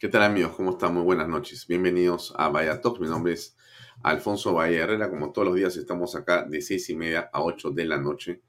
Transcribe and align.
¿Qué 0.00 0.08
tal 0.08 0.22
amigos? 0.22 0.52
¿Cómo 0.52 0.70
están? 0.70 0.94
Muy 0.94 1.02
buenas 1.02 1.26
noches. 1.26 1.66
Bienvenidos 1.66 2.32
a 2.36 2.48
Vaya 2.50 2.80
Talks. 2.80 3.00
Mi 3.00 3.08
nombre 3.08 3.32
es 3.32 3.56
Alfonso 4.04 4.54
Valle 4.54 4.76
Herrera. 4.76 5.10
Como 5.10 5.32
todos 5.32 5.48
los 5.48 5.56
días 5.56 5.76
estamos 5.76 6.14
acá 6.14 6.44
de 6.44 6.62
seis 6.62 6.88
y 6.90 6.94
media 6.94 7.28
a 7.32 7.42
8 7.42 7.72
de 7.72 7.84
la 7.84 7.98
noche. 7.98 8.40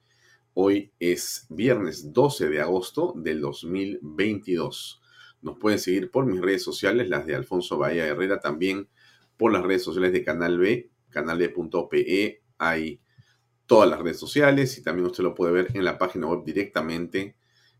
Hoy 0.53 0.94
es 1.00 1.47
viernes 1.50 2.14
12 2.14 2.50
de 2.50 2.61
agosto 2.61 3.16
del 3.17 3.42
2022. 3.42 5.02
Nos 5.42 5.58
pueden 5.58 5.80
seguir 5.80 6.11
por 6.11 6.27
mis 6.27 6.39
redes 6.39 6.61
sociales, 6.61 7.09
las 7.09 7.26
de 7.26 7.33
Alfonso 7.33 7.80
Bahía 7.80 8.05
Herrera, 8.05 8.39
también 8.39 8.88
por 9.36 9.52
las 9.52 9.64
redes 9.64 9.83
sociales 9.83 10.14
de 10.14 10.23
Canal 10.23 10.59
B, 10.59 10.92
canalb.pe. 11.09 12.43
Hay 12.59 13.02
todas 13.65 13.89
las 13.89 13.99
redes 13.99 14.20
sociales 14.20 14.77
y 14.77 14.83
también 14.83 15.08
usted 15.08 15.23
lo 15.23 15.33
puede 15.33 15.52
ver 15.52 15.67
en 15.73 15.83
la 15.83 15.98
página 15.98 16.27
web 16.27 16.43
directamente 16.45 17.39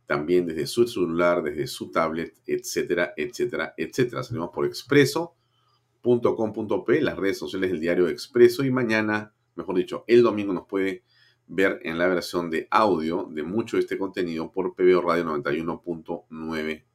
también 0.10 0.46
desde 0.48 0.66
su 0.66 0.88
celular, 0.88 1.44
desde 1.44 1.68
su 1.68 1.92
tablet, 1.92 2.34
etcétera, 2.48 3.14
etcétera, 3.16 3.76
etcétera. 3.78 4.24
Salimos 4.24 4.50
por 4.50 4.66
expreso.com.p, 4.66 7.02
las 7.02 7.16
redes 7.16 7.38
sociales 7.38 7.70
del 7.70 7.80
diario 7.80 8.08
Expreso 8.08 8.66
y 8.66 8.72
mañana, 8.72 9.36
mejor 9.54 9.76
dicho, 9.76 10.06
el 10.08 10.24
domingo 10.24 10.52
nos 10.52 10.66
puede 10.66 11.04
ver 11.46 11.80
en 11.84 12.00
la 12.00 12.08
versión 12.08 12.50
de 12.50 12.68
audio 12.72 13.28
de 13.30 13.44
mucho 13.44 13.78
de 13.78 13.82
este 13.82 14.00
contenido 14.00 14.52
por 14.52 14.74
PBO 14.74 15.02
Radio 15.02 15.26
91.9 15.26 16.86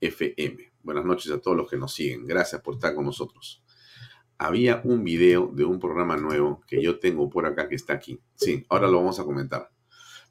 FM. 0.00 0.72
Buenas 0.82 1.04
noches 1.04 1.32
a 1.32 1.42
todos 1.42 1.58
los 1.58 1.68
que 1.68 1.76
nos 1.76 1.92
siguen. 1.92 2.24
Gracias 2.24 2.62
por 2.62 2.76
estar 2.76 2.94
con 2.94 3.04
nosotros. 3.04 3.62
Había 4.38 4.80
un 4.84 5.04
video 5.04 5.48
de 5.48 5.66
un 5.66 5.78
programa 5.78 6.16
nuevo 6.16 6.62
que 6.66 6.82
yo 6.82 6.98
tengo 6.98 7.28
por 7.28 7.44
acá 7.44 7.68
que 7.68 7.74
está 7.74 7.92
aquí. 7.92 8.18
Sí, 8.36 8.64
ahora 8.70 8.88
lo 8.88 8.96
vamos 8.96 9.20
a 9.20 9.24
comentar. 9.24 9.73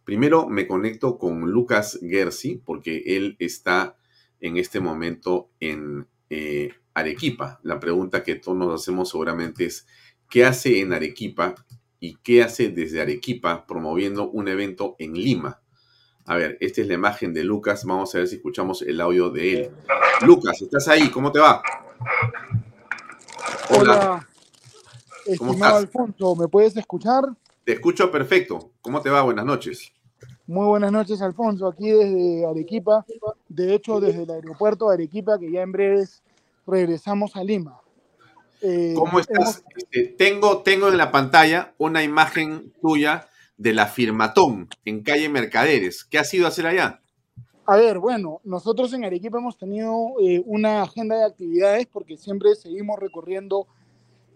Primero 0.04 0.48
me 0.48 0.68
conecto 0.68 1.18
con 1.18 1.50
Lucas 1.50 2.00
Gersi 2.02 2.62
porque 2.64 3.04
él 3.06 3.36
está 3.40 3.96
en 4.42 4.58
este 4.58 4.80
momento 4.80 5.50
en 5.60 6.08
eh, 6.30 6.74
Arequipa. 6.94 7.60
La 7.64 7.80
pregunta 7.80 8.24
que 8.24 8.36
todos 8.36 8.58
nos 8.58 8.82
hacemos 8.82 9.10
seguramente 9.10 9.66
es, 9.66 9.88
¿qué 10.30 10.46
hace 10.46 10.82
en 10.82 10.94
Arequipa 10.94 11.56
y 12.00 12.16
qué 12.18 12.44
hace 12.44 12.70
desde 12.70 13.02
Arequipa 13.02 13.66
promoviendo 13.66 14.30
un 14.30 14.48
evento 14.50 14.96
en 15.00 15.14
Lima? 15.14 15.62
A 16.26 16.36
ver, 16.36 16.58
esta 16.60 16.82
es 16.82 16.88
la 16.88 16.94
imagen 16.94 17.34
de 17.34 17.44
Lucas. 17.44 17.86
Vamos 17.86 18.14
a 18.14 18.20
ver 18.20 18.28
si 18.28 18.36
escuchamos 18.36 18.82
el 18.82 19.00
audio 19.02 19.30
de 19.30 19.54
él. 19.54 19.72
Lucas, 20.26 20.62
¿estás 20.62 20.88
ahí? 20.88 21.10
¿Cómo 21.10 21.32
te 21.32 21.40
va? 21.40 21.62
Hola. 23.70 24.28
¿Cómo 25.38 25.54
estás? 25.54 25.74
Alfonso, 25.74 26.36
¿me 26.36 26.48
puedes 26.48 26.76
escuchar? 26.76 27.24
Te 27.64 27.74
escucho 27.74 28.12
perfecto. 28.12 28.72
¿Cómo 28.82 29.02
te 29.02 29.10
va? 29.10 29.22
Buenas 29.22 29.46
noches. 29.46 29.94
Muy 30.46 30.66
buenas 30.66 30.92
noches, 30.92 31.22
Alfonso, 31.22 31.68
aquí 31.68 31.90
desde 31.90 32.46
Arequipa, 32.46 33.06
de 33.48 33.74
hecho 33.74 34.02
desde 34.02 34.24
el 34.24 34.30
aeropuerto 34.30 34.90
de 34.90 34.96
Arequipa, 34.96 35.40
que 35.40 35.50
ya 35.50 35.62
en 35.62 35.72
breves 35.72 36.22
regresamos 36.68 37.38
a 37.38 37.44
Lima. 37.44 37.80
Eh, 38.62 38.94
¿Cómo 38.96 39.20
estás? 39.20 39.64
Este, 39.76 40.16
tengo, 40.18 40.62
tengo 40.62 40.90
en 40.90 40.98
la 40.98 41.12
pantalla 41.12 41.74
una 41.78 42.04
imagen 42.04 42.74
tuya 42.82 43.28
de 43.58 43.74
la 43.74 43.88
Firmatón 43.88 44.68
en 44.84 45.02
calle 45.02 45.30
Mercaderes. 45.30 46.04
¿Qué 46.04 46.20
has 46.20 46.34
ido 46.34 46.46
a 46.46 46.50
hacer 46.50 46.68
allá? 46.68 47.02
A 47.66 47.78
ver, 47.78 48.00
bueno, 48.00 48.42
nosotros 48.44 48.92
en 48.94 49.06
Arequipa 49.06 49.38
hemos 49.38 49.58
tenido 49.58 50.16
eh, 50.22 50.44
una 50.46 50.82
agenda 50.82 51.16
de 51.16 51.24
actividades 51.24 51.88
porque 51.88 52.18
siempre 52.18 52.56
seguimos 52.56 53.00
recorriendo 53.00 53.68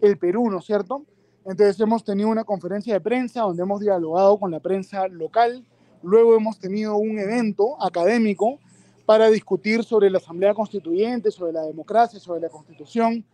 el 0.00 0.16
Perú, 0.16 0.50
¿no 0.50 0.60
es 0.60 0.64
cierto? 0.64 1.04
Entonces 1.48 1.80
hemos 1.80 2.04
tenido 2.04 2.28
una 2.28 2.44
conferencia 2.44 2.92
de 2.92 3.00
prensa 3.00 3.40
donde 3.40 3.62
hemos 3.62 3.80
dialogado 3.80 4.38
con 4.38 4.50
la 4.50 4.60
prensa 4.60 5.08
local. 5.08 5.64
Luego 6.02 6.36
hemos 6.36 6.58
tenido 6.58 6.98
un 6.98 7.18
evento 7.18 7.82
académico 7.82 8.58
para 9.06 9.30
discutir 9.30 9.82
sobre 9.82 10.10
la 10.10 10.18
Asamblea 10.18 10.52
Constituyente, 10.52 11.30
sobre 11.30 11.52
la 11.52 11.62
democracia, 11.62 12.20
sobre 12.20 12.42
la 12.42 12.50
Constitución, 12.50 13.24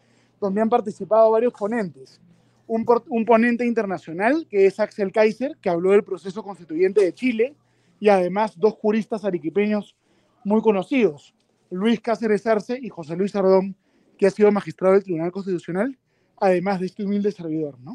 donde 0.40 0.60
han 0.60 0.68
participado 0.68 1.28
varios 1.32 1.52
ponentes. 1.54 2.20
Un, 2.68 2.86
un 3.08 3.24
ponente 3.24 3.66
internacional, 3.66 4.46
que 4.48 4.66
es 4.66 4.78
Axel 4.78 5.10
Kaiser, 5.10 5.56
que 5.60 5.68
habló 5.68 5.90
del 5.90 6.04
proceso 6.04 6.44
constituyente 6.44 7.02
de 7.02 7.12
Chile, 7.12 7.56
y 7.98 8.10
además 8.10 8.56
dos 8.56 8.74
juristas 8.74 9.24
arequipeños 9.24 9.96
muy 10.44 10.62
conocidos, 10.62 11.34
Luis 11.68 12.00
Cáceres 12.00 12.46
Arce 12.46 12.78
y 12.80 12.90
José 12.90 13.16
Luis 13.16 13.34
Ardón, 13.34 13.74
que 14.16 14.28
ha 14.28 14.30
sido 14.30 14.52
magistrado 14.52 14.94
del 14.94 15.02
Tribunal 15.02 15.32
Constitucional 15.32 15.98
además 16.44 16.80
de 16.80 16.86
este 16.86 17.04
humilde 17.04 17.32
servidor, 17.32 17.78
¿no? 17.80 17.94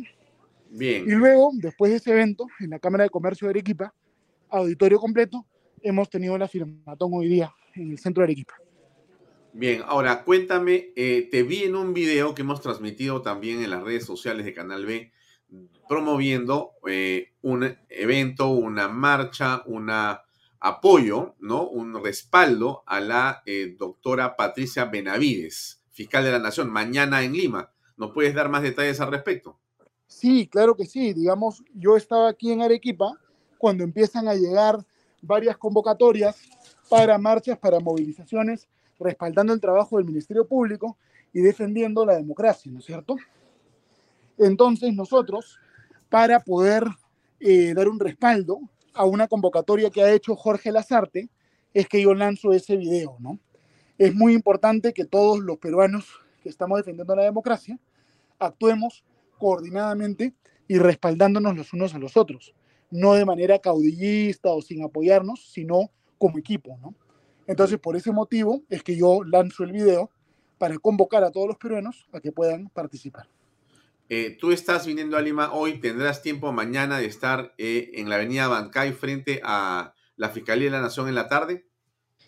Bien. 0.72 1.06
Y 1.08 1.12
luego, 1.12 1.52
después 1.54 1.92
de 1.92 1.98
ese 1.98 2.12
evento, 2.12 2.48
en 2.60 2.72
la 2.72 2.80
Cámara 2.80 3.04
de 3.04 3.10
Comercio 3.10 3.48
de 3.48 3.52
Arequipa, 3.52 3.94
auditorio 4.50 5.00
completo, 5.00 5.46
hemos 5.82 6.10
tenido 6.10 6.38
la 6.38 6.48
firmatón 6.48 7.12
hoy 7.14 7.28
día 7.28 7.54
en 7.76 7.92
el 7.92 8.00
centro 8.00 8.22
de 8.22 8.26
Arequipa. 8.26 8.56
Bien, 9.54 9.82
ahora 9.86 10.24
cuéntame, 10.24 10.90
eh, 10.96 11.28
te 11.32 11.44
vi 11.44 11.64
en 11.64 11.76
un 11.76 11.94
video 11.94 12.34
que 12.34 12.42
hemos 12.42 12.62
transmitido 12.62 13.22
también 13.22 13.64
en 13.64 13.70
las 13.70 13.84
redes 13.84 14.06
sociales 14.06 14.46
de 14.46 14.54
Canal 14.54 14.86
B, 14.86 15.12
promoviendo 15.88 16.72
eh, 16.88 17.34
un 17.42 17.76
evento, 17.90 18.50
una 18.50 18.88
marcha, 18.88 19.64
un 19.66 19.92
apoyo, 20.60 21.36
¿no? 21.40 21.68
Un 21.68 22.04
respaldo 22.04 22.84
a 22.86 23.00
la 23.00 23.42
eh, 23.46 23.76
doctora 23.78 24.36
Patricia 24.36 24.86
Benavides, 24.86 25.84
fiscal 25.92 26.24
de 26.24 26.32
la 26.32 26.40
Nación, 26.40 26.70
mañana 26.70 27.24
en 27.24 27.34
Lima. 27.34 27.72
¿Nos 28.00 28.12
puedes 28.12 28.34
dar 28.34 28.48
más 28.48 28.64
detalles 28.64 29.02
al 29.02 29.12
respecto? 29.12 29.60
Sí, 30.08 30.48
claro 30.48 30.74
que 30.74 30.86
sí. 30.86 31.14
Digamos, 31.14 31.62
yo 31.76 31.98
estaba 31.98 32.30
aquí 32.30 32.50
en 32.50 32.62
Arequipa 32.62 33.20
cuando 33.58 33.84
empiezan 33.84 34.30
a 34.30 34.36
llegar 34.36 34.78
varias 35.22 35.58
convocatorias 35.58 36.38
para 36.90 37.18
marchas, 37.18 37.60
para 37.60 37.82
movilizaciones, 37.82 38.70
respaldando 38.98 39.52
el 39.52 39.60
trabajo 39.60 39.98
del 39.98 40.06
Ministerio 40.06 40.48
Público 40.48 40.98
y 41.34 41.42
defendiendo 41.42 42.06
la 42.06 42.16
democracia, 42.16 42.72
¿no 42.72 42.80
es 42.80 42.86
cierto? 42.86 43.18
Entonces 44.38 44.94
nosotros, 44.94 45.60
para 46.08 46.40
poder 46.40 46.86
eh, 47.42 47.74
dar 47.74 47.90
un 47.90 48.00
respaldo 48.00 48.62
a 48.94 49.04
una 49.04 49.28
convocatoria 49.28 49.90
que 49.90 50.02
ha 50.02 50.12
hecho 50.14 50.38
Jorge 50.38 50.72
Lazarte, 50.72 51.30
es 51.74 51.90
que 51.90 52.02
yo 52.02 52.14
lanzo 52.14 52.54
ese 52.54 52.78
video, 52.78 53.18
¿no? 53.20 53.40
Es 53.98 54.16
muy 54.16 54.34
importante 54.34 54.94
que 54.94 55.04
todos 55.04 55.40
los 55.40 55.58
peruanos 55.58 56.06
que 56.42 56.48
estamos 56.48 56.78
defendiendo 56.78 57.14
la 57.14 57.24
democracia 57.24 57.78
actuemos 58.40 59.04
coordinadamente 59.38 60.36
y 60.68 60.78
respaldándonos 60.78 61.56
los 61.56 61.74
unos 61.74 61.96
a 61.96 62.00
los 62.00 62.18
otros, 62.18 62.54
no 62.92 63.14
de 63.14 63.26
manera 63.26 63.60
caudillista 63.60 64.50
o 64.50 64.62
sin 64.62 64.84
apoyarnos, 64.84 65.52
sino 65.52 65.92
como 66.18 66.38
equipo, 66.38 66.78
¿no? 66.82 66.96
Entonces, 67.48 67.80
por 67.80 67.96
ese 67.96 68.12
motivo 68.12 68.62
es 68.70 68.84
que 68.84 68.96
yo 68.96 69.24
lanzo 69.24 69.64
el 69.64 69.72
video 69.72 70.12
para 70.60 70.78
convocar 70.78 71.24
a 71.24 71.32
todos 71.32 71.48
los 71.48 71.58
peruanos 71.58 72.08
a 72.12 72.20
que 72.20 72.32
puedan 72.32 72.70
participar. 72.70 73.28
Eh, 74.10 74.38
tú 74.40 74.52
estás 74.52 74.86
viniendo 74.86 75.18
a 75.18 75.22
Lima 75.22 75.54
hoy, 75.54 75.80
tendrás 75.80 76.22
tiempo 76.22 76.52
mañana 76.52 77.00
de 77.00 77.06
estar 77.06 77.54
eh, 77.58 77.92
en 77.96 78.10
la 78.10 78.16
avenida 78.16 78.48
Bancay 78.48 78.92
frente 78.94 79.40
a 79.44 79.94
la 80.16 80.30
Fiscalía 80.30 80.66
de 80.66 80.72
la 80.72 80.82
Nación 80.82 81.08
en 81.08 81.16
la 81.16 81.28
tarde. 81.28 81.66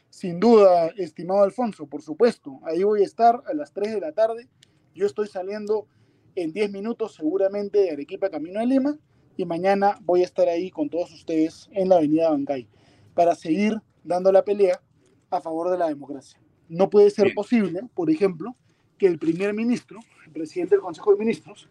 Sin 0.10 0.40
duda, 0.40 0.88
estimado 0.98 1.44
Alfonso, 1.44 1.88
por 1.88 2.02
supuesto. 2.02 2.60
Ahí 2.64 2.84
voy 2.84 3.02
a 3.02 3.06
estar 3.06 3.44
a 3.46 3.54
las 3.54 3.74
3 3.74 3.94
de 3.94 4.02
la 4.02 4.12
tarde. 4.12 4.48
Yo 4.94 5.06
estoy 5.06 5.28
saliendo 5.28 5.88
en 6.36 6.54
10 6.54 6.72
minutos 6.72 7.16
seguramente 7.16 7.80
de 7.80 7.92
Arequipa 7.92 8.30
Camino 8.30 8.60
a 8.60 8.66
Lima 8.66 8.98
y 9.38 9.46
mañana 9.46 9.98
voy 10.04 10.22
a 10.22 10.26
estar 10.26 10.48
ahí 10.48 10.70
con 10.70 10.90
todos 10.90 11.12
ustedes 11.14 11.70
en 11.72 11.90
la 11.90 11.98
avenida 11.98 12.30
Bancay 12.30 12.68
para 13.14 13.36
seguir 13.36 13.82
dando 14.04 14.32
la 14.32 14.44
pelea 14.44 14.82
a 15.30 15.42
favor 15.42 15.70
de 15.70 15.78
la 15.78 15.88
democracia. 15.88 16.40
No 16.70 16.90
puede 16.90 17.10
ser 17.10 17.34
posible, 17.34 17.82
por 17.94 18.10
ejemplo, 18.10 18.56
que 18.98 19.08
el 19.08 19.20
primer 19.20 19.54
ministro, 19.54 20.00
el 20.26 20.32
presidente 20.32 20.76
del 20.76 20.82
Consejo 20.82 21.12
de 21.12 21.20
Ministros, 21.20 21.70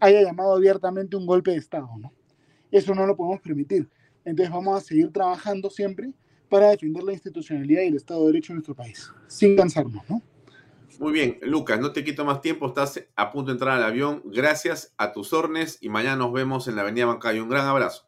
haya 0.00 0.22
llamado 0.22 0.54
abiertamente 0.54 1.16
un 1.16 1.26
golpe 1.26 1.50
de 1.50 1.58
Estado. 1.58 1.88
¿no? 1.98 2.12
Eso 2.70 2.94
no 2.94 3.06
lo 3.06 3.16
podemos 3.16 3.40
permitir. 3.40 3.88
Entonces 4.24 4.52
vamos 4.52 4.76
a 4.76 4.80
seguir 4.80 5.12
trabajando 5.12 5.70
siempre 5.70 6.12
para 6.48 6.70
defender 6.70 7.04
la 7.04 7.12
institucionalidad 7.12 7.82
y 7.82 7.88
el 7.88 7.96
Estado 7.96 8.20
de 8.20 8.26
Derecho 8.32 8.52
en 8.52 8.56
nuestro 8.56 8.74
país, 8.74 9.10
sin 9.28 9.56
cansarnos. 9.56 10.02
¿no? 10.08 10.20
Muy 11.00 11.12
bien, 11.12 11.38
Lucas, 11.40 11.80
no 11.80 11.92
te 11.92 12.04
quito 12.04 12.26
más 12.26 12.42
tiempo, 12.42 12.66
estás 12.66 13.02
a 13.16 13.32
punto 13.32 13.46
de 13.46 13.52
entrar 13.54 13.78
al 13.78 13.84
avión. 13.84 14.20
Gracias 14.26 14.92
a 14.98 15.12
tus 15.12 15.32
órdenes 15.32 15.78
y 15.80 15.88
mañana 15.88 16.16
nos 16.16 16.30
vemos 16.30 16.68
en 16.68 16.76
la 16.76 16.82
Avenida 16.82 17.06
Bancay. 17.06 17.40
Un 17.40 17.48
gran 17.48 17.66
abrazo. 17.66 18.04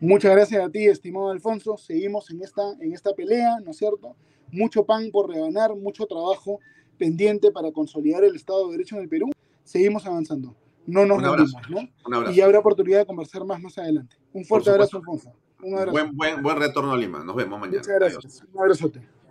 Muchas 0.00 0.32
gracias 0.32 0.60
a 0.60 0.68
ti, 0.68 0.88
estimado 0.88 1.30
Alfonso. 1.30 1.76
Seguimos 1.76 2.28
en 2.32 2.42
esta, 2.42 2.62
en 2.80 2.92
esta 2.92 3.14
pelea, 3.14 3.60
¿no 3.64 3.70
es 3.70 3.76
cierto? 3.76 4.16
Mucho 4.50 4.84
pan 4.84 5.12
por 5.12 5.28
reganar, 5.28 5.76
mucho 5.76 6.04
trabajo 6.04 6.58
pendiente 6.98 7.52
para 7.52 7.70
consolidar 7.70 8.24
el 8.24 8.34
Estado 8.34 8.66
de 8.66 8.72
Derecho 8.72 8.96
en 8.96 9.02
el 9.02 9.08
Perú, 9.08 9.30
seguimos 9.62 10.04
avanzando. 10.04 10.56
No 10.84 11.06
nos 11.06 11.22
rendimos, 11.22 11.62
¿no? 11.70 12.32
Y 12.32 12.40
habrá 12.40 12.58
oportunidad 12.58 12.98
de 12.98 13.06
conversar 13.06 13.44
más 13.44 13.60
más 13.60 13.78
adelante. 13.78 14.16
Un 14.32 14.44
fuerte 14.44 14.68
abrazo, 14.68 14.96
Alfonso. 14.96 15.32
Un 15.62 15.74
abrazo. 15.74 15.92
Buen, 15.92 16.16
buen, 16.16 16.42
buen 16.42 16.56
retorno 16.56 16.90
a 16.90 16.96
Lima. 16.96 17.22
Nos 17.22 17.36
vemos 17.36 17.60
mañana. 17.60 17.78
Muchas 17.78 17.94
gracias. 17.94 18.44
Un 18.52 18.60
abrazote. 18.60 19.21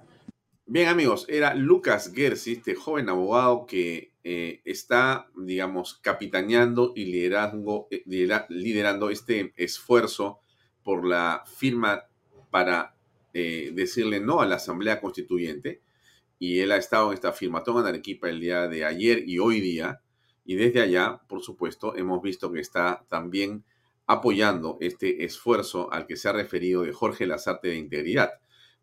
Bien, 0.74 0.88
amigos, 0.88 1.26
era 1.28 1.54
Lucas 1.54 2.14
Gersi, 2.16 2.54
este 2.54 2.76
joven 2.76 3.10
abogado 3.10 3.66
que 3.66 4.14
eh, 4.24 4.62
está, 4.64 5.28
digamos, 5.36 5.96
capitaneando 5.96 6.94
y 6.96 7.08
liderando, 7.08 7.90
eh, 7.92 8.04
liderando 8.06 9.10
este 9.10 9.52
esfuerzo 9.58 10.40
por 10.82 11.06
la 11.06 11.44
firma 11.46 12.04
para 12.52 12.96
eh, 13.34 13.72
decirle 13.74 14.22
no 14.22 14.40
a 14.40 14.46
la 14.46 14.56
Asamblea 14.56 15.02
Constituyente 15.02 15.82
y 16.40 16.60
él 16.60 16.72
ha 16.72 16.78
estado 16.78 17.10
en 17.10 17.16
esta 17.16 17.28
afirmación 17.28 17.80
en 17.80 17.88
Arequipa 17.88 18.30
el 18.30 18.40
día 18.40 18.70
de 18.70 18.86
ayer 18.86 19.28
y 19.28 19.40
hoy 19.40 19.60
día. 19.60 20.02
Y 20.46 20.56
desde 20.56 20.80
allá, 20.80 21.20
por 21.28 21.42
supuesto, 21.42 21.98
hemos 21.98 22.22
visto 22.22 22.50
que 22.50 22.62
está 22.62 23.04
también 23.10 23.66
apoyando 24.08 24.78
este 24.80 25.26
esfuerzo 25.26 25.92
al 25.92 26.08
que 26.08 26.16
se 26.16 26.30
ha 26.30 26.32
referido 26.32 26.84
de 26.84 26.94
Jorge 26.94 27.28
Lazarte 27.28 27.68
de 27.68 27.76
Integridad. 27.76 28.32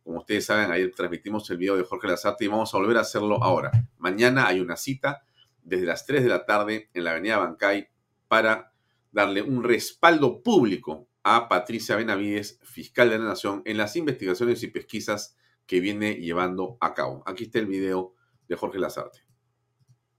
Como 0.08 0.20
ustedes 0.20 0.46
saben, 0.46 0.70
ayer 0.70 0.90
transmitimos 0.96 1.50
el 1.50 1.58
video 1.58 1.76
de 1.76 1.82
Jorge 1.82 2.08
Lazarte 2.08 2.42
y 2.46 2.48
vamos 2.48 2.72
a 2.72 2.78
volver 2.78 2.96
a 2.96 3.00
hacerlo 3.02 3.44
ahora. 3.44 3.70
Mañana 3.98 4.46
hay 4.46 4.58
una 4.58 4.74
cita 4.78 5.22
desde 5.62 5.84
las 5.84 6.06
3 6.06 6.22
de 6.22 6.30
la 6.30 6.46
tarde 6.46 6.88
en 6.94 7.04
la 7.04 7.10
avenida 7.10 7.36
Bancay 7.36 7.90
para 8.26 8.72
darle 9.12 9.42
un 9.42 9.62
respaldo 9.62 10.42
público 10.42 11.08
a 11.24 11.46
Patricia 11.46 11.94
Benavides, 11.94 12.58
fiscal 12.62 13.10
de 13.10 13.18
la 13.18 13.26
Nación, 13.26 13.60
en 13.66 13.76
las 13.76 13.96
investigaciones 13.96 14.62
y 14.62 14.68
pesquisas 14.68 15.36
que 15.66 15.78
viene 15.78 16.14
llevando 16.14 16.78
a 16.80 16.94
cabo. 16.94 17.22
Aquí 17.26 17.44
está 17.44 17.58
el 17.58 17.66
video 17.66 18.14
de 18.48 18.56
Jorge 18.56 18.78
Lazarte. 18.78 19.18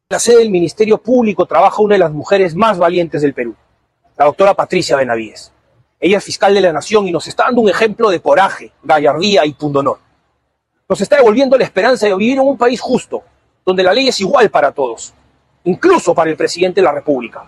La 0.10 0.20
sede 0.20 0.38
del 0.38 0.52
Ministerio 0.52 1.00
Público 1.00 1.48
trabaja 1.48 1.82
una 1.82 1.96
de 1.96 2.00
las 2.00 2.12
mujeres 2.12 2.54
más 2.54 2.78
valientes 2.78 3.24
del 3.24 3.34
Perú, 3.34 3.56
la 4.16 4.26
doctora 4.26 4.54
Patricia 4.54 4.98
Benavides. 4.98 5.52
Ella 6.00 6.18
es 6.18 6.24
fiscal 6.24 6.54
de 6.54 6.62
la 6.62 6.72
Nación 6.72 7.08
y 7.08 7.12
nos 7.12 7.28
está 7.28 7.44
dando 7.44 7.62
un 7.62 7.70
ejemplo 7.70 8.10
de 8.10 8.22
coraje, 8.22 8.72
gallardía 8.84 9.46
y 9.46 9.54
pundonor. 9.54 10.00
Nos 10.88 11.02
está 11.02 11.18
devolviendo 11.18 11.58
la 11.58 11.66
esperanza 11.66 12.06
de 12.06 12.16
vivir 12.16 12.38
en 12.38 12.48
un 12.48 12.58
país 12.58 12.80
justo, 12.80 13.22
donde 13.66 13.84
la 13.84 13.94
ley 13.94 14.08
es 14.08 14.20
igual 14.22 14.50
para 14.50 14.72
todos, 14.72 15.14
incluso 15.66 16.16
para 16.16 16.30
el 16.30 16.38
presidente 16.38 16.80
de 16.80 16.86
la 16.86 16.94
República. 16.94 17.44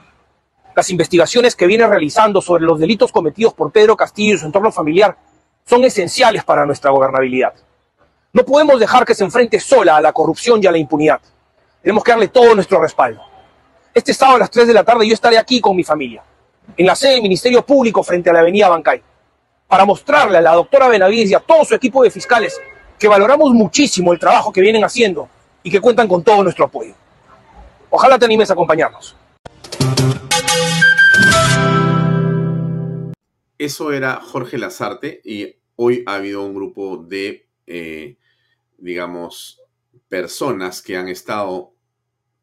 Las 0.75 0.89
investigaciones 0.89 1.55
que 1.55 1.65
viene 1.65 1.87
realizando 1.87 2.41
sobre 2.41 2.63
los 2.63 2.79
delitos 2.79 3.11
cometidos 3.11 3.53
por 3.53 3.71
Pedro 3.71 3.95
Castillo 3.95 4.35
y 4.35 4.37
su 4.37 4.45
entorno 4.45 4.71
familiar 4.71 5.17
son 5.65 5.83
esenciales 5.85 6.43
para 6.43 6.65
nuestra 6.65 6.91
gobernabilidad. 6.91 7.53
No 8.33 8.43
podemos 8.45 8.79
dejar 8.79 9.05
que 9.05 9.15
se 9.15 9.23
enfrente 9.23 9.59
sola 9.59 9.97
a 9.97 10.01
la 10.01 10.13
corrupción 10.13 10.61
y 10.61 10.67
a 10.67 10.71
la 10.71 10.77
impunidad. 10.77 11.21
Tenemos 11.81 12.03
que 12.03 12.11
darle 12.11 12.27
todo 12.27 12.53
nuestro 12.53 12.81
respaldo. 12.81 13.21
Este 13.93 14.13
sábado 14.13 14.37
a 14.37 14.39
las 14.39 14.51
3 14.51 14.67
de 14.67 14.73
la 14.73 14.83
tarde 14.83 15.07
yo 15.07 15.13
estaré 15.13 15.37
aquí 15.37 15.59
con 15.59 15.75
mi 15.75 15.83
familia, 15.83 16.23
en 16.77 16.85
la 16.85 16.95
sede 16.95 17.13
del 17.13 17.21
Ministerio 17.21 17.65
Público 17.65 18.03
frente 18.03 18.29
a 18.29 18.33
la 18.33 18.39
avenida 18.39 18.69
Bancay, 18.69 19.01
para 19.67 19.85
mostrarle 19.85 20.37
a 20.37 20.41
la 20.41 20.53
doctora 20.53 20.87
Benavides 20.87 21.31
y 21.31 21.33
a 21.33 21.39
todo 21.39 21.63
su 21.65 21.75
equipo 21.75 22.03
de 22.03 22.11
fiscales 22.11 22.59
que 22.99 23.07
valoramos 23.07 23.51
muchísimo 23.53 24.13
el 24.13 24.19
trabajo 24.19 24.51
que 24.51 24.61
vienen 24.61 24.83
haciendo 24.83 25.29
y 25.63 25.71
que 25.71 25.79
cuentan 25.79 26.07
con 26.07 26.23
todo 26.23 26.43
nuestro 26.43 26.65
apoyo. 26.65 26.93
Ojalá 27.89 28.17
te 28.19 28.25
animes 28.25 28.49
a 28.49 28.53
acompañarnos. 28.53 29.15
Eso 33.57 33.91
era 33.91 34.15
Jorge 34.15 34.57
Lazarte 34.57 35.21
y 35.23 35.55
hoy 35.75 36.03
ha 36.07 36.15
habido 36.15 36.43
un 36.43 36.53
grupo 36.55 36.97
de 36.97 37.47
eh, 37.67 38.17
digamos, 38.81 39.61
personas 40.09 40.81
que 40.81 40.97
han 40.97 41.07
estado 41.07 41.73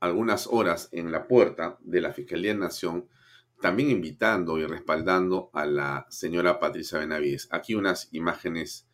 algunas 0.01 0.47
horas 0.47 0.89
en 0.93 1.13
la 1.13 1.27
puerta 1.27 1.77
de 1.81 2.01
la 2.01 2.13
Fiscalía 2.13 2.55
Nación, 2.55 3.09
también 3.61 3.91
invitando 3.91 4.59
y 4.59 4.67
respaldando 4.67 5.51
a 5.53 5.67
la 5.67 6.07
señora 6.11 6.61
Patricia 6.61 6.99
Benavides. 6.99 7.49
Aquí 7.51 7.75
unas 7.75 8.09
imágenes 8.13 8.87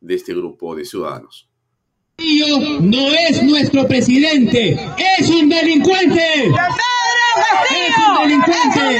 de 0.00 0.14
este 0.14 0.34
grupo 0.34 0.74
de 0.74 0.84
ciudadanos. 0.84 1.48
No 2.80 3.08
es 3.28 3.42
nuestro 3.42 3.86
presidente, 3.88 4.78
es 5.18 5.30
un 5.30 5.48
delincuente. 5.48 6.44
Es 6.44 6.50
un 6.50 6.58
delincuente. 6.58 7.70
Es 7.70 7.96
un 7.96 8.16
delincuente. 8.26 8.98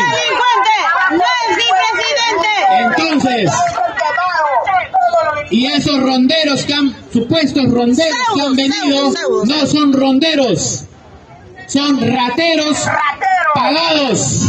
No 1.10 1.24
es 1.48 1.56
mi 1.56 1.68
presidente. 1.76 2.50
Entonces, 2.80 3.50
y 5.50 5.66
esos 5.66 6.00
ronderos 6.00 6.64
que 6.64 6.72
han, 6.72 6.96
supuestos 7.12 7.64
ronderos 7.70 8.16
que 8.34 8.40
han 8.40 8.56
venido, 8.56 9.12
no 9.44 9.66
son 9.66 9.92
ronderos, 9.92 10.84
son 11.66 12.00
rateros 12.00 12.86
pagados. 13.54 14.46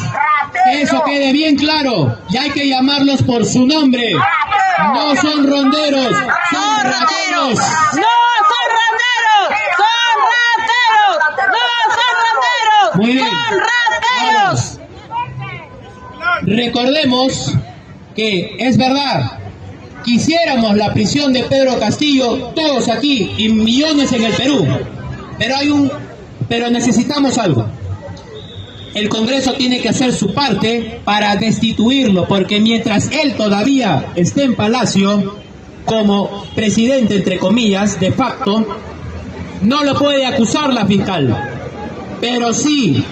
Eso 0.72 1.04
quede 1.06 1.32
bien 1.32 1.56
claro. 1.56 2.18
Y 2.30 2.38
hay 2.38 2.50
que 2.52 2.68
llamarlos 2.68 3.24
por 3.24 3.46
su 3.46 3.66
nombre. 3.66 4.14
No 4.14 5.16
son 5.16 5.50
ronderos, 5.50 6.16
son 6.52 6.84
rateros. 6.84 7.60
No 7.60 8.12
son 8.50 8.66
ronderos, 8.78 9.48
son 9.78 10.16
rateros. 10.32 11.18
No 11.38 11.62
son 11.96 12.14
ronderos, 12.24 12.96
Muy 12.96 13.12
bien. 13.14 13.28
son 13.28 13.60
rateros. 14.40 14.80
Recordemos 16.44 17.54
que 18.16 18.56
es 18.60 18.78
verdad, 18.78 19.42
Quisiéramos 20.04 20.76
la 20.78 20.94
prisión 20.94 21.32
de 21.32 21.44
Pedro 21.44 21.80
Castillo, 21.80 22.52
todos 22.56 22.90
aquí 22.90 23.32
y 23.38 23.50
millones 23.50 24.12
en 24.14 24.24
el 24.24 24.34
Perú. 24.34 24.66
Pero 25.38 25.56
hay 25.56 25.70
un 25.70 25.92
pero 26.50 26.70
necesitamos 26.70 27.38
algo. 27.38 27.66
El 28.94 29.08
Congreso 29.08 29.54
tiene 29.54 29.82
que 29.82 29.90
hacer 29.90 30.14
su 30.14 30.34
parte 30.34 31.00
para 31.06 31.36
destituirlo, 31.38 32.28
porque 32.28 32.60
mientras 32.60 33.10
él 33.12 33.36
todavía 33.36 34.08
esté 34.16 34.44
en 34.44 34.56
Palacio, 34.56 35.40
como 35.86 36.46
presidente, 36.56 37.16
entre 37.16 37.40
comillas, 37.40 38.00
de 38.00 38.12
facto, 38.12 38.66
no 39.62 39.84
lo 39.84 39.96
puede 39.96 40.26
acusar 40.26 40.74
la 40.74 40.86
fiscal. 40.86 41.36
Pero 42.20 42.54
sí, 42.54 43.04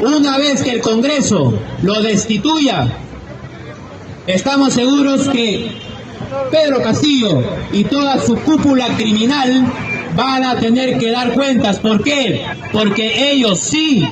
una 0.00 0.38
vez 0.38 0.62
que 0.62 0.70
el 0.70 0.80
Congreso 0.80 1.58
lo 1.82 2.02
destituya, 2.02 2.86
estamos 4.26 4.74
seguros 4.74 5.26
que 5.28 5.70
Pedro 6.50 6.82
Castillo 6.82 7.42
y 7.72 7.84
toda 7.84 8.20
su 8.20 8.36
cúpula 8.36 8.88
criminal 8.96 9.72
van 10.14 10.44
a 10.44 10.56
tener 10.56 10.98
que 10.98 11.10
dar 11.10 11.32
cuentas. 11.32 11.78
¿Por 11.78 12.02
qué? 12.02 12.44
Porque 12.72 13.32
ellos 13.32 13.58
sí 13.58 14.06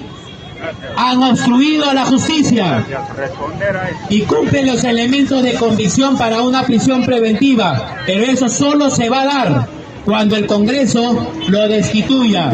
han 0.97 1.23
obstruido 1.23 1.93
la 1.93 2.05
justicia 2.07 2.85
y 4.09 4.23
cumplen 4.23 4.67
los 4.67 4.85
elementos 4.85 5.43
de 5.43 5.55
convicción 5.55 6.17
para 6.17 6.43
una 6.43 6.63
prisión 6.63 7.05
preventiva. 7.05 7.97
Pero 8.07 8.25
eso 8.25 8.49
solo 8.49 8.91
se 8.91 9.09
va 9.09 9.23
a 9.23 9.27
dar 9.27 9.69
cuando 10.05 10.37
el 10.37 10.47
Congreso 10.47 11.33
lo 11.49 11.69
destituya. 11.69 12.53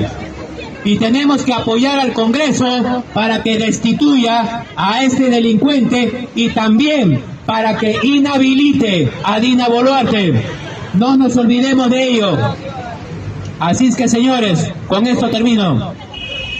Y 0.85 0.97
tenemos 0.97 1.43
que 1.45 1.53
apoyar 1.53 2.01
al 2.01 2.13
Congreso 2.13 3.05
para 3.15 3.43
que 3.43 3.57
destituya 3.57 4.65
a 4.75 5.05
este 5.05 5.31
delincuente 5.31 6.29
y 6.35 6.49
también 6.49 7.23
para 7.47 7.77
que 7.77 7.99
inhabilite 8.03 9.11
a 9.23 9.39
Dina 9.39 9.69
Boluarte. 9.69 10.43
No 10.95 11.17
nos 11.17 11.37
olvidemos 11.37 11.89
de 11.91 12.03
ello. 12.03 12.37
Así 13.61 13.87
es 13.87 13.97
que 13.97 14.09
señores, 14.09 14.73
con 14.89 15.07
esto 15.07 15.29
termino. 15.29 15.95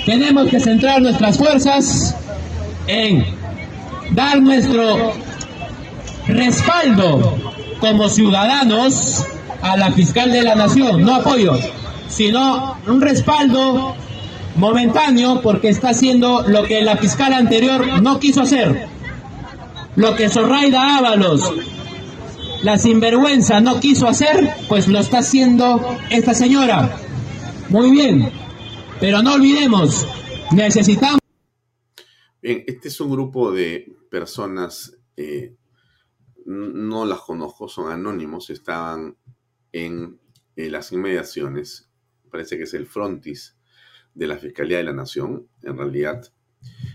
Tenemos 0.05 0.49
que 0.49 0.59
centrar 0.59 1.01
nuestras 1.01 1.39
fuerzas 1.39 2.17
en 2.87 3.25
dar 4.11 4.41
nuestro 4.41 5.13
respaldo 6.27 7.37
como 7.81 8.09
ciudadanos 8.09 9.25
a 9.61 9.77
la 9.77 9.93
fiscal 9.93 10.33
de 10.33 10.43
la 10.43 10.55
nación, 10.55 11.03
no 11.03 11.17
apoyo, 11.17 11.59
sino 12.09 12.77
un 12.87 13.01
respaldo 13.01 13.95
momentáneo 14.57 15.41
porque 15.41 15.69
está 15.69 15.91
haciendo 15.91 16.45
lo 16.47 16.65
que 16.65 16.83
la 16.83 16.97
fiscal 16.97 17.33
anterior 17.33 18.03
no 18.03 18.19
quiso 18.19 18.43
hacer, 18.43 18.89
lo 19.97 20.17
que 20.17 20.29
Zorraida 20.29 20.97
Ábalos, 20.99 21.53
la 22.63 22.79
sinvergüenza, 22.79 23.61
no 23.61 23.81
quiso 23.81 24.09
hacer, 24.09 24.53
pues 24.69 24.89
lo 24.89 24.99
está 24.99 25.19
haciendo 25.19 25.97
esta 26.11 26.35
señora. 26.35 26.97
Muy 27.69 27.91
bien, 27.91 28.31
pero 29.03 29.21
no 29.21 29.35
olvidemos, 29.35 30.07
necesitamos... 30.53 31.19
Bien, 32.41 32.63
este 32.69 32.87
es 32.87 33.01
un 33.01 33.11
grupo 33.11 33.51
de 33.51 33.97
personas, 34.09 34.97
eh, 35.17 35.57
no 36.47 37.05
las 37.05 37.19
conozco, 37.19 37.67
son 37.67 37.91
anónimos, 37.91 38.49
estaban 38.51 39.17
en 39.73 40.21
eh, 40.55 40.71
las 40.71 40.93
inmediaciones, 40.93 41.91
parece 42.31 42.57
que 42.57 42.63
es 42.63 42.75
el 42.75 42.87
frontis 42.87 43.57
de 44.15 44.29
la 44.29 44.39
Fiscalía 44.39 44.77
de 44.77 44.85
la 44.85 44.93
Nación, 44.93 45.49
en 45.65 45.77
realidad 45.77 46.33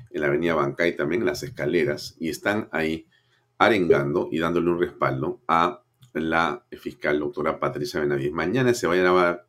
en 0.09 0.21
la 0.21 0.27
Avenida 0.27 0.55
Bancay 0.55 0.95
también, 0.95 1.23
en 1.23 1.27
las 1.27 1.43
escaleras, 1.43 2.15
y 2.21 2.29
están 2.29 2.69
ahí 2.71 3.09
arengando 3.57 4.29
y 4.31 4.39
dándole 4.39 4.69
un 4.69 4.79
respaldo 4.79 5.41
a 5.45 5.83
la 6.13 6.65
fiscal 6.71 7.19
doctora 7.19 7.59
Patricia 7.59 7.99
Benavides. 7.99 8.31
Mañana 8.31 8.73
se 8.73 8.87
va 8.87 8.93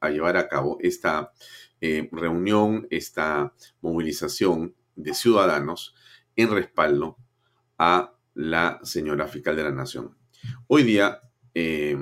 a 0.00 0.10
llevar 0.10 0.36
a 0.36 0.48
cabo 0.48 0.78
esta 0.80 1.30
eh, 1.80 2.08
reunión, 2.12 2.86
esta 2.90 3.54
movilización 3.80 4.74
de 4.96 5.14
ciudadanos 5.14 5.94
en 6.36 6.50
respaldo 6.50 7.16
a 7.78 8.14
la 8.34 8.80
señora 8.82 9.26
fiscal 9.28 9.56
de 9.56 9.64
la 9.64 9.70
Nación. 9.70 10.16
Hoy 10.66 10.82
día, 10.82 11.20
eh, 11.54 11.96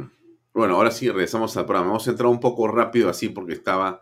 bueno, 0.54 0.76
ahora 0.76 0.90
sí 0.90 1.08
regresamos 1.08 1.56
al 1.56 1.66
programa. 1.66 1.88
Vamos 1.88 2.08
a 2.08 2.10
entrar 2.10 2.28
un 2.28 2.40
poco 2.40 2.68
rápido 2.68 3.10
así 3.10 3.28
porque 3.28 3.52
estaba 3.52 4.00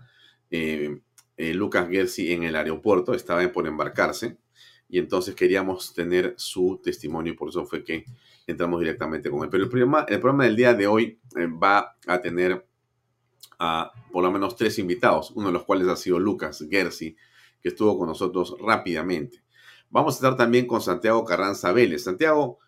eh, 0.50 1.00
Lucas 1.36 1.88
Gersi 1.88 2.32
en 2.32 2.44
el 2.44 2.54
aeropuerto, 2.54 3.14
estaba 3.14 3.46
por 3.50 3.66
embarcarse 3.66 4.38
y 4.88 4.98
entonces 4.98 5.34
queríamos 5.34 5.92
tener 5.92 6.34
su 6.36 6.80
testimonio 6.82 7.32
y 7.32 7.36
por 7.36 7.48
eso 7.48 7.66
fue 7.66 7.82
que 7.82 8.04
entramos 8.46 8.78
directamente 8.78 9.30
con 9.30 9.42
él. 9.42 9.50
Pero 9.50 9.64
el 9.64 9.70
programa, 9.70 10.06
el 10.08 10.20
programa 10.20 10.44
del 10.44 10.56
día 10.56 10.74
de 10.74 10.86
hoy 10.86 11.18
va 11.36 11.96
a 12.06 12.20
tener 12.20 12.64
a 13.58 13.92
por 14.12 14.25
lo 14.25 14.30
menos 14.30 14.56
tres 14.56 14.78
invitados, 14.78 15.30
uno 15.32 15.49
de 15.49 15.52
los 15.52 15.64
cuales 15.64 15.88
ha 15.88 15.96
sido 15.96 16.18
Lucas 16.18 16.64
Gersi, 16.70 17.16
que 17.61 17.68
estuvo 17.70 17.99
con 17.99 18.08
nosotros 18.08 18.56
rápidamente. 18.61 19.42
Vamos 19.90 20.14
a 20.14 20.18
estar 20.18 20.37
también 20.37 20.66
con 20.66 20.80
Santiago 20.80 21.25
Carranza 21.25 21.73
Vélez. 21.73 22.04
Santiago 22.04 22.58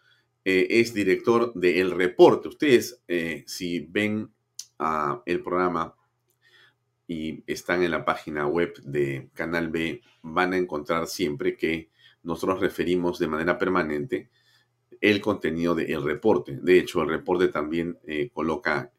eh, 0.44 0.68
es 0.70 0.94
director 0.94 1.52
de 1.54 1.80
El 1.80 1.90
Reporte. 1.90 2.48
Ustedes, 2.48 3.02
eh, 3.08 3.42
si 3.48 3.80
ven 3.80 4.30
uh, 4.78 5.20
el 5.26 5.42
programa 5.42 5.96
y 7.08 7.42
están 7.46 7.82
en 7.82 7.90
la 7.90 8.04
página 8.04 8.46
web 8.46 8.74
de 8.84 9.28
Canal 9.34 9.70
B, 9.70 10.02
van 10.22 10.52
a 10.52 10.56
encontrar 10.56 11.08
siempre 11.08 11.56
que 11.56 11.90
nosotros 12.22 12.60
referimos 12.60 13.18
de 13.18 13.26
manera 13.26 13.58
permanente 13.58 14.30
el 15.00 15.20
contenido 15.20 15.74
del 15.74 16.04
reporte. 16.04 16.58
De 16.62 16.78
hecho, 16.78 17.02
el 17.02 17.08
reporte 17.08 17.48
también 17.48 17.98
eh, 18.06 18.30
coloca 18.32 18.92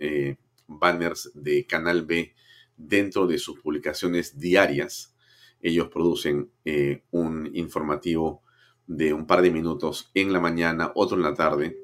banners 0.67 1.31
de 1.33 1.65
Canal 1.65 2.05
B 2.05 2.33
dentro 2.75 3.27
de 3.27 3.37
sus 3.37 3.59
publicaciones 3.59 4.37
diarias. 4.37 5.15
Ellos 5.61 5.89
producen 5.89 6.51
eh, 6.65 7.03
un 7.11 7.49
informativo 7.53 8.43
de 8.85 9.13
un 9.13 9.25
par 9.25 9.41
de 9.41 9.51
minutos 9.51 10.11
en 10.13 10.31
la 10.31 10.39
mañana, 10.39 10.91
otro 10.95 11.17
en 11.17 11.23
la 11.23 11.33
tarde, 11.33 11.77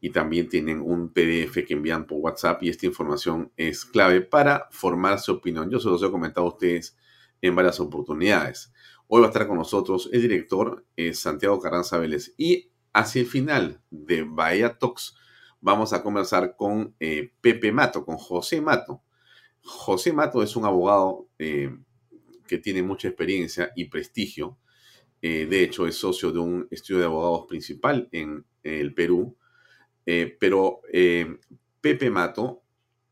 y 0.00 0.10
también 0.10 0.48
tienen 0.48 0.80
un 0.80 1.12
PDF 1.12 1.64
que 1.66 1.74
envían 1.74 2.06
por 2.06 2.18
WhatsApp 2.18 2.62
y 2.62 2.68
esta 2.68 2.86
información 2.86 3.50
es 3.56 3.84
clave 3.84 4.20
para 4.20 4.68
formar 4.70 5.18
su 5.18 5.32
opinión. 5.32 5.70
Yo 5.70 5.80
se 5.80 5.88
los 5.88 6.02
he 6.02 6.10
comentado 6.10 6.46
a 6.46 6.50
ustedes 6.50 6.96
en 7.40 7.56
varias 7.56 7.80
oportunidades. 7.80 8.72
Hoy 9.08 9.20
va 9.20 9.28
a 9.28 9.30
estar 9.30 9.48
con 9.48 9.56
nosotros 9.56 10.10
el 10.12 10.22
director 10.22 10.84
Santiago 11.12 11.58
Carranza 11.60 11.96
Vélez. 11.98 12.34
Y 12.36 12.70
hacia 12.92 13.20
el 13.20 13.26
final 13.26 13.80
de 13.90 14.22
Bahía 14.22 14.78
Talks 14.78 15.16
vamos 15.66 15.92
a 15.92 16.00
conversar 16.00 16.54
con 16.56 16.94
eh, 17.00 17.32
Pepe 17.40 17.72
Mato, 17.72 18.04
con 18.04 18.18
José 18.18 18.60
Mato. 18.60 19.02
José 19.62 20.12
Mato 20.12 20.40
es 20.40 20.54
un 20.54 20.64
abogado 20.64 21.26
eh, 21.40 21.76
que 22.46 22.58
tiene 22.58 22.84
mucha 22.84 23.08
experiencia 23.08 23.72
y 23.74 23.86
prestigio. 23.86 24.58
Eh, 25.20 25.46
de 25.46 25.64
hecho, 25.64 25.88
es 25.88 25.96
socio 25.96 26.30
de 26.30 26.38
un 26.38 26.68
estudio 26.70 27.00
de 27.00 27.06
abogados 27.06 27.46
principal 27.48 28.08
en 28.12 28.44
el 28.62 28.94
Perú. 28.94 29.36
pero 30.38 30.82
Pepe 31.80 32.10
Mato 32.10 32.62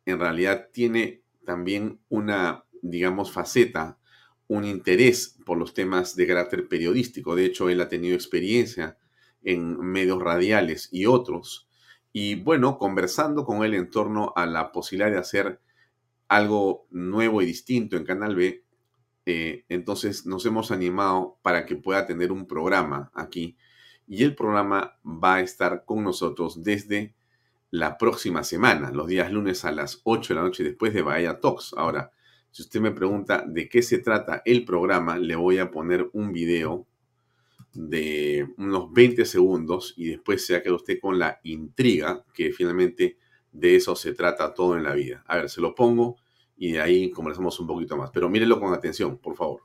en 0.06 0.20
realidad 0.20 0.68
tiene 0.72 1.22
también 1.44 1.98
una, 2.08 2.64
digamos, 2.82 3.32
faceta 3.32 3.98
un 4.46 4.64
interés 4.64 5.40
por 5.44 5.58
los 5.58 5.74
temas 5.74 6.14
de 6.14 6.28
carácter 6.28 6.68
periodístico. 6.68 7.34
De 7.34 7.46
hecho, 7.46 7.68
él 7.68 7.80
ha 7.80 7.88
tenido 7.88 8.14
experiencia 8.14 8.96
en 9.42 9.76
medios 9.80 10.22
radiales 10.22 10.88
y 10.92 11.06
otros. 11.06 11.63
Y 12.16 12.36
bueno, 12.36 12.78
conversando 12.78 13.44
con 13.44 13.64
él 13.64 13.74
en 13.74 13.90
torno 13.90 14.32
a 14.36 14.46
la 14.46 14.70
posibilidad 14.70 15.10
de 15.10 15.18
hacer 15.18 15.60
algo 16.28 16.86
nuevo 16.90 17.42
y 17.42 17.46
distinto 17.46 17.96
en 17.96 18.04
Canal 18.04 18.36
B, 18.36 18.64
eh, 19.26 19.64
entonces 19.68 20.24
nos 20.24 20.46
hemos 20.46 20.70
animado 20.70 21.40
para 21.42 21.66
que 21.66 21.74
pueda 21.74 22.06
tener 22.06 22.30
un 22.30 22.46
programa 22.46 23.10
aquí. 23.14 23.56
Y 24.06 24.22
el 24.22 24.36
programa 24.36 24.96
va 25.04 25.34
a 25.34 25.40
estar 25.40 25.84
con 25.84 26.04
nosotros 26.04 26.62
desde 26.62 27.16
la 27.72 27.98
próxima 27.98 28.44
semana, 28.44 28.92
los 28.92 29.08
días 29.08 29.32
lunes 29.32 29.64
a 29.64 29.72
las 29.72 30.00
8 30.04 30.34
de 30.34 30.40
la 30.40 30.46
noche 30.46 30.62
después 30.62 30.94
de 30.94 31.02
Bahía 31.02 31.40
Talks. 31.40 31.74
Ahora, 31.76 32.12
si 32.52 32.62
usted 32.62 32.80
me 32.80 32.92
pregunta 32.92 33.44
de 33.44 33.68
qué 33.68 33.82
se 33.82 33.98
trata 33.98 34.40
el 34.44 34.64
programa, 34.64 35.18
le 35.18 35.34
voy 35.34 35.58
a 35.58 35.72
poner 35.72 36.08
un 36.12 36.32
video 36.32 36.86
de 37.74 38.48
unos 38.56 38.92
20 38.92 39.24
segundos 39.24 39.94
y 39.96 40.10
después 40.10 40.44
se 40.46 40.54
va 40.54 40.58
a 40.60 40.62
quedar 40.62 40.76
usted 40.76 40.98
con 41.00 41.18
la 41.18 41.40
intriga 41.42 42.24
que 42.32 42.52
finalmente 42.52 43.18
de 43.52 43.76
eso 43.76 43.94
se 43.96 44.14
trata 44.14 44.54
todo 44.54 44.76
en 44.76 44.82
la 44.82 44.94
vida. 44.94 45.24
A 45.26 45.36
ver, 45.36 45.50
se 45.50 45.60
lo 45.60 45.74
pongo 45.74 46.16
y 46.56 46.72
de 46.72 46.80
ahí 46.80 47.10
conversamos 47.10 47.58
un 47.60 47.66
poquito 47.66 47.96
más. 47.96 48.10
Pero 48.12 48.28
mírenlo 48.28 48.60
con 48.60 48.72
atención, 48.72 49.18
por 49.18 49.36
favor. 49.36 49.62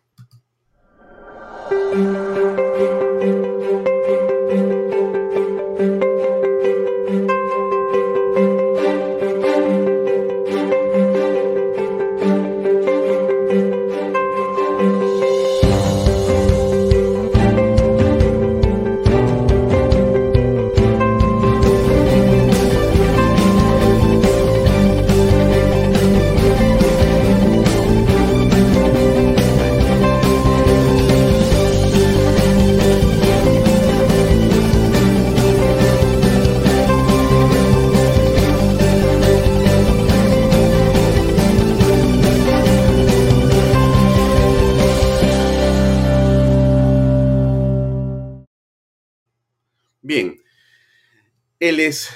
Es 51.90 52.12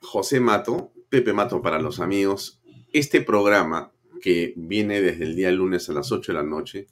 José 0.00 0.38
Mato, 0.38 0.92
Pepe 1.08 1.32
Mato 1.32 1.60
para 1.60 1.80
los 1.80 1.98
amigos. 1.98 2.62
Este 2.92 3.20
programa 3.20 3.92
que 4.20 4.54
viene 4.56 5.00
desde 5.00 5.24
el 5.24 5.34
día 5.34 5.50
lunes 5.50 5.90
a 5.90 5.92
las 5.92 6.12
8 6.12 6.30
de 6.30 6.38
la 6.38 6.44
noche, 6.44 6.86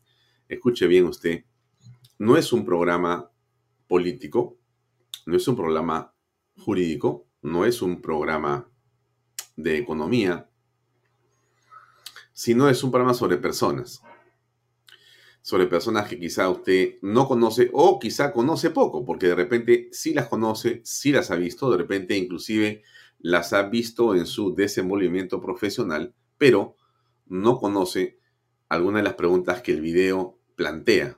escuche 0.48 0.88
bien 0.88 1.04
usted, 1.04 1.44
no 2.18 2.36
es 2.36 2.52
un 2.52 2.64
programa 2.64 3.30
político, 3.86 4.58
no 5.24 5.36
es 5.36 5.46
un 5.46 5.54
programa 5.54 6.14
jurídico, 6.56 7.28
no 7.42 7.64
es 7.64 7.80
un 7.80 8.02
programa 8.02 8.68
de 9.54 9.78
economía, 9.78 10.50
sino 12.32 12.68
es 12.68 12.82
un 12.82 12.90
programa 12.90 13.14
sobre 13.14 13.36
personas 13.36 14.02
sobre 15.46 15.68
personas 15.68 16.08
que 16.08 16.18
quizá 16.18 16.50
usted 16.50 16.96
no 17.02 17.28
conoce 17.28 17.70
o 17.72 18.00
quizá 18.00 18.32
conoce 18.32 18.70
poco, 18.70 19.04
porque 19.04 19.28
de 19.28 19.36
repente 19.36 19.88
sí 19.92 20.12
las 20.12 20.26
conoce, 20.26 20.80
sí 20.82 21.12
las 21.12 21.30
ha 21.30 21.36
visto, 21.36 21.70
de 21.70 21.78
repente 21.78 22.16
inclusive 22.16 22.82
las 23.20 23.52
ha 23.52 23.62
visto 23.62 24.16
en 24.16 24.26
su 24.26 24.56
desenvolvimiento 24.56 25.40
profesional, 25.40 26.16
pero 26.36 26.74
no 27.26 27.60
conoce 27.60 28.18
algunas 28.68 29.02
de 29.02 29.04
las 29.04 29.14
preguntas 29.14 29.62
que 29.62 29.70
el 29.70 29.82
video 29.82 30.36
plantea. 30.56 31.16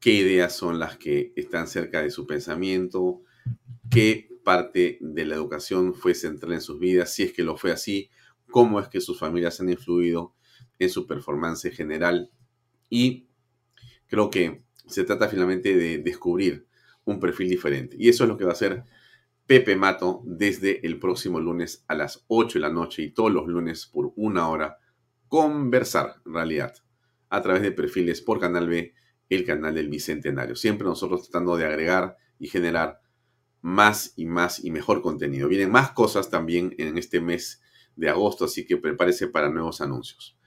¿Qué 0.00 0.12
ideas 0.12 0.54
son 0.54 0.78
las 0.78 0.98
que 0.98 1.32
están 1.34 1.66
cerca 1.66 2.02
de 2.02 2.10
su 2.10 2.26
pensamiento? 2.26 3.22
¿Qué 3.90 4.28
parte 4.44 4.98
de 5.00 5.24
la 5.24 5.36
educación 5.36 5.94
fue 5.94 6.12
central 6.12 6.52
en 6.52 6.60
sus 6.60 6.78
vidas? 6.78 7.14
Si 7.14 7.22
es 7.22 7.32
que 7.32 7.42
lo 7.42 7.56
fue 7.56 7.72
así, 7.72 8.10
¿cómo 8.50 8.78
es 8.80 8.88
que 8.88 9.00
sus 9.00 9.18
familias 9.18 9.62
han 9.62 9.70
influido 9.70 10.34
en 10.78 10.90
su 10.90 11.06
performance 11.06 11.70
general? 11.74 12.30
Y 12.88 13.28
creo 14.06 14.30
que 14.30 14.62
se 14.86 15.04
trata 15.04 15.28
finalmente 15.28 15.76
de 15.76 15.98
descubrir 15.98 16.66
un 17.04 17.20
perfil 17.20 17.48
diferente. 17.48 17.96
Y 17.98 18.08
eso 18.08 18.24
es 18.24 18.28
lo 18.28 18.36
que 18.36 18.44
va 18.44 18.50
a 18.50 18.54
hacer 18.54 18.84
Pepe 19.46 19.76
Mato 19.76 20.22
desde 20.24 20.86
el 20.86 20.98
próximo 20.98 21.40
lunes 21.40 21.84
a 21.88 21.94
las 21.94 22.24
8 22.28 22.58
de 22.58 22.60
la 22.60 22.72
noche 22.72 23.02
y 23.02 23.10
todos 23.10 23.32
los 23.32 23.46
lunes 23.46 23.86
por 23.86 24.12
una 24.16 24.48
hora. 24.48 24.78
Conversar, 25.28 26.16
en 26.26 26.34
realidad, 26.34 26.74
a 27.30 27.42
través 27.42 27.62
de 27.62 27.72
perfiles 27.72 28.20
por 28.20 28.40
Canal 28.40 28.68
B, 28.68 28.94
el 29.28 29.44
canal 29.44 29.74
del 29.74 29.88
Bicentenario. 29.88 30.56
Siempre 30.56 30.86
nosotros 30.86 31.28
tratando 31.28 31.56
de 31.56 31.66
agregar 31.66 32.16
y 32.38 32.48
generar 32.48 33.00
más 33.60 34.12
y 34.16 34.26
más 34.26 34.64
y 34.64 34.70
mejor 34.70 35.02
contenido. 35.02 35.48
Vienen 35.48 35.70
más 35.70 35.90
cosas 35.92 36.30
también 36.30 36.74
en 36.78 36.96
este 36.96 37.20
mes 37.20 37.60
de 37.96 38.08
agosto, 38.08 38.44
así 38.44 38.64
que 38.64 38.76
prepárese 38.76 39.28
para 39.28 39.50
nuevos 39.50 39.80
anuncios. 39.80 40.38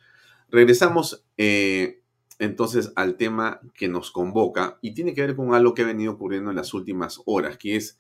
Regresamos 0.50 1.26
eh, 1.38 2.01
entonces 2.42 2.92
al 2.96 3.18
tema 3.18 3.62
que 3.76 3.88
nos 3.88 4.10
convoca 4.10 4.80
y 4.82 4.96
tiene 4.96 5.14
que 5.14 5.22
ver 5.22 5.36
con 5.36 5.54
algo 5.54 5.76
que 5.76 5.84
ha 5.84 5.86
venido 5.86 6.14
ocurriendo 6.14 6.50
en 6.50 6.56
las 6.56 6.74
últimas 6.74 7.22
horas, 7.26 7.56
que 7.56 7.76
es 7.76 8.00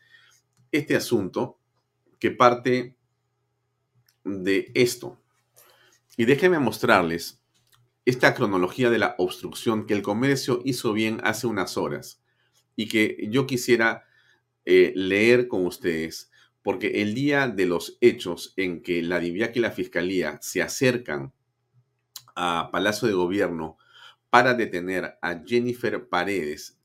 este 0.71 0.95
asunto 0.95 1.59
que 2.17 2.31
parte 2.31 2.95
de 4.23 4.71
esto. 4.73 5.21
Y 6.17 6.25
déjenme 6.25 6.57
mostrarles 6.57 7.39
esta 8.03 8.33
cronología 8.33 8.89
de 8.89 8.97
la 8.97 9.13
obstrucción 9.19 9.85
que 9.85 9.93
el 9.93 10.01
comercio 10.01 10.61
hizo 10.65 10.91
bien 10.91 11.21
hace 11.23 11.45
unas 11.45 11.77
horas 11.77 12.23
y 12.75 12.87
que 12.87 13.27
yo 13.29 13.45
quisiera 13.45 14.05
eh, 14.65 14.91
leer 14.95 15.49
con 15.49 15.67
ustedes, 15.67 16.31
porque 16.63 17.03
el 17.03 17.13
día 17.13 17.47
de 17.47 17.67
los 17.67 17.99
hechos 18.01 18.55
en 18.57 18.81
que 18.81 19.03
la 19.03 19.19
DIVIAC 19.19 19.57
y 19.57 19.59
la 19.59 19.69
Fiscalía 19.69 20.39
se 20.41 20.63
acercan 20.63 21.31
a 22.35 22.69
Palacio 22.71 23.07
de 23.07 23.13
Gobierno 23.13 23.77
para 24.31 24.55
detener 24.55 25.19
a 25.21 25.43
Jennifer 25.45 26.07
Paredes, 26.07 26.79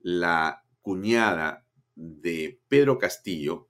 la 0.00 0.64
cuñada 0.80 1.66
de 1.94 2.60
Pedro 2.68 2.98
Castillo, 2.98 3.68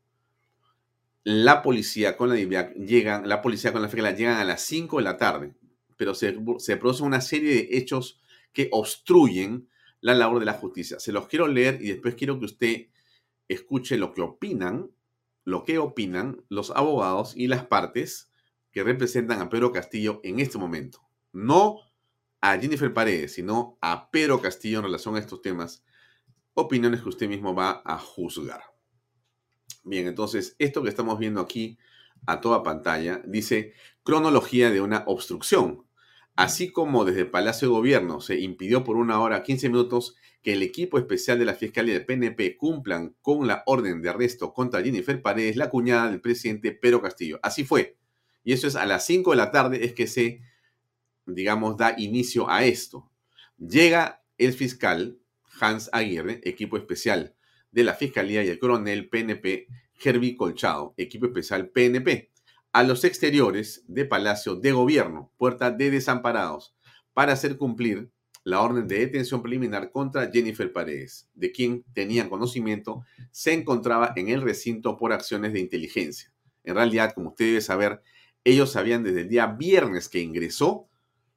la 1.25 1.62
policía 1.62 2.17
con 2.17 2.29
la 2.29 2.37
llegan, 2.37 3.29
la 3.29 3.41
policía 3.41 3.73
con 3.73 3.81
la 3.81 3.89
FECLA 3.89 4.12
llegan 4.12 4.37
a 4.37 4.45
las 4.45 4.61
5 4.62 4.99
de 4.99 5.03
la 5.03 5.17
tarde, 5.17 5.55
pero 5.97 6.15
se, 6.15 6.37
se 6.59 6.77
produce 6.77 7.03
una 7.03 7.23
serie 7.23 7.55
de 7.55 7.79
hechos 7.79 8.21
que 8.53 8.69
obstruyen 8.71 9.69
la 10.01 10.15
labor 10.15 10.41
de 10.41 10.47
la 10.47 10.55
justicia. 10.55 11.01
Se 11.01 11.12
los 11.12 11.27
quiero 11.27 11.49
leer 11.49 11.79
y 11.81 11.89
después 11.89 12.17
quiero 12.17 12.39
que 12.39 12.45
usted 12.45 12.87
escuche 13.49 13.97
lo 13.97 14.12
que 14.12 14.21
opinan, 14.21 14.91
lo 15.45 15.65
que 15.65 15.79
opinan 15.79 16.45
los 16.51 16.71
abogados 16.71 17.35
y 17.35 17.47
las 17.47 17.65
partes 17.65 18.31
que 18.73 18.83
representan 18.83 19.41
a 19.41 19.49
Pedro 19.49 19.73
Castillo 19.73 20.21
en 20.23 20.38
este 20.38 20.59
momento. 20.59 21.01
No 21.33 21.81
a 22.42 22.59
Jennifer 22.59 22.92
Paredes, 22.92 23.35
sino 23.35 23.78
a 23.81 24.11
Pedro 24.11 24.42
Castillo 24.42 24.78
en 24.78 24.85
relación 24.85 25.14
a 25.16 25.20
estos 25.20 25.40
temas, 25.40 25.85
opiniones 26.55 27.00
que 27.00 27.09
usted 27.09 27.28
mismo 27.28 27.55
va 27.55 27.83
a 27.85 27.96
juzgar. 27.98 28.62
Bien, 29.85 30.09
entonces, 30.09 30.57
esto 30.59 30.83
que 30.83 30.88
estamos 30.88 31.18
viendo 31.18 31.40
aquí 31.40 31.78
a 32.26 32.40
toda 32.40 32.62
pantalla 32.62 33.22
dice 33.24 33.74
cronología 34.02 34.70
de 34.70 34.81
una 34.81 35.05
obstrucción. 35.07 35.87
Así 36.35 36.72
como 36.72 37.05
desde 37.05 37.26
Palacio 37.26 37.68
de 37.68 37.74
Gobierno 37.74 38.20
se 38.20 38.40
impidió 38.40 38.85
por 38.85 38.96
una 38.96 39.20
hora 39.20 39.42
15 39.42 39.68
minutos 39.68 40.16
que 40.42 40.55
el 40.55 40.62
equipo 40.62 40.98
especial 40.98 41.38
de 41.38 41.44
la 41.44 41.55
Fiscalía 41.55 41.94
del 41.94 42.07
PNP 42.07 42.57
cumplan 42.57 43.14
con 43.22 43.46
la 43.46 43.62
orden 43.66 44.02
de 44.02 44.09
arresto 44.09 44.52
contra 44.52 44.83
Jennifer 44.83 45.22
Paredes, 45.22 45.57
la 45.57 45.70
cuñada 45.70 46.11
del 46.11 46.20
presidente 46.20 46.72
Pedro 46.72 47.00
Castillo. 47.02 47.38
Así 47.42 47.64
fue. 47.64 47.96
Y 48.42 48.52
eso 48.52 48.66
es 48.66 48.74
a 48.74 48.87
las 48.87 49.07
5 49.07 49.31
de 49.31 49.37
la 49.37 49.52
tarde 49.52 49.85
es 49.85 49.92
que 49.92 50.09
se 50.09 50.40
digamos, 51.35 51.77
da 51.77 51.95
inicio 51.99 52.49
a 52.49 52.64
esto. 52.64 53.11
Llega 53.59 54.23
el 54.38 54.53
fiscal 54.53 55.18
Hans 55.61 55.90
Aguirre, 55.92 56.40
equipo 56.45 56.77
especial 56.77 57.35
de 57.71 57.85
la 57.85 57.95
Fiscalía, 57.95 58.42
y 58.42 58.49
el 58.49 58.59
coronel 58.59 59.09
PNP 59.09 59.68
Herbie 60.03 60.37
Colchado, 60.37 60.95
equipo 60.97 61.27
especial 61.27 61.68
PNP, 61.71 62.31
a 62.73 62.83
los 62.83 63.05
exteriores 63.05 63.85
de 63.87 64.05
Palacio 64.05 64.57
de 64.57 64.73
Gobierno, 64.73 65.33
puerta 65.37 65.71
de 65.71 65.90
desamparados, 65.90 66.75
para 67.12 67.33
hacer 67.33 67.57
cumplir 67.57 68.11
la 68.45 68.61
orden 68.61 68.88
de 68.88 68.99
detención 68.99 69.42
preliminar 69.42 69.90
contra 69.90 70.31
Jennifer 70.31 70.73
Paredes, 70.73 71.29
de 71.35 71.53
quien 71.53 71.85
tenían 71.92 72.29
conocimiento, 72.29 73.05
se 73.31 73.53
encontraba 73.53 74.12
en 74.16 74.29
el 74.29 74.42
recinto 74.42 74.97
por 74.97 75.12
acciones 75.12 75.53
de 75.53 75.61
inteligencia. 75.61 76.33
En 76.64 76.75
realidad, 76.75 77.12
como 77.14 77.31
usted 77.31 77.47
debe 77.47 77.61
saber, 77.61 78.03
ellos 78.45 78.73
sabían 78.73 79.05
desde 79.05 79.21
el 79.23 79.29
día 79.29 79.47
viernes 79.47 80.09
que 80.09 80.21
ingresó 80.21 80.88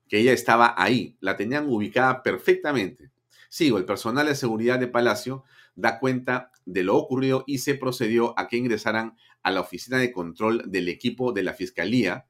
que 0.08 0.20
ella 0.20 0.34
estaba 0.34 0.76
ahí, 0.78 1.18
la 1.20 1.36
tenían 1.36 1.68
ubicada 1.68 2.24
perfectamente. 2.24 3.12
Sigo, 3.50 3.78
el 3.78 3.86
personal 3.86 4.28
de 4.28 4.36
seguridad 4.36 4.80
de 4.80 4.88
Palacio 4.88 5.44
da 5.76 6.00
cuenta 6.00 6.52
de 6.66 6.84
lo 6.84 6.96
ocurrido 6.96 7.44
y 7.48 7.60
se 7.60 7.76
procedió 7.76 8.38
a 8.40 8.48
que 8.48 8.58
ingresaran 8.58 9.16
a 9.44 9.52
la 9.52 9.62
oficina 9.62 9.98
de 9.98 10.12
control 10.12 10.64
del 10.68 10.90
equipo 10.90 11.32
de 11.32 11.44
la 11.44 11.54
Fiscalía 11.54 12.28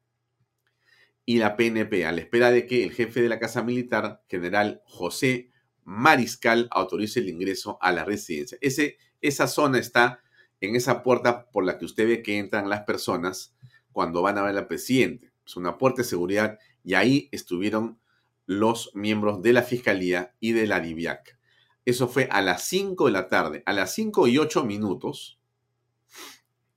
y 1.25 1.37
la 1.37 1.55
PNP, 1.55 2.05
a 2.05 2.11
la 2.11 2.21
espera 2.21 2.51
de 2.51 2.67
que 2.67 2.83
el 2.83 2.91
jefe 2.91 3.21
de 3.21 3.29
la 3.29 3.39
Casa 3.39 3.63
Militar, 3.63 4.23
general 4.27 4.81
José 4.85 5.49
Mariscal, 5.83 6.67
autorice 6.71 7.19
el 7.19 7.29
ingreso 7.29 7.77
a 7.81 7.91
la 7.91 8.05
residencia. 8.05 8.57
Esa 8.61 9.47
zona 9.47 9.79
está 9.79 10.21
en 10.61 10.75
esa 10.75 11.01
puerta 11.01 11.49
por 11.49 11.65
la 11.65 11.77
que 11.77 11.85
usted 11.85 12.07
ve 12.07 12.21
que 12.21 12.37
entran 12.37 12.69
las 12.69 12.81
personas 12.81 13.55
cuando 13.91 14.21
van 14.21 14.37
a 14.37 14.43
ver 14.43 14.57
al 14.57 14.67
presidente. 14.67 15.31
Es 15.45 15.55
una 15.55 15.77
puerta 15.77 16.01
de 16.01 16.07
seguridad 16.07 16.59
y 16.85 16.93
ahí 16.93 17.27
estuvieron 17.31 17.99
los 18.45 18.91
miembros 18.93 19.41
de 19.41 19.53
la 19.53 19.63
Fiscalía 19.63 20.35
y 20.39 20.51
de 20.51 20.67
la 20.67 20.79
DIVIAC. 20.79 21.37
Eso 21.83 22.07
fue 22.07 22.27
a 22.31 22.41
las 22.41 22.67
5 22.67 23.07
de 23.07 23.11
la 23.11 23.27
tarde. 23.27 23.63
A 23.65 23.73
las 23.73 23.93
5 23.93 24.27
y 24.27 24.37
8 24.37 24.63
minutos, 24.63 25.39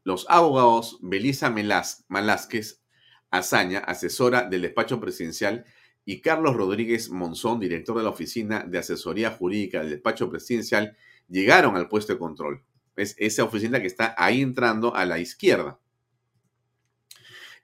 los 0.05 0.27
abogados 0.29 0.99
Belisa 1.03 1.55
Malásquez 2.09 2.83
Azaña, 3.31 3.81
asesora 3.81 4.49
del 4.49 4.63
despacho 4.63 4.99
presidencial, 4.99 5.67
y 6.07 6.23
Carlos 6.23 6.57
Rodríguez 6.57 7.11
Monzón, 7.11 7.61
director 7.61 7.99
de 7.99 8.03
la 8.03 8.09
Oficina 8.09 8.65
de 8.67 8.79
Asesoría 8.79 9.31
Jurídica 9.31 9.81
del 9.81 9.91
despacho 9.91 10.31
presidencial, 10.31 10.97
llegaron 11.29 11.77
al 11.77 11.89
puesto 11.89 12.15
de 12.15 12.19
control. 12.19 12.65
Es 12.97 13.15
esa 13.19 13.45
oficina 13.45 13.81
que 13.81 13.87
está 13.87 14.15
ahí 14.17 14.41
entrando 14.41 14.95
a 14.95 15.05
la 15.05 15.19
izquierda. 15.19 15.79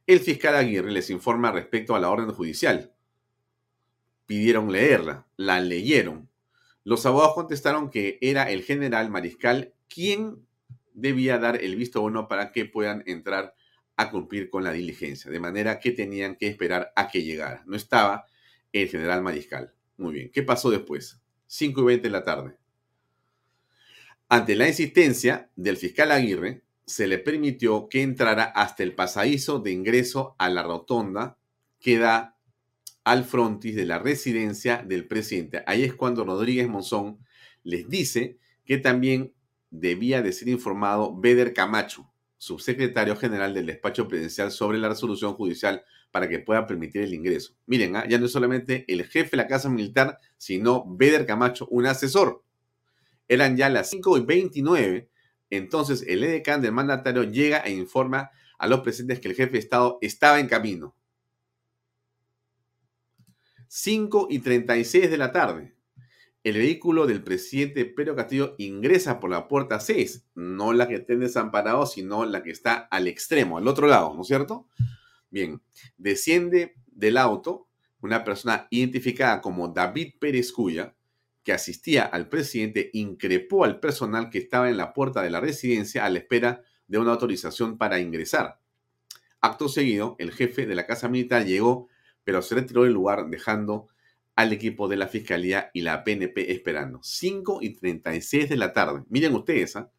El 0.07 0.21
fiscal 0.21 0.55
Aguirre 0.55 0.91
les 0.91 1.09
informa 1.09 1.51
respecto 1.51 1.95
a 1.95 2.01
la 2.01 2.11
orden 2.11 2.31
judicial. 2.31 2.93
Pidieron 4.27 4.71
leerla, 4.71 5.27
la 5.37 5.61
leyeron. 5.61 6.29
Los 6.83 7.07
abogados 7.07 7.35
contestaron 7.35 7.89
que 7.89 8.19
era 8.21 8.51
el 8.51 8.63
general 8.63 9.09
mariscal 9.11 9.73
quien 9.89 10.47
debía 10.93 11.39
dar 11.39 11.63
el 11.63 11.77
visto 11.77 12.03
bueno 12.03 12.29
para 12.29 12.53
que 12.53 12.67
puedan 12.67 13.03
entrar 13.07 13.55
a 13.97 14.11
cumplir 14.11 14.51
con 14.51 14.65
la 14.65 14.73
diligencia, 14.73 15.31
de 15.31 15.41
manera 15.41 15.81
que 15.81 15.93
tenían 15.93 16.37
que 16.37 16.49
esperar 16.49 16.93
a 16.97 17.09
que 17.09 17.23
llegara. 17.23 17.63
No 17.67 17.77
estaba 17.77 18.27
el 18.73 18.89
general 18.89 19.23
mariscal. 19.23 19.73
Muy 19.97 20.13
bien, 20.13 20.31
¿qué 20.31 20.43
pasó 20.43 20.71
después? 20.71 21.21
5 21.47 21.81
y 21.81 21.85
20 21.85 22.09
de 22.09 22.13
la 22.13 22.25
tarde. 22.25 22.57
Ante 24.29 24.57
la 24.57 24.69
insistencia 24.69 25.51
del 25.55 25.77
fiscal 25.77 26.11
Aguirre, 26.11 26.63
se 26.87 27.07
le 27.07 27.19
permitió 27.19 27.89
que 27.89 28.03
entrara 28.03 28.45
hasta 28.45 28.83
el 28.83 28.95
pasadizo 28.95 29.59
de 29.59 29.73
ingreso 29.73 30.35
a 30.39 30.49
la 30.49 30.63
rotonda 30.63 31.39
que 31.81 31.99
da 31.99 32.37
al 33.05 33.25
frontis 33.25 33.77
de 33.77 33.85
la 33.85 33.99
residencia 33.99 34.83
del 34.87 35.07
presidente. 35.07 35.63
Ahí 35.67 35.85
es 35.85 35.95
cuando 35.95 36.25
Rodríguez 36.25 36.69
Monzón 36.69 37.19
les 37.63 37.89
dice 37.89 38.39
que 38.65 38.79
también 38.79 39.35
debía 39.71 40.23
de 40.23 40.33
ser 40.33 40.49
informado 40.49 41.15
Beder 41.19 41.53
Camacho, 41.53 42.11
subsecretario 42.39 43.17
general 43.17 43.55
del 43.55 43.67
despacho 43.67 44.09
presidencial, 44.09 44.51
sobre 44.51 44.79
la 44.79 44.89
resolución 44.89 45.35
judicial 45.35 45.85
para 46.11 46.29
que 46.29 46.39
pueda 46.39 46.67
permitir 46.67 47.03
el 47.03 47.13
ingreso. 47.13 47.55
Miren, 47.67 47.97
¿ah? 47.97 48.07
ya 48.09 48.19
no 48.19 48.27
es 48.27 48.33
solamente 48.33 48.85
el 48.89 49.05
jefe 49.05 49.31
de 49.33 49.39
la 49.39 49.49
Casa 49.49 49.69
Militar, 49.69 50.19
sino 50.37 50.85
Beder 50.87 51.27
Camacho, 51.27 51.67
un 51.71 51.87
asesor. 51.87 52.43
Eran 53.27 53.57
ya 53.57 53.69
las 53.69 53.91
5 53.91 54.19
y 54.19 54.21
29 54.23 55.09
entonces 55.57 56.05
el 56.07 56.25
edecán 56.25 56.63
del 56.63 56.73
mandatario 56.73 57.25
llega 57.25 57.59
e 57.59 57.73
informa 57.73 58.31
a 58.59 58.67
los 58.67 58.81
presidentes 58.81 59.21
que 59.21 59.29
el 59.29 59.35
jefe 59.35 59.53
de 59.53 59.59
Estado 59.59 59.99
estaba 60.01 60.41
en 60.41 60.49
camino. 60.49 60.95
5 63.69 64.29
y 64.31 64.39
36 64.39 65.11
de 65.11 65.17
la 65.17 65.33
tarde. 65.33 65.75
El 66.45 66.59
vehículo 66.59 67.07
del 67.07 67.25
presidente 67.25 67.87
Pedro 67.87 68.15
Castillo 68.15 68.55
ingresa 68.59 69.19
por 69.19 69.31
la 69.31 69.49
puerta 69.49 69.81
6, 69.81 70.27
no 70.35 70.73
la 70.73 70.87
que 70.87 70.97
está 70.97 71.15
desamparado, 71.15 71.87
sino 71.87 72.25
la 72.27 72.43
que 72.43 72.51
está 72.51 72.75
al 72.75 73.09
extremo, 73.09 73.59
al 73.59 73.67
otro 73.67 73.87
lado, 73.87 74.15
¿no 74.15 74.23
es 74.23 74.29
cierto? 74.29 74.69
Bien, 75.31 75.63
desciende 75.97 76.75
del 76.87 77.17
auto, 77.17 77.67
una 78.01 78.23
persona 78.25 78.69
identificada 78.71 79.41
como 79.41 79.69
David 79.69 80.15
Pérez 80.21 80.53
Cuya, 80.53 80.95
que 81.45 81.53
asistía 81.53 82.05
al 82.05 82.29
presidente, 82.29 82.91
increpó 82.95 83.65
al 83.65 83.79
personal 83.79 84.31
que 84.31 84.39
estaba 84.39 84.71
en 84.71 84.79
la 84.79 84.93
puerta 84.93 85.23
de 85.23 85.31
la 85.31 85.41
residencia 85.41 86.05
a 86.05 86.11
la 86.11 86.19
espera 86.19 86.63
de 86.89 86.99
una 86.99 87.13
autorización 87.13 87.79
para 87.79 88.01
ingresar. 88.01 88.59
Acto 89.41 89.69
seguido, 89.69 90.17
el 90.19 90.33
jefe 90.33 90.67
de 90.67 90.75
la 90.75 90.87
Casa 90.87 91.09
Militar 91.09 91.45
llegó, 91.45 91.89
pero 92.25 92.41
se 92.41 92.55
retiró 92.55 92.85
del 92.85 92.95
lugar 92.95 93.29
dejando 93.29 93.89
al 94.37 94.53
equipo 94.53 94.89
de 94.89 94.97
la 94.97 95.07
Fiscalía 95.07 95.71
y 95.75 95.83
la 95.83 96.03
PNP 96.03 96.51
esperando. 96.51 97.01
5 97.03 97.59
y 97.61 97.75
36 97.75 98.49
de 98.49 98.57
la 98.57 98.73
tarde. 98.73 99.05
Miren 99.09 99.35
ustedes, 99.35 99.77
¿ah? 99.77 99.93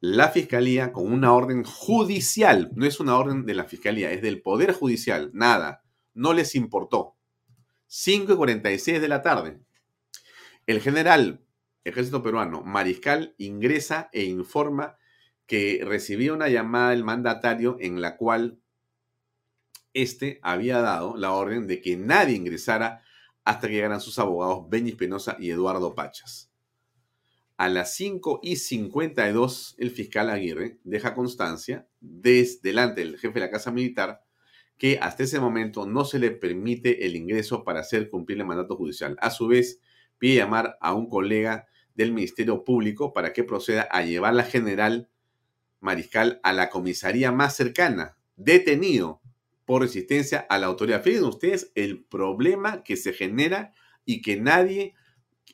la 0.00 0.28
Fiscalía 0.28 0.92
con 0.92 1.10
una 1.12 1.32
orden 1.32 1.64
judicial, 1.64 2.70
no 2.74 2.84
es 2.84 3.00
una 3.00 3.16
orden 3.16 3.46
de 3.46 3.54
la 3.54 3.64
Fiscalía, 3.64 4.10
es 4.10 4.20
del 4.20 4.42
Poder 4.42 4.72
Judicial, 4.72 5.30
nada, 5.32 5.84
no 6.12 6.32
les 6.32 6.54
importó. 6.54 7.14
5 7.86 8.32
y 8.32 8.36
46 8.36 9.00
de 9.00 9.08
la 9.08 9.22
tarde. 9.22 9.60
El 10.66 10.80
general, 10.80 11.44
ejército 11.84 12.22
peruano, 12.22 12.62
mariscal, 12.62 13.34
ingresa 13.38 14.10
e 14.12 14.24
informa 14.24 14.98
que 15.46 15.80
recibió 15.84 16.34
una 16.34 16.48
llamada 16.48 16.90
del 16.90 17.04
mandatario 17.04 17.76
en 17.80 18.00
la 18.00 18.16
cual 18.16 18.58
este 19.94 20.40
había 20.42 20.80
dado 20.80 21.16
la 21.16 21.32
orden 21.32 21.66
de 21.66 21.80
que 21.80 21.96
nadie 21.96 22.36
ingresara 22.36 23.02
hasta 23.44 23.68
que 23.68 23.74
llegaran 23.74 24.00
sus 24.00 24.18
abogados 24.18 24.68
Benny 24.68 24.90
Espinosa 24.90 25.36
y 25.38 25.50
Eduardo 25.50 25.94
Pachas. 25.94 26.50
A 27.56 27.68
las 27.68 27.94
5 27.94 28.40
y 28.42 28.56
52, 28.56 29.76
el 29.78 29.90
fiscal 29.90 30.28
Aguirre 30.28 30.78
deja 30.84 31.14
constancia 31.14 31.88
desde 32.00 32.58
delante 32.62 33.00
del 33.00 33.18
jefe 33.18 33.34
de 33.34 33.40
la 33.40 33.50
Casa 33.50 33.70
Militar 33.70 34.24
que 34.76 34.98
hasta 35.00 35.22
ese 35.22 35.40
momento 35.40 35.86
no 35.86 36.04
se 36.04 36.18
le 36.18 36.32
permite 36.32 37.06
el 37.06 37.16
ingreso 37.16 37.64
para 37.64 37.80
hacer 37.80 38.10
cumplir 38.10 38.38
el 38.38 38.46
mandato 38.46 38.76
judicial. 38.76 39.16
A 39.20 39.30
su 39.30 39.46
vez, 39.46 39.80
pide 40.18 40.36
llamar 40.36 40.76
a 40.80 40.94
un 40.94 41.08
colega 41.08 41.66
del 41.94 42.12
Ministerio 42.12 42.64
Público 42.64 43.12
para 43.12 43.32
que 43.32 43.44
proceda 43.44 43.82
a 43.82 44.02
llevar 44.02 44.34
la 44.34 44.44
general 44.44 45.08
Mariscal 45.80 46.40
a 46.42 46.52
la 46.52 46.70
comisaría 46.70 47.32
más 47.32 47.54
cercana, 47.54 48.16
detenido 48.36 49.20
por 49.64 49.82
resistencia 49.82 50.46
a 50.48 50.58
la 50.58 50.66
autoridad. 50.66 51.02
Fíjense 51.02 51.26
ustedes 51.26 51.72
el 51.74 52.04
problema 52.04 52.82
que 52.82 52.96
se 52.96 53.12
genera 53.12 53.74
y 54.04 54.22
que 54.22 54.40
nadie 54.40 54.94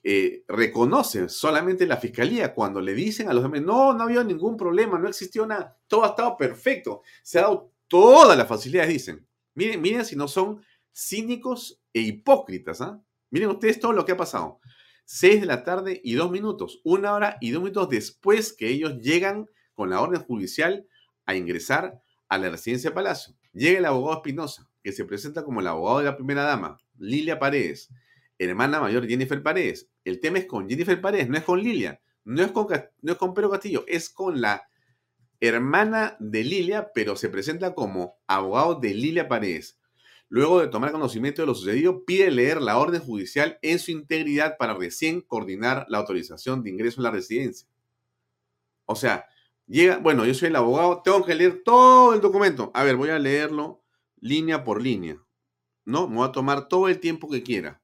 eh, 0.04 0.44
reconoce, 0.48 1.28
solamente 1.28 1.86
la 1.86 1.96
fiscalía, 1.96 2.54
cuando 2.54 2.80
le 2.80 2.94
dicen 2.94 3.28
a 3.28 3.32
los 3.32 3.42
demás, 3.42 3.62
no, 3.62 3.92
no 3.94 4.04
había 4.04 4.24
ningún 4.24 4.56
problema, 4.56 4.98
no 4.98 5.08
existió 5.08 5.46
nada, 5.46 5.78
todo 5.86 6.04
ha 6.04 6.08
estado 6.08 6.36
perfecto, 6.36 7.02
se 7.22 7.38
ha 7.38 7.42
dado 7.42 7.72
todas 7.88 8.36
las 8.36 8.48
facilidades, 8.48 8.90
dicen. 8.90 9.26
Miren, 9.54 9.80
miren 9.82 10.04
si 10.04 10.16
no 10.16 10.28
son 10.28 10.62
cínicos 10.94 11.80
e 11.92 12.00
hipócritas. 12.00 12.80
¿ah? 12.80 13.02
Miren 13.32 13.48
ustedes 13.48 13.80
todo 13.80 13.94
lo 13.94 14.04
que 14.04 14.12
ha 14.12 14.16
pasado. 14.16 14.60
Seis 15.06 15.40
de 15.40 15.46
la 15.46 15.64
tarde 15.64 16.02
y 16.04 16.12
dos 16.14 16.30
minutos, 16.30 16.82
una 16.84 17.14
hora 17.14 17.38
y 17.40 17.50
dos 17.50 17.62
minutos 17.62 17.88
después 17.88 18.52
que 18.52 18.68
ellos 18.68 18.98
llegan 18.98 19.46
con 19.72 19.88
la 19.88 20.02
orden 20.02 20.22
judicial 20.22 20.86
a 21.24 21.34
ingresar 21.34 22.02
a 22.28 22.36
la 22.36 22.50
residencia 22.50 22.90
de 22.90 22.94
Palacio. 22.94 23.34
Llega 23.54 23.78
el 23.78 23.86
abogado 23.86 24.18
Espinosa, 24.18 24.68
que 24.82 24.92
se 24.92 25.06
presenta 25.06 25.44
como 25.44 25.60
el 25.60 25.66
abogado 25.66 26.00
de 26.00 26.04
la 26.04 26.16
primera 26.16 26.42
dama, 26.42 26.78
Lilia 26.98 27.38
Paredes, 27.38 27.88
hermana 28.38 28.80
mayor 28.80 29.08
Jennifer 29.08 29.42
Paredes. 29.42 29.88
El 30.04 30.20
tema 30.20 30.38
es 30.38 30.44
con 30.44 30.68
Jennifer 30.68 31.00
Paredes, 31.00 31.30
no 31.30 31.38
es 31.38 31.44
con 31.44 31.62
Lilia, 31.62 32.02
no 32.24 32.42
es 32.42 32.52
con, 32.52 32.66
no 33.00 33.12
es 33.12 33.18
con 33.18 33.32
Pedro 33.32 33.50
Castillo, 33.50 33.86
es 33.88 34.10
con 34.10 34.42
la 34.42 34.68
hermana 35.40 36.18
de 36.20 36.44
Lilia, 36.44 36.90
pero 36.94 37.16
se 37.16 37.30
presenta 37.30 37.74
como 37.74 38.18
abogado 38.26 38.74
de 38.74 38.92
Lilia 38.92 39.26
Paredes. 39.26 39.78
Luego 40.32 40.60
de 40.60 40.68
tomar 40.68 40.92
conocimiento 40.92 41.42
de 41.42 41.46
lo 41.46 41.54
sucedido, 41.54 42.06
pide 42.06 42.30
leer 42.30 42.62
la 42.62 42.78
orden 42.78 43.02
judicial 43.02 43.58
en 43.60 43.78
su 43.78 43.90
integridad 43.90 44.56
para 44.56 44.72
recién 44.72 45.20
coordinar 45.20 45.84
la 45.90 45.98
autorización 45.98 46.62
de 46.62 46.70
ingreso 46.70 47.00
a 47.00 47.04
la 47.04 47.10
residencia. 47.10 47.68
O 48.86 48.96
sea, 48.96 49.26
Llega, 49.66 49.98
bueno, 49.98 50.26
yo 50.26 50.34
soy 50.34 50.48
el 50.48 50.56
abogado, 50.56 51.02
tengo 51.02 51.24
que 51.24 51.34
leer 51.34 51.62
todo 51.64 52.14
el 52.14 52.20
documento. 52.20 52.70
A 52.74 52.82
ver, 52.82 52.96
voy 52.96 53.10
a 53.10 53.18
leerlo 53.18 53.82
línea 54.20 54.64
por 54.64 54.82
línea. 54.82 55.16
¿No? 55.84 56.08
Me 56.08 56.16
voy 56.16 56.28
a 56.28 56.32
tomar 56.32 56.68
todo 56.68 56.88
el 56.88 57.00
tiempo 57.00 57.30
que 57.30 57.42
quiera. 57.42 57.82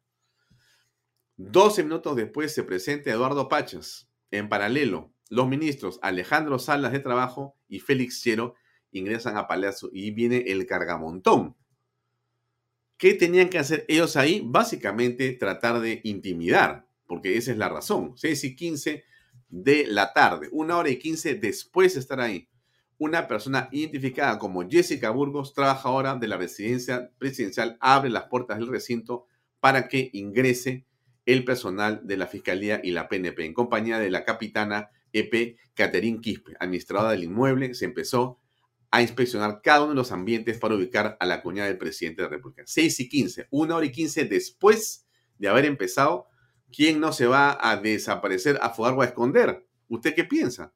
12 1.37 1.85
minutos 1.85 2.17
después 2.17 2.55
se 2.55 2.65
presenta 2.65 3.11
Eduardo 3.11 3.49
Pachas. 3.49 4.09
En 4.31 4.49
paralelo, 4.49 5.13
los 5.31 5.49
ministros 5.49 5.99
Alejandro 6.03 6.59
Salas 6.59 6.93
de 6.93 7.01
Trabajo 7.01 7.57
y 7.69 7.81
Félix 7.81 8.21
Chiero 8.21 8.55
ingresan 8.91 9.37
a 9.37 9.47
Palacio 9.47 9.89
y 9.93 10.11
viene 10.11 10.45
el 10.49 10.67
cargamontón. 10.67 11.57
¿Qué 12.99 13.15
tenían 13.15 13.49
que 13.49 13.59
hacer 13.59 13.85
ellos 13.87 14.17
ahí? 14.17 14.43
Básicamente 14.45 15.33
tratar 15.35 15.81
de 15.81 16.01
intimidar, 16.03 16.89
porque 17.07 17.37
esa 17.37 17.53
es 17.53 17.57
la 17.57 17.69
razón. 17.69 18.15
6 18.17 18.43
y 18.43 18.57
15 18.57 19.05
de 19.49 19.87
la 19.87 20.13
tarde, 20.13 20.49
una 20.51 20.77
hora 20.77 20.91
y 20.91 20.99
quince 20.99 21.37
después 21.37 21.95
de 21.95 22.01
estar 22.01 22.21
ahí. 22.21 22.49
Una 22.99 23.29
persona 23.29 23.69
identificada 23.71 24.37
como 24.41 24.69
Jessica 24.69 25.11
Burgos, 25.11 25.55
trabajadora 25.55 26.17
de 26.17 26.27
la 26.27 26.37
residencia 26.37 27.13
presidencial, 27.19 27.79
abre 27.81 28.11
las 28.11 28.25
puertas 28.25 28.59
del 28.59 28.67
recinto 28.67 29.27
para 29.61 29.87
que 29.87 30.11
ingrese 30.13 30.85
el 31.25 31.45
personal 31.45 32.01
de 32.03 32.17
la 32.17 32.27
Fiscalía 32.27 32.81
y 32.83 32.91
la 32.91 33.09
PNP, 33.09 33.45
en 33.45 33.55
compañía 33.55 34.01
de 34.01 34.11
la 34.11 34.25
capitana 34.25 34.91
EP 35.13 35.57
Catherine 35.75 36.21
Quispe, 36.21 36.57
administradora 36.59 37.13
del 37.13 37.25
inmueble, 37.25 37.75
se 37.75 37.85
empezó 37.85 38.41
a 38.91 39.03
inspeccionar 39.03 39.61
cada 39.63 39.83
uno 39.83 39.91
de 39.91 39.97
los 39.97 40.13
ambientes 40.13 40.59
para 40.59 40.75
ubicar 40.75 41.17
a 41.21 41.27
la 41.27 41.43
cuñada 41.43 41.69
del 41.69 41.79
presidente 41.79 42.23
de 42.23 42.29
la 42.29 42.37
República. 42.37 42.63
6 42.67 43.01
y 43.01 43.09
15, 43.09 43.49
una 43.51 43.77
hora 43.77 43.87
y 43.87 43.93
15 43.93 44.25
después 44.25 45.07
de 45.39 45.49
haber 45.49 45.67
empezado 45.67 46.29
¿Quién 46.71 47.01
no 47.01 47.13
se 47.13 47.27
va 47.27 47.59
a 47.61 47.77
desaparecer, 47.77 48.59
a 48.61 48.71
fugar 48.71 48.95
o 48.95 49.03
a 49.03 49.07
esconder? 49.07 49.67
¿Usted 49.89 50.15
qué 50.15 50.25
piensa? 50.25 50.75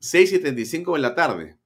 6 0.00 0.32
y 0.34 0.38
35 0.38 0.94
de 0.94 1.00
la 1.00 1.14
tarde, 1.14 1.58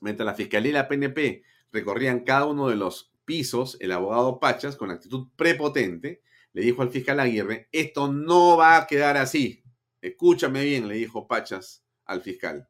mientras 0.00 0.26
la 0.26 0.34
Fiscalía 0.34 0.70
y 0.70 0.74
la 0.74 0.88
PNP 0.88 1.44
recorrían 1.72 2.24
cada 2.24 2.46
uno 2.46 2.68
de 2.68 2.76
los 2.76 3.12
pisos, 3.24 3.76
el 3.80 3.92
abogado 3.92 4.38
Pachas, 4.38 4.76
con 4.76 4.90
actitud 4.90 5.28
prepotente, 5.36 6.22
le 6.52 6.62
dijo 6.62 6.82
al 6.82 6.90
fiscal 6.90 7.20
Aguirre, 7.20 7.68
esto 7.72 8.12
no 8.12 8.56
va 8.56 8.76
a 8.76 8.86
quedar 8.86 9.16
así. 9.16 9.62
Escúchame 10.00 10.64
bien, 10.64 10.88
le 10.88 10.96
dijo 10.96 11.26
Pachas 11.26 11.84
al 12.04 12.22
fiscal, 12.22 12.68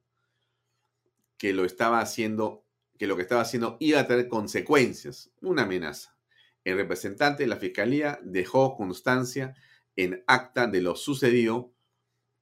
que 1.38 1.52
lo 1.52 1.64
estaba 1.64 2.00
haciendo, 2.00 2.64
que 2.98 3.06
lo 3.06 3.16
que 3.16 3.22
estaba 3.22 3.42
haciendo 3.42 3.76
iba 3.80 4.00
a 4.00 4.06
tener 4.06 4.28
consecuencias, 4.28 5.30
una 5.40 5.62
amenaza. 5.62 6.16
El 6.64 6.76
representante 6.76 7.44
de 7.44 7.48
la 7.48 7.56
Fiscalía 7.56 8.18
dejó 8.22 8.76
constancia 8.76 9.54
en 9.94 10.22
acta 10.26 10.66
de 10.66 10.82
lo 10.82 10.96
sucedido 10.96 11.72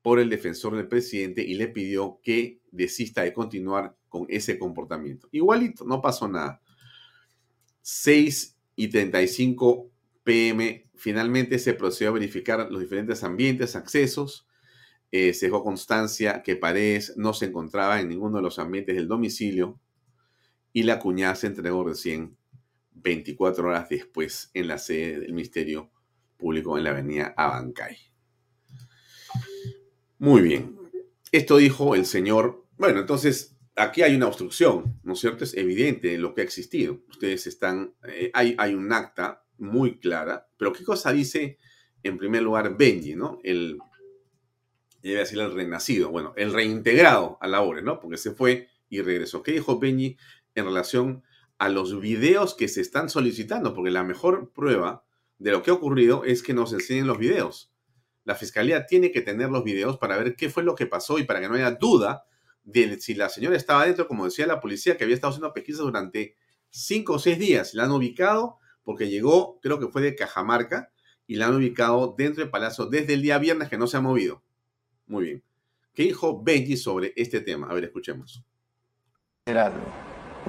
por 0.03 0.19
el 0.19 0.29
defensor 0.29 0.77
del 0.77 0.89
presidente 0.89 1.43
y 1.43 1.55
le 1.55 1.69
pidió 1.69 2.21
que 2.23 2.61
desista 2.71 3.23
de 3.23 3.33
continuar 3.33 3.97
con 4.09 4.27
ese 4.29 4.59
comportamiento. 4.59 5.29
Igualito, 5.33 5.85
no 5.85 6.03
pasó 6.03 6.29
nada. 6.29 6.61
6 7.81 8.57
y 8.77 8.89
35 8.89 9.91
pm, 10.25 10.91
finalmente 10.95 11.59
se 11.59 11.75
procedió 11.75 12.11
a 12.11 12.15
verificar 12.15 12.71
los 12.71 12.81
diferentes 12.81 13.25
ambientes, 13.25 13.77
accesos. 13.77 14.47
Eh, 15.17 15.33
se 15.33 15.47
dejó 15.47 15.63
constancia 15.63 16.43
que 16.43 16.57
Paredes 16.57 17.13
no 17.17 17.35
se 17.35 17.45
encontraba 17.45 18.01
en 18.01 18.09
ninguno 18.09 18.39
de 18.39 18.43
los 18.43 18.59
ambientes 18.59 18.97
del 18.97 19.07
domicilio 19.07 19.81
y 20.73 20.83
la 20.83 20.99
cuñada 20.99 21.37
se 21.37 21.47
entregó 21.47 21.85
recién 21.85 22.37
24 22.95 23.69
horas 23.69 23.89
después 23.89 24.51
en 24.55 24.67
la 24.67 24.77
sede 24.77 25.21
del 25.21 25.33
Ministerio 25.33 25.93
Público 26.37 26.77
en 26.77 26.83
la 26.83 26.91
avenida 26.91 27.33
Abancay. 27.37 27.97
Muy 30.19 30.43
bien. 30.43 30.77
Esto 31.31 31.59
dijo 31.59 31.95
el 31.95 32.07
señor. 32.07 32.67
Bueno, 32.77 32.99
entonces 32.99 33.57
aquí 33.77 34.03
hay 34.03 34.17
una 34.17 34.27
obstrucción, 34.27 34.99
¿no 35.05 35.13
es 35.13 35.21
cierto? 35.21 35.45
Es 35.45 35.55
evidente 35.55 36.19
lo 36.19 36.35
que 36.35 36.41
ha 36.41 36.45
existido. 36.45 37.05
Ustedes 37.09 37.47
están. 37.47 37.95
Eh, 38.09 38.33
hay, 38.35 38.57
hay 38.59 38.75
un 38.75 38.93
acta 38.93 39.45
muy 39.59 40.01
clara, 40.01 40.49
pero 40.57 40.73
¿qué 40.73 40.83
cosa 40.83 41.13
dice 41.13 41.57
en 42.03 42.19
primer 42.19 42.43
lugar 42.43 42.77
Benji, 42.77 43.15
¿no? 43.15 43.39
El. 43.45 43.79
Debe 45.05 45.21
decir 45.21 45.39
el 45.39 45.53
renacido, 45.53 46.11
bueno, 46.11 46.33
el 46.37 46.53
reintegrado 46.53 47.37
a 47.43 47.47
la 47.47 47.61
obra, 47.61 47.83
¿no? 47.83 48.01
Porque 48.01 48.17
se 48.17 48.31
fue 48.31 48.69
y 48.89 49.03
regresó. 49.03 49.43
¿Qué 49.43 49.53
dijo 49.53 49.79
Benji 49.79 50.17
en 50.55 50.65
relación 50.65 51.23
a 51.59 51.69
los 51.69 52.01
videos 52.01 52.55
que 52.55 52.69
se 52.69 52.81
están 52.81 53.11
solicitando, 53.11 53.75
porque 53.75 53.91
la 53.91 54.03
mejor 54.03 54.51
prueba 54.53 55.05
de 55.39 55.51
lo 55.51 55.63
que 55.63 55.71
ha 55.71 55.75
ocurrido 55.75 56.25
es 56.25 56.43
que 56.43 56.55
nos 56.55 56.73
enseñen 56.73 57.07
los 57.07 57.19
videos. 57.19 57.71
La 58.25 58.35
fiscalía 58.35 58.87
tiene 58.87 59.13
que 59.13 59.21
tener 59.21 59.51
los 59.51 59.63
videos 59.63 59.99
para 59.99 60.17
ver 60.17 60.37
qué 60.37 60.49
fue 60.49 60.63
lo 60.63 60.75
que 60.75 60.87
pasó 60.87 61.19
y 61.19 61.25
para 61.25 61.41
que 61.41 61.49
no 61.49 61.55
haya 61.55 61.73
duda 61.73 62.25
de 62.63 62.99
si 62.99 63.15
la 63.15 63.29
señora 63.29 63.57
estaba 63.57 63.85
dentro, 63.85 64.09
como 64.09 64.25
decía 64.25 64.47
la 64.47 64.61
policía, 64.61 64.97
que 64.97 65.05
había 65.05 65.17
estado 65.17 65.33
haciendo 65.33 65.53
pesquisas 65.53 65.83
durante 65.83 66.35
cinco 66.71 67.15
o 67.15 67.19
seis 67.19 67.39
días. 67.39 67.75
La 67.75 67.85
han 67.85 67.93
ubicado 67.93 68.59
porque 68.83 69.11
llegó, 69.11 69.61
creo 69.61 69.79
que 69.79 69.89
fue 69.89 70.01
de 70.01 70.15
Cajamarca, 70.15 70.93
y 71.27 71.37
la 71.37 71.47
han 71.47 71.57
ubicado 71.57 72.15
dentro 72.17 72.43
del 72.43 72.51
palacio 72.51 72.87
desde 72.87 73.15
el 73.15 73.23
día 73.23 73.39
viernes 73.39 73.69
que 73.69 73.77
no 73.77 73.87
se 73.87 73.99
ha 73.99 74.01
movido. 74.01 74.43
Muy 75.07 75.25
bien. 75.25 75.43
¿Qué 75.95 76.05
dijo 76.05 76.43
Benji 76.43 76.77
sobre 76.77 77.13
este 77.17 77.41
tema? 77.41 77.69
A 77.69 77.75
ver, 77.75 77.85
escuchemos. 77.85 78.43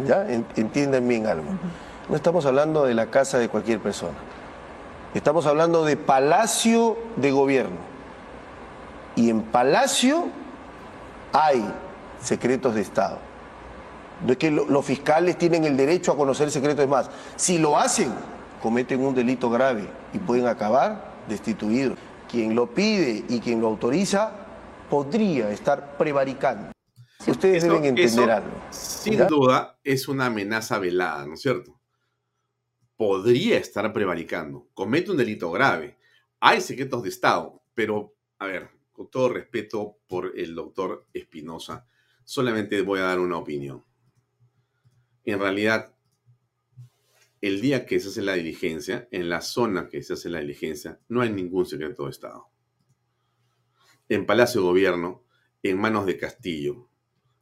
¿Ya? 0.05 0.27
Entienden 0.55 1.07
bien 1.07 1.27
algo. 1.27 1.49
No 2.09 2.15
estamos 2.15 2.45
hablando 2.45 2.85
de 2.85 2.93
la 2.93 3.11
casa 3.11 3.37
de 3.37 3.49
cualquier 3.49 3.79
persona. 3.79 4.17
Estamos 5.13 5.45
hablando 5.45 5.85
de 5.85 5.97
palacio 5.97 6.97
de 7.15 7.31
gobierno. 7.31 7.77
Y 9.15 9.29
en 9.29 9.41
palacio 9.43 10.27
hay 11.31 11.65
secretos 12.21 12.75
de 12.75 12.81
Estado. 12.81 13.19
No 14.25 14.31
es 14.31 14.37
que 14.37 14.49
los 14.51 14.85
fiscales 14.85 15.37
tienen 15.37 15.65
el 15.65 15.77
derecho 15.77 16.11
a 16.11 16.17
conocer 16.17 16.49
secretos 16.51 16.87
más. 16.87 17.09
Si 17.35 17.57
lo 17.57 17.77
hacen, 17.77 18.13
cometen 18.61 19.05
un 19.05 19.13
delito 19.13 19.49
grave 19.49 19.87
y 20.13 20.19
pueden 20.19 20.47
acabar 20.47 21.11
destituidos. 21.27 21.97
Quien 22.29 22.55
lo 22.55 22.67
pide 22.67 23.23
y 23.29 23.39
quien 23.39 23.61
lo 23.61 23.67
autoriza 23.67 24.44
podría 24.89 25.51
estar 25.51 25.97
prevaricando. 25.97 26.71
Ustedes 27.27 27.63
deben 27.63 27.85
entender 27.85 28.29
algo. 28.29 28.61
Sin 28.69 29.25
duda 29.27 29.79
es 29.83 30.07
una 30.07 30.27
amenaza 30.27 30.77
velada, 30.79 31.25
¿no 31.25 31.33
es 31.33 31.41
cierto? 31.41 31.79
Podría 32.95 33.57
estar 33.57 33.91
prevaricando, 33.91 34.67
comete 34.73 35.11
un 35.11 35.17
delito 35.17 35.51
grave. 35.51 35.97
Hay 36.39 36.61
secretos 36.61 37.03
de 37.03 37.09
Estado, 37.09 37.61
pero, 37.73 38.13
a 38.39 38.45
ver, 38.45 38.69
con 38.91 39.09
todo 39.09 39.29
respeto 39.29 39.97
por 40.07 40.33
el 40.37 40.55
doctor 40.55 41.07
Espinosa, 41.13 41.87
solamente 42.23 42.81
voy 42.81 42.99
a 42.99 43.03
dar 43.03 43.19
una 43.19 43.37
opinión. 43.37 43.83
En 45.25 45.39
realidad, 45.39 45.93
el 47.41 47.61
día 47.61 47.85
que 47.85 47.99
se 47.99 48.09
hace 48.09 48.21
la 48.21 48.33
diligencia, 48.33 49.07
en 49.11 49.29
la 49.29 49.41
zona 49.41 49.89
que 49.89 50.03
se 50.03 50.13
hace 50.13 50.29
la 50.29 50.39
diligencia, 50.39 50.99
no 51.09 51.21
hay 51.21 51.31
ningún 51.31 51.65
secreto 51.65 52.05
de 52.05 52.11
Estado. 52.11 52.47
En 54.07 54.25
Palacio 54.25 54.61
de 54.61 54.67
Gobierno, 54.67 55.23
en 55.63 55.79
manos 55.79 56.05
de 56.05 56.17
Castillo, 56.17 56.89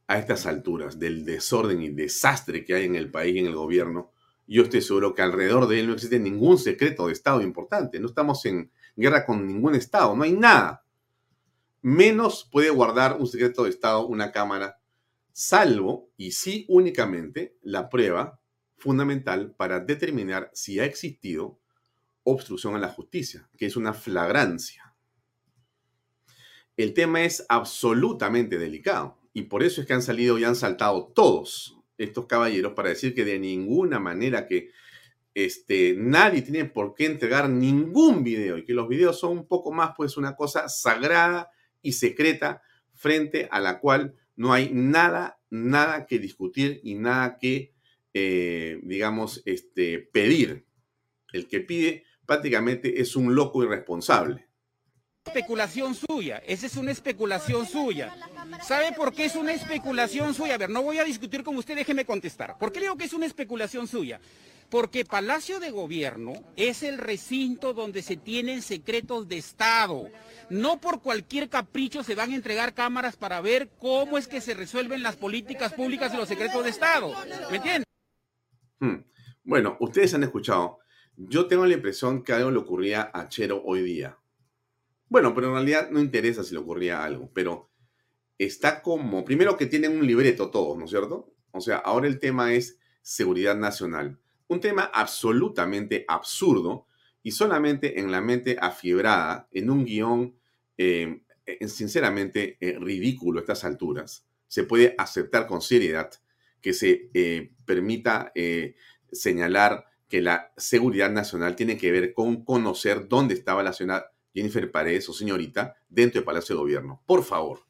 a 0.06 0.18
estas 0.18 0.46
alturas 0.46 0.98
del 0.98 1.24
desorden 1.24 1.82
y 1.82 1.90
desastre 1.90 2.64
que 2.64 2.74
hay 2.74 2.84
en 2.84 2.96
el 2.96 3.10
país 3.10 3.36
y 3.36 3.38
en 3.40 3.46
el 3.46 3.54
gobierno, 3.54 4.12
yo 4.46 4.62
estoy 4.62 4.82
seguro 4.82 5.14
que 5.14 5.22
alrededor 5.22 5.66
de 5.66 5.80
él 5.80 5.86
no 5.86 5.94
existe 5.94 6.18
ningún 6.18 6.58
secreto 6.58 7.06
de 7.06 7.12
Estado 7.12 7.40
importante. 7.40 7.98
No 7.98 8.06
estamos 8.06 8.44
en 8.44 8.70
guerra 8.96 9.24
con 9.24 9.46
ningún 9.46 9.74
Estado, 9.74 10.14
no 10.14 10.22
hay 10.22 10.32
nada. 10.32 10.84
Menos 11.80 12.48
puede 12.50 12.70
guardar 12.70 13.18
un 13.18 13.26
secreto 13.26 13.64
de 13.64 13.70
Estado 13.70 14.06
una 14.06 14.32
Cámara, 14.32 14.78
salvo 15.32 16.10
y 16.16 16.32
sí 16.32 16.66
únicamente 16.68 17.56
la 17.62 17.88
prueba 17.88 18.40
fundamental 18.76 19.54
para 19.54 19.80
determinar 19.80 20.50
si 20.52 20.78
ha 20.78 20.84
existido 20.84 21.58
obstrucción 22.22 22.74
a 22.74 22.78
la 22.78 22.88
justicia, 22.88 23.48
que 23.56 23.66
es 23.66 23.76
una 23.76 23.92
flagrancia. 23.94 24.83
El 26.76 26.94
tema 26.94 27.24
es 27.24 27.44
absolutamente 27.48 28.58
delicado 28.58 29.18
y 29.32 29.42
por 29.42 29.62
eso 29.62 29.80
es 29.80 29.86
que 29.86 29.92
han 29.92 30.02
salido 30.02 30.38
y 30.38 30.44
han 30.44 30.56
saltado 30.56 31.12
todos 31.14 31.78
estos 31.98 32.26
caballeros 32.26 32.72
para 32.74 32.88
decir 32.88 33.14
que 33.14 33.24
de 33.24 33.38
ninguna 33.38 34.00
manera 34.00 34.46
que 34.46 34.70
este, 35.34 35.94
nadie 35.96 36.42
tiene 36.42 36.64
por 36.64 36.94
qué 36.94 37.06
entregar 37.06 37.48
ningún 37.48 38.24
video 38.24 38.58
y 38.58 38.64
que 38.64 38.74
los 38.74 38.88
videos 38.88 39.18
son 39.18 39.32
un 39.38 39.46
poco 39.46 39.72
más 39.72 39.92
pues 39.96 40.16
una 40.16 40.36
cosa 40.36 40.68
sagrada 40.68 41.50
y 41.82 41.92
secreta 41.92 42.62
frente 42.92 43.48
a 43.50 43.60
la 43.60 43.80
cual 43.80 44.14
no 44.36 44.52
hay 44.52 44.70
nada, 44.72 45.40
nada 45.50 46.06
que 46.06 46.18
discutir 46.18 46.80
y 46.82 46.94
nada 46.94 47.38
que 47.38 47.74
eh, 48.16 48.78
digamos, 48.84 49.42
este, 49.44 49.98
pedir. 49.98 50.64
El 51.32 51.48
que 51.48 51.60
pide 51.60 52.04
prácticamente 52.24 53.00
es 53.00 53.16
un 53.16 53.34
loco 53.34 53.64
irresponsable. 53.64 54.43
Especulación 55.26 55.94
suya, 55.94 56.42
esa 56.46 56.66
es 56.66 56.76
una 56.76 56.92
especulación 56.92 57.66
suya. 57.66 58.14
¿Sabe 58.62 58.92
por 58.92 59.14
qué 59.14 59.24
es 59.24 59.34
una 59.34 59.54
especulación 59.54 60.34
suya? 60.34 60.54
A 60.54 60.58
ver, 60.58 60.68
no 60.68 60.82
voy 60.82 60.98
a 60.98 61.04
discutir 61.04 61.42
con 61.42 61.56
usted, 61.56 61.74
déjeme 61.74 62.04
contestar. 62.04 62.58
¿Por 62.58 62.70
qué 62.70 62.80
digo 62.80 62.96
que 62.96 63.04
es 63.04 63.12
una 63.14 63.24
especulación 63.24 63.88
suya? 63.88 64.20
Porque 64.68 65.06
Palacio 65.06 65.60
de 65.60 65.70
Gobierno 65.70 66.34
es 66.56 66.82
el 66.82 66.98
recinto 66.98 67.72
donde 67.72 68.02
se 68.02 68.16
tienen 68.16 68.60
secretos 68.60 69.26
de 69.26 69.38
Estado. 69.38 70.10
No 70.50 70.78
por 70.78 71.00
cualquier 71.00 71.48
capricho 71.48 72.04
se 72.04 72.14
van 72.14 72.32
a 72.32 72.36
entregar 72.36 72.74
cámaras 72.74 73.16
para 73.16 73.40
ver 73.40 73.70
cómo 73.78 74.18
es 74.18 74.28
que 74.28 74.42
se 74.42 74.52
resuelven 74.52 75.02
las 75.02 75.16
políticas 75.16 75.72
públicas 75.72 76.12
y 76.12 76.18
los 76.18 76.28
secretos 76.28 76.62
de 76.62 76.70
Estado. 76.70 77.14
¿Me 77.50 77.56
entiende? 77.56 77.84
Hmm. 78.78 79.04
Bueno, 79.42 79.78
ustedes 79.80 80.12
han 80.12 80.22
escuchado. 80.22 80.80
Yo 81.16 81.46
tengo 81.46 81.64
la 81.64 81.74
impresión 81.74 82.22
que 82.22 82.34
algo 82.34 82.50
le 82.50 82.58
ocurría 82.58 83.10
a 83.14 83.28
Chero 83.28 83.62
hoy 83.64 83.82
día. 83.82 84.18
Bueno, 85.08 85.34
pero 85.34 85.48
en 85.48 85.54
realidad 85.54 85.90
no 85.90 86.00
interesa 86.00 86.42
si 86.42 86.54
le 86.54 86.60
ocurría 86.60 87.04
algo, 87.04 87.30
pero 87.32 87.70
está 88.38 88.82
como, 88.82 89.24
primero 89.24 89.56
que 89.56 89.66
tienen 89.66 89.96
un 89.96 90.06
libreto 90.06 90.50
todos, 90.50 90.76
¿no 90.76 90.84
es 90.84 90.90
cierto? 90.90 91.32
O 91.52 91.60
sea, 91.60 91.76
ahora 91.76 92.06
el 92.06 92.18
tema 92.18 92.52
es 92.52 92.78
seguridad 93.02 93.56
nacional. 93.56 94.18
Un 94.48 94.60
tema 94.60 94.90
absolutamente 94.92 96.04
absurdo 96.08 96.86
y 97.22 97.30
solamente 97.30 98.00
en 98.00 98.10
la 98.10 98.20
mente 98.20 98.56
afiebrada, 98.60 99.48
en 99.52 99.70
un 99.70 99.84
guion 99.84 100.36
eh, 100.76 101.22
sinceramente 101.66 102.56
eh, 102.60 102.78
ridículo 102.78 103.38
a 103.38 103.42
estas 103.42 103.64
alturas, 103.64 104.26
se 104.48 104.64
puede 104.64 104.94
aceptar 104.98 105.46
con 105.46 105.62
seriedad 105.62 106.10
que 106.60 106.72
se 106.72 107.10
eh, 107.12 107.52
permita 107.66 108.32
eh, 108.34 108.76
señalar 109.12 109.86
que 110.08 110.22
la 110.22 110.52
seguridad 110.56 111.10
nacional 111.10 111.56
tiene 111.56 111.76
que 111.76 111.90
ver 111.90 112.14
con 112.14 112.44
conocer 112.44 113.08
dónde 113.08 113.34
estaba 113.34 113.62
la 113.62 113.72
señora 113.72 114.13
Jennifer 114.34 114.70
Paredes 114.70 115.08
o 115.08 115.12
señorita 115.12 115.76
dentro 115.88 116.20
del 116.20 116.24
Palacio 116.24 116.56
de 116.56 116.60
Gobierno. 116.60 117.02
Por 117.06 117.22
favor, 117.24 117.60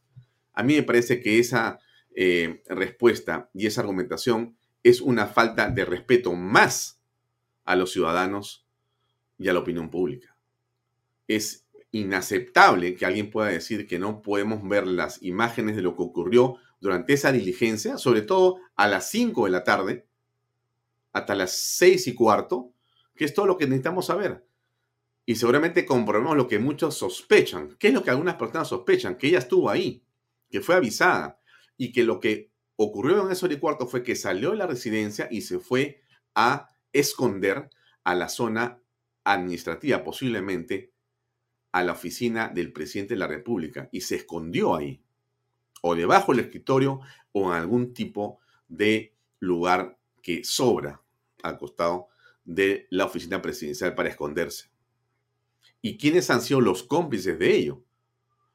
a 0.53 0.63
mí 0.63 0.75
me 0.75 0.83
parece 0.83 1.21
que 1.21 1.39
esa 1.39 1.79
eh, 2.15 2.63
respuesta 2.69 3.51
y 3.53 3.67
esa 3.67 3.83
argumentación 3.83 4.57
es 4.83 5.01
una 5.01 5.27
falta 5.27 5.69
de 5.71 5.85
respeto 5.85 6.33
más 6.33 7.01
a 7.65 7.77
los 7.77 7.93
ciudadanos 7.93 8.67
y 9.39 9.49
a 9.49 9.53
la 9.53 9.61
opinión 9.61 9.91
pública. 9.91 10.37
Es 11.27 11.67
inaceptable 11.91 12.95
que 12.97 13.07
alguien 13.07 13.31
pueda 13.31 13.49
decir 13.49 13.87
que 13.87 13.99
no 13.99 14.23
podemos 14.23 14.67
ver 14.69 14.87
las 14.87 15.23
imágenes 15.23 15.77
de 15.77 15.83
lo 15.83 15.97
que 15.97 16.03
ocurrió 16.03 16.57
durante 16.81 17.15
esa 17.15 17.33
diligencia, 17.33 17.99
sobre 17.99 18.23
todo 18.23 18.59
a 18.77 18.89
las 18.89 19.09
5 19.11 19.45
de 19.45 19.51
la 19.51 19.65
tarde, 19.65 20.07
hasta 21.13 21.35
las 21.35 21.57
6 21.57 22.09
y 22.09 22.15
cuarto, 22.15 22.73
que 23.15 23.25
es 23.25 23.33
todo 23.33 23.47
lo 23.47 23.57
que 23.57 23.67
necesitamos 23.67 24.07
saber. 24.07 24.45
Y 25.27 25.37
seguramente 25.37 25.87
comprobemos 25.87 26.37
lo 26.37 26.47
que 26.47 26.59
muchos 26.59 26.97
sospechan. 26.97 27.77
¿Qué 27.79 27.89
es 27.89 27.95
lo 27.95 28.03
que 28.03 28.11
algunas 28.11 28.35
personas 28.35 28.69
sospechan? 28.69 29.17
Que 29.17 29.29
ella 29.29 29.39
estuvo 29.39 29.71
ahí, 29.71 30.05
que 30.51 30.61
fue 30.61 30.75
avisada 30.75 31.41
y 31.77 31.93
que 31.93 32.05
lo 32.05 32.21
que 32.21 32.53
ocurrió 32.77 33.25
en 33.25 33.33
ese 33.33 33.59
cuarto 33.59 33.87
fue 33.87 34.03
que 34.03 34.17
salió 34.17 34.51
de 34.51 34.57
la 34.57 34.67
residencia 34.67 35.29
y 35.31 35.41
se 35.43 35.59
fue 35.59 36.03
a 36.35 36.69
esconder 36.93 37.71
a 38.03 38.15
la 38.15 38.29
zona 38.29 38.81
administrativa, 39.25 40.05
posiblemente 40.05 40.93
a 41.73 41.83
la 41.83 41.93
oficina 41.93 42.49
del 42.49 42.73
presidente 42.73 43.15
de 43.15 43.21
la 43.21 43.27
República, 43.27 43.89
y 43.91 44.03
se 44.03 44.17
escondió 44.17 44.77
ahí 44.77 45.03
o 45.83 45.95
debajo 45.95 46.33
del 46.33 46.45
escritorio 46.45 47.01
o 47.33 47.53
en 47.53 47.59
algún 47.59 47.93
tipo 47.93 48.39
de 48.69 49.15
lugar 49.41 49.99
que 50.23 50.45
sobra 50.45 51.03
al 51.43 51.59
costado 51.59 52.09
de 52.45 52.87
la 52.91 53.05
oficina 53.05 53.43
presidencial 53.43 53.95
para 53.95 54.09
esconderse. 54.09 54.74
¿Y 55.87 55.99
quiénes 55.99 56.31
han 56.31 56.41
sido 56.41 56.63
los 56.63 56.83
cómplices 56.83 57.39
de 57.39 57.55
ello? 57.55 57.85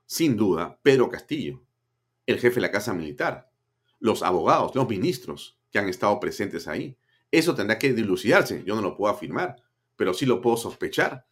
Sin 0.08 0.36
duda, 0.36 0.80
Pedro 0.82 1.10
Castillo, 1.10 1.62
el 2.26 2.40
jefe 2.40 2.56
de 2.56 2.62
la 2.62 2.72
Casa 2.72 2.92
Militar, 2.92 3.52
los 4.00 4.24
abogados, 4.24 4.74
los 4.74 4.90
ministros 4.90 5.60
que 5.70 5.78
han 5.78 5.88
estado 5.88 6.20
presentes 6.20 6.68
ahí. 6.68 6.98
Eso 7.30 7.54
tendrá 7.54 7.78
que 7.78 7.94
dilucidarse. 7.94 8.64
Yo 8.66 8.74
no 8.76 8.82
lo 8.82 8.98
puedo 8.98 9.14
afirmar, 9.14 9.58
pero 9.96 10.16
sí 10.16 10.26
lo 10.26 10.42
puedo 10.42 10.58
sospechar. 10.58 11.28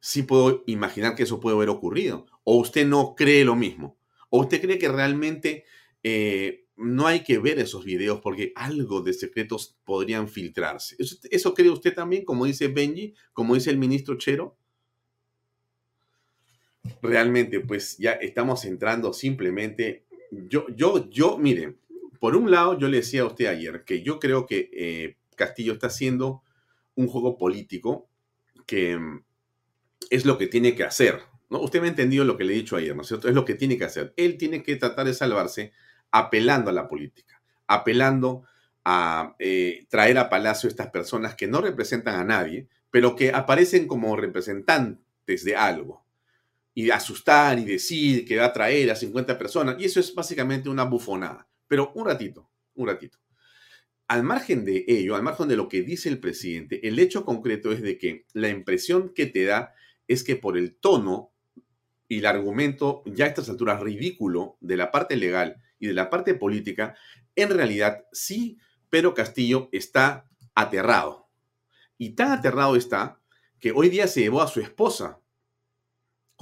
Sí 0.00 0.24
puedo 0.24 0.64
imaginar 0.66 1.14
que 1.14 1.22
eso 1.22 1.38
puede 1.38 1.54
haber 1.54 1.68
ocurrido. 1.68 2.26
¿O 2.42 2.56
usted 2.56 2.84
no 2.84 3.14
cree 3.14 3.44
lo 3.44 3.54
mismo? 3.54 3.96
¿O 4.30 4.40
usted 4.40 4.60
cree 4.60 4.78
que 4.78 4.88
realmente 4.88 5.64
eh, 6.02 6.66
no 6.74 7.06
hay 7.06 7.22
que 7.22 7.38
ver 7.38 7.60
esos 7.60 7.84
videos 7.84 8.20
porque 8.20 8.52
algo 8.56 9.00
de 9.00 9.12
secretos 9.12 9.78
podrían 9.84 10.26
filtrarse? 10.26 10.96
¿Eso, 11.30 11.54
cree 11.54 11.70
usted 11.70 11.94
también, 11.94 12.24
como 12.24 12.46
dice 12.46 12.66
Benji, 12.66 13.14
como 13.32 13.54
dice 13.54 13.70
el 13.70 13.78
ministro 13.78 14.18
Chero? 14.18 14.58
Realmente, 17.02 17.60
pues 17.60 17.96
ya 17.98 18.12
estamos 18.12 18.64
entrando 18.64 19.12
simplemente. 19.12 20.04
Yo, 20.30 20.66
yo, 20.74 21.08
yo, 21.10 21.38
mire, 21.38 21.76
por 22.20 22.36
un 22.36 22.50
lado, 22.50 22.78
yo 22.78 22.88
le 22.88 22.98
decía 22.98 23.22
a 23.22 23.26
usted 23.26 23.46
ayer 23.46 23.84
que 23.84 24.02
yo 24.02 24.18
creo 24.18 24.46
que 24.46 24.70
eh, 24.72 25.16
Castillo 25.36 25.74
está 25.74 25.88
haciendo 25.88 26.42
un 26.94 27.06
juego 27.08 27.36
político 27.38 28.08
que 28.66 28.96
mm, 28.96 29.24
es 30.10 30.24
lo 30.24 30.38
que 30.38 30.46
tiene 30.46 30.74
que 30.74 30.84
hacer, 30.84 31.20
Usted 31.60 31.80
me 31.80 31.86
ha 31.86 31.90
entendido 31.90 32.24
lo 32.24 32.36
que 32.36 32.44
le 32.44 32.54
he 32.54 32.56
dicho 32.56 32.76
ayer, 32.76 32.94
¿no 32.94 33.02
es 33.02 33.08
cierto? 33.08 33.28
Es 33.28 33.34
lo 33.34 33.44
que 33.44 33.54
tiene 33.54 33.78
que 33.78 33.84
hacer. 33.84 34.12
Él 34.16 34.36
tiene 34.38 34.62
que 34.62 34.76
tratar 34.76 35.06
de 35.06 35.14
salvarse 35.14 35.72
apelando 36.10 36.70
a 36.70 36.72
la 36.72 36.88
política, 36.88 37.40
apelando 37.66 38.44
a 38.84 39.34
eh, 39.38 39.86
traer 39.88 40.18
a 40.18 40.28
Palacio 40.28 40.68
estas 40.68 40.90
personas 40.90 41.34
que 41.34 41.46
no 41.46 41.60
representan 41.60 42.16
a 42.16 42.24
nadie, 42.24 42.68
pero 42.90 43.16
que 43.16 43.32
aparecen 43.32 43.86
como 43.86 44.16
representantes 44.16 45.44
de 45.44 45.56
algo. 45.56 46.03
Y 46.74 46.90
asustar 46.90 47.58
y 47.58 47.64
decir 47.64 48.24
que 48.24 48.36
va 48.36 48.46
a 48.46 48.52
traer 48.52 48.90
a 48.90 48.96
50 48.96 49.38
personas. 49.38 49.76
Y 49.78 49.84
eso 49.84 50.00
es 50.00 50.14
básicamente 50.14 50.68
una 50.68 50.84
bufonada. 50.84 51.48
Pero 51.68 51.92
un 51.94 52.06
ratito, 52.06 52.50
un 52.74 52.88
ratito. 52.88 53.18
al 54.06 54.22
margen 54.22 54.64
de 54.64 54.84
ello, 54.86 55.16
al 55.16 55.22
margen 55.22 55.48
de 55.48 55.56
lo 55.56 55.68
que 55.68 55.82
dice 55.82 56.08
el 56.08 56.20
presidente, 56.20 56.86
el 56.86 56.98
hecho 56.98 57.24
concreto 57.24 57.72
es 57.72 57.80
de 57.80 57.96
que 57.96 58.26
la 58.34 58.48
impresión 58.50 59.14
que 59.14 59.26
te 59.26 59.44
da 59.44 59.74
es 60.06 60.24
que 60.24 60.36
por 60.36 60.58
el 60.58 60.76
tono 60.76 61.32
y 62.08 62.18
el 62.18 62.26
argumento 62.26 63.02
ya 63.06 63.24
a 63.24 63.28
estas 63.28 63.48
alturas 63.48 63.80
ridículo 63.80 64.56
de 64.60 64.76
la 64.76 64.90
parte 64.90 65.16
legal 65.16 65.62
y 65.78 65.86
de 65.86 65.94
la 65.94 66.10
parte 66.10 66.34
política, 66.34 66.96
en 67.34 67.50
realidad 67.50 68.04
sí, 68.12 68.58
Pedro 68.90 69.14
Castillo 69.14 69.68
está 69.72 70.28
aterrado. 70.54 71.28
Y 71.98 72.10
tan 72.10 72.32
aterrado 72.32 72.76
está 72.76 73.20
que 73.58 73.72
hoy 73.72 73.88
día 73.88 74.06
se 74.06 74.20
llevó 74.20 74.42
a 74.42 74.48
su 74.48 74.60
esposa, 74.60 75.20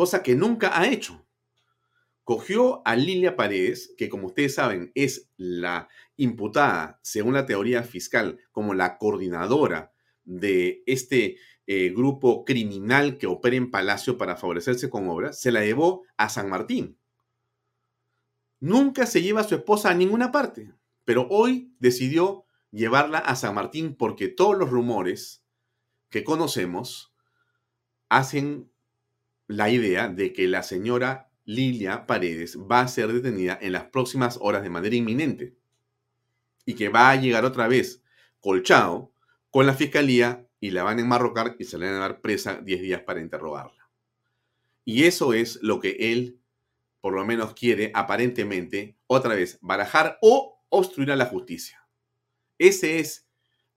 cosa 0.03 0.25
que 0.25 0.35
nunca 0.35 0.77
ha 0.77 0.89
hecho. 0.89 1.25
Cogió 2.25 2.83
a 2.85 2.97
Lilia 2.97 3.37
Paredes, 3.37 3.95
que 3.97 4.09
como 4.09 4.27
ustedes 4.27 4.57
saben 4.57 4.91
es 4.97 5.31
la 5.37 5.89
imputada, 6.17 6.99
según 7.03 7.35
la 7.35 7.47
teoría 7.47 7.85
fiscal, 7.85 8.41
como 8.51 8.75
la 8.75 8.99
coordinadora 8.99 9.93
de 10.25 10.83
este 10.87 11.37
eh, 11.69 11.91
grupo 11.91 12.45
criminal 12.45 13.17
que 13.17 13.29
opera 13.29 13.55
en 13.55 13.71
Palacio 13.71 14.19
para 14.19 14.35
favorecerse 14.35 14.91
con 14.91 15.09
obras, 15.09 15.41
se 15.41 15.53
la 15.53 15.65
llevó 15.65 16.03
a 16.17 16.29
San 16.29 16.51
Martín. 16.51 16.99
Nunca 18.59 19.07
se 19.07 19.23
lleva 19.23 19.43
a 19.43 19.45
su 19.45 19.55
esposa 19.55 19.91
a 19.91 19.95
ninguna 19.95 20.33
parte, 20.33 20.75
pero 21.05 21.29
hoy 21.31 21.77
decidió 21.79 22.45
llevarla 22.73 23.19
a 23.19 23.37
San 23.37 23.55
Martín 23.55 23.95
porque 23.95 24.27
todos 24.27 24.59
los 24.59 24.69
rumores 24.69 25.45
que 26.09 26.25
conocemos 26.25 27.15
hacen 28.09 28.72
la 29.57 29.71
idea 29.71 30.09
de 30.09 30.33
que 30.33 30.49
la 30.49 30.63
señora 30.63 31.31
Lilia 31.45 32.07
Paredes 32.07 32.57
va 32.59 32.81
a 32.81 32.89
ser 32.89 33.13
detenida 33.13 33.59
en 33.61 33.73
las 33.73 33.85
próximas 33.85 34.39
horas 34.41 34.63
de 34.63 34.71
manera 34.71 34.97
inminente 34.97 35.57
y 36.65 36.75
que 36.75 36.89
va 36.89 37.11
a 37.11 37.17
llegar 37.17 37.45
otra 37.45 37.69
vez 37.69 38.03
colchado 38.41 39.13
con 39.51 39.67
la 39.67 39.75
fiscalía 39.75 40.47
y 40.59 40.71
la 40.71 40.85
van 40.85 40.99
a 40.99 41.03
enmarrocar 41.03 41.57
y 41.59 41.65
se 41.65 41.79
le 41.79 41.87
van 41.87 41.97
a 41.97 42.01
dar 42.01 42.21
presa 42.21 42.61
10 42.63 42.81
días 42.81 43.03
para 43.03 43.21
interrogarla. 43.21 43.91
Y 44.85 45.05
eso 45.05 45.35
es 45.35 45.59
lo 45.63 45.81
que 45.81 45.97
él, 46.13 46.41
por 47.01 47.15
lo 47.15 47.25
menos, 47.27 47.55
quiere 47.55 47.91
aparentemente, 47.95 48.97
otra 49.07 49.35
vez, 49.35 49.59
barajar 49.61 50.19
o 50.23 50.65
obstruir 50.71 51.13
a 51.13 51.17
la 51.17 51.27
justicia. 51.27 51.87
Ese 52.59 53.01
es 53.01 53.29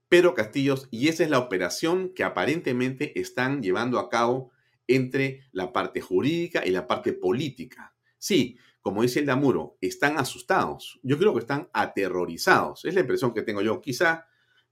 Pedro 0.08 0.34
Castillos 0.34 0.88
y 0.90 1.08
esa 1.08 1.24
es 1.24 1.30
la 1.30 1.38
operación 1.38 2.12
que 2.14 2.24
aparentemente 2.24 3.20
están 3.20 3.62
llevando 3.62 3.98
a 3.98 4.08
cabo 4.08 4.52
entre 4.88 5.48
la 5.52 5.72
parte 5.72 6.00
jurídica 6.00 6.64
y 6.64 6.70
la 6.70 6.86
parte 6.86 7.12
política. 7.12 7.94
Sí, 8.18 8.58
como 8.80 9.02
dice 9.02 9.20
el 9.20 9.26
Damuro, 9.26 9.78
están 9.80 10.18
asustados. 10.18 11.00
Yo 11.02 11.18
creo 11.18 11.32
que 11.32 11.40
están 11.40 11.68
aterrorizados. 11.72 12.84
Es 12.84 12.94
la 12.94 13.00
impresión 13.00 13.34
que 13.34 13.42
tengo 13.42 13.60
yo. 13.60 13.80
Quizá 13.80 14.26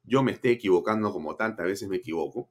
yo 0.04 0.22
me 0.22 0.32
esté 0.32 0.50
equivocando 0.50 1.12
como 1.12 1.36
tantas 1.36 1.66
veces 1.66 1.88
me 1.88 1.96
equivoco. 1.96 2.50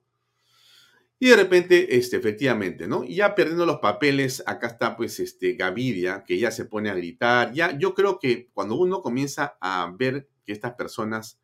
Y 1.19 1.27
de 1.27 1.37
repente, 1.37 1.95
este, 1.95 2.17
efectivamente, 2.17 2.85
¿no? 2.85 3.05
Ya 3.05 3.33
perdiendo 3.33 3.65
los 3.65 3.79
papeles, 3.79 4.43
acá 4.45 4.67
está 4.67 4.97
pues 4.97 5.21
este 5.21 5.53
Gavidia, 5.53 6.25
que 6.25 6.37
ya 6.37 6.51
se 6.51 6.65
pone 6.65 6.89
a 6.89 6.95
gritar. 6.95 7.53
Ya, 7.53 7.77
yo 7.77 7.93
creo 7.93 8.19
que 8.19 8.49
cuando 8.53 8.75
uno 8.75 9.01
comienza 9.01 9.55
a 9.61 9.89
ver 9.97 10.27
que 10.43 10.51
estas 10.51 10.73
personas 10.73 11.39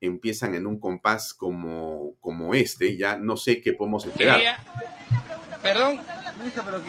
empiezan 0.00 0.56
en 0.56 0.66
un 0.66 0.80
compás 0.80 1.32
como, 1.32 2.16
como 2.18 2.54
este, 2.54 2.96
ya 2.96 3.18
no 3.18 3.36
sé 3.36 3.60
qué 3.60 3.72
podemos 3.72 4.04
esperar. 4.04 4.40
Perdón. 5.62 6.00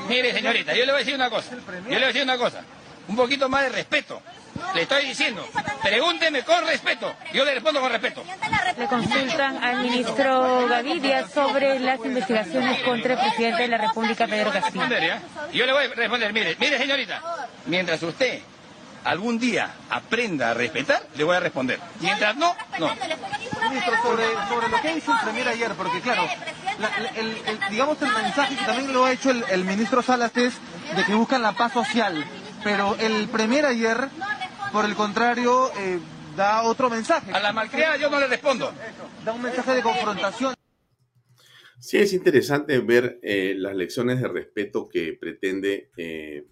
Mire, 0.07 0.33
señorita, 0.33 0.73
yo 0.73 0.85
le 0.85 0.91
voy 0.91 1.01
a 1.01 1.03
decir 1.03 1.15
una 1.15 1.29
cosa. 1.29 1.49
Yo 1.51 1.89
le 1.89 1.95
voy 1.95 2.03
a 2.03 2.07
decir 2.07 2.23
una 2.23 2.37
cosa. 2.37 2.61
Un 3.07 3.15
poquito 3.15 3.49
más 3.49 3.63
de 3.63 3.69
respeto. 3.69 4.21
Le 4.75 4.83
estoy 4.83 5.05
diciendo, 5.05 5.45
pregúnteme 5.81 6.43
con 6.43 6.65
respeto. 6.65 7.13
Yo 7.33 7.43
le 7.43 7.55
respondo 7.55 7.81
con 7.81 7.91
respeto. 7.91 8.23
Le 8.77 8.87
consultan 8.87 9.63
al 9.63 9.81
ministro 9.81 10.67
Gavidia 10.67 11.27
sobre 11.27 11.79
las 11.79 11.99
investigaciones 12.03 12.81
contra 12.83 13.13
el 13.13 13.19
presidente 13.19 13.63
de 13.63 13.67
la 13.67 13.77
República, 13.77 14.27
Pedro 14.27 14.51
Castillo. 14.51 14.85
Yo 15.51 15.65
le 15.65 15.73
voy 15.73 15.85
a 15.85 15.87
responder, 15.89 16.31
mire, 16.31 16.55
mire 16.59 16.77
señorita, 16.77 17.21
mientras 17.65 18.01
usted 18.03 18.41
algún 19.03 19.39
día 19.39 19.73
aprenda 19.89 20.51
a 20.51 20.53
respetar, 20.53 21.01
le 21.15 21.23
voy 21.23 21.35
a 21.35 21.39
responder. 21.39 21.79
Mientras 21.99 22.35
no, 22.35 22.55
no. 22.79 22.89
Ministro, 23.69 23.93
sobre, 24.03 24.23
sobre 24.49 24.69
lo 24.69 24.81
que 24.81 24.97
hizo 24.97 25.11
el 25.11 25.19
Premier 25.23 25.47
ayer, 25.47 25.71
porque 25.73 26.01
claro, 26.01 26.23
el, 27.15 27.59
digamos 27.69 28.01
el 28.01 28.11
mensaje 28.11 28.55
que 28.55 28.65
también 28.65 28.93
lo 28.93 29.05
ha 29.05 29.11
hecho 29.11 29.31
el, 29.31 29.65
ministro 29.65 30.01
Salas 30.01 30.35
es 30.35 30.53
de 30.95 31.03
que 31.05 31.13
buscan 31.13 31.41
la 31.41 31.53
paz 31.53 31.73
social, 31.73 32.25
pero 32.63 32.95
el 32.99 33.27
Premier 33.27 33.65
ayer, 33.65 34.09
por 34.71 34.85
el 34.85 34.95
contrario, 34.95 35.71
eh, 35.77 35.99
da 36.35 36.63
otro 36.63 36.89
mensaje. 36.89 37.31
A 37.31 37.39
la 37.39 37.53
malcriada 37.53 37.97
yo 37.97 38.09
no 38.09 38.19
le 38.19 38.27
respondo. 38.27 38.73
Da 39.23 39.33
un 39.33 39.41
mensaje 39.41 39.73
de 39.73 39.81
confrontación. 39.81 40.53
Sí, 41.79 41.97
es 41.97 42.13
interesante 42.13 42.77
ver 42.79 43.19
eh, 43.23 43.55
las 43.57 43.75
lecciones 43.75 44.21
de 44.21 44.27
respeto 44.27 44.87
que 44.87 45.17
pretende 45.19 45.89
eh, 45.97 46.45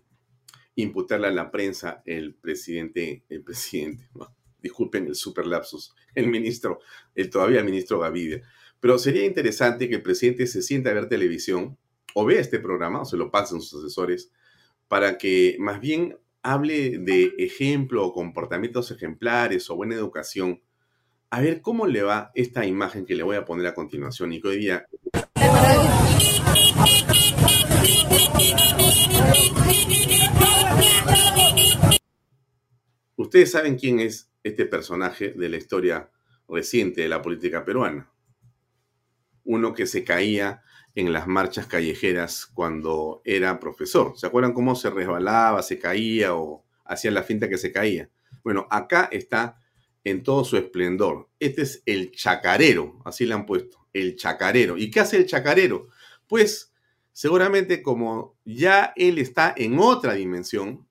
imputarle 0.82 1.28
a 1.28 1.32
la 1.32 1.52
prensa 1.52 2.02
el 2.06 2.36
presidente, 2.36 3.24
el 3.30 3.44
presidente, 3.44 4.10
disculpen 4.62 5.08
el 5.08 5.16
superlapsus, 5.16 5.96
el 6.16 6.28
ministro, 6.28 6.80
el 7.16 7.30
todavía 7.30 7.64
ministro 7.64 8.00
Gavidia. 8.00 8.42
Pero 8.80 8.98
sería 8.98 9.26
interesante 9.26 9.90
que 9.90 9.96
el 9.96 10.02
presidente 10.02 10.48
se 10.48 10.62
sienta 10.62 10.90
a 10.90 10.94
ver 10.94 11.10
televisión 11.10 11.78
o 12.14 12.26
vea 12.26 12.40
este 12.40 12.60
programa 12.60 13.02
o 13.02 13.06
se 13.06 13.18
lo 13.18 13.30
pasen 13.30 13.62
sus 13.62 13.84
asesores 13.84 14.32
para 14.88 15.18
que 15.18 15.58
más 15.60 15.80
bien 15.80 16.18
hable 16.42 16.98
de 17.00 17.34
ejemplo 17.38 18.06
o 18.06 18.14
comportamientos 18.14 18.92
ejemplares 18.92 19.70
o 19.70 19.76
buena 19.76 19.96
educación. 19.96 20.62
A 21.30 21.42
ver 21.42 21.62
cómo 21.62 21.86
le 21.86 22.02
va 22.02 22.32
esta 22.34 22.66
imagen 22.66 23.06
que 23.06 23.16
le 23.16 23.24
voy 23.24 23.36
a 23.36 23.46
poner 23.46 23.68
a 23.68 23.74
continuación 23.74 24.34
y 24.34 24.42
que 24.42 24.48
hoy 24.48 24.58
día... 24.58 24.86
Ustedes 33.30 33.52
saben 33.52 33.78
quién 33.78 34.00
es 34.00 34.32
este 34.42 34.66
personaje 34.66 35.34
de 35.34 35.50
la 35.50 35.58
historia 35.58 36.10
reciente 36.48 37.02
de 37.02 37.10
la 37.10 37.22
política 37.22 37.64
peruana. 37.64 38.12
Uno 39.44 39.76
que 39.76 39.86
se 39.86 40.04
caía 40.04 40.64
en 40.96 41.14
las 41.14 41.28
marchas 41.28 41.68
callejeras 41.68 42.48
cuando 42.48 43.22
era 43.24 43.60
profesor. 43.60 44.18
¿Se 44.18 44.26
acuerdan 44.26 44.54
cómo 44.54 44.74
se 44.74 44.90
resbalaba, 44.90 45.62
se 45.62 45.78
caía 45.78 46.34
o 46.34 46.66
hacía 46.86 47.12
la 47.12 47.22
finta 47.22 47.48
que 47.48 47.60
se 47.60 47.72
caía? 47.72 48.10
Bueno, 48.44 48.66
acá 48.72 49.08
está 49.12 49.62
en 50.04 50.24
todo 50.24 50.44
su 50.44 50.58
esplendor. 50.58 51.30
Este 51.40 51.62
es 51.62 51.84
el 51.86 52.10
chacarero, 52.10 53.00
así 53.06 53.28
le 53.28 53.36
han 53.36 53.46
puesto, 53.46 53.86
el 53.94 54.16
chacarero. 54.16 54.76
¿Y 54.76 54.90
qué 54.90 55.02
hace 55.02 55.18
el 55.18 55.28
chacarero? 55.28 55.90
Pues 56.26 56.74
seguramente 57.12 57.84
como 57.84 58.40
ya 58.44 58.92
él 58.96 59.20
está 59.20 59.54
en 59.56 59.78
otra 59.78 60.14
dimensión, 60.14 60.88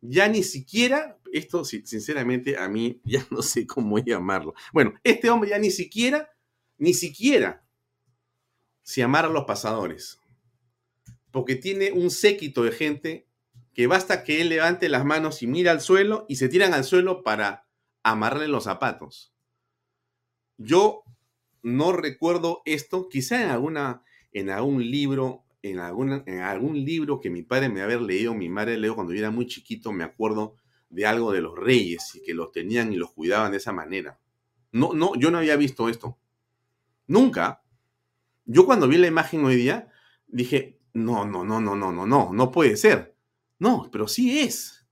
ya 0.00 0.26
ni 0.26 0.42
siquiera 0.42 1.18
esto 1.32 1.64
sinceramente 1.64 2.56
a 2.56 2.68
mí 2.68 3.00
ya 3.04 3.26
no 3.30 3.42
sé 3.42 3.66
cómo 3.66 3.98
llamarlo. 3.98 4.54
Bueno, 4.72 4.94
este 5.04 5.30
hombre 5.30 5.50
ya 5.50 5.58
ni 5.58 5.70
siquiera, 5.70 6.30
ni 6.78 6.94
siquiera 6.94 7.64
se 8.82 9.02
amara 9.02 9.28
a 9.28 9.32
los 9.32 9.44
pasadores. 9.44 10.18
Porque 11.30 11.56
tiene 11.56 11.92
un 11.92 12.10
séquito 12.10 12.62
de 12.62 12.72
gente 12.72 13.26
que 13.74 13.86
basta 13.86 14.22
que 14.22 14.42
él 14.42 14.50
levante 14.50 14.88
las 14.88 15.04
manos 15.04 15.42
y 15.42 15.46
mira 15.46 15.70
al 15.72 15.80
suelo 15.80 16.26
y 16.28 16.36
se 16.36 16.48
tiran 16.48 16.74
al 16.74 16.84
suelo 16.84 17.22
para 17.22 17.66
amarrarle 18.02 18.48
los 18.48 18.64
zapatos. 18.64 19.32
Yo 20.58 21.04
no 21.62 21.92
recuerdo 21.92 22.60
esto, 22.66 23.08
quizá 23.08 23.42
en 23.42 23.48
alguna 23.48 24.02
en 24.32 24.50
algún 24.50 24.90
libro, 24.90 25.44
en, 25.62 25.78
alguna, 25.78 26.24
en 26.26 26.40
algún 26.40 26.84
libro 26.84 27.20
que 27.20 27.30
mi 27.30 27.42
padre 27.42 27.68
me 27.68 27.82
había 27.82 27.98
leído, 27.98 28.34
mi 28.34 28.48
madre 28.48 28.78
leo 28.78 28.94
cuando 28.94 29.12
yo 29.12 29.20
era 29.20 29.30
muy 29.30 29.46
chiquito, 29.46 29.92
me 29.92 30.04
acuerdo 30.04 30.56
de 30.92 31.06
algo 31.06 31.32
de 31.32 31.40
los 31.40 31.58
reyes 31.58 32.14
y 32.14 32.22
que 32.22 32.34
los 32.34 32.52
tenían 32.52 32.92
y 32.92 32.96
los 32.96 33.12
cuidaban 33.12 33.50
de 33.50 33.56
esa 33.56 33.72
manera. 33.72 34.20
No, 34.70 34.92
no, 34.92 35.14
yo 35.16 35.30
no 35.30 35.38
había 35.38 35.56
visto 35.56 35.88
esto. 35.88 36.18
Nunca. 37.06 37.62
Yo 38.44 38.66
cuando 38.66 38.86
vi 38.86 38.98
la 38.98 39.06
imagen 39.06 39.44
hoy 39.44 39.56
día 39.56 39.90
dije, 40.26 40.78
no, 40.92 41.24
no, 41.24 41.44
no, 41.44 41.60
no, 41.60 41.74
no, 41.74 41.90
no, 41.90 42.06
no, 42.06 42.30
no 42.32 42.50
puede 42.50 42.76
ser. 42.76 43.16
No, 43.58 43.88
pero 43.90 44.06
sí 44.06 44.40
es. 44.40 44.86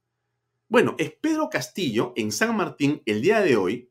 Bueno, 0.68 0.94
es 0.98 1.12
Pedro 1.12 1.50
Castillo 1.50 2.12
en 2.16 2.32
San 2.32 2.56
Martín 2.56 3.02
el 3.04 3.20
día 3.20 3.40
de 3.40 3.56
hoy, 3.56 3.90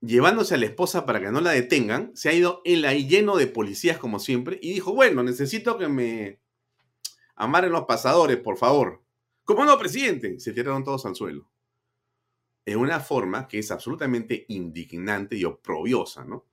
llevándose 0.00 0.54
a 0.54 0.58
la 0.58 0.66
esposa 0.66 1.04
para 1.04 1.20
que 1.20 1.32
no 1.32 1.40
la 1.40 1.50
detengan, 1.50 2.12
se 2.14 2.28
ha 2.28 2.32
ido 2.32 2.60
él 2.64 2.84
ahí 2.84 3.08
lleno 3.08 3.36
de 3.36 3.48
policías 3.48 3.98
como 3.98 4.20
siempre 4.20 4.58
y 4.62 4.72
dijo, 4.72 4.92
bueno, 4.92 5.24
necesito 5.24 5.78
que 5.78 5.88
me 5.88 6.40
amaren 7.34 7.72
los 7.72 7.86
pasadores, 7.86 8.36
por 8.36 8.56
favor. 8.56 9.05
¿Cómo 9.46 9.64
no, 9.64 9.78
presidente? 9.78 10.40
Se 10.40 10.52
tiraron 10.52 10.82
todos 10.82 11.06
al 11.06 11.14
suelo. 11.14 11.48
En 12.64 12.78
una 12.78 12.98
forma 12.98 13.46
que 13.46 13.60
es 13.60 13.70
absolutamente 13.70 14.44
indignante 14.48 15.36
y 15.36 15.44
oprobiosa, 15.44 16.24
¿no? 16.24 16.46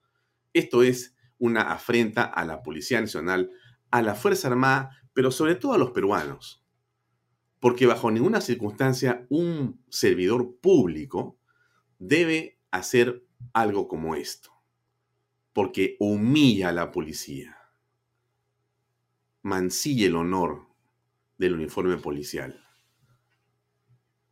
Esto 0.53 0.83
es 0.83 1.15
una 1.39 1.71
afrenta 1.71 2.23
a 2.23 2.45
la 2.45 2.61
Policía 2.61 3.01
Nacional, 3.01 3.49
a 3.89 4.03
la 4.03 4.13
Fuerza 4.13 4.47
Armada, 4.47 4.91
pero 5.11 5.31
sobre 5.31 5.55
todo 5.55 5.73
a 5.73 5.79
los 5.79 5.89
peruanos. 5.89 6.63
Porque 7.59 7.87
bajo 7.87 8.11
ninguna 8.11 8.41
circunstancia 8.41 9.25
un 9.29 9.83
servidor 9.89 10.57
público 10.61 11.39
debe 11.97 12.59
hacer 12.69 13.25
algo 13.53 13.87
como 13.87 14.13
esto, 14.13 14.51
porque 15.51 15.95
humilla 15.99 16.69
a 16.69 16.73
la 16.73 16.91
policía, 16.91 17.57
mancilla 19.41 20.05
el 20.05 20.15
honor 20.15 20.67
del 21.39 21.55
uniforme 21.55 21.97
policial 21.97 22.62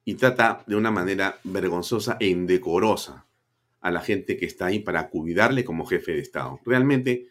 y 0.04 0.16
trata 0.16 0.64
de 0.68 0.76
una 0.76 0.92
manera 0.92 1.40
vergonzosa 1.44 2.18
e 2.20 2.28
indecorosa 2.28 3.28
a 3.82 3.92
la 3.92 4.02
gente 4.02 4.38
que 4.38 4.46
está 4.46 4.68
ahí 4.68 4.80
para 4.80 5.10
cuidarle 5.10 5.64
como 5.64 5.86
jefe 5.86 6.14
de 6.14 6.20
Estado. 6.20 6.60
Realmente 6.66 7.28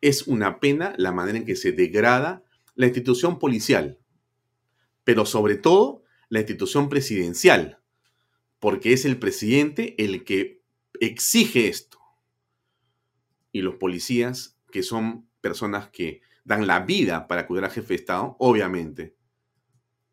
es 0.00 0.26
una 0.26 0.60
pena 0.60 0.94
la 0.96 1.12
manera 1.12 1.38
en 1.38 1.44
que 1.44 1.56
se 1.56 1.72
degrada 1.72 2.42
la 2.74 2.86
institución 2.86 3.38
policial, 3.38 3.98
pero 5.04 5.26
sobre 5.26 5.56
todo 5.56 6.02
la 6.28 6.40
institución 6.40 6.88
presidencial, 6.88 7.78
porque 8.58 8.92
es 8.92 9.04
el 9.04 9.18
presidente 9.18 9.94
el 10.02 10.24
que 10.24 10.62
exige 11.00 11.68
esto. 11.68 11.98
Y 13.52 13.60
los 13.60 13.74
policías, 13.74 14.58
que 14.70 14.82
son 14.82 15.28
personas 15.40 15.90
que 15.90 16.22
dan 16.44 16.66
la 16.66 16.80
vida 16.80 17.28
para 17.28 17.46
cuidar 17.46 17.66
al 17.66 17.70
jefe 17.70 17.88
de 17.88 17.96
Estado, 17.96 18.36
obviamente 18.38 19.14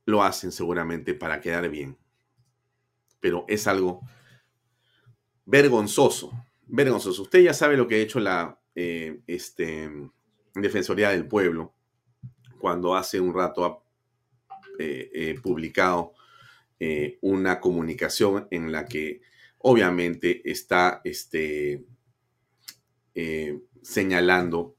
lo 0.10 0.24
hacen 0.24 0.51
seguramente 0.51 1.14
para 1.14 1.39
quedar 1.39 1.70
bien. 1.70 1.97
Pero 3.20 3.45
es 3.47 3.68
algo 3.68 4.01
vergonzoso, 5.45 6.32
vergonzoso. 6.66 7.24
Usted 7.24 7.41
ya 7.41 7.53
sabe 7.53 7.78
lo 7.78 7.88
que 7.88 7.95
ha 7.95 7.99
hecho 7.99 8.20
la 8.20 8.60
eh, 8.76 9.22
este, 9.28 9.89
Defensoría 10.55 11.10
del 11.10 11.28
Pueblo 11.28 11.74
cuando 12.60 12.95
hace 12.95 13.20
un 13.20 13.34
rato 13.34 13.66
ha 13.66 13.80
eh, 14.80 15.10
eh, 15.14 15.36
publicado 15.41 16.14
una 17.20 17.60
comunicación 17.60 18.47
en 18.51 18.72
la 18.72 18.86
que 18.86 19.20
obviamente 19.57 20.49
está 20.49 21.01
este, 21.03 21.84
señalando 23.82 24.78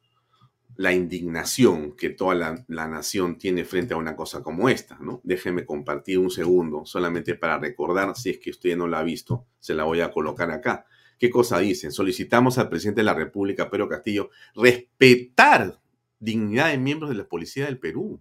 la 0.81 0.95
indignación 0.95 1.93
que 1.95 2.09
toda 2.09 2.35
la, 2.35 2.89
nación 2.89 3.37
tiene 3.37 3.66
frente 3.66 3.93
a 3.93 3.99
una 3.99 4.16
cosa 4.16 4.43
como 4.43 4.70
esta, 4.70 4.97
¿no? 4.99 5.20
Déjeme 5.24 5.66
compartir 5.66 6.18
un 6.18 6.31
segundo, 6.31 6.87
solamente 6.87 7.35
para 7.35 7.59
recordar, 7.59 8.16
si 8.16 8.31
es 8.31 8.39
que 8.39 8.49
usted 8.49 8.78
no 8.78 8.89
la 8.89 9.01
ha 9.01 9.03
visto, 9.03 9.45
se 9.59 9.74
la 9.74 9.85
voy 9.85 10.01
a 10.01 10.11
colocar 10.11 10.51
acá. 10.51 10.87
¿Qué 11.18 11.28
cosa 11.28 11.59
dicen? 11.59 11.93
Solicitamos 11.93 12.57
al 12.57 12.70
presidente 12.70 13.01
de 13.01 13.05
la 13.05 13.12
República, 13.12 13.68
Pedro 13.68 13.91
Castillo, 13.91 14.31
respetar 14.55 15.83
dignidad 16.18 16.70
de 16.70 16.78
miembros 16.78 17.11
de 17.11 17.16
la 17.16 17.28
Policía 17.28 17.66
del 17.66 17.78
Perú, 17.78 18.18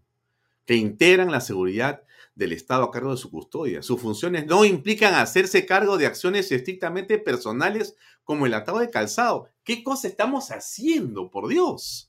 que 0.66 0.76
integran 0.76 1.32
la 1.32 1.40
seguridad 1.40 2.04
del 2.36 2.52
Estado 2.52 2.84
a 2.84 2.92
cargo 2.92 3.12
de 3.12 3.18
su 3.22 3.32
custodia. 3.32 3.82
Sus 3.82 4.02
funciones 4.02 4.48
no 4.48 4.66
implican 4.66 5.14
hacerse 5.14 5.66
cargo 5.66 5.98
de 5.98 6.08
acciones 6.08 6.52
estrictamente 6.52 7.20
personales 7.20 7.96
como 8.26 8.48
el 8.48 8.54
atado 8.54 8.80
de 8.80 8.90
calzado. 8.90 9.48
¿Qué 9.64 9.82
cosa 9.82 10.10
estamos 10.10 10.52
haciendo, 10.52 11.32
por 11.32 11.48
Dios? 11.48 12.09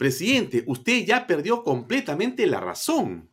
Presidente, 0.00 0.64
usted 0.66 1.04
ya 1.04 1.26
perdió 1.26 1.62
completamente 1.62 2.46
la 2.46 2.58
razón. 2.58 3.30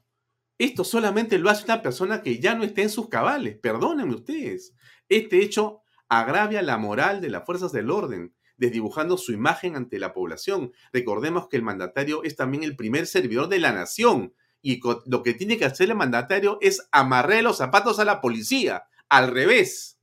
Esto 0.57 0.83
solamente 0.83 1.39
lo 1.39 1.49
hace 1.49 1.63
una 1.63 1.81
persona 1.81 2.21
que 2.21 2.39
ya 2.39 2.55
no 2.55 2.65
está 2.65 2.81
en 2.81 2.89
sus 2.89 3.07
cabales. 3.07 3.57
Perdónenme 3.57 4.13
ustedes. 4.13 4.75
Este 5.07 5.41
hecho 5.41 5.79
agravia 6.09 6.61
la 6.61 6.77
moral 6.77 7.21
de 7.21 7.29
las 7.29 7.45
fuerzas 7.45 7.71
del 7.71 7.89
orden, 7.89 8.35
desdibujando 8.57 9.17
su 9.17 9.31
imagen 9.31 9.77
ante 9.77 9.97
la 9.97 10.13
población. 10.13 10.73
Recordemos 10.91 11.47
que 11.47 11.55
el 11.55 11.63
mandatario 11.63 12.21
es 12.25 12.35
también 12.35 12.65
el 12.65 12.75
primer 12.75 13.07
servidor 13.07 13.47
de 13.47 13.59
la 13.59 13.71
nación 13.71 14.33
y 14.61 14.81
lo 15.05 15.23
que 15.23 15.35
tiene 15.35 15.57
que 15.57 15.63
hacer 15.63 15.89
el 15.89 15.95
mandatario 15.95 16.57
es 16.59 16.89
amarrar 16.91 17.43
los 17.43 17.59
zapatos 17.59 17.97
a 17.99 18.03
la 18.03 18.19
policía, 18.19 18.83
al 19.07 19.31
revés. 19.31 20.01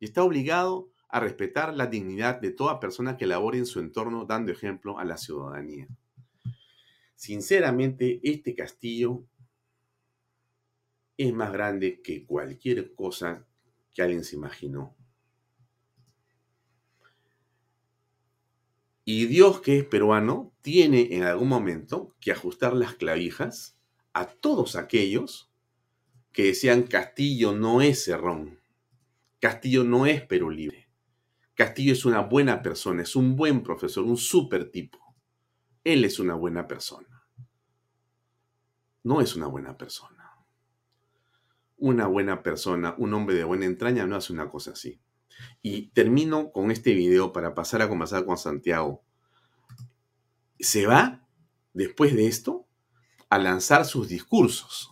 Y 0.00 0.06
está 0.06 0.24
obligado 0.24 0.90
a 1.08 1.20
respetar 1.20 1.74
la 1.74 1.86
dignidad 1.86 2.40
de 2.40 2.50
toda 2.50 2.80
persona 2.80 3.16
que 3.16 3.26
labore 3.26 3.58
en 3.58 3.66
su 3.66 3.80
entorno 3.80 4.24
dando 4.24 4.52
ejemplo 4.52 4.98
a 4.98 5.04
la 5.04 5.16
ciudadanía. 5.16 5.88
Sinceramente, 7.14 8.20
este 8.22 8.54
castillo 8.54 9.24
es 11.16 11.32
más 11.32 11.52
grande 11.52 12.02
que 12.02 12.26
cualquier 12.26 12.94
cosa 12.94 13.46
que 13.94 14.02
alguien 14.02 14.24
se 14.24 14.36
imaginó. 14.36 14.94
Y 19.04 19.26
Dios, 19.26 19.60
que 19.60 19.78
es 19.78 19.84
peruano, 19.84 20.52
tiene 20.62 21.14
en 21.14 21.22
algún 21.22 21.48
momento 21.48 22.14
que 22.20 22.32
ajustar 22.32 22.74
las 22.74 22.94
clavijas 22.94 23.78
a 24.12 24.26
todos 24.26 24.74
aquellos 24.74 25.50
que 26.32 26.46
decían 26.46 26.82
Castillo 26.82 27.52
no 27.52 27.80
es 27.80 28.04
Cerrón, 28.04 28.58
Castillo 29.38 29.84
no 29.84 30.06
es 30.06 30.22
Perú 30.22 30.50
Libre. 30.50 30.85
Castillo 31.56 31.94
es 31.94 32.04
una 32.04 32.20
buena 32.20 32.62
persona, 32.62 33.02
es 33.02 33.16
un 33.16 33.34
buen 33.34 33.62
profesor, 33.62 34.04
un 34.04 34.18
súper 34.18 34.70
tipo. 34.70 34.98
Él 35.82 36.04
es 36.04 36.18
una 36.18 36.34
buena 36.34 36.68
persona. 36.68 37.26
No 39.02 39.22
es 39.22 39.34
una 39.36 39.46
buena 39.46 39.78
persona. 39.78 40.36
Una 41.78 42.06
buena 42.08 42.42
persona, 42.42 42.94
un 42.98 43.14
hombre 43.14 43.36
de 43.36 43.44
buena 43.44 43.64
entraña 43.64 44.06
no 44.06 44.16
hace 44.16 44.34
una 44.34 44.50
cosa 44.50 44.72
así. 44.72 45.00
Y 45.62 45.88
termino 45.88 46.52
con 46.52 46.70
este 46.70 46.92
video 46.92 47.32
para 47.32 47.54
pasar 47.54 47.80
a 47.80 47.88
conversar 47.88 48.26
con 48.26 48.36
Santiago. 48.36 49.02
Se 50.58 50.86
va, 50.86 51.26
después 51.72 52.14
de 52.14 52.26
esto, 52.26 52.66
a 53.30 53.38
lanzar 53.38 53.86
sus 53.86 54.08
discursos. 54.08 54.90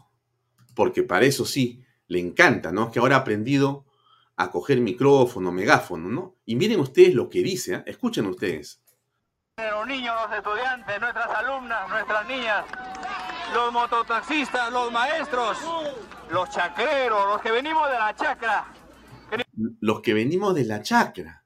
Porque 0.75 1.03
para 1.03 1.27
eso 1.27 1.45
sí, 1.45 1.85
le 2.09 2.21
encanta, 2.21 2.73
¿no? 2.73 2.91
Que 2.91 3.01
ahora 3.01 3.17
ha 3.17 3.21
aprendido 3.21 3.85
a 4.37 4.51
coger 4.51 4.81
micrófono, 4.81 5.53
megáfono, 5.53 6.09
¿no? 6.09 6.37
Y 6.45 6.57
miren 6.57 6.81
ustedes 6.81 7.15
lo 7.15 7.29
que 7.29 7.43
dice, 7.43 7.75
¿eh? 7.75 7.83
escuchen 7.87 8.27
ustedes. 8.27 8.81
Los 9.57 9.87
niños, 9.87 10.15
los 10.23 10.37
estudiantes, 10.37 11.01
nuestras 11.01 11.29
alumnas, 11.29 11.89
nuestras 11.89 12.27
niñas, 12.27 12.65
los 13.55 13.73
mototaxistas, 13.73 14.73
los 14.73 14.91
maestros, 14.91 15.59
los 16.31 16.51
chacreros, 16.51 17.27
los 17.29 17.41
que 17.41 17.53
venimos 17.53 17.89
de 17.89 17.99
la 17.99 18.15
chacra. 18.17 18.67
Los 19.81 20.01
que 20.01 20.15
venimos 20.15 20.55
de 20.57 20.65
la 20.65 20.83
chacra. 20.83 21.45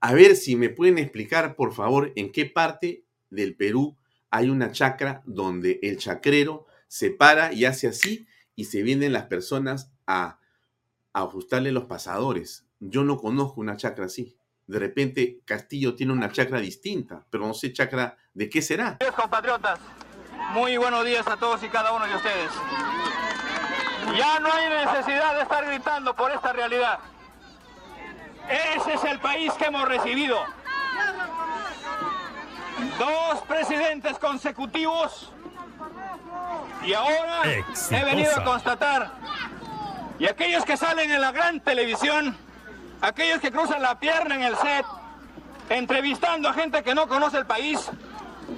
A 0.00 0.12
ver 0.12 0.34
si 0.34 0.56
me 0.56 0.68
pueden 0.68 0.98
explicar, 0.98 1.54
por 1.54 1.72
favor, 1.72 2.12
en 2.16 2.32
qué 2.32 2.46
parte 2.46 3.04
del 3.30 3.54
Perú 3.56 3.96
hay 4.30 4.50
una 4.50 4.72
chacra 4.72 5.22
donde 5.24 5.78
el 5.82 5.98
chacrero 5.98 6.66
se 6.88 7.10
para 7.10 7.52
y 7.52 7.64
hace 7.64 7.86
así 7.86 8.26
y 8.56 8.64
se 8.64 8.82
vienen 8.82 9.12
las 9.12 9.26
personas 9.26 9.92
a 10.06 10.40
ajustarle 11.14 11.72
los 11.72 11.84
pasadores. 11.84 12.66
Yo 12.80 13.04
no 13.04 13.16
conozco 13.16 13.60
una 13.60 13.76
chacra 13.76 14.06
así. 14.06 14.36
De 14.66 14.78
repente 14.78 15.40
Castillo 15.44 15.94
tiene 15.94 16.12
una 16.12 16.30
chacra 16.30 16.58
distinta, 16.58 17.24
pero 17.30 17.46
no 17.46 17.54
sé 17.54 17.72
chacra 17.72 18.16
de 18.34 18.48
qué 18.50 18.60
será. 18.60 18.98
compatriotas, 19.16 19.78
muy 20.52 20.76
buenos 20.76 21.04
días 21.04 21.26
a 21.26 21.36
todos 21.36 21.62
y 21.62 21.68
cada 21.68 21.92
uno 21.92 22.06
de 22.06 22.16
ustedes. 22.16 22.50
Ya 24.18 24.38
no 24.40 24.52
hay 24.52 24.86
necesidad 24.86 25.34
de 25.36 25.42
estar 25.42 25.64
gritando 25.66 26.14
por 26.14 26.30
esta 26.30 26.52
realidad. 26.52 26.98
Ese 28.76 28.94
es 28.94 29.04
el 29.04 29.18
país 29.20 29.52
que 29.54 29.66
hemos 29.66 29.88
recibido. 29.88 30.38
Dos 32.98 33.40
presidentes 33.46 34.18
consecutivos 34.18 35.32
y 36.84 36.92
ahora 36.92 37.42
he 37.44 38.04
venido 38.04 38.32
a 38.36 38.44
constatar 38.44 39.12
y 40.18 40.26
aquellos 40.26 40.64
que 40.64 40.76
salen 40.76 41.10
en 41.10 41.20
la 41.20 41.32
gran 41.32 41.60
televisión, 41.60 42.36
aquellos 43.00 43.40
que 43.40 43.50
cruzan 43.50 43.82
la 43.82 43.98
pierna 43.98 44.36
en 44.36 44.42
el 44.42 44.56
set, 44.56 44.86
entrevistando 45.68 46.48
a 46.48 46.52
gente 46.52 46.82
que 46.82 46.94
no 46.94 47.08
conoce 47.08 47.38
el 47.38 47.46
país, 47.46 47.90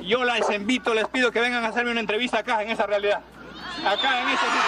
yo 0.03 0.25
les 0.25 0.51
invito, 0.51 0.93
les 0.95 1.09
pido 1.09 1.33
que 1.33 1.41
vengan 1.41 1.65
a 1.65 1.69
hacerme 1.69 1.93
una 1.93 2.01
entrevista 2.01 2.39
acá, 2.39 2.63
en 2.63 2.71
esa 2.71 2.87
realidad. 2.87 3.21
Acá, 3.85 4.21
en 4.21 4.29
este 4.29 4.47
sitio. 4.47 4.61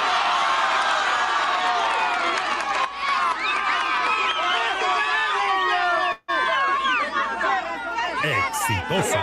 Exitosa. 8.49 9.21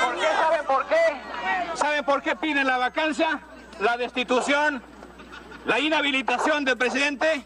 ¿Por 0.00 0.16
qué? 0.16 0.26
¿Saben 0.26 0.66
por 0.66 0.86
qué? 0.86 0.96
¿Saben 1.74 2.04
por 2.04 2.22
qué 2.22 2.36
piden 2.36 2.66
la 2.66 2.78
vacancia? 2.78 3.40
La 3.80 3.96
destitución 3.96 4.82
la 5.66 5.78
inhabilitación 5.78 6.64
del 6.64 6.76
presidente, 6.76 7.44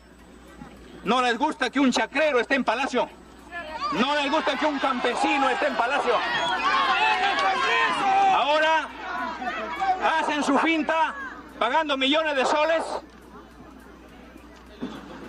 no 1.04 1.20
les 1.22 1.36
gusta 1.38 1.70
que 1.70 1.80
un 1.80 1.92
chacrero 1.92 2.40
esté 2.40 2.54
en 2.54 2.64
palacio, 2.64 3.08
no 3.92 4.14
les 4.16 4.30
gusta 4.30 4.56
que 4.56 4.66
un 4.66 4.78
campesino 4.78 5.48
esté 5.48 5.66
en 5.66 5.74
palacio. 5.74 6.14
Ahora 8.32 8.88
hacen 10.20 10.42
su 10.42 10.58
finta 10.58 11.14
pagando 11.58 11.96
millones 11.96 12.36
de 12.36 12.44
soles 12.44 12.82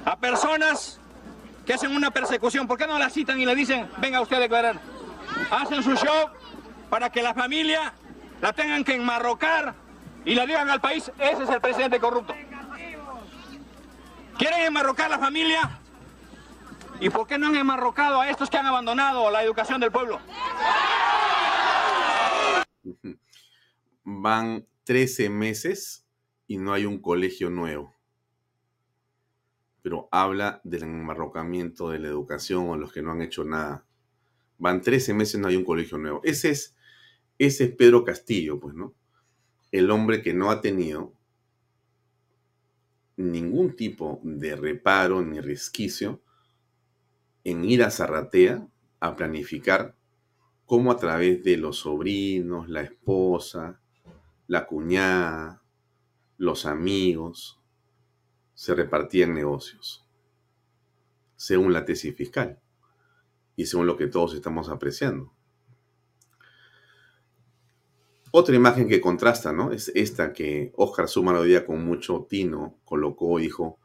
a 0.06 0.16
personas 0.18 1.00
que 1.66 1.74
hacen 1.74 1.96
una 1.96 2.12
persecución. 2.12 2.68
¿Por 2.68 2.78
qué 2.78 2.88
no 2.88 3.00
la 3.00 3.10
citan 3.10 3.40
y 3.40 3.46
le 3.46 3.56
dicen, 3.56 3.90
venga 3.98 4.22
usted 4.22 4.38
a 4.38 4.40
declarar? 4.40 4.80
Hacen 5.52 5.84
su 5.84 5.96
show 5.96 6.30
para 6.90 7.10
que 7.10 7.22
la 7.22 7.34
familia 7.34 7.94
la 8.42 8.54
tengan 8.54 8.84
que 8.84 8.96
enmarrocar 8.96 9.74
y 10.24 10.36
le 10.36 10.46
digan 10.48 10.70
al 10.70 10.82
país, 10.82 11.12
ese 11.20 11.44
es 11.44 11.50
el 11.50 11.62
presidente 11.62 12.00
corrupto. 12.00 12.34
¿Quieren 14.38 14.62
enmarrocar 14.62 15.10
la 15.10 15.18
familia? 15.18 15.80
¿Y 17.00 17.10
por 17.10 17.26
qué 17.26 17.38
no 17.38 17.48
han 17.48 17.56
enmarrocado 17.56 18.20
a 18.20 18.30
estos 18.30 18.50
que 18.50 18.58
han 18.58 18.66
abandonado 18.66 19.32
la 19.32 19.44
educación 19.44 19.80
del 19.80 19.92
pueblo? 19.92 20.20
Van 24.04 24.68
13 24.84 25.30
meses 25.30 26.06
y 26.48 26.58
no 26.58 26.74
hay 26.74 26.86
un 26.86 27.00
colegio 27.02 27.50
nuevo. 27.50 27.94
Pero 29.82 30.10
habla 30.12 30.62
del 30.64 30.84
enmarrocamiento 30.84 31.90
de 31.90 32.00
la 32.00 32.08
educación 32.08 32.70
o 32.70 32.78
los 32.78 32.92
que 32.92 33.02
no 33.02 33.12
han 33.12 33.22
hecho 33.22 33.46
nada. 33.46 33.86
Van 34.58 34.82
13 34.82 35.14
meses 35.14 35.36
y 35.36 35.38
no 35.40 35.48
hay 35.48 35.56
un 35.56 35.66
colegio 35.66 35.98
nuevo. 35.98 36.22
Ese 36.24 36.50
es, 36.50 36.76
ese 37.38 37.66
es 37.66 37.76
Pedro 37.76 38.04
Castillo, 38.04 38.60
pues, 38.60 38.76
¿no? 38.76 38.94
El 39.72 39.92
hombre 39.92 40.22
que 40.22 40.34
no 40.34 40.52
ha 40.52 40.62
tenido 40.62 41.15
ningún 43.18 43.76
tipo 43.76 44.20
de 44.24 44.56
reparo 44.56 45.22
ni 45.22 45.40
resquicio 45.40 46.22
en 47.44 47.64
ir 47.64 47.84
a 47.84 47.92
Zarratea 47.92 48.68
a 49.00 49.16
planificar 49.16 49.96
cómo 50.66 50.92
a 50.92 50.98
través 50.98 51.44
de 51.44 51.58
los 51.58 51.80
sobrinos, 51.80 52.68
la 52.70 52.82
esposa, 52.82 53.80
la 54.48 54.66
cuñada, 54.66 55.62
los 56.38 56.66
amigos, 56.66 57.62
se 58.54 58.74
repartían 58.74 59.34
negocios, 59.34 60.08
según 61.36 61.74
la 61.74 61.86
tesis 61.86 62.16
fiscal 62.16 62.60
y 63.56 63.66
según 63.66 63.86
lo 63.86 63.98
que 63.98 64.08
todos 64.08 64.34
estamos 64.34 64.70
apreciando. 64.70 65.35
Otra 68.38 68.54
imagen 68.54 68.90
que 68.90 69.00
contrasta, 69.00 69.54
¿no? 69.54 69.72
Es 69.72 69.90
esta 69.96 70.34
que 70.34 70.74
Oscar 70.76 71.08
día 71.46 71.66
con 71.66 71.86
mucho 71.86 72.28
tino 72.30 72.78
colocó, 72.84 73.40
dijo, 73.40 73.80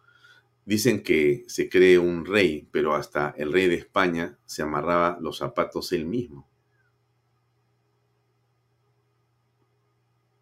dicen 0.65 1.05
que 1.05 1.45
se 1.47 1.69
cree 1.69 2.01
un 2.01 2.27
rey, 2.27 2.69
pero 2.73 2.97
hasta 2.97 3.33
el 3.39 3.53
rey 3.53 3.69
de 3.69 3.77
España 3.77 4.41
se 4.47 4.63
amarraba 4.63 5.19
los 5.21 5.39
zapatos 5.39 5.93
él 5.93 6.05
mismo. 6.05 6.49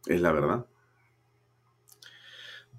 Es 0.06 0.22
la 0.22 0.32
verdad. 0.32 0.66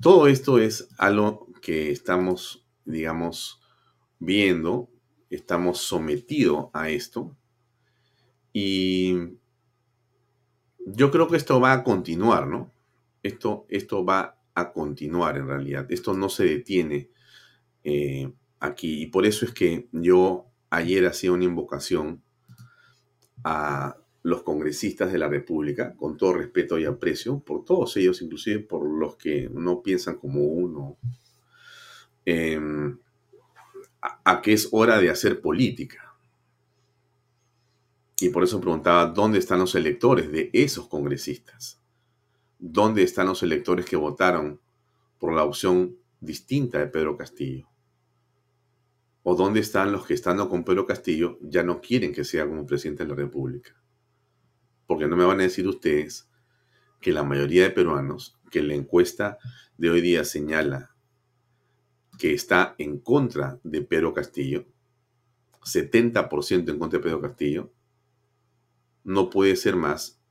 Todo 0.01 0.25
esto 0.25 0.57
es 0.57 0.89
algo 0.97 1.45
que 1.61 1.91
estamos, 1.91 2.65
digamos, 2.85 3.61
viendo, 4.17 4.89
estamos 5.29 5.77
sometidos 5.77 6.69
a 6.73 6.89
esto. 6.89 7.37
Y 8.51 9.37
yo 10.93 11.11
creo 11.11 11.27
que 11.27 11.37
esto 11.37 11.59
va 11.59 11.73
a 11.73 11.83
continuar, 11.83 12.47
¿no? 12.47 12.71
Esto, 13.23 13.65
esto 13.69 14.05
va 14.05 14.39
a 14.53 14.71
continuar 14.71 15.37
en 15.37 15.47
realidad. 15.47 15.85
Esto 15.89 16.13
no 16.13 16.29
se 16.29 16.45
detiene 16.45 17.09
eh, 17.83 18.31
aquí. 18.59 19.01
Y 19.01 19.05
por 19.07 19.25
eso 19.25 19.45
es 19.45 19.51
que 19.51 19.87
yo 19.91 20.47
ayer 20.69 21.05
hacía 21.05 21.31
una 21.31 21.45
invocación 21.45 22.23
a 23.43 23.97
los 24.21 24.43
congresistas 24.43 25.11
de 25.11 25.17
la 25.17 25.29
República, 25.29 25.95
con 25.95 26.17
todo 26.17 26.33
respeto 26.33 26.77
y 26.77 26.85
aprecio, 26.85 27.39
por 27.39 27.63
todos 27.63 27.95
ellos, 27.97 28.21
inclusive 28.21 28.59
por 28.59 28.87
los 28.87 29.15
que 29.15 29.49
no 29.51 29.81
piensan 29.81 30.17
como 30.17 30.43
uno, 30.43 30.97
em, 32.25 32.99
a, 34.01 34.41
que 34.41 34.53
es 34.53 34.69
hora 34.71 34.99
de 34.99 35.09
hacer 35.09 35.41
política. 35.41 36.08
Y 38.21 38.29
por 38.29 38.43
eso 38.43 38.59
preguntaba, 38.59 39.05
¿dónde 39.05 39.39
están 39.39 39.59
los 39.59 39.75
electores 39.75 40.31
de 40.31 40.49
esos 40.53 40.87
congresistas? 40.87 41.81
¿Dónde 42.57 43.03
están 43.03 43.27
los 43.27 43.43
electores 43.43 43.85
que 43.85 43.95
votaron 43.95 44.59
por 45.17 45.33
la 45.33 45.43
opción 45.43 45.95
distinta 46.19 46.79
de 46.79 46.87
Pedro 46.87 47.15
Castillo? 47.15 47.67
¿O 49.23 49.35
dónde 49.35 49.59
están 49.59 49.91
los 49.91 50.05
que 50.05 50.13
estando 50.13 50.49
con 50.49 50.63
Pedro 50.63 50.85
Castillo 50.85 51.37
ya 51.41 51.63
no 51.63 51.81
quieren 51.81 52.13
que 52.13 52.23
sea 52.23 52.47
como 52.47 52.65
presidente 52.65 53.03
de 53.03 53.09
la 53.09 53.15
República? 53.15 53.79
porque 54.89 55.07
no 55.07 55.15
me 55.15 55.23
van 55.23 55.39
a 55.39 55.43
decir 55.43 55.67
ustedes 55.67 56.27
que 56.99 57.11
la 57.11 57.21
mayoría 57.21 57.61
de 57.61 57.69
peruanos, 57.69 58.39
que 58.49 58.63
la 58.63 58.73
encuesta 58.73 59.37
de 59.77 59.91
hoy 59.91 60.01
día 60.01 60.23
señala 60.23 60.95
que 62.17 62.33
está 62.33 62.73
en 62.79 62.97
contra 62.97 63.59
de 63.63 63.83
Pedro 63.83 64.15
Castillo, 64.15 64.65
70% 65.61 66.71
en 66.71 66.79
contra 66.79 66.97
de 66.97 67.03
Pedro 67.03 67.21
Castillo, 67.21 67.71
no 69.09 69.31
puede 69.31 69.55
ser 69.55 69.75
más 69.75 70.21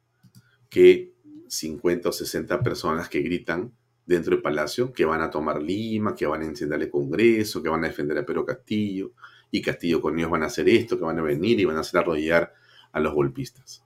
que 0.71 1.13
50 1.49 2.11
o 2.11 2.13
60 2.13 2.63
personas 2.63 3.09
que 3.09 3.21
gritan 3.21 3.75
dentro 4.07 4.31
del 4.31 4.41
palacio 4.43 4.93
que 4.93 5.05
van 5.05 5.21
a 5.21 5.31
tomar 5.31 5.61
Lima, 5.61 6.15
que 6.15 6.27
van 6.27 6.43
a 6.43 6.47
encender 6.47 6.81
el 6.81 6.89
Congreso, 6.89 7.61
que 7.61 7.69
van 7.69 7.85
a 7.85 7.89
defender 7.89 8.17
a 8.17 8.25
Pedro 8.25 8.47
Castillo, 8.47 9.13
y 9.51 9.63
Castillo 9.63 10.01
con 10.01 10.17
ellos 10.17 10.31
van 10.31 10.45
a 10.45 10.47
hacer 10.47 10.69
esto, 10.69 10.97
que 10.97 11.05
van 11.05 11.19
a 11.19 11.23
venir 11.23 11.59
y 11.59 11.65
van 11.65 11.77
a 11.77 11.81
hacer 11.81 11.99
arrodillar 11.99 12.55
a 12.93 13.01
los 13.01 13.13
golpistas. 13.15 13.85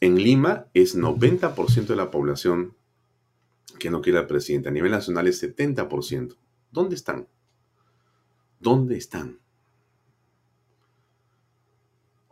En 0.00 0.16
Lima 0.16 0.66
es 0.74 0.94
90% 0.94 1.86
de 1.86 1.96
la 1.96 2.10
población 2.10 2.76
que 3.78 3.88
no 3.88 4.02
quiere 4.02 4.18
al 4.18 4.26
presidente. 4.26 4.68
A 4.68 4.72
nivel 4.72 4.90
nacional 4.90 5.26
es 5.26 5.42
70%. 5.42 6.36
¿Dónde 6.70 6.96
están? 6.96 7.28
¿Dónde 8.60 8.98
están? 8.98 9.38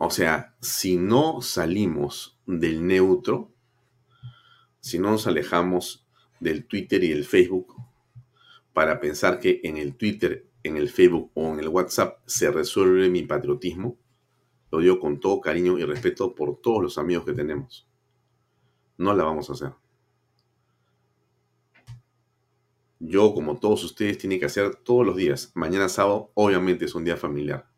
O 0.05 0.11
sea, 0.11 0.57
si 0.61 0.97
no 0.97 1.43
salimos 1.43 2.37
del 2.45 2.85
neutro, 2.85 3.53
si 4.81 4.99
no 4.99 5.13
nos 5.13 5.29
alejamos 5.29 6.05
del 6.41 6.67
Twitter 6.67 7.05
y 7.05 7.13
el 7.13 7.25
Facebook 7.25 7.77
para 8.73 8.99
pensar 8.99 9.39
que 9.39 9.61
en 9.63 9.77
el 9.77 9.95
Twitter, 9.95 10.51
en 10.65 10.77
el 10.77 10.89
Facebook 10.89 11.31
o 11.35 11.53
en 11.53 11.61
el 11.61 11.69
WhatsApp 11.69 12.19
se 12.27 12.51
resuelve 12.51 13.09
mi 13.11 13.23
patriotismo, 13.23 13.97
lo 14.73 14.81
digo 14.81 14.99
con 14.99 15.21
todo 15.21 15.41
cariño 15.41 15.79
y 15.79 15.85
respeto 15.85 16.35
por 16.35 16.61
todos 16.61 16.83
los 16.83 16.99
amigos 16.99 17.25
que 17.25 17.35
tenemos. 17.35 17.87
No 18.99 19.15
la 19.15 19.23
vamos 19.23 19.51
a 19.51 19.53
hacer. 19.53 19.73
Yo, 22.99 23.33
como 23.33 23.61
todos 23.61 23.85
ustedes, 23.85 24.19
tienen 24.19 24.41
que 24.41 24.47
hacer 24.47 24.75
todos 24.75 25.07
los 25.07 25.15
días. 25.15 25.53
Mañana 25.55 25.89
sábado, 25.89 26.33
obviamente, 26.35 26.87
es 26.87 26.95
un 26.97 27.05
día 27.05 27.17
familiar. 27.17 27.69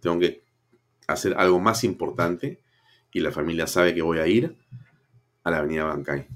Tengo 0.00 0.18
que 0.18 0.43
hacer 1.06 1.34
algo 1.38 1.60
más 1.60 1.84
importante 1.84 2.60
y 3.12 3.20
la 3.20 3.32
familia 3.32 3.66
sabe 3.66 3.94
que 3.94 4.02
voy 4.02 4.18
a 4.18 4.26
ir 4.26 4.56
a 5.42 5.50
la 5.50 5.58
avenida 5.58 5.84
Bancay. 5.84 6.26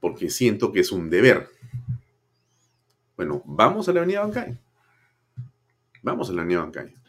Porque 0.00 0.30
siento 0.30 0.72
que 0.72 0.80
es 0.80 0.92
un 0.92 1.10
deber. 1.10 1.48
Bueno, 3.16 3.42
vamos 3.44 3.88
a 3.88 3.92
la 3.92 4.00
avenida 4.00 4.20
Bancay. 4.20 4.58
Vamos 6.02 6.30
a 6.30 6.32
la 6.32 6.42
avenida 6.42 6.60
Bancay 6.60 7.02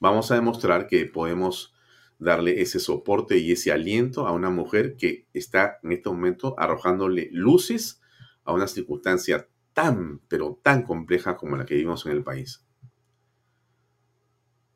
vamos 0.00 0.30
a 0.30 0.34
demostrar 0.34 0.86
que 0.86 1.06
podemos 1.06 1.74
darle 2.18 2.62
ese 2.62 2.80
soporte 2.80 3.38
y 3.38 3.52
ese 3.52 3.72
aliento 3.72 4.26
a 4.26 4.32
una 4.32 4.50
mujer 4.50 4.96
que 4.96 5.26
está 5.34 5.78
en 5.82 5.92
este 5.92 6.08
momento 6.08 6.54
arrojándole 6.58 7.28
luces 7.32 8.00
a 8.44 8.52
una 8.52 8.66
circunstancia 8.66 9.48
tan, 9.72 10.20
pero 10.28 10.58
tan 10.62 10.82
compleja 10.82 11.36
como 11.36 11.56
la 11.56 11.66
que 11.66 11.74
vivimos 11.74 12.06
en 12.06 12.12
el 12.12 12.22
país. 12.22 12.65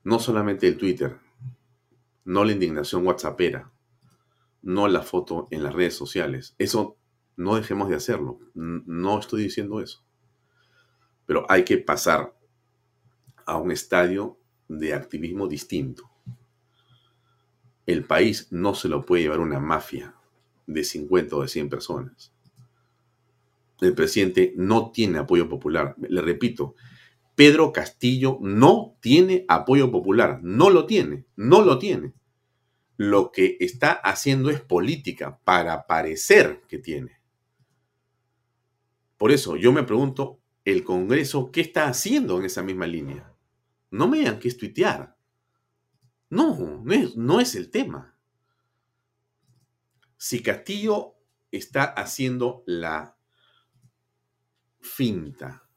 No 0.03 0.19
solamente 0.19 0.67
el 0.67 0.77
Twitter, 0.77 1.19
no 2.25 2.45
la 2.45 2.53
indignación 2.53 3.07
whatsappera, 3.07 3.71
no 4.63 4.89
la 4.89 5.03
foto 5.03 5.49
en 5.51 5.63
las 5.63 5.75
redes 5.75 5.95
sociales. 5.95 6.55
Eso 6.59 6.97
no 7.37 7.57
dejemos 7.57 7.89
de 7.89 7.97
hacerlo. 7.97 8.39
No 8.55 9.19
estoy 9.19 9.43
diciendo 9.43 9.81
eso. 9.81 10.05
Pero 11.27 11.47
hay 11.49 11.65
que 11.65 11.79
pasar 11.79 12.35
a 13.47 13.57
un 13.57 13.73
estadio 13.73 14.39
de 14.69 14.95
activismo 14.95 15.49
distinto. 15.49 16.11
El 17.87 18.05
país 18.05 18.49
no 18.51 18.75
se 18.75 18.89
lo 18.89 19.05
puede 19.05 19.23
llevar 19.23 19.41
una 19.41 19.59
mafia 19.59 20.15
de 20.67 20.85
50 20.85 21.37
o 21.37 21.43
de 21.43 21.49
100 21.49 21.69
personas. 21.69 22.33
El 23.81 23.95
presidente 23.95 24.53
no 24.57 24.91
tiene 24.93 25.19
apoyo 25.19 25.49
popular. 25.49 25.97
Le 25.99 26.21
repito, 26.21 26.75
Pedro 27.41 27.73
Castillo 27.73 28.37
no 28.43 28.99
tiene 29.01 29.47
apoyo 29.49 29.91
popular. 29.91 30.41
No 30.43 30.69
lo 30.69 30.85
tiene, 30.85 31.25
no 31.37 31.63
lo 31.63 31.79
tiene. 31.79 32.13
Lo 32.99 33.33
que 33.33 33.57
está 33.61 33.93
haciendo 33.93 34.51
es 34.51 34.61
política 34.61 35.41
para 35.43 35.87
parecer 35.87 36.61
que 36.69 36.77
tiene. 36.77 37.19
Por 39.17 39.33
eso 39.33 39.57
yo 39.57 39.73
me 39.73 39.85
pregunto, 39.85 40.39
¿el 40.67 40.85
Congreso 40.85 41.51
qué 41.51 41.63
está 41.63 41.89
haciendo 41.89 42.39
en 42.39 42.45
esa 42.45 42.63
misma 42.63 42.87
línea? 42.87 43.33
No 43.91 44.07
me 44.07 44.19
digan 44.19 44.39
que 44.39 44.49
es 44.49 44.59
tuitear. 44.59 45.17
No, 46.29 46.83
no 46.85 46.93
es, 46.93 47.17
no 47.17 47.41
es 47.41 47.55
el 47.55 47.71
tema. 47.71 48.19
Si 50.19 50.43
Castillo 50.43 51.15
está 51.51 51.85
haciendo 51.85 52.65
la 52.67 53.17
finta 54.79 55.70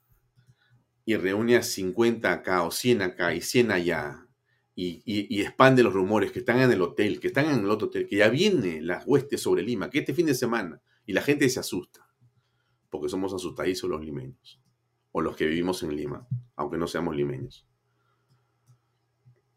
y 1.06 1.16
reúne 1.16 1.58
a 1.58 1.64
50 1.64 2.32
acá 2.32 2.64
o 2.64 2.72
100 2.72 3.02
acá 3.02 3.34
y 3.34 3.42
100 3.42 3.72
allá 3.72 4.28
y, 4.76 5.04
y, 5.06 5.42
expande 5.42 5.84
los 5.84 5.94
rumores 5.94 6.32
que 6.32 6.40
están 6.40 6.60
en 6.60 6.72
el 6.72 6.82
hotel, 6.82 7.20
que 7.20 7.28
están 7.28 7.46
en 7.46 7.60
el 7.60 7.70
otro 7.70 7.90
hotel, 7.90 8.08
que 8.08 8.16
ya 8.16 8.30
viene 8.30 8.82
las 8.82 9.06
huestes 9.06 9.42
sobre 9.42 9.62
Lima, 9.62 9.90
que 9.90 10.00
este 10.00 10.16
fin 10.16 10.26
de 10.26 10.34
semana 10.34 10.82
y 11.06 11.14
la 11.14 11.22
gente 11.22 11.48
se 11.50 11.60
asusta. 11.60 12.08
porque 12.90 13.10
somos 13.10 13.34
asustadizos 13.34 13.90
los 13.90 14.06
limeños, 14.06 14.62
o 15.12 15.22
los 15.22 15.36
que 15.36 15.48
vivimos 15.48 15.82
en 15.82 15.96
Lima, 15.96 16.28
aunque 16.56 16.78
no 16.78 16.86
seamos 16.86 17.16
limeños. 17.16 17.66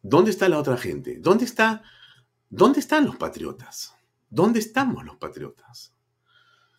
¿Dónde 0.00 0.30
está 0.30 0.48
la 0.48 0.58
otra 0.58 0.78
gente? 0.78 1.18
¿Dónde, 1.18 1.44
está, 1.44 1.82
¿Dónde 2.48 2.80
están 2.80 3.04
los 3.04 3.16
patriotas? 3.16 3.94
¿Dónde 4.30 4.60
estamos 4.60 5.04
los 5.04 5.16
patriotas? 5.16 5.94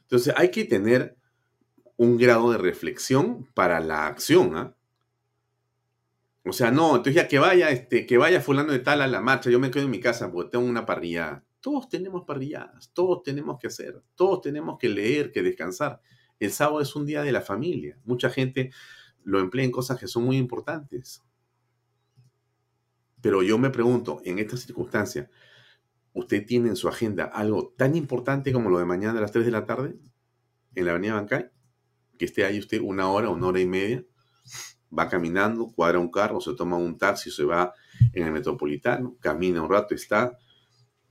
Entonces 0.01 0.33
hay 0.35 0.49
que 0.49 0.65
tener 0.65 1.15
un 1.97 2.17
grado 2.17 2.51
de 2.51 2.57
reflexión 2.57 3.47
para 3.53 3.79
la 3.79 4.07
acción. 4.07 4.55
¿ah? 4.55 4.75
O 6.45 6.53
sea, 6.53 6.71
no, 6.71 6.91
entonces 6.91 7.15
ya 7.15 7.27
que 7.27 7.39
vaya, 7.39 7.71
este, 7.71 8.05
que 8.05 8.17
vaya 8.17 8.39
fulano 8.39 8.71
de 8.71 8.79
tal 8.79 9.01
a 9.01 9.07
la 9.07 9.21
marcha, 9.21 9.49
yo 9.49 9.59
me 9.59 9.71
quedo 9.71 9.83
en 9.83 9.91
mi 9.91 9.99
casa 9.99 10.31
porque 10.31 10.51
tengo 10.51 10.65
una 10.65 10.85
parrilla. 10.85 11.43
Todos 11.59 11.89
tenemos 11.89 12.23
parrilladas, 12.23 12.91
todos 12.93 13.23
tenemos 13.23 13.59
que 13.59 13.67
hacer, 13.67 14.01
todos 14.15 14.41
tenemos 14.41 14.77
que 14.77 14.87
leer, 14.87 15.31
que 15.31 15.41
descansar. 15.41 16.01
El 16.39 16.51
sábado 16.51 16.81
es 16.81 16.95
un 16.95 17.05
día 17.05 17.23
de 17.23 17.31
la 17.31 17.41
familia. 17.41 17.99
Mucha 18.05 18.29
gente 18.29 18.71
lo 19.23 19.39
emplea 19.39 19.65
en 19.65 19.71
cosas 19.71 19.99
que 19.99 20.07
son 20.07 20.23
muy 20.23 20.37
importantes. 20.37 21.23
Pero 23.21 23.41
yo 23.41 23.57
me 23.57 23.71
pregunto, 23.71 24.21
en 24.23 24.39
esta 24.39 24.55
circunstancia, 24.55 25.29
¿usted 26.13 26.45
tiene 26.45 26.69
en 26.69 26.75
su 26.75 26.87
agenda 26.87 27.25
algo 27.25 27.73
tan 27.75 27.95
importante 27.95 28.53
como 28.53 28.69
lo 28.69 28.77
de 28.77 28.85
mañana 28.85 29.17
a 29.17 29.21
las 29.21 29.31
3 29.31 29.43
de 29.43 29.51
la 29.51 29.65
tarde 29.65 29.97
en 30.75 30.85
la 30.85 30.91
avenida 30.91 31.15
Bancay? 31.15 31.49
Que 32.17 32.25
esté 32.25 32.45
ahí 32.45 32.59
usted 32.59 32.81
una 32.81 33.09
hora, 33.09 33.29
una 33.29 33.47
hora 33.47 33.59
y 33.59 33.65
media, 33.65 34.03
va 34.97 35.09
caminando, 35.09 35.67
cuadra 35.67 35.99
un 35.99 36.09
carro, 36.09 36.39
se 36.41 36.53
toma 36.53 36.77
un 36.77 36.97
taxi, 36.97 37.31
se 37.31 37.43
va 37.43 37.73
en 38.13 38.25
el 38.25 38.31
metropolitano, 38.31 39.15
camina 39.19 39.61
un 39.61 39.69
rato, 39.69 39.93
está, 39.95 40.37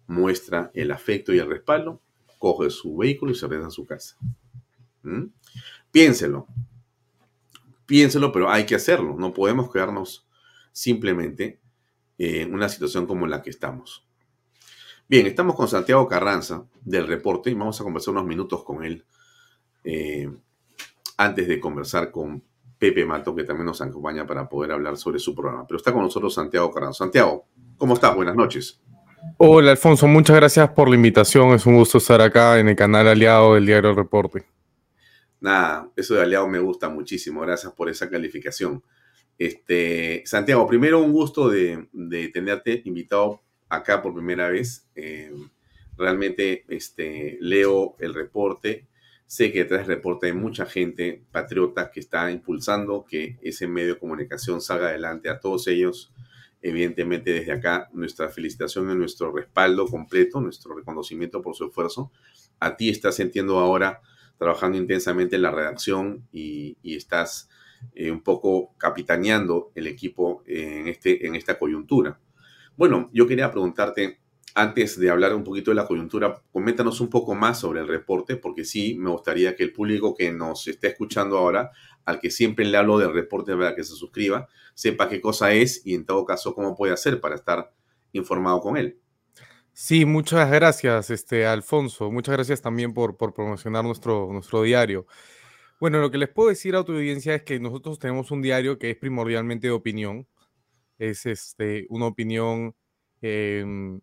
muestra 0.07 0.71
el 0.75 0.91
afecto 0.91 1.33
y 1.33 1.39
el 1.39 1.49
respaldo, 1.49 2.01
coge 2.39 2.71
su 2.71 2.97
vehículo 2.97 3.33
y 3.33 3.35
se 3.35 3.47
regresa 3.47 3.69
a 3.69 3.71
su 3.71 3.87
casa. 3.87 4.17
¿Mm? 5.03 5.27
Piénselo, 5.91 6.47
piénselo, 7.87 8.33
pero 8.33 8.51
hay 8.51 8.67
que 8.67 8.75
hacerlo, 8.75 9.17
no 9.19 9.33
podemos 9.33 9.71
quedarnos 9.71 10.27
simplemente 10.73 11.61
en 12.19 12.55
una 12.55 12.69
situación 12.69 13.07
como 13.07 13.27
la 13.27 13.43
que 13.43 13.51
estamos. 13.51 14.07
Bien, 15.09 15.27
estamos 15.27 15.55
con 15.55 15.69
Santiago 15.69 16.09
Carranza 16.09 16.67
del 16.83 17.07
reporte 17.07 17.51
y 17.51 17.55
vamos 17.55 17.81
a 17.81 17.85
conversar 17.85 18.13
unos 18.13 18.27
minutos 18.27 18.65
con 18.65 18.85
él 18.85 19.05
eh, 19.85 20.29
antes 21.17 21.49
de 21.49 21.61
conversar 21.61 22.11
con 22.11 22.43
Pepe 22.79 23.05
Mato, 23.05 23.35
que 23.35 23.45
también 23.45 23.67
nos 23.67 23.81
acompaña 23.81 24.27
para 24.27 24.49
poder 24.49 24.73
hablar 24.73 24.97
sobre 24.97 25.19
su 25.19 25.35
programa. 25.35 25.67
Pero 25.67 25.79
está 25.79 25.93
con 25.93 26.03
nosotros 26.03 26.35
Santiago 26.35 26.71
Carranza. 26.71 27.05
Santiago, 27.05 27.47
¿cómo 27.77 27.95
estás? 27.95 28.15
Buenas 28.15 28.35
noches. 28.35 28.81
Hola 29.39 29.73
Alfonso, 29.73 30.07
muchas 30.07 30.37
gracias 30.37 30.71
por 30.71 30.89
la 30.89 30.95
invitación. 30.95 31.51
Es 31.51 31.67
un 31.67 31.77
gusto 31.77 31.99
estar 31.99 32.21
acá 32.21 32.59
en 32.59 32.69
el 32.69 32.77
canal 32.77 33.09
aliado 33.09 33.55
del 33.55 33.67
diario 33.67 33.95
Reporte. 33.95 34.45
Nada, 35.41 35.91
eso 35.97 36.15
de 36.15 36.23
aliado 36.23 36.49
me 36.49 36.59
gusta 36.59 36.89
muchísimo. 36.89 37.41
Gracias 37.41 37.73
por 37.73 37.89
esa 37.89 38.09
calificación. 38.09 38.83
Este, 39.39 40.23
Santiago, 40.25 40.67
primero 40.67 41.03
un 41.03 41.13
gusto 41.13 41.49
de, 41.49 41.89
tenerte 42.33 42.83
invitado 42.85 43.43
acá 43.69 44.03
por 44.03 44.15
primera 44.15 44.49
vez. 44.49 44.89
Eh, 44.95 45.33
realmente 45.97 46.65
este, 46.69 47.37
leo 47.41 47.97
el 47.99 48.15
reporte. 48.15 48.87
Sé 49.27 49.53
que 49.53 49.61
detrás 49.61 49.87
del 49.87 49.97
reporte 49.97 50.27
hay 50.27 50.33
mucha 50.33 50.67
gente 50.67 51.25
patriota 51.33 51.91
que 51.91 52.01
está 52.01 52.31
impulsando 52.31 53.05
que 53.05 53.39
ese 53.43 53.67
medio 53.67 53.95
de 53.95 54.01
comunicación 54.01 54.61
salga 54.61 54.89
adelante. 54.89 55.29
A 55.29 55.41
todos 55.41 55.67
ellos, 55.67 56.13
evidentemente, 56.63 57.33
desde 57.33 57.53
acá, 57.53 57.89
nuestra 57.93 58.29
felicitación 58.29 58.91
y 58.91 58.95
nuestro 58.95 59.33
respaldo 59.33 59.87
completo, 59.87 60.41
nuestro 60.41 60.75
reconocimiento 60.77 61.43
por 61.43 61.57
su 61.57 61.67
esfuerzo. 61.67 62.13
A 62.61 62.77
ti 62.77 62.89
estás 62.89 63.17
sintiendo 63.17 63.59
ahora 63.59 64.01
trabajando 64.39 64.79
intensamente 64.79 65.37
en 65.37 65.43
la 65.43 65.51
redacción 65.51 66.29
y 66.31 66.77
estás 66.83 67.49
eh, 67.95 68.11
un 68.11 68.23
poco 68.23 68.75
capitaneando 68.79 69.71
el 69.75 69.87
equipo 69.87 70.43
en, 70.47 70.89
este, 70.89 71.27
en 71.27 71.35
esta 71.35 71.59
coyuntura. 71.59 72.21
Bueno, 72.77 73.09
yo 73.13 73.27
quería 73.27 73.51
preguntarte, 73.51 74.21
antes 74.57 74.99
de 74.99 75.11
hablar 75.11 75.35
un 75.35 75.45
poquito 75.45 75.71
de 75.71 75.75
la 75.75 75.87
coyuntura, 75.87 76.43
coméntanos 76.51 77.03
un 77.03 77.11
poco 77.11 77.35
más 77.35 77.61
sobre 77.61 77.81
el 77.81 77.89
reporte, 77.89 78.37
porque 78.37 78.65
sí 78.65 78.97
me 78.99 79.11
gustaría 79.11 79.55
que 79.55 79.63
el 79.63 79.71
público 79.71 80.15
que 80.15 80.33
nos 80.33 80.67
esté 80.67 80.89
escuchando 80.89 81.37
ahora, 81.37 81.73
al 82.07 82.19
que 82.19 82.31
siempre 82.31 82.65
le 82.65 82.79
hablo 82.79 82.97
del 82.97 83.13
reporte 83.13 83.55
para 83.55 83.75
que 83.75 83.85
se 83.85 83.95
suscriba, 83.95 84.49
sepa 84.73 85.11
qué 85.11 85.21
cosa 85.21 85.53
es 85.53 85.83
y 85.85 85.95
en 85.95 86.07
todo 86.07 86.25
caso 86.25 86.55
cómo 86.55 86.75
puede 86.75 86.95
hacer 86.95 87.21
para 87.21 87.35
estar 87.35 87.71
informado 88.13 88.63
con 88.63 88.79
él. 88.79 88.99
Sí, 89.75 90.07
muchas 90.07 90.51
gracias, 90.51 91.11
este, 91.11 91.45
Alfonso. 91.45 92.11
Muchas 92.11 92.35
gracias 92.35 92.63
también 92.63 92.95
por, 92.95 93.19
por 93.19 93.35
promocionar 93.35 93.85
nuestro, 93.85 94.33
nuestro 94.33 94.63
diario. 94.63 95.07
Bueno, 95.79 95.99
lo 95.99 96.11
que 96.11 96.17
les 96.17 96.31
puedo 96.31 96.49
decir 96.49 96.77
a 96.77 96.83
tu 96.83 96.93
audiencia 96.93 97.35
es 97.35 97.43
que 97.43 97.61
nosotros 97.61 97.99
tenemos 97.99 98.31
un 98.31 98.41
diario 98.41 98.79
que 98.79 98.91
es 98.91 98.97
primordialmente 98.97 99.67
de 99.67 99.75
opinión. 99.75 100.27
Es 100.99 101.27
este, 101.27 101.87
una 101.91 102.07
opinión 102.07 102.75
em, 103.21 104.01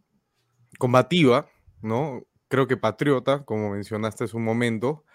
combativa, 0.77 1.47
¿no? 1.81 2.25
Creo 2.47 2.67
que 2.67 2.77
patriota, 2.77 3.43
como 3.45 3.71
mencionaste 3.71 4.25
hace 4.25 4.37
un 4.37 4.43
momento, 4.43 5.05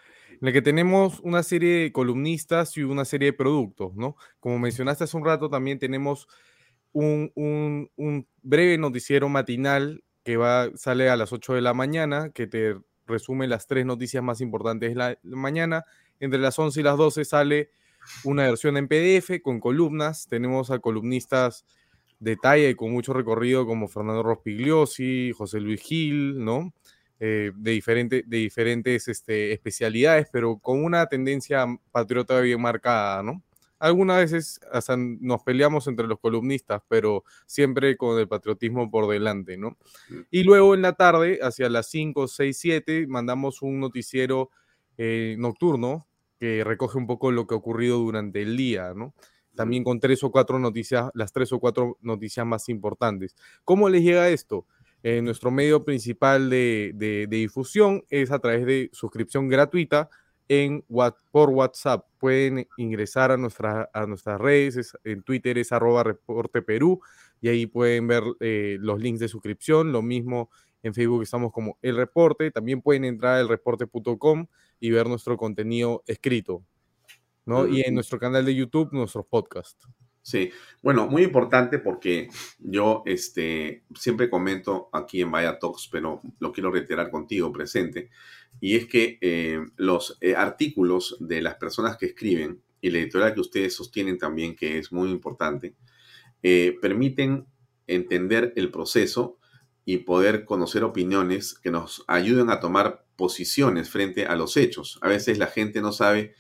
en 0.41 0.49
el 0.49 0.53
que 0.53 0.63
tenemos 0.63 1.21
una 1.21 1.43
serie 1.43 1.83
de 1.83 1.93
columnistas 1.93 2.77
y 2.77 2.83
una 2.83 3.05
serie 3.05 3.27
de 3.27 3.33
productos, 3.33 3.95
¿no? 3.95 4.17
Como 4.41 4.59
mencionaste 4.59 5.05
hace 5.05 5.17
un 5.17 5.25
rato, 5.25 5.49
también 5.51 5.79
tenemos 5.79 6.29
un, 6.93 7.91
breve 8.43 8.79
noticiero 8.79 9.29
matinal 9.29 10.05
que 10.25 10.37
va, 10.37 10.71
sale 10.75 11.11
a 11.11 11.17
las 11.17 11.33
8 11.33 11.55
de 11.55 11.61
la 11.61 11.75
mañana, 11.75 12.31
que 12.31 12.47
te 12.47 12.77
resume 13.07 13.47
las 13.49 13.67
tres 13.67 13.87
noticias 13.87 14.23
más 14.23 14.41
importantes 14.41 14.91
de 14.91 14.95
la 14.95 15.19
mañana 15.23 15.85
entre 16.21 16.39
las 16.39 16.59
11 16.59 16.81
y 16.81 16.83
las 16.83 16.97
12 16.97 17.25
sale 17.25 17.71
una 18.25 18.45
versión 18.45 18.77
en 18.77 18.89
PDF 18.89 19.41
con 19.43 19.61
columnas. 19.61 20.27
Tenemos 20.29 20.71
a 20.71 20.79
columnistas 20.79 21.65
de 22.21 22.37
talla 22.37 22.69
y 22.69 22.75
con 22.75 22.91
mucho 22.93 23.13
recorrido 23.13 23.67
como 23.67 23.89
Fernando 23.89 24.23
Rospigliosi, 24.23 25.33
José 25.33 25.61
Luis 25.61 25.81
Gil, 25.81 26.45
¿no? 26.45 26.73
Eh, 27.21 27.51
de, 27.57 27.73
diferente, 27.73 28.23
de 28.27 28.37
diferentes 28.37 29.09
este, 29.09 29.53
especialidades, 29.53 30.29
pero 30.33 30.59
con 30.59 30.85
una 30.85 31.07
tendencia 31.07 31.67
patriota 31.91 32.41
bien 32.41 32.61
marcada, 32.61 33.23
¿no? 33.23 33.43
Algunas 33.81 34.19
veces 34.19 34.61
hasta 34.73 34.97
nos 34.97 35.43
peleamos 35.43 35.87
entre 35.87 36.07
los 36.07 36.19
columnistas, 36.19 36.83
pero 36.89 37.25
siempre 37.47 37.97
con 37.97 38.19
el 38.19 38.27
patriotismo 38.27 38.91
por 38.91 39.09
delante, 39.09 39.57
¿no? 39.57 39.77
Y 40.31 40.43
luego 40.43 40.75
en 40.75 40.83
la 40.83 40.95
tarde, 40.95 41.39
hacia 41.43 41.69
las 41.69 41.89
5, 41.89 42.27
6, 42.27 42.59
7, 42.59 43.07
mandamos 43.09 43.63
un 43.63 43.79
noticiero 43.79 44.51
eh, 44.97 45.37
nocturno 45.39 46.09
que 46.39 46.65
recoge 46.65 46.99
un 46.99 47.07
poco 47.07 47.31
lo 47.31 47.47
que 47.47 47.55
ha 47.55 47.59
ocurrido 47.59 47.99
durante 47.99 48.43
el 48.43 48.57
día, 48.57 48.95
¿no? 48.95 49.15
También 49.59 49.83
con 49.83 49.99
tres 49.99 50.23
o 50.23 50.31
cuatro 50.31 50.61
noticias, 50.61 51.11
las 51.15 51.33
tres 51.33 51.53
o 51.53 51.59
cuatro 51.59 51.99
noticias 52.01 52.47
más 52.47 52.69
importantes. 52.69 53.35
¿Cómo 53.65 53.89
les 53.89 54.05
llega 54.05 54.29
esto? 54.29 54.67
Eh, 55.03 55.21
nuestro 55.21 55.51
medio 55.51 55.85
principal 55.85 56.49
de, 56.49 57.27
difusión 57.29 58.05
es 58.09 58.31
a 58.31 58.39
través 58.39 58.65
de 58.67 58.89
suscripción 58.93 59.49
gratuita 59.49 60.11
en, 60.47 60.85
por 61.33 61.51
WhatsApp. 61.51 62.07
Pueden 62.21 62.69
ingresar 62.77 63.33
a, 63.33 63.37
nuestra, 63.37 63.91
a 63.93 64.07
nuestras 64.07 64.41
redes, 64.41 64.97
en 65.03 65.25
Twitter 65.25 65.59
es 65.59 65.73
arroba 65.73 66.05
reporte 66.05 66.63
y 67.41 67.49
ahí 67.49 67.67
pueden 67.67 68.07
ver 68.07 68.23
eh, 68.39 68.77
los 68.81 69.01
links 69.01 69.19
de 69.19 69.27
suscripción. 69.27 69.91
Lo 69.91 70.03
mismo 70.03 70.51
en 70.85 70.95
Facebook 70.95 71.25
estamos 71.25 71.51
como 71.51 71.79
El 71.83 71.97
Reporte. 71.97 72.53
También 72.53 72.81
pueden 72.81 73.05
entrar 73.05 73.39
a 73.39 73.41
elreporte.com 73.41 74.47
y 74.79 74.91
ver 74.93 75.09
nuestro 75.09 75.37
contenido 75.37 76.05
escrito, 76.07 76.63
¿no? 77.49 77.67
Y 77.67 77.81
en 77.81 77.95
nuestro 77.95 78.19
canal 78.19 78.45
de 78.45 78.55
YouTube, 78.55 78.93
nuestros 78.93 79.27
podcasts. 79.27 79.89
Sí, 80.23 80.51
bueno, 80.83 81.07
muy 81.07 81.23
importante 81.23 81.79
porque 81.79 82.29
yo 82.59 83.03
este, 83.07 83.85
siempre 83.95 84.29
comento 84.29 84.91
aquí 84.93 85.23
en 85.23 85.31
Vaya 85.31 85.59
Talks, 85.59 85.89
pero 85.91 86.21
lo 86.39 86.53
quiero 86.53 86.71
reiterar 86.71 87.11
contigo 87.11 87.51
presente, 87.51 88.11
y 88.61 88.77
es 88.77 88.87
que 88.87 89.19
eh, 89.23 89.61
los 89.77 90.19
eh, 90.21 90.35
artículos 90.37 91.17
de 91.21 91.41
las 91.41 91.55
personas 91.55 91.97
que 91.97 92.07
escriben 92.07 92.63
y 92.83 92.91
la 92.91 92.99
editorial 92.99 93.33
que 93.33 93.41
ustedes 93.41 93.75
sostienen 93.75 94.19
también, 94.19 94.55
que 94.55 94.77
es 94.77 94.93
muy 94.93 95.11
importante, 95.11 95.77
eh, 96.43 96.77
permiten 96.81 97.47
entender 97.87 98.53
el 98.57 98.71
proceso 98.71 99.39
y 99.87 99.99
poder 99.99 100.45
conocer 100.45 100.85
opiniones 100.85 101.55
que 101.55 101.71
nos 101.71 102.05
ayuden 102.07 102.51
a 102.51 102.61
tomar 102.61 103.07
posiciones 103.17 103.89
frente 103.89 104.27
a 104.27 104.37
los 104.37 104.59
hechos. 104.59 104.99
A 105.01 105.09
veces 105.09 105.39
la 105.39 105.47
gente 105.47 105.81
no 105.81 105.93
sabe 105.93 106.35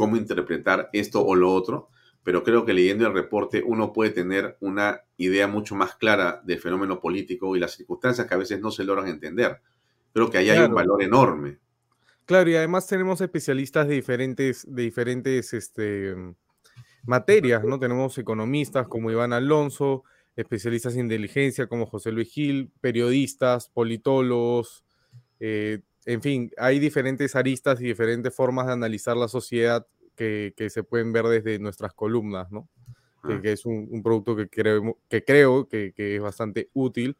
cómo 0.00 0.16
interpretar 0.16 0.88
esto 0.94 1.22
o 1.22 1.34
lo 1.34 1.52
otro, 1.52 1.90
pero 2.22 2.42
creo 2.42 2.64
que 2.64 2.72
leyendo 2.72 3.06
el 3.06 3.12
reporte 3.12 3.62
uno 3.62 3.92
puede 3.92 4.08
tener 4.08 4.56
una 4.60 5.02
idea 5.18 5.46
mucho 5.46 5.74
más 5.74 5.94
clara 5.96 6.40
del 6.42 6.58
fenómeno 6.58 7.02
político 7.02 7.54
y 7.54 7.60
las 7.60 7.72
circunstancias 7.72 8.26
que 8.26 8.32
a 8.32 8.38
veces 8.38 8.62
no 8.62 8.70
se 8.70 8.84
logran 8.84 9.08
entender. 9.08 9.60
Creo 10.14 10.30
que 10.30 10.38
ahí 10.38 10.48
hay 10.48 10.60
un 10.60 10.74
valor 10.74 11.02
enorme. 11.02 11.58
Claro, 12.24 12.48
y 12.48 12.56
además 12.56 12.86
tenemos 12.86 13.20
especialistas 13.20 13.88
de 13.88 13.96
diferentes, 13.96 14.64
de 14.66 14.82
diferentes 14.84 15.52
este, 15.52 16.14
materias, 17.04 17.62
¿no? 17.62 17.78
Tenemos 17.78 18.16
economistas 18.16 18.88
como 18.88 19.10
Iván 19.10 19.34
Alonso, 19.34 20.04
especialistas 20.34 20.94
en 20.94 21.00
inteligencia 21.00 21.66
como 21.66 21.84
José 21.84 22.10
Luis 22.10 22.32
Gil, 22.32 22.70
periodistas, 22.80 23.68
politólogos, 23.68 24.82
eh, 25.40 25.80
en 26.06 26.22
fin, 26.22 26.50
hay 26.56 26.78
diferentes 26.78 27.36
aristas 27.36 27.80
y 27.80 27.84
diferentes 27.84 28.34
formas 28.34 28.66
de 28.66 28.72
analizar 28.72 29.16
la 29.16 29.28
sociedad 29.28 29.86
que, 30.16 30.54
que 30.56 30.70
se 30.70 30.82
pueden 30.82 31.12
ver 31.12 31.24
desde 31.26 31.58
nuestras 31.58 31.92
columnas, 31.94 32.50
¿no? 32.50 32.68
Que, 33.26 33.34
Ah. 33.34 33.40
que 33.42 33.52
es 33.52 33.66
un, 33.66 33.86
un 33.90 34.02
producto 34.02 34.34
que 34.34 34.48
creo 34.48 34.98
que, 35.08 35.22
creo 35.24 35.68
que, 35.68 35.92
que 35.94 36.16
es 36.16 36.22
bastante 36.22 36.70
útil, 36.72 37.18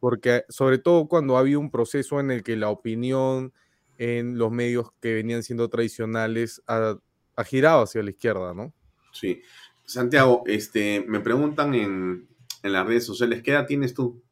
porque 0.00 0.44
sobre 0.48 0.78
todo 0.78 1.06
cuando 1.06 1.36
ha 1.36 1.40
habido 1.40 1.60
un 1.60 1.70
proceso 1.70 2.18
en 2.18 2.30
el 2.30 2.42
que 2.42 2.56
la 2.56 2.70
opinión 2.70 3.52
en 3.98 4.38
los 4.38 4.50
medios 4.50 4.90
que 5.00 5.14
venían 5.14 5.42
siendo 5.42 5.68
tradicionales 5.68 6.62
ha, 6.66 6.96
ha 7.36 7.44
girado 7.44 7.82
hacia 7.82 8.02
la 8.02 8.10
izquierda, 8.10 8.54
¿no? 8.54 8.72
Sí. 9.12 9.42
Santiago, 9.84 10.44
este, 10.46 11.04
me 11.06 11.20
preguntan 11.20 11.74
en, 11.74 12.26
en 12.62 12.72
las 12.72 12.86
redes 12.86 13.04
sociales, 13.04 13.42
¿qué 13.42 13.50
edad 13.50 13.66
tienes 13.66 13.92
tú? 13.92 14.22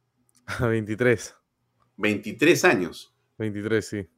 23. 0.61 1.37
23 1.99 2.65
años. 2.65 3.12
23, 3.39 3.87
sí. 3.87 4.09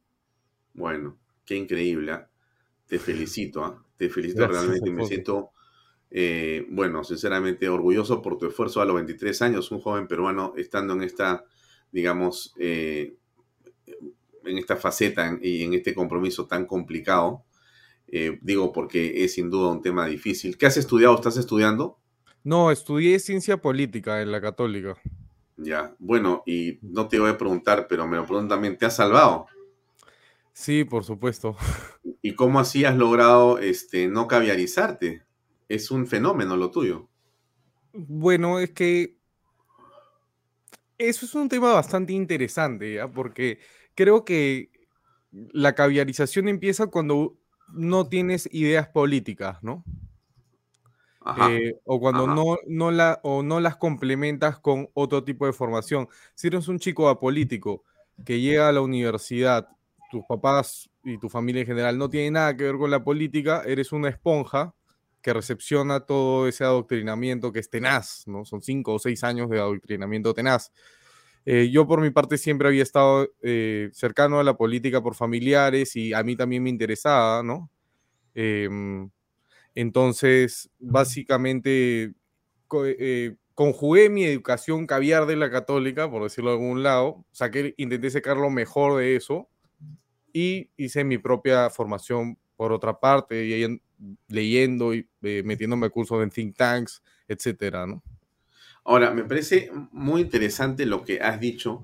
Bueno, 0.73 1.17
qué 1.45 1.55
increíble. 1.55 2.11
¿ah? 2.11 2.29
Te 2.87 2.99
felicito, 2.99 3.63
¿ah? 3.63 3.83
te 3.97 4.09
felicito 4.09 4.41
Gracias, 4.41 4.63
realmente. 4.63 4.91
Me 4.91 5.05
siento, 5.05 5.51
eh, 6.11 6.65
bueno, 6.69 7.03
sinceramente 7.03 7.67
orgulloso 7.69 8.21
por 8.21 8.37
tu 8.37 8.47
esfuerzo 8.47 8.81
a 8.81 8.85
los 8.85 8.95
23 8.95 9.41
años, 9.41 9.71
un 9.71 9.79
joven 9.79 10.07
peruano 10.07 10.53
estando 10.57 10.93
en 10.93 11.03
esta, 11.03 11.45
digamos, 11.91 12.53
eh, 12.59 13.15
en 14.45 14.57
esta 14.57 14.75
faceta 14.75 15.37
y 15.41 15.63
en 15.63 15.73
este 15.73 15.93
compromiso 15.93 16.47
tan 16.47 16.65
complicado. 16.65 17.45
Eh, 18.07 18.37
digo 18.41 18.71
porque 18.71 19.23
es 19.23 19.33
sin 19.33 19.49
duda 19.49 19.71
un 19.71 19.81
tema 19.81 20.05
difícil. 20.05 20.57
¿Qué 20.57 20.67
has 20.67 20.77
estudiado? 20.77 21.15
¿Estás 21.15 21.37
estudiando? 21.37 21.99
No, 22.43 22.69
estudié 22.69 23.17
ciencia 23.19 23.57
política 23.57 24.21
en 24.21 24.31
la 24.31 24.39
católica. 24.39 24.95
Ya, 25.57 25.95
bueno, 25.99 26.43
y 26.45 26.79
no 26.81 27.07
te 27.07 27.19
voy 27.19 27.31
a 27.31 27.37
preguntar, 27.37 27.87
pero 27.87 28.07
me 28.07 28.17
lo 28.17 28.25
preguntan 28.25 28.49
también, 28.49 28.77
¿te 28.77 28.85
has 28.85 28.95
salvado? 28.95 29.47
Sí, 30.51 30.83
por 30.83 31.03
supuesto. 31.03 31.55
¿Y 32.21 32.33
cómo 32.35 32.59
así 32.59 32.85
has 32.85 32.95
logrado 32.95 33.59
este, 33.59 34.07
no 34.07 34.27
caviarizarte? 34.27 35.23
Es 35.69 35.91
un 35.91 36.07
fenómeno 36.07 36.57
lo 36.57 36.71
tuyo. 36.71 37.09
Bueno, 37.93 38.59
es 38.59 38.71
que 38.71 39.17
eso 40.97 41.25
es 41.25 41.35
un 41.35 41.49
tema 41.49 41.73
bastante 41.73 42.13
interesante, 42.13 42.95
¿ya? 42.95 43.07
Porque 43.11 43.59
creo 43.95 44.23
que 44.25 44.71
la 45.31 45.75
caviarización 45.75 46.47
empieza 46.47 46.87
cuando 46.87 47.37
no 47.73 48.07
tienes 48.07 48.47
ideas 48.51 48.87
políticas, 48.87 49.61
¿no? 49.61 49.83
Eh, 51.37 51.79
o 51.85 51.99
cuando 51.99 52.25
Ajá. 52.25 52.35
no, 52.35 52.57
no, 52.67 52.91
la, 52.91 53.19
o 53.23 53.41
no 53.41 53.59
las 53.59 53.77
complementas 53.77 54.59
con 54.59 54.89
otro 54.93 55.23
tipo 55.23 55.45
de 55.45 55.53
formación. 55.53 56.07
Si 56.35 56.47
eres 56.47 56.67
un 56.67 56.77
chico 56.77 57.09
apolítico 57.09 57.83
que 58.23 58.39
llega 58.39 58.69
a 58.69 58.71
la 58.71 58.81
universidad, 58.81 59.67
tus 60.11 60.23
papás 60.25 60.89
y 61.03 61.17
tu 61.17 61.29
familia 61.29 61.61
en 61.61 61.67
general 61.67 61.97
no 61.97 62.09
tienen 62.09 62.33
nada 62.33 62.55
que 62.55 62.63
ver 62.63 62.77
con 62.77 62.91
la 62.91 63.03
política, 63.03 63.63
eres 63.65 63.91
una 63.91 64.09
esponja 64.09 64.73
que 65.21 65.33
recepciona 65.33 66.01
todo 66.01 66.47
ese 66.47 66.63
adoctrinamiento 66.63 67.51
que 67.51 67.59
es 67.59 67.69
tenaz, 67.69 68.27
¿no? 68.27 68.45
Son 68.45 68.61
cinco 68.61 68.93
o 68.93 68.99
seis 68.99 69.23
años 69.23 69.49
de 69.49 69.59
adoctrinamiento 69.59 70.35
tenaz. 70.35 70.71
Eh, 71.47 71.69
yo 71.71 71.87
por 71.87 72.01
mi 72.01 72.11
parte 72.11 72.37
siempre 72.37 72.67
había 72.67 72.83
estado 72.83 73.27
eh, 73.41 73.89
cercano 73.93 74.39
a 74.39 74.43
la 74.43 74.55
política 74.55 75.01
por 75.01 75.15
familiares 75.15 75.95
y 75.95 76.13
a 76.13 76.21
mí 76.21 76.35
también 76.35 76.61
me 76.61 76.69
interesaba, 76.69 77.41
¿no? 77.41 77.71
Entonces, 79.75 80.69
básicamente, 80.79 82.13
co- 82.67 82.85
eh, 82.87 83.35
conjugué 83.55 84.09
mi 84.09 84.25
educación 84.25 84.87
caviar 84.87 85.25
de 85.27 85.35
la 85.37 85.51
católica, 85.51 86.09
por 86.09 86.23
decirlo 86.23 86.51
de 86.51 86.57
algún 86.57 86.83
lado, 86.83 87.25
saqué, 87.31 87.73
intenté 87.77 88.09
sacar 88.11 88.37
lo 88.37 88.49
mejor 88.49 88.99
de 88.99 89.15
eso 89.15 89.49
y 90.33 90.69
hice 90.77 91.03
mi 91.03 91.17
propia 91.17 91.69
formación 91.69 92.37
por 92.57 92.71
otra 92.71 92.99
parte, 92.99 93.45
y 93.45 93.53
ahí 93.53 93.81
leyendo 94.27 94.93
y 94.93 95.09
eh, 95.23 95.43
metiéndome 95.45 95.87
a 95.87 95.89
cursos 95.89 96.21
en 96.23 96.29
think 96.29 96.55
tanks, 96.57 97.01
etcétera, 97.27 97.87
¿no? 97.87 98.03
Ahora, 98.83 99.11
me 99.11 99.23
parece 99.23 99.71
muy 99.91 100.21
interesante 100.21 100.85
lo 100.85 101.03
que 101.03 101.19
has 101.21 101.39
dicho. 101.39 101.83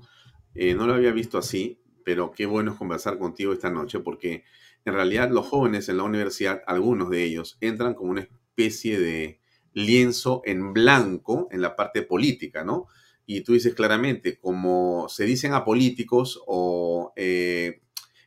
Eh, 0.54 0.74
no 0.74 0.86
lo 0.86 0.94
había 0.94 1.12
visto 1.12 1.38
así, 1.38 1.80
pero 2.04 2.30
qué 2.32 2.46
bueno 2.46 2.72
es 2.72 2.78
conversar 2.78 3.18
contigo 3.18 3.52
esta 3.52 3.70
noche 3.70 4.00
porque 4.00 4.44
en 4.84 4.94
realidad 4.94 5.30
los 5.30 5.46
jóvenes 5.46 5.88
en 5.88 5.98
la 5.98 6.02
universidad, 6.02 6.62
algunos 6.66 7.10
de 7.10 7.24
ellos, 7.24 7.56
entran 7.60 7.94
como 7.94 8.10
una 8.10 8.22
especie 8.22 8.98
de 8.98 9.40
lienzo 9.72 10.42
en 10.44 10.72
blanco 10.72 11.48
en 11.50 11.62
la 11.62 11.76
parte 11.76 12.02
política, 12.02 12.64
¿no? 12.64 12.86
Y 13.24 13.42
tú 13.42 13.52
dices 13.52 13.74
claramente, 13.74 14.38
como 14.38 15.08
se 15.08 15.24
dicen 15.24 15.54
a 15.54 15.64
políticos 15.64 16.42
o 16.46 17.12
eh, 17.16 17.80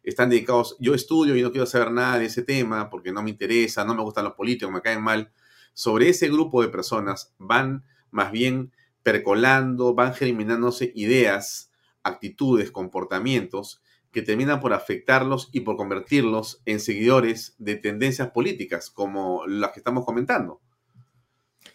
están 0.04 0.30
dedicados, 0.30 0.78
yo 0.80 0.94
estudio 0.94 1.36
y 1.36 1.42
no 1.42 1.52
quiero 1.52 1.66
saber 1.66 1.92
nada 1.92 2.20
de 2.20 2.26
ese 2.26 2.44
tema 2.44 2.90
porque 2.90 3.12
no 3.12 3.22
me 3.22 3.32
interesa, 3.32 3.84
no 3.84 3.94
me 3.94 4.04
gustan 4.04 4.24
los 4.24 4.34
políticos, 4.34 4.74
me 4.74 4.82
caen 4.82 5.02
mal. 5.02 5.32
Sobre 5.74 6.10
ese 6.10 6.30
grupo 6.30 6.62
de 6.62 6.70
personas 6.70 7.34
van 7.38 7.84
más 8.12 8.32
bien 8.32 8.72
percolando, 9.04 9.94
van 9.94 10.14
germinándose 10.14 10.92
ideas, 10.96 11.72
actitudes, 12.02 12.72
comportamientos 12.72 13.82
que 14.16 14.24
terminan 14.24 14.62
por 14.62 14.74
afectarlos 14.74 15.50
y 15.54 15.62
por 15.62 15.78
convertirlos 15.78 16.64
en 16.66 16.80
seguidores 16.82 17.56
de 17.60 17.78
tendencias 17.78 18.32
políticas 18.32 18.90
como 18.90 19.46
las 19.48 19.74
que 19.74 19.82
estamos 19.82 20.06
comentando. 20.06 20.62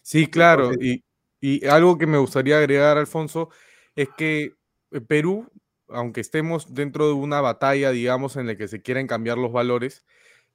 Sí, 0.02 0.26
claro. 0.26 0.72
Y, 0.80 1.04
y 1.40 1.66
algo 1.66 1.98
que 1.98 2.06
me 2.06 2.18
gustaría 2.18 2.58
agregar, 2.58 2.98
Alfonso, 2.98 3.50
es 3.94 4.08
que 4.16 4.54
Perú, 5.08 5.50
aunque 5.88 6.20
estemos 6.20 6.74
dentro 6.74 7.06
de 7.08 7.14
una 7.14 7.40
batalla, 7.40 7.90
digamos, 7.90 8.36
en 8.36 8.46
la 8.46 8.56
que 8.56 8.68
se 8.68 8.82
quieren 8.82 9.06
cambiar 9.06 9.38
los 9.38 9.52
valores, 9.52 10.04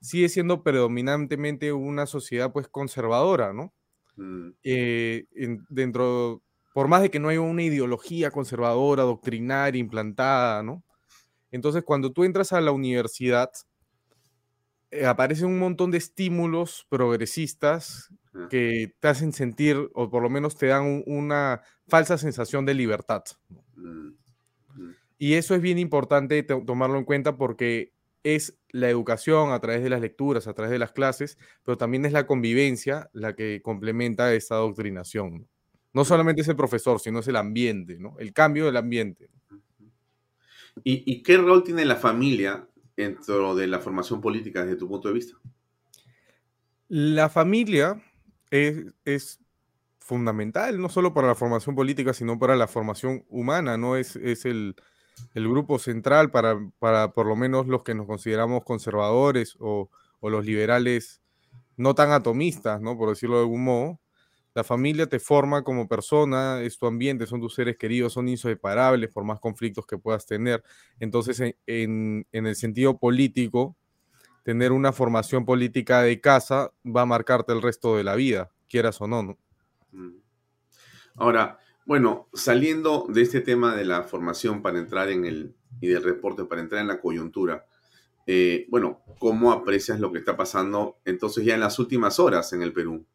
sigue 0.01 0.29
siendo 0.29 0.63
predominantemente 0.63 1.73
una 1.73 2.05
sociedad, 2.05 2.51
pues, 2.53 2.67
conservadora, 2.67 3.53
¿no? 3.53 3.73
Mm, 4.17 4.51
Eh, 4.63 5.25
en- 5.35 5.65
dentro, 5.69 6.43
por 6.73 6.87
más 6.87 7.01
de 7.01 7.11
que 7.11 7.19
no 7.19 7.29
haya 7.29 7.41
una 7.41 7.63
ideología 7.63 8.31
conservadora, 8.31 9.03
doctrinaria, 9.03 9.79
implantada, 9.79 10.63
¿no? 10.63 10.83
Entonces, 11.55 11.83
cuando 11.83 12.11
tú 12.11 12.23
entras 12.23 12.53
a 12.53 12.61
la 12.61 12.71
universidad, 12.71 13.51
eh, 14.91 15.05
aparecen 15.05 15.47
un 15.47 15.59
montón 15.59 15.91
de 15.91 15.97
estímulos 15.97 16.85
progresistas 16.89 18.09
que 18.49 18.93
te 18.99 19.07
hacen 19.07 19.31
sentir, 19.31 19.89
o 19.93 20.09
por 20.09 20.21
lo 20.21 20.29
menos 20.29 20.57
te 20.57 20.67
dan 20.67 20.83
un- 20.83 21.03
una 21.07 21.61
falsa 21.87 22.17
sensación 22.17 22.65
de 22.65 22.73
libertad. 22.73 23.23
mm, 23.75 24.09
mm. 24.75 24.91
Y 25.17 25.33
eso 25.35 25.55
es 25.55 25.61
bien 25.61 25.79
importante 25.79 26.43
to- 26.43 26.63
tomarlo 26.65 26.97
en 26.97 27.05
cuenta 27.05 27.37
porque 27.37 27.93
es 28.23 28.57
la 28.71 28.89
educación 28.89 29.51
a 29.53 29.59
través 29.59 29.83
de 29.83 29.89
las 29.89 30.01
lecturas, 30.01 30.47
a 30.47 30.53
través 30.53 30.71
de 30.71 30.79
las 30.79 30.91
clases, 30.91 31.37
pero 31.63 31.77
también 31.77 32.05
es 32.05 32.11
la 32.11 32.27
convivencia 32.27 33.09
la 33.13 33.35
que 33.35 33.61
complementa 33.61 34.33
esta 34.33 34.55
doctrinación. 34.55 35.41
¿no? 35.41 35.47
No 35.93 36.05
solamente 36.05 36.41
es 36.41 36.47
el 36.49 36.55
profesor, 36.57 36.99
sino 36.99 37.19
es 37.19 37.27
el 37.29 37.37
ambiente, 37.37 37.97
¿no? 37.99 38.17
El 38.19 38.33
cambio 38.33 38.65
del 38.65 38.77
ambiente. 38.77 39.29
¿Y, 40.83 41.23
qué 41.23 41.37
rol 41.37 41.63
tiene 41.63 41.85
la 41.85 41.95
familia 41.95 42.67
dentro 42.95 43.55
de 43.55 43.67
la 43.67 43.79
formación 43.79 44.21
política 44.21 44.63
desde 44.63 44.77
tu 44.77 44.87
punto 44.87 45.07
de 45.07 45.13
vista? 45.13 45.37
La 46.87 47.29
familia 47.29 48.01
es, 48.51 48.85
es 49.05 49.39
fundamental, 49.99 50.79
no 50.79 50.89
solo 50.89 51.13
para 51.13 51.27
la 51.27 51.35
formación 51.35 51.75
política, 51.75 52.13
sino 52.13 52.37
para 52.37 52.55
la 52.55 52.67
formación 52.67 53.25
humana, 53.29 53.77
¿no? 53.77 53.95
Es, 53.95 54.15
es 54.17 54.45
el, 54.45 54.75
el 55.33 55.49
grupo 55.49 55.79
central 55.79 56.29
para, 56.29 56.59
para 56.79 57.13
por 57.13 57.25
lo 57.25 57.35
menos 57.35 57.67
los 57.67 57.83
que 57.83 57.95
nos 57.95 58.05
consideramos 58.05 58.63
conservadores 58.63 59.55
o, 59.59 59.89
o 60.19 60.29
los 60.29 60.45
liberales 60.45 61.21
no 61.77 61.95
tan 61.95 62.11
atomistas, 62.11 62.81
¿no? 62.81 62.97
Por 62.97 63.09
decirlo 63.09 63.37
de 63.37 63.41
algún 63.41 63.63
modo. 63.63 63.99
La 64.55 64.63
familia 64.63 65.07
te 65.07 65.19
forma 65.19 65.63
como 65.63 65.87
persona, 65.87 66.61
es 66.61 66.79
tu 66.79 66.87
ambiente, 66.87 67.27
son 67.27 67.41
tus 67.41 67.53
seres 67.53 67.77
queridos, 67.77 68.13
son 68.13 68.29
inseparables 68.29 69.11
por 69.11 69.25
más 69.25 69.39
conflictos 69.39 69.85
que 69.85 69.97
puedas 69.97 70.25
tener. 70.25 70.63
Entonces, 70.99 71.39
en, 71.41 71.55
en- 72.31 72.47
el 72.47 72.55
sentido 72.55 72.97
político, 72.97 73.75
tener 74.43 74.71
una 74.71 74.93
formación 74.93 75.45
política 75.45 76.01
de 76.01 76.21
casa 76.21 76.71
va 76.85 77.01
a 77.01 77.05
marcarte 77.05 77.53
el 77.53 77.61
resto 77.61 77.97
de 77.97 78.03
la 78.05 78.15
vida, 78.15 78.51
quieras 78.69 79.01
o 79.01 79.07
no, 79.07 79.23
¿no? 79.23 79.37
Mm. 79.91 80.17
Ahora, 81.15 81.59
bueno, 81.85 82.29
saliendo 82.33 83.05
de 83.09 83.21
este 83.21 83.41
tema 83.41 83.75
de 83.75 83.85
la 83.85 84.03
formación 84.03 84.61
para 84.61 84.79
entrar 84.79 85.09
en 85.09 85.25
el 85.25 85.55
y 85.81 85.87
del 85.87 86.03
reporte 86.03 86.45
para 86.45 86.61
entrar 86.61 86.81
en 86.81 86.87
la 86.87 87.01
coyuntura, 87.01 87.65
eh, 88.27 88.67
bueno, 88.69 89.01
¿cómo 89.19 89.51
aprecias 89.51 89.99
lo 89.99 90.11
que 90.11 90.19
está 90.19 90.37
pasando 90.37 90.99
entonces 91.05 91.45
ya 91.45 91.55
en 91.55 91.59
las 91.61 91.79
últimas 91.79 92.19
horas 92.19 92.53
en 92.53 92.61
el 92.61 92.73
Perú? 92.73 93.05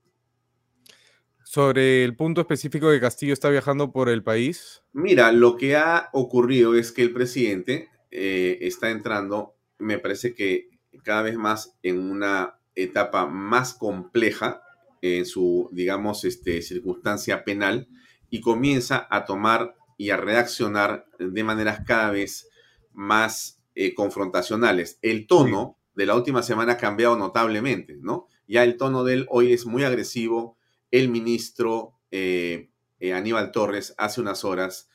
Sobre 1.52 2.04
el 2.04 2.14
punto 2.14 2.40
específico 2.40 2.90
de 2.90 3.00
Castillo 3.00 3.32
está 3.32 3.50
viajando 3.50 3.90
por 3.90 4.08
el 4.08 4.22
país. 4.22 4.84
Mira, 4.92 5.32
lo 5.32 5.56
que 5.56 5.74
ha 5.74 6.08
ocurrido 6.12 6.76
es 6.76 6.92
que 6.92 7.02
el 7.02 7.12
presidente 7.12 7.88
eh, 8.12 8.58
está 8.60 8.90
entrando, 8.90 9.56
me 9.76 9.98
parece 9.98 10.32
que 10.32 10.68
cada 11.02 11.22
vez 11.22 11.34
más 11.36 11.76
en 11.82 11.98
una 11.98 12.60
etapa 12.76 13.26
más 13.26 13.74
compleja 13.74 14.62
en 15.02 15.26
su, 15.26 15.68
digamos, 15.72 16.24
este, 16.24 16.62
circunstancia 16.62 17.42
penal 17.42 17.88
y 18.30 18.40
comienza 18.42 19.08
a 19.10 19.24
tomar 19.24 19.74
y 19.98 20.10
a 20.10 20.16
reaccionar 20.16 21.06
de 21.18 21.42
maneras 21.42 21.80
cada 21.84 22.12
vez 22.12 22.48
más 22.92 23.60
eh, 23.74 23.92
confrontacionales. 23.92 25.00
El 25.02 25.26
tono 25.26 25.78
de 25.96 26.06
la 26.06 26.14
última 26.14 26.44
semana 26.44 26.74
ha 26.74 26.76
cambiado 26.76 27.16
notablemente, 27.16 27.98
¿no? 28.00 28.28
Ya 28.46 28.62
el 28.62 28.76
tono 28.76 29.02
de 29.02 29.14
él 29.14 29.26
hoy 29.30 29.52
es 29.52 29.66
muy 29.66 29.82
agresivo. 29.82 30.59
El 30.90 31.08
ministro 31.08 32.00
eh, 32.10 32.70
eh, 32.98 33.12
Aníbal 33.12 33.52
Torres 33.52 33.94
hace 33.98 34.20
unas 34.20 34.44
horas, 34.44 34.88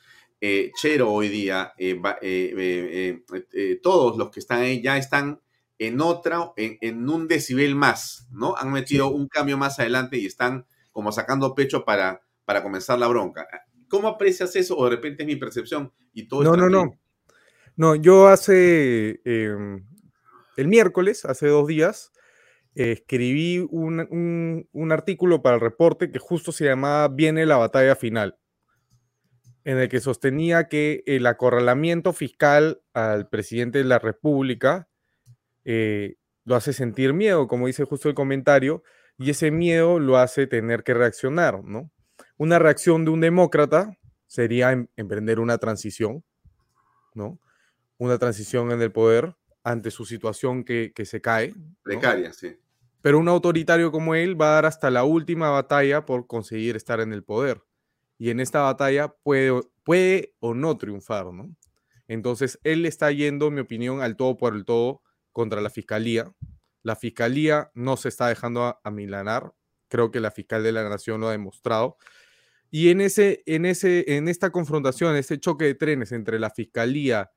Chero 0.80 1.12
hoy 1.12 1.30
día, 1.30 1.74
todos 3.82 4.18
los 4.18 4.30
que 4.30 4.40
están 4.40 4.62
ahí 4.62 4.80
ya 4.84 4.96
están 4.96 5.42
en 5.80 6.02
otra, 6.02 6.52
en, 6.56 7.10
un 7.10 7.28
decibel 7.28 7.76
más, 7.76 8.28
¿no? 8.32 8.56
Han 8.56 8.72
metido 8.72 9.10
un 9.10 9.28
cambio 9.28 9.58
más 9.58 9.80
adelante 9.80 10.18
y 10.18 10.26
están 10.26 10.66
como 10.92 11.12
sacando 11.12 11.56
pecho 11.56 11.84
para, 11.84 12.22
para 12.46 12.64
comenzar 12.64 13.00
la 13.00 13.08
bronca. 13.08 13.48
¿Cómo 13.90 14.08
aprecias 14.08 14.56
eso? 14.56 14.78
O 14.78 14.86
de 14.86 14.96
repente 14.96 15.24
es 15.24 15.28
mi 15.28 15.36
percepción 15.36 15.92
y 16.14 16.28
todo 16.28 16.44
No, 16.44 16.56
no, 16.56 16.70
no. 16.70 16.98
No, 17.78 17.96
yo 17.96 18.28
hace 18.30 19.20
em, 19.26 19.86
el 20.56 20.68
miércoles, 20.68 21.26
hace 21.26 21.48
dos 21.48 21.68
días, 21.68 22.14
escribí 22.76 23.66
un, 23.70 24.92
artículo 24.92 25.42
para 25.42 25.56
el 25.56 25.62
reporte 25.62 26.12
que 26.12 26.20
justo 26.20 26.52
se 26.52 26.66
llamaba 26.66 27.08
Viene 27.08 27.46
la 27.46 27.58
batalla 27.58 27.96
final, 27.96 28.38
en 29.64 29.78
el 29.78 29.90
que 29.90 30.00
sostenía 30.00 30.68
que 30.68 31.04
el 31.08 31.26
acorralamiento 31.26 32.14
fiscal 32.14 32.82
al 32.94 33.30
presidente 33.30 33.80
de 33.80 33.86
la 33.86 34.00
República 34.00 34.90
eh, 35.64 36.16
lo 36.44 36.56
hace 36.56 36.74
sentir 36.74 37.14
miedo, 37.14 37.48
como 37.48 37.68
dice 37.68 37.86
justo 37.86 38.10
el 38.10 38.16
comentario, 38.16 38.84
y 39.18 39.30
ese 39.30 39.50
miedo 39.50 40.00
lo 40.00 40.18
hace 40.18 40.46
tener 40.46 40.84
que 40.84 40.94
reaccionar, 40.94 41.64
¿no? 41.64 41.92
Una 42.38 42.60
reacción 42.60 43.06
de 43.06 43.12
un 43.12 43.22
demócrata 43.22 43.98
sería 44.28 44.72
em, 44.72 44.88
emprender 44.98 45.40
una 45.40 45.58
transición, 45.58 46.24
¿no? 47.14 47.40
una 47.98 48.18
transición 48.18 48.72
en 48.72 48.82
el 48.82 48.92
poder 48.92 49.36
ante 49.64 49.90
su 49.92 50.06
situación 50.06 50.64
que, 50.64 50.92
se 51.06 51.22
cae. 51.22 51.54
Precaria, 51.82 52.34
sí. 52.34 52.58
Pero 53.06 53.20
un 53.20 53.28
autoritario 53.28 53.92
como 53.92 54.16
él 54.16 54.42
va 54.42 54.48
a 54.48 54.54
dar 54.56 54.66
hasta 54.66 54.90
la 54.90 55.04
última 55.04 55.52
batalla 55.52 56.08
por 56.08 56.26
conseguir 56.26 56.76
estar 56.76 57.00
en 57.00 57.14
el 57.14 57.24
poder. 57.24 57.62
Y 58.18 58.32
en 58.32 58.40
esta 58.40 58.62
batalla 58.62 59.10
puede, 59.22 59.62
puede 59.84 60.34
o 60.40 60.56
no 60.56 60.76
triunfar, 60.80 61.32
¿no? 61.32 61.56
Entonces, 62.08 62.60
él 62.64 62.84
está 62.88 63.12
yendo, 63.12 63.50
en 63.50 63.54
mi 63.54 63.62
opinión, 63.62 64.02
al 64.02 64.16
todo 64.16 64.38
por 64.38 64.56
el 64.56 64.66
todo 64.66 65.04
contra 65.32 65.62
la 65.62 65.70
fiscalía. 65.70 66.34
La 66.82 66.96
fiscalía 66.96 67.70
no 67.76 67.96
se 67.96 68.10
está 68.10 68.28
dejando 68.28 68.80
amilanar. 68.84 69.54
Creo 69.88 70.10
que 70.10 70.20
la 70.20 70.32
fiscal 70.32 70.64
de 70.64 70.72
la 70.72 70.90
nación 70.90 71.22
lo 71.22 71.28
ha 71.28 71.32
demostrado. 71.34 71.98
Y 72.72 72.90
en, 72.90 73.02
ese, 73.02 73.44
en, 73.46 73.68
ese, 73.68 74.16
en 74.18 74.28
esta 74.28 74.50
confrontación, 74.50 75.16
ese 75.16 75.40
choque 75.40 75.66
de 75.66 75.76
trenes 75.76 76.12
entre 76.12 76.40
la 76.40 76.50
fiscalía 76.50 77.30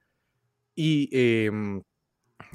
y 0.74 1.10
em, 1.12 1.82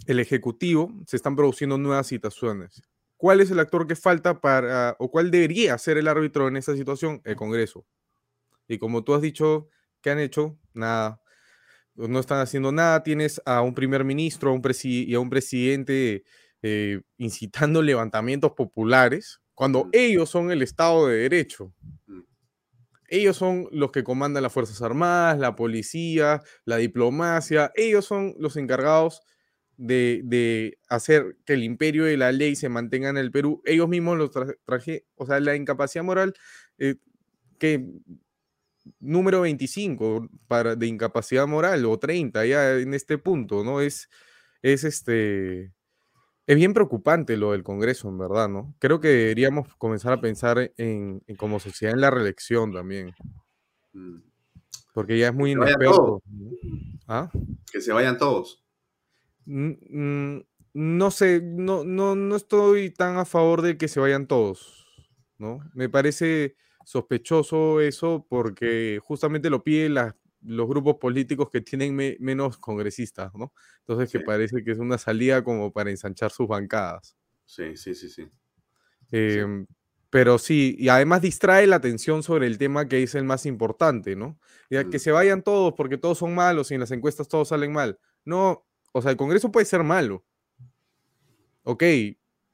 el 0.08 0.20
Ejecutivo 0.20 0.92
se 1.06 1.16
están 1.16 1.36
produciendo 1.36 1.78
nuevas 1.78 2.08
situaciones. 2.08 2.82
¿Cuál 3.24 3.40
es 3.40 3.50
el 3.52 3.60
actor 3.60 3.88
que 3.88 3.96
falta 3.96 4.42
para, 4.42 4.98
o 5.00 5.10
cuál 5.10 5.32
debería 5.32 5.78
ser 5.78 5.98
el 5.98 6.10
árbitro 6.10 6.50
en 6.50 6.58
esta 6.58 6.76
situación? 6.76 7.22
El 7.24 7.38
Congreso. 7.38 7.86
Y 8.68 8.78
como 8.78 9.06
tú 9.06 9.14
has 9.14 9.22
dicho, 9.22 9.70
¿qué 10.02 10.10
han 10.10 10.20
hecho? 10.20 10.60
Nada. 10.74 11.22
No 11.96 12.20
están 12.20 12.42
haciendo 12.42 12.74
nada. 12.74 13.02
Tienes 13.02 13.42
a 13.46 13.62
un 13.62 13.74
primer 13.74 14.04
ministro 14.04 14.50
a 14.50 14.54
un 14.54 14.62
y 14.84 15.14
a 15.14 15.22
un 15.22 15.30
presidente 15.30 16.26
eh, 16.62 17.00
incitando 17.18 17.82
levantamientos 17.82 18.52
populares 18.52 19.40
cuando 19.54 19.88
ellos 19.94 20.30
son 20.30 20.52
el 20.52 20.62
Estado 20.62 21.08
de 21.08 21.20
Derecho. 21.20 21.74
Ellos 23.08 23.38
son 23.38 23.70
los 23.72 23.94
que 23.94 24.04
comandan 24.04 24.44
las 24.44 24.52
Fuerzas 24.52 24.82
Armadas, 24.82 25.40
la 25.40 25.56
policía, 25.56 26.42
la 26.66 26.76
diplomacia. 26.76 27.72
Ellos 27.76 28.04
son 28.04 28.36
los 28.38 28.58
encargados 28.58 29.22
de, 29.86 30.78
hacer 30.90 31.38
que 31.46 31.54
el 31.54 31.64
imperio 31.64 32.06
de 32.06 32.18
la 32.18 32.32
ley 32.32 32.56
se 32.56 32.70
mantenga 32.70 33.10
en 33.10 33.18
el 33.18 33.32
Perú. 33.32 33.62
Ellos 33.66 33.90
mismos 33.90 34.18
los 34.18 34.32
traje, 34.66 35.06
o 35.16 35.26
sea, 35.26 35.40
la 35.40 35.56
incapacidad 35.56 36.04
moral, 36.04 36.34
eh, 36.78 36.96
que 37.60 37.86
número 39.00 39.42
25 39.42 40.30
para, 40.48 40.76
de 40.76 40.88
incapacidad 40.88 41.48
moral 41.48 41.86
o 41.86 41.98
30 41.98 42.46
ya 42.46 42.78
en 42.78 42.94
este 42.94 43.18
punto, 43.18 43.64
¿no? 43.64 43.82
Es, 43.82 44.10
es 44.62 44.84
este 44.84 45.74
es 46.46 46.58
bien 46.58 46.74
preocupante 46.74 47.38
lo 47.38 47.54
del 47.54 47.64
Congreso, 47.64 48.10
en 48.10 48.18
verdad, 48.18 48.50
¿no? 48.50 48.76
Creo 48.80 49.00
que 49.00 49.08
deberíamos 49.08 49.74
comenzar 49.76 50.12
a 50.12 50.20
pensar 50.20 50.74
en, 50.76 51.22
como 51.38 51.60
sociedad 51.60 51.94
en 51.94 52.02
la 52.02 52.12
reelección 52.12 52.74
también. 52.74 53.16
Mm. 53.94 54.18
Porque 54.94 55.18
ya 55.18 55.30
es 55.30 55.34
muy 55.34 55.52
inexperto. 55.52 56.22
¿Ah? 57.08 57.32
Que 57.72 57.80
se 57.80 57.94
vayan 57.94 58.18
todos. 58.18 58.63
No 59.46 61.12
sé, 61.12 61.42
no, 61.42 61.84
no, 61.84 62.16
no 62.16 62.36
estoy 62.36 62.90
tan 62.92 63.18
a 63.18 63.26
favor 63.26 63.62
de 63.62 63.78
que 63.78 63.88
se 63.88 64.00
vayan 64.00 64.28
todos, 64.28 64.86
¿no? 65.38 65.60
Me 65.74 65.90
parece 65.90 66.56
sospechoso 66.86 67.82
eso 67.82 68.26
porque 68.30 69.00
justamente 69.04 69.50
lo 69.50 69.64
pide 69.64 69.90
la, 69.90 70.18
los 70.42 70.68
grupos 70.68 70.98
políticos 70.98 71.50
que 71.50 71.62
tienen 71.62 71.96
menos 72.20 72.58
congresistas, 72.58 73.34
¿no? 73.36 73.54
Entonces 73.80 74.12
que 74.12 74.20
parece 74.20 74.64
que 74.64 74.72
es 74.72 74.80
una 74.80 74.98
salida 74.98 75.44
como 75.44 75.72
para 75.72 75.90
ensanchar 75.90 76.32
sus 76.32 76.48
bancadas. 76.48 77.16
Sí, 77.46 77.76
sí, 77.78 77.94
sí, 77.96 78.10
sí. 78.10 78.28
Em, 79.12 79.66
pero 80.10 80.38
sí, 80.38 80.76
y 80.78 80.90
además 80.90 81.22
distrae 81.22 81.68
la 81.68 81.78
atención 81.78 82.24
sobre 82.24 82.48
el 82.48 82.58
tema 82.58 82.88
que 82.88 83.04
es 83.04 83.16
el 83.16 83.24
más 83.24 83.46
importante, 83.46 84.16
¿no? 84.16 84.40
Ya, 84.70 84.84
Que 84.90 84.98
mm. 84.98 85.00
se 85.00 85.12
vayan 85.12 85.44
todos 85.44 85.74
porque 85.76 85.98
todos 85.98 86.18
son 86.18 86.36
malos 86.36 86.72
y 86.72 86.76
en 86.76 86.82
las 86.82 86.92
encuestas 86.92 87.28
todos 87.28 87.50
salen 87.50 87.72
mal. 87.72 88.00
No, 88.26 88.66
o 88.94 89.02
sea, 89.02 89.12
el 89.12 89.18
Congreso 89.18 89.52
puede 89.52 89.66
ser 89.66 89.84
malo. 89.84 90.24
Ok, 91.64 91.84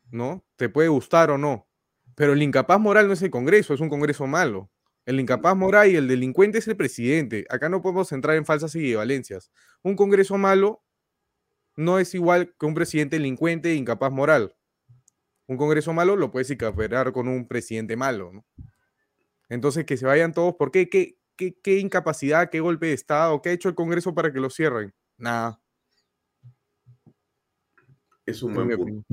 ¿no? 0.09 0.43
Te 0.55 0.69
puede 0.69 0.87
gustar 0.87 1.29
o 1.29 1.37
no. 1.37 1.67
Pero 2.15 2.33
el 2.33 2.41
incapaz 2.41 2.79
moral 2.79 3.07
no 3.07 3.13
es 3.13 3.21
el 3.21 3.29
Congreso, 3.29 3.73
es 3.73 3.81
un 3.81 3.89
Congreso 3.89 4.25
malo. 4.25 4.71
El 5.05 5.19
incapaz 5.19 5.55
moral 5.55 5.89
y 5.89 5.95
el 5.95 6.07
delincuente 6.07 6.59
es 6.59 6.67
el 6.67 6.77
presidente. 6.77 7.45
Acá 7.49 7.69
no 7.69 7.81
podemos 7.81 8.11
entrar 8.11 8.35
en 8.35 8.45
falsas 8.45 8.73
equivalencias. 8.75 9.51
Un 9.83 9.95
Congreso 9.95 10.37
malo 10.37 10.83
no 11.75 11.99
es 11.99 12.13
igual 12.13 12.55
que 12.59 12.65
un 12.65 12.73
presidente 12.73 13.17
delincuente 13.17 13.71
e 13.71 13.75
incapaz 13.75 14.11
moral. 14.11 14.55
Un 15.47 15.57
Congreso 15.57 15.93
malo 15.93 16.15
lo 16.15 16.31
puedes 16.31 16.51
equiparar 16.51 17.11
con 17.11 17.27
un 17.27 17.47
presidente 17.47 17.95
malo. 17.95 18.45
Entonces, 19.49 19.85
que 19.85 19.97
se 19.97 20.05
vayan 20.05 20.33
todos. 20.33 20.55
¿Por 20.55 20.71
qué? 20.71 20.89
¿Qué, 20.89 21.17
qué? 21.35 21.79
incapacidad? 21.79 22.49
¿Qué 22.49 22.59
golpe 22.59 22.87
de 22.87 22.93
Estado? 22.93 23.41
¿Qué 23.41 23.49
ha 23.49 23.53
hecho 23.53 23.69
el 23.69 23.75
Congreso 23.75 24.13
para 24.13 24.31
que 24.31 24.39
lo 24.39 24.49
cierren? 24.49 24.93
Nada. 25.17 25.59
Es 28.30 28.43
un 28.43 28.53
buen 28.53 28.69
punto. 28.69 29.05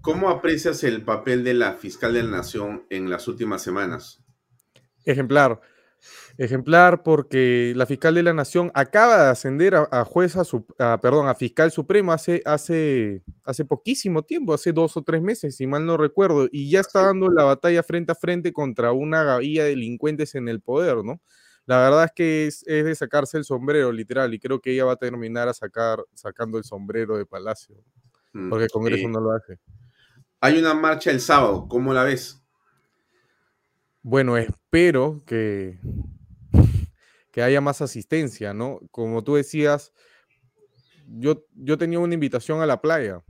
¿Cómo 0.00 0.28
aprecias 0.28 0.84
el 0.84 1.02
papel 1.02 1.42
de 1.42 1.54
la 1.54 1.74
fiscal 1.74 2.12
de 2.12 2.22
la 2.22 2.30
Nación 2.30 2.84
en 2.88 3.10
las 3.10 3.26
últimas 3.26 3.62
semanas? 3.62 4.22
Ejemplar. 5.04 5.60
Ejemplar 6.38 7.02
porque 7.02 7.72
la 7.76 7.84
fiscal 7.86 8.14
de 8.14 8.22
la 8.22 8.32
Nación 8.32 8.70
acaba 8.74 9.24
de 9.24 9.30
ascender 9.30 9.74
a, 9.74 10.04
jueza, 10.04 10.42
perdón, 11.00 11.28
a 11.28 11.34
fiscal 11.34 11.70
supremo 11.72 12.12
hace, 12.12 12.42
hace, 12.44 13.22
hace 13.44 13.64
poquísimo 13.64 14.22
tiempo, 14.22 14.54
hace 14.54 14.72
dos 14.72 14.96
o 14.96 15.02
tres 15.02 15.20
meses, 15.20 15.56
si 15.56 15.66
mal 15.66 15.84
no 15.84 15.96
recuerdo, 15.96 16.48
y 16.50 16.70
ya 16.70 16.80
está 16.80 17.06
dando 17.06 17.28
la 17.28 17.44
batalla 17.44 17.82
frente 17.82 18.12
a 18.12 18.16
frente 18.16 18.52
contra 18.52 18.92
una 18.92 19.22
gavilla 19.22 19.64
de 19.64 19.70
delincuentes 19.70 20.34
en 20.34 20.48
el 20.48 20.60
poder, 20.60 21.04
¿no? 21.04 21.20
La 21.66 21.78
verdad 21.78 22.04
es 22.06 22.12
que 22.12 22.46
es, 22.48 22.64
de 22.64 22.94
sacarse 22.96 23.38
el 23.38 23.44
sombrero, 23.44 23.92
literal, 23.92 24.34
y 24.34 24.40
creo 24.40 24.60
que 24.60 24.72
ella 24.72 24.84
va 24.84 24.92
a 24.92 24.96
terminar 24.96 25.48
a 25.48 25.54
sacar, 25.54 26.04
sacando 26.14 26.58
el 26.58 26.64
sombrero 26.64 27.16
de 27.16 27.26
Palacio, 27.26 27.76
porque 28.32 28.64
el 28.64 28.70
Congreso 28.70 29.08
no 29.08 29.20
lo 29.20 29.32
hace. 29.32 29.58
Hay 30.40 30.58
una 30.58 30.74
marcha 30.74 31.10
el 31.10 31.20
sábado, 31.20 31.66
¿cómo 31.68 31.92
la 31.94 32.04
ves? 32.04 32.42
Bueno, 34.02 34.36
espero 34.36 35.22
que, 35.24 35.78
que 37.30 37.42
haya 37.42 37.60
más 37.60 37.80
asistencia, 37.80 38.52
¿no? 38.52 38.80
Como 38.90 39.22
tú 39.22 39.36
decías, 39.36 39.92
yo, 41.06 41.44
yo 41.54 41.78
tenía 41.78 42.00
una 42.00 42.14
invitación 42.14 42.60
a 42.60 42.66
la 42.66 42.80
playa, 42.80 43.22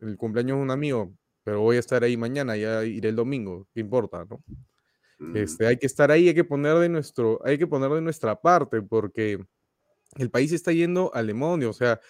el 0.00 0.16
cumpleaños 0.16 0.58
de 0.58 0.62
un 0.62 0.70
amigo, 0.70 1.14
pero 1.44 1.60
voy 1.60 1.76
a 1.76 1.80
estar 1.80 2.04
ahí 2.04 2.16
mañana, 2.16 2.56
ya 2.56 2.84
iré 2.84 3.08
el 3.08 3.16
domingo, 3.16 3.66
¿qué 3.72 3.80
importa, 3.80 4.26
no? 4.28 4.42
Mm. 5.18 5.36
Este, 5.36 5.66
hay 5.66 5.78
que 5.78 5.86
estar 5.86 6.10
ahí, 6.10 6.28
hay 6.28 6.34
que 6.34 6.44
poner 6.44 6.76
de 6.76 6.88
nuestro, 6.88 7.40
hay 7.44 7.56
que 7.58 7.66
poner 7.66 7.90
de 7.90 8.02
nuestra 8.02 8.40
parte, 8.40 8.82
porque 8.82 9.42
el 10.16 10.30
país 10.30 10.52
está 10.52 10.72
yendo 10.72 11.10
al 11.14 11.26
demonio, 11.26 11.70
o 11.70 11.72
sea, 11.72 12.00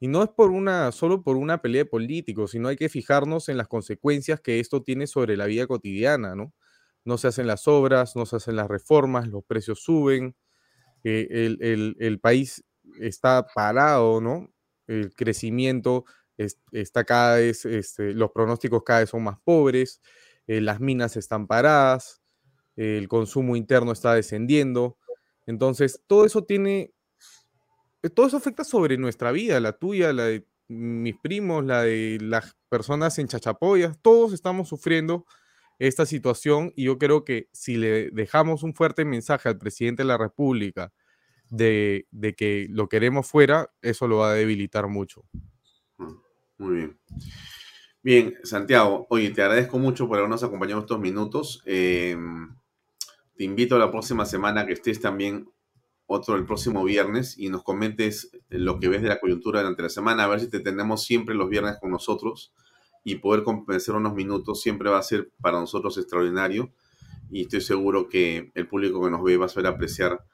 y 0.00 0.08
no 0.08 0.22
es 0.22 0.30
por 0.30 0.50
una, 0.50 0.92
solo 0.92 1.22
por 1.22 1.36
una 1.36 1.62
pelea 1.62 1.84
de 1.84 1.90
políticos, 1.90 2.52
sino 2.52 2.68
hay 2.68 2.76
que 2.76 2.88
fijarnos 2.88 3.48
en 3.48 3.56
las 3.56 3.68
consecuencias 3.68 4.40
que 4.40 4.60
esto 4.60 4.82
tiene 4.82 5.06
sobre 5.06 5.36
la 5.36 5.46
vida 5.46 5.66
cotidiana, 5.66 6.34
¿no? 6.34 6.52
no 7.06 7.16
se 7.18 7.28
hacen 7.28 7.46
las 7.46 7.68
obras, 7.68 8.16
no 8.16 8.26
se 8.26 8.36
hacen 8.36 8.56
las 8.56 8.68
reformas, 8.68 9.28
los 9.28 9.44
precios 9.44 9.80
suben, 9.80 10.36
eh, 11.04 11.56
el, 11.98 12.20
país 12.20 12.64
está 13.00 13.46
parado, 13.54 14.20
¿no? 14.20 14.52
El 14.88 15.14
crecimiento 15.14 16.04
está 16.36 17.04
cada 17.04 17.36
vez, 17.36 17.64
este, 17.64 18.12
los 18.12 18.32
pronósticos 18.32 18.82
cada 18.82 19.00
vez 19.00 19.10
son 19.10 19.22
más 19.22 19.38
pobres, 19.44 20.02
eh, 20.48 20.60
las 20.60 20.80
minas 20.80 21.16
están 21.16 21.46
paradas, 21.46 22.22
el 22.74 23.06
consumo 23.06 23.54
interno 23.54 23.92
está 23.92 24.12
descendiendo. 24.14 24.98
Entonces, 25.46 26.02
todo 26.08 26.26
eso 26.26 26.44
tiene, 26.44 26.92
todo 28.10 28.26
eso 28.26 28.36
afecta 28.36 28.64
sobre 28.64 28.98
nuestra 28.98 29.32
vida, 29.32 29.60
la 29.60 29.72
tuya, 29.72 30.12
la 30.12 30.24
de 30.24 30.46
mis 30.68 31.16
primos, 31.16 31.64
la 31.64 31.82
de 31.82 32.18
las 32.20 32.56
personas 32.68 33.18
en 33.18 33.28
Chachapoyas, 33.28 33.98
todos 34.02 34.32
estamos 34.32 34.68
sufriendo 34.68 35.26
esta 35.78 36.06
situación 36.06 36.72
y 36.74 36.84
yo 36.84 36.98
creo 36.98 37.24
que 37.24 37.48
si 37.52 37.76
le 37.76 38.10
dejamos 38.10 38.62
un 38.62 38.74
fuerte 38.74 39.04
mensaje 39.04 39.48
al 39.48 39.58
presidente 39.58 40.02
de 40.02 40.08
la 40.08 40.18
República 40.18 40.92
de, 41.50 42.06
de 42.10 42.34
que 42.34 42.66
lo 42.70 42.88
queremos 42.88 43.28
fuera, 43.28 43.70
eso 43.82 44.08
lo 44.08 44.18
va 44.18 44.30
a 44.30 44.34
debilitar 44.34 44.88
mucho. 44.88 45.24
Mm, 45.98 46.14
muy 46.58 46.74
bien. 46.76 46.98
Bien, 48.06 48.36
Santiago, 48.44 49.04
oye, 49.10 49.30
te 49.30 49.42
agradezco 49.42 49.80
mucho 49.80 50.06
por 50.06 50.18
habernos 50.18 50.44
acompañado 50.44 50.80
estos 50.80 51.00
minutos. 51.00 51.60
Em, 51.66 52.54
te 53.34 53.42
invito 53.42 53.74
a 53.74 53.80
la 53.80 53.90
próxima 53.90 54.24
semana 54.24 54.64
que 54.64 54.74
estés 54.74 55.00
también 55.00 55.50
otro 56.06 56.36
el 56.36 56.46
próximo 56.46 56.84
viernes 56.84 57.36
y 57.38 57.48
nos 57.48 57.62
comentes 57.62 58.30
lo 58.48 58.78
que 58.78 58.88
ves 58.88 59.02
de 59.02 59.08
la 59.08 59.20
coyuntura 59.20 59.60
durante 59.60 59.82
la 59.82 59.88
semana, 59.88 60.24
a 60.24 60.28
ver 60.28 60.40
si 60.40 60.48
te 60.48 60.60
tenemos 60.60 61.04
siempre 61.04 61.34
los 61.34 61.48
viernes 61.48 61.76
con 61.80 61.90
nosotros 61.90 62.52
y 63.04 63.16
poder 63.16 63.42
convencer 63.42 63.94
unos 63.94 64.14
minutos 64.14 64.60
siempre 64.60 64.90
va 64.90 64.98
a 64.98 65.02
ser 65.02 65.30
para 65.40 65.60
nosotros 65.60 65.96
extraordinario 65.98 66.72
y 67.30 67.42
estoy 67.42 67.60
seguro 67.60 68.08
que 68.08 68.50
el 68.54 68.68
público 68.68 69.02
que 69.02 69.10
nos 69.10 69.22
ve 69.22 69.36
va 69.36 69.46
a 69.46 69.48
saber 69.48 69.68
apreciar 69.68 70.24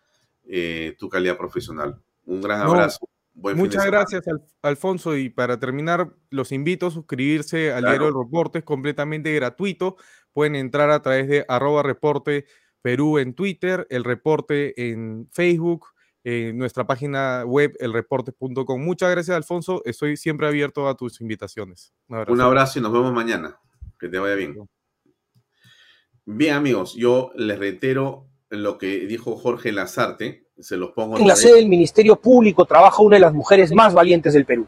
eh, 0.45 0.95
tu 0.99 1.09
calidad 1.09 1.37
profesional. 1.37 2.01
Un 2.25 2.41
gran 2.41 2.63
abrazo. 2.63 3.09
muchas 3.35 3.87
gracias, 3.87 4.23
Alfonso. 4.61 5.17
Y 5.17 5.31
para 5.31 5.59
terminar, 5.59 6.15
los 6.31 6.53
invito 6.53 6.87
a 6.87 6.91
suscribirse 6.91 7.73
al 7.73 7.85
diario 7.85 8.09
El 8.09 8.15
Reporte, 8.15 8.59
es 8.59 8.65
completamente 8.65 9.33
gratuito. 9.33 9.97
Pueden 10.33 10.57
entrar 10.57 10.91
a 10.91 11.03
través 11.03 11.29
de 11.29 11.45
arroba 11.49 11.83
reporte 11.83 12.47
Perú 12.83 13.19
en 13.19 13.33
Twitter, 13.33 13.87
el 13.89 14.05
reporte 14.05 14.91
en 14.91 15.29
Facebook, 15.31 15.87
en 16.25 16.59
nuestra 16.59 16.87
página 16.87 17.45
web, 17.47 17.75
elreporte.com. 17.79 18.85
Muchas 18.85 19.11
gracias, 19.11 19.37
Alfonso. 19.37 19.83
Estoy 19.85 20.17
siempre 20.17 20.49
abierto 20.49 20.89
a 20.89 20.97
tus 20.97 21.21
invitaciones. 21.21 21.93
Un 22.09 22.41
abrazo, 22.41 22.79
y 22.79 22.83
nos 22.83 22.93
vemos 22.93 23.13
mañana. 23.13 23.59
Que 23.99 24.09
te 24.09 24.19
vaya 24.19 24.35
bien. 24.35 24.69
Bien, 26.25 26.55
amigos, 26.55 26.95
yo 26.97 27.31
les 27.37 27.59
reitero 27.59 28.27
lo 28.51 28.79
que 28.79 29.07
dijo 29.07 29.37
Jorge 29.37 29.73
Lazarte. 29.73 30.49
Se 30.59 30.77
los 30.77 30.91
pongo. 30.91 31.19
En 31.19 31.27
la 31.27 31.35
sede 31.35 31.57
del 31.57 31.69
Ministerio 31.69 32.17
Público 32.17 32.65
trabaja 32.65 33.03
una 33.03 33.17
de 33.17 33.21
las 33.21 33.33
mujeres 33.33 33.73
más 33.73 33.95
valientes 33.95 34.35
del 34.35 34.45
Perú, 34.45 34.67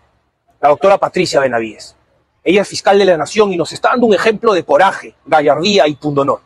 la 0.61 0.71
doctora 0.71 0.99
Patricia 0.99 1.41
Benavides. 1.41 1.97
Ella 2.43 2.63
es 2.63 2.69
fiscal 2.69 2.99
de 2.99 3.05
la 3.05 3.17
Nación 3.17 3.53
y 3.53 3.57
nos 3.57 3.73
está 3.73 3.91
dando 3.91 4.07
un 4.07 4.15
ejemplo 4.15 4.53
de 4.53 4.65
coraje, 4.65 5.15
gallardía 5.25 5.87
y 5.87 5.95
pundonor 5.95 6.41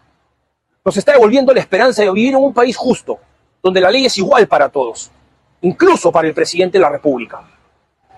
nos 0.88 0.96
está 0.96 1.12
devolviendo 1.12 1.52
la 1.52 1.60
esperanza 1.60 2.00
de 2.00 2.10
vivir 2.10 2.32
en 2.32 2.42
un 2.42 2.54
país 2.54 2.74
justo, 2.74 3.18
donde 3.62 3.78
la 3.78 3.90
ley 3.90 4.06
es 4.06 4.16
igual 4.16 4.48
para 4.48 4.70
todos, 4.70 5.10
incluso 5.60 6.10
para 6.10 6.26
el 6.26 6.32
presidente 6.32 6.78
de 6.78 6.82
la 6.82 6.88
República. 6.88 7.42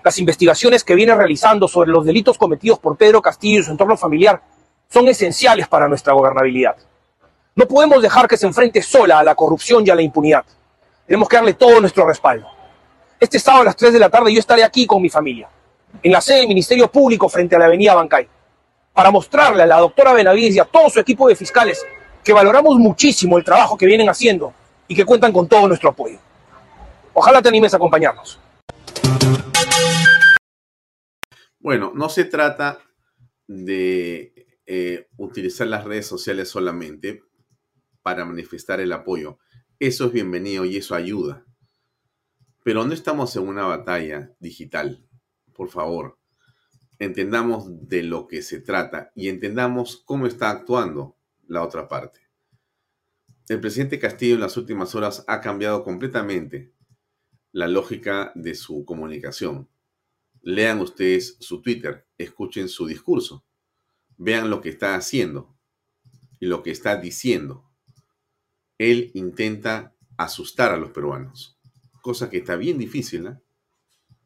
Las 0.01 0.17
investigaciones 0.19 0.85
que 0.85 0.95
viene 0.95 1.13
realizando 1.13 1.67
sobre 1.67 1.91
los 1.91 2.05
delitos 2.05 2.37
cometidos 2.37 2.79
por 2.79 2.95
Pedro 2.95 3.21
Castillo 3.21 3.59
y 3.59 3.63
su 3.63 3.71
entorno 3.71 3.97
familiar 3.97 4.41
son 4.87 5.05
esenciales 5.09 5.67
para 5.67 5.89
nuestra 5.89 6.13
gobernabilidad. 6.13 6.77
No 7.55 7.67
podemos 7.67 8.01
dejar 8.01 8.25
que 8.25 8.37
se 8.37 8.47
enfrente 8.47 8.81
sola 8.81 9.19
a 9.19 9.23
la 9.25 9.35
corrupción 9.35 9.85
y 9.85 9.89
a 9.89 9.95
la 9.95 10.01
impunidad. 10.01 10.45
Tenemos 11.05 11.27
que 11.27 11.35
darle 11.35 11.55
todo 11.55 11.81
nuestro 11.81 12.07
respaldo. 12.07 12.47
Este 13.19 13.37
sábado 13.37 13.63
a 13.63 13.65
las 13.65 13.75
3 13.75 13.91
de 13.91 13.99
la 13.99 14.09
tarde 14.09 14.33
yo 14.33 14.39
estaré 14.39 14.63
aquí 14.63 14.87
con 14.87 15.01
mi 15.01 15.09
familia, 15.09 15.49
en 16.01 16.09
la 16.09 16.21
sede 16.21 16.37
del 16.37 16.47
Ministerio 16.47 16.89
Público 16.89 17.27
frente 17.27 17.57
a 17.57 17.59
la 17.59 17.65
avenida 17.65 17.95
Bancay, 17.95 18.29
para 18.93 19.11
mostrarle 19.11 19.63
a 19.63 19.65
la 19.65 19.79
doctora 19.79 20.13
Benavides 20.13 20.55
y 20.55 20.59
a 20.59 20.63
todo 20.63 20.89
su 20.89 21.01
equipo 21.01 21.27
de 21.27 21.35
fiscales 21.35 21.85
que 22.23 22.33
valoramos 22.33 22.77
muchísimo 22.77 23.37
el 23.37 23.43
trabajo 23.43 23.77
que 23.77 23.85
vienen 23.85 24.09
haciendo 24.09 24.53
y 24.87 24.95
que 24.95 25.05
cuentan 25.05 25.33
con 25.33 25.47
todo 25.47 25.67
nuestro 25.67 25.89
apoyo. 25.89 26.19
Ojalá 27.13 27.41
te 27.41 27.49
animes 27.49 27.73
a 27.73 27.77
acompañarnos. 27.77 28.39
Bueno, 31.59 31.91
no 31.93 32.09
se 32.09 32.25
trata 32.25 32.79
de 33.47 34.33
eh, 34.65 35.07
utilizar 35.17 35.67
las 35.67 35.83
redes 35.83 36.07
sociales 36.07 36.49
solamente 36.49 37.23
para 38.01 38.25
manifestar 38.25 38.79
el 38.79 38.91
apoyo. 38.93 39.37
Eso 39.79 40.05
es 40.05 40.11
bienvenido 40.11 40.65
y 40.65 40.77
eso 40.77 40.95
ayuda. 40.95 41.45
Pero 42.63 42.85
no 42.85 42.93
estamos 42.93 43.35
en 43.35 43.47
una 43.47 43.65
batalla 43.65 44.31
digital. 44.39 45.05
Por 45.53 45.69
favor, 45.69 46.19
entendamos 46.99 47.87
de 47.87 48.03
lo 48.03 48.27
que 48.27 48.41
se 48.41 48.61
trata 48.61 49.11
y 49.15 49.29
entendamos 49.29 50.03
cómo 50.05 50.27
está 50.27 50.49
actuando 50.49 51.17
la 51.51 51.63
otra 51.63 51.85
parte. 51.89 52.21
El 53.49 53.59
presidente 53.59 53.99
Castillo 53.99 54.35
en 54.35 54.39
las 54.39 54.55
últimas 54.55 54.95
horas 54.95 55.25
ha 55.27 55.41
cambiado 55.41 55.83
completamente 55.83 56.73
la 57.51 57.67
lógica 57.67 58.31
de 58.35 58.55
su 58.55 58.85
comunicación. 58.85 59.69
Lean 60.41 60.79
ustedes 60.79 61.35
su 61.41 61.61
Twitter, 61.61 62.07
escuchen 62.17 62.69
su 62.69 62.87
discurso, 62.87 63.45
vean 64.15 64.49
lo 64.49 64.61
que 64.61 64.69
está 64.69 64.95
haciendo 64.95 65.53
y 66.39 66.45
lo 66.45 66.63
que 66.63 66.71
está 66.71 66.95
diciendo. 66.95 67.69
Él 68.77 69.11
intenta 69.13 69.93
asustar 70.15 70.71
a 70.71 70.77
los 70.77 70.91
peruanos, 70.91 71.59
cosa 72.01 72.29
que 72.29 72.37
está 72.37 72.55
bien 72.55 72.77
difícil. 72.77 73.29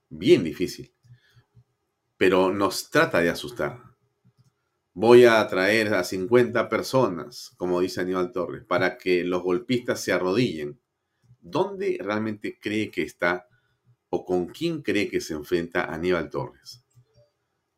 Bien 0.10 0.44
difícil. 0.44 0.94
Pero 2.18 2.54
nos 2.54 2.92
trata 2.92 3.20
de 3.20 3.30
asustar 3.30 3.85
voy 4.96 5.26
a 5.26 5.46
traer 5.48 5.94
a 5.94 6.06
50 6.06 6.70
personas, 6.70 7.52
como 7.58 7.82
dice 7.82 8.00
Aníbal 8.00 8.32
Torres, 8.32 8.64
para 8.64 8.98
que 8.98 9.26
los 9.26 9.44
golpistas 9.44 10.00
se 10.02 10.14
arrodillen. 10.14 10.80
¿Dónde 11.42 12.00
realmente 12.02 12.58
cree 12.60 12.90
que 12.90 13.04
está 13.04 13.46
o 14.10 14.24
con 14.24 14.48
quién 14.48 14.82
cree 14.82 15.10
que 15.10 15.20
se 15.20 15.34
enfrenta 15.34 15.94
Aníbal 15.94 16.30
Torres? 16.30 16.86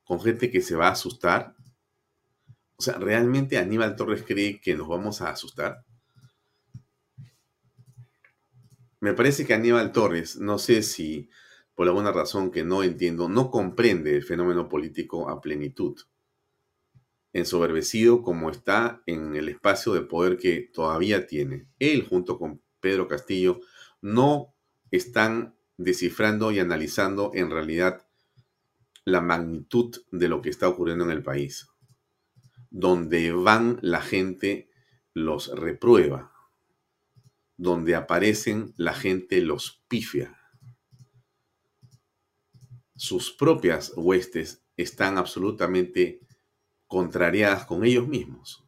¿Con 0.03 0.21
gente 0.21 0.51
que 0.51 0.61
se 0.61 0.75
va 0.75 0.89
a 0.89 0.91
asustar? 0.91 1.55
O 2.75 2.83
sea, 2.83 2.99
¿realmente 2.99 3.57
Aníbal 3.57 3.95
Torres 3.95 4.23
cree 4.23 4.61
que 4.61 4.75
nos 4.75 4.87
vamos 4.87 5.21
a 5.21 5.31
asustar? 5.31 5.83
Me 8.99 9.13
parece 9.13 9.43
que 9.43 9.55
Aníbal 9.55 9.91
Torres, 9.91 10.37
no 10.37 10.59
sé 10.59 10.83
si 10.83 11.31
por 11.73 11.87
alguna 11.87 12.11
razón 12.11 12.51
que 12.51 12.63
no 12.63 12.83
entiendo, 12.83 13.27
no 13.27 13.49
comprende 13.49 14.15
el 14.15 14.23
fenómeno 14.23 14.69
político 14.69 15.29
a 15.29 15.41
plenitud 15.41 15.99
ensoberbecido 17.37 18.21
como 18.21 18.49
está 18.49 19.01
en 19.05 19.35
el 19.35 19.49
espacio 19.49 19.93
de 19.93 20.01
poder 20.01 20.37
que 20.37 20.69
todavía 20.73 21.27
tiene. 21.27 21.67
Él 21.79 22.05
junto 22.07 22.37
con 22.37 22.61
Pedro 22.79 23.07
Castillo 23.07 23.59
no 24.01 24.55
están 24.91 25.55
descifrando 25.77 26.51
y 26.51 26.59
analizando 26.59 27.31
en 27.33 27.51
realidad 27.51 28.07
la 29.05 29.21
magnitud 29.21 29.95
de 30.11 30.27
lo 30.27 30.41
que 30.41 30.49
está 30.49 30.67
ocurriendo 30.67 31.05
en 31.05 31.11
el 31.11 31.23
país. 31.23 31.67
Donde 32.69 33.31
van 33.31 33.79
la 33.81 34.01
gente 34.01 34.69
los 35.13 35.55
reprueba. 35.55 36.33
Donde 37.55 37.95
aparecen 37.95 38.73
la 38.77 38.93
gente 38.93 39.41
los 39.41 39.83
pifia. 39.87 40.37
Sus 42.95 43.31
propias 43.31 43.93
huestes 43.95 44.63
están 44.75 45.17
absolutamente 45.17 46.26
contrariadas 46.87 47.65
con 47.65 47.85
ellos 47.85 48.07
mismos. 48.07 48.65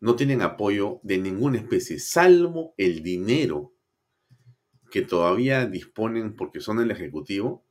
No 0.00 0.16
tienen 0.16 0.42
apoyo 0.42 1.00
de 1.02 1.18
ninguna 1.18 1.58
especie, 1.58 1.98
salvo 1.98 2.74
el 2.76 3.02
dinero 3.02 3.74
que 4.90 5.02
todavía 5.02 5.66
disponen 5.66 6.36
porque 6.36 6.60
son 6.60 6.80
el 6.80 6.90
Ejecutivo. 6.90 7.66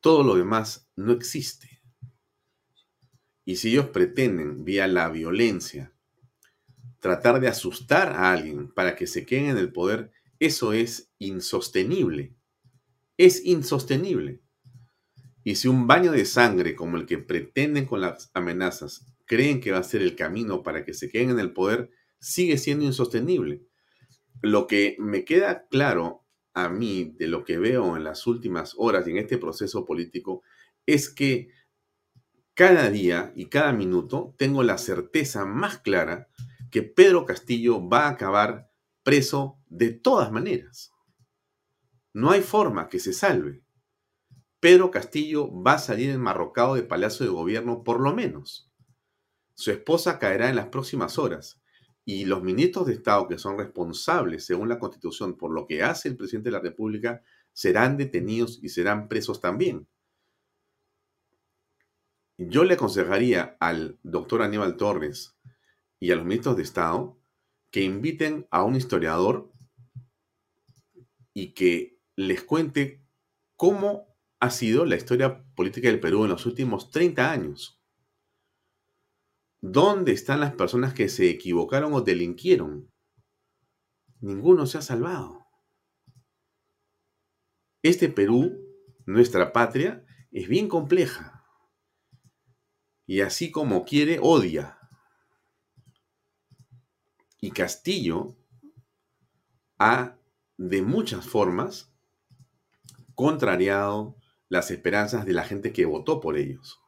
Todo 0.00 0.22
lo 0.22 0.36
demás 0.36 0.88
no 0.94 1.12
existe. 1.12 1.80
Y 3.44 3.56
si 3.56 3.70
ellos 3.70 3.88
pretenden, 3.88 4.64
vía 4.64 4.86
la 4.86 5.08
violencia, 5.08 5.92
tratar 7.00 7.40
de 7.40 7.48
asustar 7.48 8.12
a 8.12 8.32
alguien 8.32 8.70
para 8.72 8.94
que 8.94 9.06
se 9.06 9.24
queden 9.24 9.46
en 9.46 9.56
el 9.56 9.72
poder, 9.72 10.12
eso 10.38 10.72
es 10.72 11.10
insostenible. 11.18 12.36
Es 13.16 13.44
insostenible. 13.44 14.42
Y 15.42 15.54
si 15.54 15.66
un 15.66 15.86
baño 15.86 16.12
de 16.12 16.26
sangre 16.26 16.76
como 16.76 16.96
el 16.96 17.06
que 17.06 17.18
pretenden 17.18 17.86
con 17.86 18.02
las 18.02 18.30
amenazas 18.34 19.06
creen 19.28 19.60
que 19.60 19.70
va 19.70 19.78
a 19.78 19.84
ser 19.84 20.02
el 20.02 20.16
camino 20.16 20.64
para 20.64 20.84
que 20.84 20.94
se 20.94 21.08
queden 21.08 21.30
en 21.30 21.38
el 21.38 21.52
poder, 21.52 21.90
sigue 22.18 22.58
siendo 22.58 22.84
insostenible. 22.84 23.62
Lo 24.42 24.66
que 24.66 24.96
me 24.98 25.24
queda 25.24 25.68
claro 25.68 26.24
a 26.54 26.68
mí 26.68 27.14
de 27.16 27.28
lo 27.28 27.44
que 27.44 27.58
veo 27.58 27.96
en 27.96 28.02
las 28.02 28.26
últimas 28.26 28.74
horas 28.76 29.06
y 29.06 29.10
en 29.10 29.18
este 29.18 29.38
proceso 29.38 29.84
político 29.84 30.42
es 30.86 31.08
que 31.08 31.50
cada 32.54 32.90
día 32.90 33.32
y 33.36 33.46
cada 33.46 33.72
minuto 33.72 34.34
tengo 34.36 34.64
la 34.64 34.78
certeza 34.78 35.44
más 35.44 35.78
clara 35.78 36.28
que 36.72 36.82
Pedro 36.82 37.24
Castillo 37.24 37.86
va 37.88 38.06
a 38.06 38.10
acabar 38.10 38.72
preso 39.04 39.60
de 39.68 39.90
todas 39.90 40.32
maneras. 40.32 40.92
No 42.12 42.30
hay 42.30 42.40
forma 42.40 42.88
que 42.88 42.98
se 42.98 43.12
salve. 43.12 43.62
Pedro 44.58 44.90
Castillo 44.90 45.50
va 45.62 45.74
a 45.74 45.78
salir 45.78 46.10
enmarrocado 46.10 46.74
de 46.74 46.82
Palacio 46.82 47.24
de 47.24 47.30
Gobierno 47.30 47.84
por 47.84 48.00
lo 48.00 48.12
menos. 48.12 48.67
Su 49.58 49.72
esposa 49.72 50.20
caerá 50.20 50.48
en 50.50 50.54
las 50.54 50.68
próximas 50.68 51.18
horas 51.18 51.60
y 52.04 52.26
los 52.26 52.44
ministros 52.44 52.86
de 52.86 52.92
Estado 52.92 53.26
que 53.26 53.38
son 53.38 53.58
responsables, 53.58 54.46
según 54.46 54.68
la 54.68 54.78
Constitución, 54.78 55.36
por 55.36 55.52
lo 55.52 55.66
que 55.66 55.82
hace 55.82 56.08
el 56.08 56.16
presidente 56.16 56.50
de 56.50 56.52
la 56.52 56.62
República, 56.62 57.24
serán 57.52 57.96
detenidos 57.96 58.60
y 58.62 58.68
serán 58.68 59.08
presos 59.08 59.40
también. 59.40 59.88
Yo 62.36 62.62
le 62.62 62.74
aconsejaría 62.74 63.56
al 63.58 63.98
doctor 64.04 64.42
Aníbal 64.42 64.76
Torres 64.76 65.36
y 65.98 66.12
a 66.12 66.14
los 66.14 66.24
ministros 66.24 66.56
de 66.56 66.62
Estado 66.62 67.18
que 67.72 67.82
inviten 67.82 68.46
a 68.52 68.62
un 68.62 68.76
historiador 68.76 69.52
y 71.34 71.52
que 71.54 71.98
les 72.14 72.44
cuente 72.44 73.02
cómo 73.56 74.16
ha 74.38 74.50
sido 74.50 74.84
la 74.84 74.94
historia 74.94 75.42
política 75.56 75.88
del 75.88 75.98
Perú 75.98 76.22
en 76.22 76.30
los 76.30 76.46
últimos 76.46 76.92
30 76.92 77.28
años. 77.28 77.77
¿Dónde 79.60 80.12
están 80.12 80.40
las 80.40 80.54
personas 80.54 80.94
que 80.94 81.08
se 81.08 81.28
equivocaron 81.28 81.92
o 81.92 82.00
delinquieron? 82.00 82.92
Ninguno 84.20 84.66
se 84.66 84.78
ha 84.78 84.82
salvado. 84.82 85.46
Este 87.82 88.08
Perú, 88.08 88.56
nuestra 89.04 89.52
patria, 89.52 90.04
es 90.30 90.48
bien 90.48 90.68
compleja. 90.68 91.44
Y 93.06 93.20
así 93.20 93.50
como 93.50 93.84
quiere, 93.84 94.20
odia. 94.22 94.78
Y 97.40 97.50
Castillo 97.50 98.36
ha, 99.78 100.18
de 100.56 100.82
muchas 100.82 101.26
formas, 101.26 101.92
contrariado 103.14 104.16
las 104.48 104.70
esperanzas 104.70 105.26
de 105.26 105.32
la 105.32 105.44
gente 105.44 105.72
que 105.72 105.84
votó 105.84 106.20
por 106.20 106.36
ellos. 106.36 106.80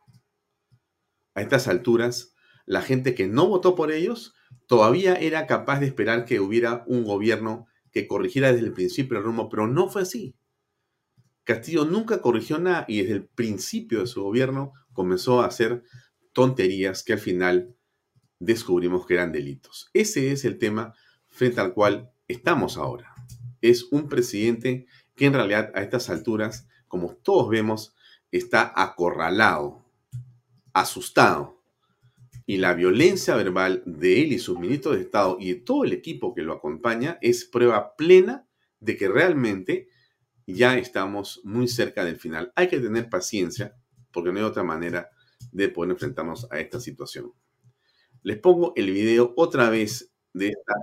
A 1.34 1.42
estas 1.42 1.68
alturas, 1.68 2.29
la 2.70 2.82
gente 2.82 3.16
que 3.16 3.26
no 3.26 3.48
votó 3.48 3.74
por 3.74 3.90
ellos 3.90 4.32
todavía 4.68 5.14
era 5.16 5.48
capaz 5.48 5.80
de 5.80 5.86
esperar 5.86 6.24
que 6.24 6.38
hubiera 6.38 6.84
un 6.86 7.02
gobierno 7.02 7.66
que 7.90 8.06
corrigiera 8.06 8.52
desde 8.52 8.66
el 8.66 8.72
principio 8.72 9.18
el 9.18 9.24
rumbo, 9.24 9.48
pero 9.48 9.66
no 9.66 9.88
fue 9.88 10.02
así. 10.02 10.36
Castillo 11.42 11.84
nunca 11.84 12.22
corrigió 12.22 12.60
nada 12.60 12.84
y 12.86 13.00
desde 13.00 13.14
el 13.14 13.26
principio 13.26 13.98
de 13.98 14.06
su 14.06 14.22
gobierno 14.22 14.72
comenzó 14.92 15.42
a 15.42 15.46
hacer 15.46 15.82
tonterías 16.32 17.02
que 17.02 17.14
al 17.14 17.18
final 17.18 17.74
descubrimos 18.38 19.04
que 19.04 19.14
eran 19.14 19.32
delitos. 19.32 19.90
Ese 19.92 20.30
es 20.30 20.44
el 20.44 20.56
tema 20.56 20.94
frente 21.26 21.60
al 21.60 21.74
cual 21.74 22.12
estamos 22.28 22.76
ahora. 22.76 23.12
Es 23.62 23.88
un 23.90 24.08
presidente 24.08 24.86
que 25.16 25.26
en 25.26 25.32
realidad 25.32 25.72
a 25.74 25.82
estas 25.82 26.08
alturas, 26.08 26.68
como 26.86 27.16
todos 27.16 27.48
vemos, 27.48 27.96
está 28.30 28.72
acorralado, 28.76 29.84
asustado. 30.72 31.59
Y 32.50 32.56
la 32.56 32.74
violencia 32.74 33.36
verbal 33.36 33.80
de 33.86 34.22
él 34.22 34.32
y 34.32 34.40
sus 34.40 34.58
ministros 34.58 34.96
de 34.96 35.02
Estado 35.02 35.36
y 35.38 35.52
de 35.52 35.60
todo 35.60 35.84
el 35.84 35.92
equipo 35.92 36.34
que 36.34 36.42
lo 36.42 36.52
acompaña 36.52 37.16
es 37.20 37.44
prueba 37.44 37.94
plena 37.94 38.44
de 38.80 38.96
que 38.96 39.06
realmente 39.08 39.86
ya 40.48 40.76
estamos 40.76 41.42
muy 41.44 41.68
cerca 41.68 42.04
del 42.04 42.16
final. 42.16 42.52
Hay 42.56 42.66
que 42.66 42.80
tener 42.80 43.08
paciencia 43.08 43.76
porque 44.10 44.32
no 44.32 44.40
hay 44.40 44.44
otra 44.44 44.64
manera 44.64 45.10
de 45.52 45.68
poder 45.68 45.92
enfrentarnos 45.92 46.48
a 46.50 46.58
esta 46.58 46.80
situación. 46.80 47.32
Les 48.24 48.38
pongo 48.38 48.72
el 48.74 48.90
video 48.90 49.32
otra 49.36 49.70
vez 49.70 50.12
de 50.32 50.48
esta. 50.48 50.74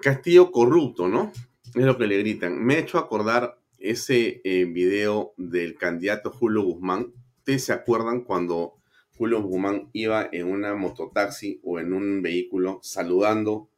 Castillo 0.00 0.50
corrupto, 0.50 1.08
¿no? 1.08 1.32
Es 1.74 1.84
lo 1.84 1.96
que 1.98 2.06
le 2.06 2.18
gritan. 2.18 2.62
Me 2.62 2.74
ha 2.74 2.78
hecho 2.78 2.98
acordar 2.98 3.58
ese 3.78 4.40
eh, 4.44 4.64
video 4.64 5.34
del 5.36 5.76
candidato 5.76 6.30
Julio 6.30 6.62
Guzmán. 6.62 7.12
¿Ustedes 7.38 7.64
se 7.64 7.72
acuerdan 7.72 8.22
cuando 8.22 8.76
Julio 9.16 9.42
Guzmán 9.42 9.90
iba 9.92 10.28
en 10.32 10.48
una 10.48 10.74
mototaxi 10.74 11.60
o 11.62 11.78
en 11.78 11.92
un 11.92 12.22
vehículo 12.22 12.80
saludando 12.82 13.70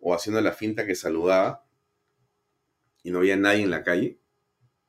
o 0.00 0.14
haciendo 0.14 0.40
la 0.40 0.52
finta 0.52 0.86
que 0.86 0.94
saludaba 0.94 1.64
y 3.02 3.10
no 3.10 3.18
había 3.18 3.36
nadie 3.36 3.62
en 3.62 3.70
la 3.70 3.84
calle? 3.84 4.18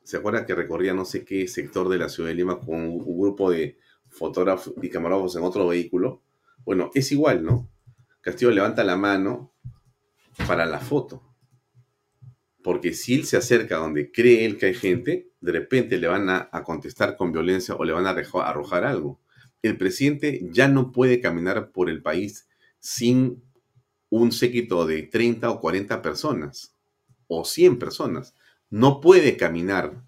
¿Se 0.03 0.17
acuerdan 0.17 0.45
que 0.45 0.55
recorría 0.55 0.93
no 0.93 1.05
sé 1.05 1.25
qué 1.25 1.47
sector 1.47 1.89
de 1.89 1.97
la 1.97 2.09
ciudad 2.09 2.29
de 2.29 2.35
Lima 2.35 2.59
con 2.59 2.75
un 2.75 3.19
grupo 3.19 3.51
de 3.51 3.77
fotógrafos 4.09 4.73
y 4.81 4.89
camarógrafos 4.89 5.35
en 5.35 5.43
otro 5.43 5.67
vehículo? 5.67 6.23
Bueno, 6.63 6.89
es 6.93 7.11
igual, 7.11 7.43
¿no? 7.43 7.69
Castillo 8.21 8.51
levanta 8.51 8.83
la 8.83 8.95
mano 8.97 9.53
para 10.47 10.65
la 10.65 10.79
foto. 10.79 11.21
Porque 12.63 12.93
si 12.93 13.13
él 13.13 13.25
se 13.25 13.37
acerca 13.37 13.77
donde 13.77 14.11
cree 14.11 14.45
él 14.45 14.57
que 14.57 14.67
hay 14.67 14.73
gente, 14.73 15.31
de 15.41 15.51
repente 15.51 15.97
le 15.99 16.07
van 16.07 16.29
a, 16.29 16.49
contestar 16.63 17.15
con 17.17 17.31
violencia 17.31 17.75
o 17.75 17.83
le 17.83 17.93
van 17.93 18.07
a 18.07 18.15
arrojar 18.43 18.83
algo. 18.83 19.19
El 19.65 19.77
presidente 19.77 20.41
ya 20.51 20.67
no 20.67 20.91
puede 20.91 21.19
caminar 21.19 21.71
por 21.71 21.89
el 21.89 22.03
país 22.03 22.47
sin 22.79 23.41
un 24.09 24.31
séquito 24.31 24.85
de 24.85 25.01
30 25.01 25.49
o 25.49 25.59
40 25.59 26.03
personas 26.03 26.75
o 27.25 27.43
100 27.43 27.79
personas. 27.79 28.35
No 28.69 29.01
puede 29.01 29.37
caminar 29.37 30.03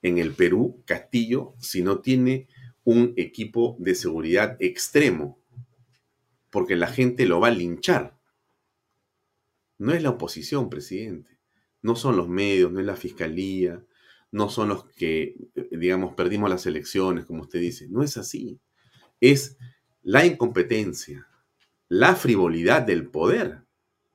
en 0.00 0.16
el 0.16 0.32
Perú, 0.32 0.82
Castillo, 0.86 1.54
si 1.58 1.82
no 1.82 2.00
tiene 2.00 2.48
un 2.82 3.12
equipo 3.18 3.76
de 3.78 3.94
seguridad 3.94 4.56
extremo, 4.58 5.38
porque 6.48 6.74
la 6.74 6.86
gente 6.86 7.26
lo 7.26 7.40
va 7.40 7.48
a 7.48 7.50
linchar. 7.50 8.16
No 9.76 9.92
es 9.92 10.02
la 10.02 10.08
oposición, 10.08 10.70
presidente. 10.70 11.38
No 11.82 11.94
son 11.94 12.16
los 12.16 12.26
medios, 12.26 12.72
no 12.72 12.80
es 12.80 12.86
la 12.86 12.96
fiscalía, 12.96 13.84
no 14.32 14.48
son 14.48 14.68
los 14.68 14.84
que, 14.86 15.36
eh, 15.54 15.68
digamos, 15.70 16.14
perdimos 16.14 16.50
las 16.50 16.66
elecciones, 16.66 17.24
como 17.24 17.42
usted 17.42 17.60
dice. 17.60 17.86
No 17.88 18.02
es 18.02 18.16
así. 18.16 18.58
Es 19.20 19.56
la 20.02 20.26
incompetencia, 20.26 21.28
la 21.88 22.16
frivolidad 22.16 22.82
del 22.82 23.08
poder, 23.08 23.62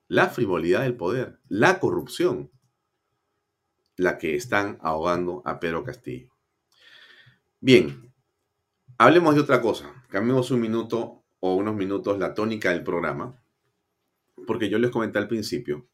la 0.08 0.28
frivolidad 0.28 0.82
del 0.82 0.96
poder, 0.96 1.38
la 1.48 1.80
corrupción, 1.80 2.50
la 3.96 4.18
que 4.18 4.34
están 4.34 4.78
ahogando 4.82 5.42
a 5.46 5.58
Pedro 5.58 5.82
Castillo. 5.82 6.30
Bien, 7.60 8.12
hablemos 8.98 9.34
de 9.34 9.40
otra 9.40 9.62
cosa. 9.62 10.04
Cambiemos 10.10 10.50
un 10.50 10.60
minuto 10.60 11.24
o 11.40 11.54
unos 11.54 11.74
minutos 11.74 12.18
la 12.18 12.34
tónica 12.34 12.70
del 12.70 12.84
programa 12.84 13.40
porque 14.46 14.68
yo 14.68 14.78
les 14.78 14.90
comenté 14.90 15.18
al 15.18 15.28
principio 15.28 15.88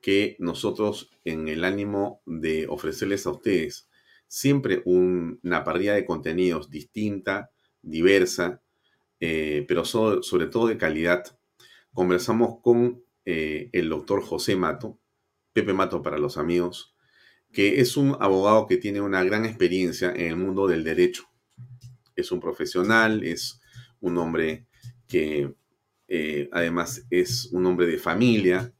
que 0.00 0.36
nosotros 0.38 1.10
en 1.24 1.48
el 1.48 1.64
ánimo 1.64 2.22
de 2.26 2.66
ofrecerles 2.68 3.26
a 3.26 3.30
ustedes 3.30 3.90
siempre 4.30 4.80
una 4.84 5.64
parrilla 5.64 5.94
de 5.94 6.04
contenidos 6.04 6.70
distinta, 6.70 7.50
diversa, 7.82 8.62
eh, 9.18 9.64
pero 9.66 9.84
sobre 9.84 10.46
todo 10.46 10.68
de 10.68 10.78
calidad, 10.78 11.24
conversamos 11.92 12.60
con 12.62 13.02
eh, 13.24 13.68
el 13.72 13.88
doctor 13.88 14.22
José 14.22 14.54
Mato, 14.54 15.00
Pepe 15.52 15.72
Mato 15.72 16.00
para 16.00 16.16
los 16.16 16.38
amigos, 16.38 16.94
que 17.52 17.80
es 17.80 17.96
un 17.96 18.16
abogado 18.20 18.68
que 18.68 18.76
tiene 18.76 19.00
una 19.00 19.24
gran 19.24 19.44
experiencia 19.44 20.12
en 20.12 20.28
el 20.28 20.36
mundo 20.36 20.68
del 20.68 20.84
derecho. 20.84 21.24
Es 22.14 22.30
un 22.30 22.38
profesional, 22.38 23.24
es 23.24 23.60
un 24.00 24.16
hombre 24.16 24.66
que 25.08 25.52
eh, 26.06 26.48
además 26.52 27.04
es 27.10 27.46
un 27.52 27.66
hombre 27.66 27.86
de 27.86 27.98
familia, 27.98 28.72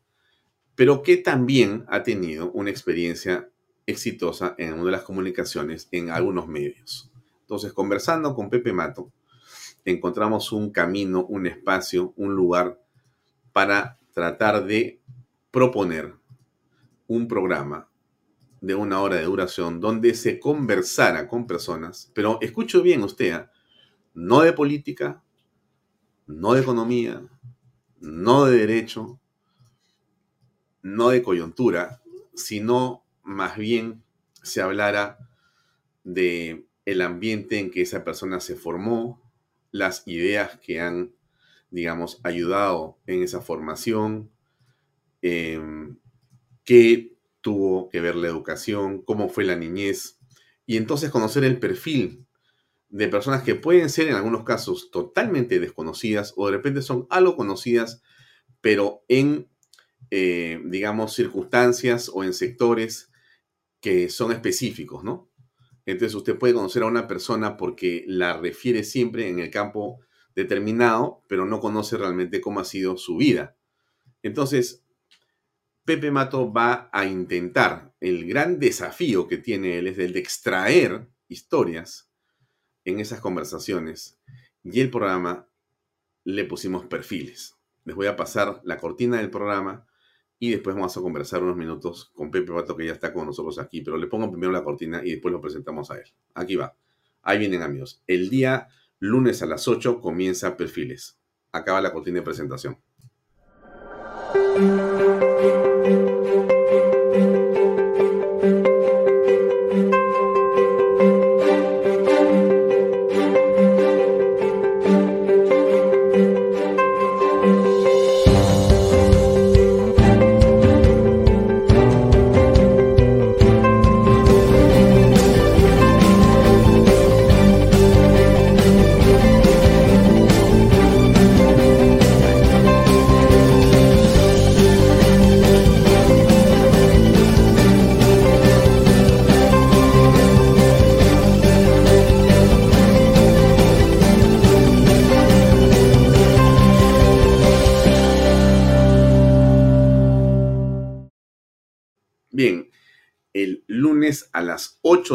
pero 0.81 1.03
que 1.03 1.19
también 1.19 1.85
ha 1.89 2.03
tenido 2.03 2.51
una 2.53 2.71
experiencia 2.71 3.51
exitosa 3.85 4.55
en 4.57 4.73
una 4.73 4.85
de 4.85 4.91
las 4.93 5.03
comunicaciones 5.03 5.89
en 5.93 6.09
algunos 6.09 6.49
medios. 6.49 7.13
Entonces, 7.43 7.75
conversando 7.75 8.35
con 8.35 8.49
Pepe 8.49 8.73
Mato, 8.73 9.13
encontramos 9.85 10.53
un 10.53 10.71
camino, 10.71 11.27
un 11.27 11.47
espacio, 11.47 12.15
un 12.17 12.35
lugar 12.35 12.81
para 13.53 13.99
tratar 14.15 14.65
de 14.65 15.03
proponer 15.51 16.15
un 17.09 17.29
programa 17.29 17.91
de 18.63 18.75
una 18.75 19.03
hora 19.03 19.17
de 19.17 19.25
duración 19.25 19.81
donde 19.81 20.15
se 20.15 20.41
conversara 20.41 21.29
con 21.29 21.47
personas, 21.47 22.11
pero 22.15 22.39
escucho 22.41 22.81
bien 22.81 23.03
usted, 23.03 23.33
¿ah? 23.33 23.53
no 24.15 24.41
de 24.41 24.55
política, 24.55 25.23
no 26.27 26.55
de 26.55 26.63
economía, 26.63 27.21
no 28.01 28.47
de 28.47 28.57
derecho, 28.57 29.21
no 30.83 31.11
de 31.11 31.23
coyuntura, 31.23 32.01
sino 32.35 33.05
más 33.23 33.57
bien 33.57 34.03
se 34.43 34.63
hablara 34.63 35.19
de 36.05 36.65
el 36.85 37.03
ambiente 37.03 37.59
en 37.59 37.71
que 37.71 37.83
esa 37.83 38.05
persona 38.05 38.41
se 38.41 38.57
formó, 38.57 39.21
las 39.71 40.07
ideas 40.07 40.59
que 40.59 40.81
han, 40.81 41.13
digamos, 41.71 42.21
ayudado 42.25 42.99
en 43.07 43.23
esa 43.23 43.41
formación, 43.41 44.31
em, 45.23 45.99
qué 46.65 47.15
tuvo 47.41 47.89
que 47.89 48.01
ver 48.01 48.17
la 48.17 48.29
educación, 48.29 49.03
cómo 49.03 49.29
fue 49.29 49.45
la 49.45 49.57
niñez, 49.57 50.19
y 50.67 50.77
entonces 50.77 51.11
conocer 51.11 51.45
el 51.45 51.59
perfil 51.59 52.27
de 52.89 53.09
personas 53.09 53.43
que 53.43 53.55
pueden 53.55 53.89
ser 53.91 54.09
en 54.09 54.15
algunos 54.15 54.45
casos 54.45 54.91
totalmente 54.91 55.61
desconocidas 55.61 56.35
o 56.37 56.47
de 56.47 56.57
repente 56.57 56.83
son 56.83 57.07
algo 57.11 57.37
conocidas, 57.37 58.03
pero 58.61 59.05
en, 59.09 59.49
eh, 60.11 60.61
digamos, 60.65 61.15
circunstancias 61.15 62.11
o 62.13 62.25
en 62.25 62.35
sectores 62.35 63.11
que 63.81 64.09
son 64.09 64.33
específicos, 64.33 65.05
¿no? 65.05 65.31
Entonces 65.87 66.15
usted 66.15 66.39
puede 66.39 66.55
conocer 66.55 66.83
a 66.83 66.87
una 66.87 67.07
persona 67.07 67.57
porque 67.57 68.05
la 68.07 68.37
refiere 68.37 68.85
siempre 68.85 69.29
en 69.29 69.39
el 69.39 69.51
campo 69.51 70.01
determinado, 70.35 71.25
pero 71.29 71.47
no 71.47 71.61
conoce 71.61 71.97
realmente 71.97 72.41
cómo 72.41 72.61
ha 72.61 72.65
sido 72.65 72.97
su 72.97 73.17
vida. 73.17 73.57
Entonces, 74.23 74.85
Pepe 75.85 76.11
Mato 76.11 76.53
va 76.53 76.91
a 76.93 77.07
intentar, 77.07 77.95
el 78.01 78.27
gran 78.27 78.59
desafío 78.59 79.27
que 79.27 79.39
tiene 79.39 79.79
él 79.79 79.89
es 79.89 79.99
el 79.99 80.13
de 80.13 80.21
extraer 80.21 81.09
historias 81.29 82.11
en 82.85 83.01
esas 83.01 83.21
conversaciones 83.21 84.21
y 84.63 84.81
el 84.81 84.91
programa 84.91 85.49
le 86.25 86.45
pusimos 86.45 86.87
perfiles. 86.87 87.57
Les 87.85 87.97
voy 87.97 88.07
a 88.07 88.17
pasar 88.17 88.61
la 88.65 88.77
cortina 88.77 89.17
del 89.17 89.31
programa 89.31 89.87
y 90.43 90.51
después 90.51 90.75
vamos 90.75 90.97
a 90.97 91.01
conversar 91.03 91.43
unos 91.43 91.55
minutos 91.55 92.11
con 92.15 92.31
Pepe 92.31 92.51
Pato 92.51 92.75
que 92.75 92.87
ya 92.87 92.93
está 92.93 93.13
con 93.13 93.27
nosotros 93.27 93.59
aquí, 93.59 93.83
pero 93.83 93.99
le 93.99 94.07
pongo 94.07 94.31
primero 94.31 94.51
la 94.51 94.65
cortina 94.65 95.03
y 95.05 95.13
después 95.13 95.31
lo 95.31 95.41
presentamos 95.41 95.91
a 95.91 95.99
él. 95.99 96.07
Aquí 96.35 96.57
va. 96.57 96.75
Ahí 97.23 97.39
vienen 97.39 97.63
amigos. 97.63 98.03
El 98.07 98.31
día 98.31 98.69
lunes 98.99 99.43
a 99.43 99.47
las 99.47 99.69
8 99.69 100.01
comienza 100.01 100.57
perfiles. 100.57 101.21
Acaba 101.53 101.83
la 101.83 101.93
cortina 101.93 102.21
de 102.21 102.23
presentación. 102.23 102.79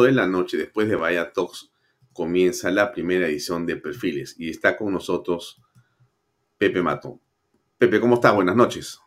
De 0.06 0.14
la 0.14 0.28
noche, 0.28 0.58
después 0.58 0.88
de 0.88 0.96
Vaya 0.96 1.32
Talks, 1.34 1.72
comienza 2.14 2.72
la 2.72 2.92
primera 2.92 3.28
edición 3.28 3.66
de 3.66 3.76
Perfiles 3.76 4.36
y 4.38 4.50
está 4.50 4.78
con 4.78 4.94
nosotros 4.94 5.62
Pepe 6.58 6.82
Mato. 6.82 7.20
Pepe, 7.78 8.00
¿cómo 8.00 8.16
estás? 8.16 8.34
Buenas 8.34 8.56
noches. 8.56 9.00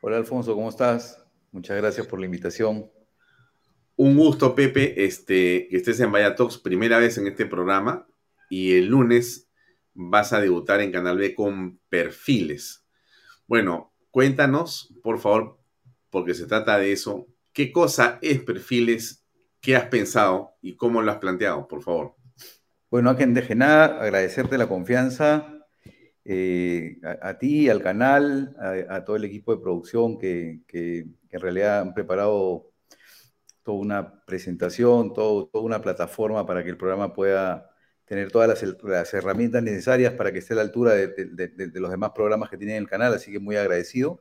Hola 0.00 0.16
Alfonso, 0.16 0.54
¿cómo 0.54 0.68
estás? 0.68 1.24
Muchas 1.52 1.76
gracias 1.76 2.06
por 2.06 2.18
la 2.18 2.26
invitación. 2.26 2.90
Un 3.96 4.16
gusto, 4.16 4.54
Pepe, 4.54 5.04
este, 5.04 5.68
que 5.68 5.76
estés 5.76 6.00
en 6.00 6.12
Vaya 6.12 6.34
Talks, 6.34 6.58
primera 6.58 6.98
vez 6.98 7.18
en 7.18 7.26
este 7.26 7.46
programa 7.46 8.06
y 8.50 8.76
el 8.76 8.86
lunes 8.86 9.48
vas 9.94 10.32
a 10.32 10.40
debutar 10.40 10.80
en 10.80 10.92
Canal 10.92 11.18
B 11.18 11.34
con 11.34 11.78
Perfiles. 11.88 12.84
Bueno, 13.46 13.92
cuéntanos, 14.10 14.94
por 15.02 15.18
favor, 15.18 15.58
porque 16.10 16.34
se 16.34 16.46
trata 16.46 16.78
de 16.78 16.92
eso, 16.92 17.26
¿qué 17.52 17.72
cosa 17.72 18.18
es 18.22 18.40
Perfiles 18.42 19.24
¿Qué 19.60 19.76
has 19.76 19.86
pensado 19.86 20.54
y 20.62 20.76
cómo 20.76 21.02
lo 21.02 21.10
has 21.10 21.18
planteado, 21.18 21.66
por 21.66 21.82
favor? 21.82 22.14
Bueno, 22.90 23.12
de 23.14 23.54
nada, 23.54 24.00
agradecerte 24.00 24.56
la 24.56 24.66
confianza 24.66 25.58
eh, 26.24 26.98
a, 27.22 27.38
ti, 27.38 27.68
al 27.68 27.82
canal, 27.82 28.56
a, 28.88 29.04
todo 29.04 29.16
el 29.16 29.24
equipo 29.24 29.54
de 29.54 29.62
producción 29.62 30.18
que, 30.18 30.62
en 30.72 31.40
realidad 31.40 31.80
han 31.80 31.94
preparado 31.94 32.70
toda 33.62 33.78
una 33.78 34.24
presentación, 34.24 35.12
toda 35.12 35.48
una 35.54 35.82
plataforma 35.82 36.46
para 36.46 36.62
que 36.62 36.70
el 36.70 36.76
programa 36.76 37.12
pueda 37.12 37.70
tener 38.04 38.30
todas 38.30 38.48
las, 38.82 39.14
herramientas 39.14 39.62
necesarias 39.62 40.14
para 40.14 40.32
que 40.32 40.38
esté 40.38 40.54
a 40.54 40.56
la 40.56 40.62
altura 40.62 40.94
de, 40.94 41.70
los 41.74 41.90
demás 41.90 42.12
programas 42.14 42.48
que 42.48 42.56
tienen 42.56 42.76
el 42.76 42.88
canal, 42.88 43.12
así 43.12 43.30
que 43.32 43.38
muy 43.38 43.56
agradecido. 43.56 44.20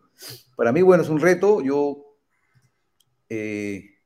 Para 0.57 0.73
mí, 0.73 0.81
bueno, 0.81 1.03
es 1.03 1.09
un 1.09 1.22
reto. 1.22 1.61
Yo 1.61 2.18
eh, 3.30 3.97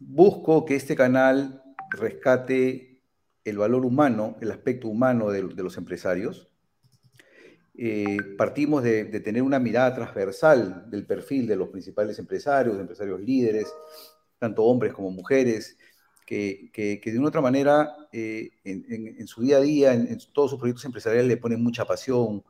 busco 0.00 0.64
que 0.64 0.76
este 0.76 0.94
canal 0.94 1.62
rescate 1.90 3.02
el 3.44 3.58
valor 3.58 3.84
humano, 3.84 4.36
el 4.40 4.50
aspecto 4.50 4.88
humano 4.88 5.30
de, 5.30 5.42
los 5.42 5.76
empresarios. 5.76 6.48
Eh, 7.74 8.16
partimos 8.36 8.82
de, 8.82 9.04
tener 9.20 9.42
una 9.42 9.58
mirada 9.58 9.94
transversal 9.94 10.90
del 10.90 11.06
perfil 11.06 11.46
de 11.46 11.56
los 11.56 11.68
principales 11.68 12.18
empresarios, 12.18 12.78
empresarios 12.78 13.20
líderes, 13.20 13.72
tanto 14.38 14.64
hombres 14.64 14.92
como 14.92 15.10
mujeres, 15.10 15.78
que, 16.26 16.70
de 17.02 17.18
una 17.18 17.28
otra 17.28 17.40
manera 17.40 17.96
eh, 18.12 18.50
en, 18.64 19.26
su 19.26 19.40
día 19.40 19.56
a 19.56 19.60
día, 19.60 19.94
en, 19.94 20.18
todos 20.32 20.50
sus 20.50 20.58
proyectos 20.58 20.84
empresariales 20.84 21.26
le 21.26 21.38
ponen 21.38 21.62
mucha 21.62 21.86
pasión, 21.86 22.44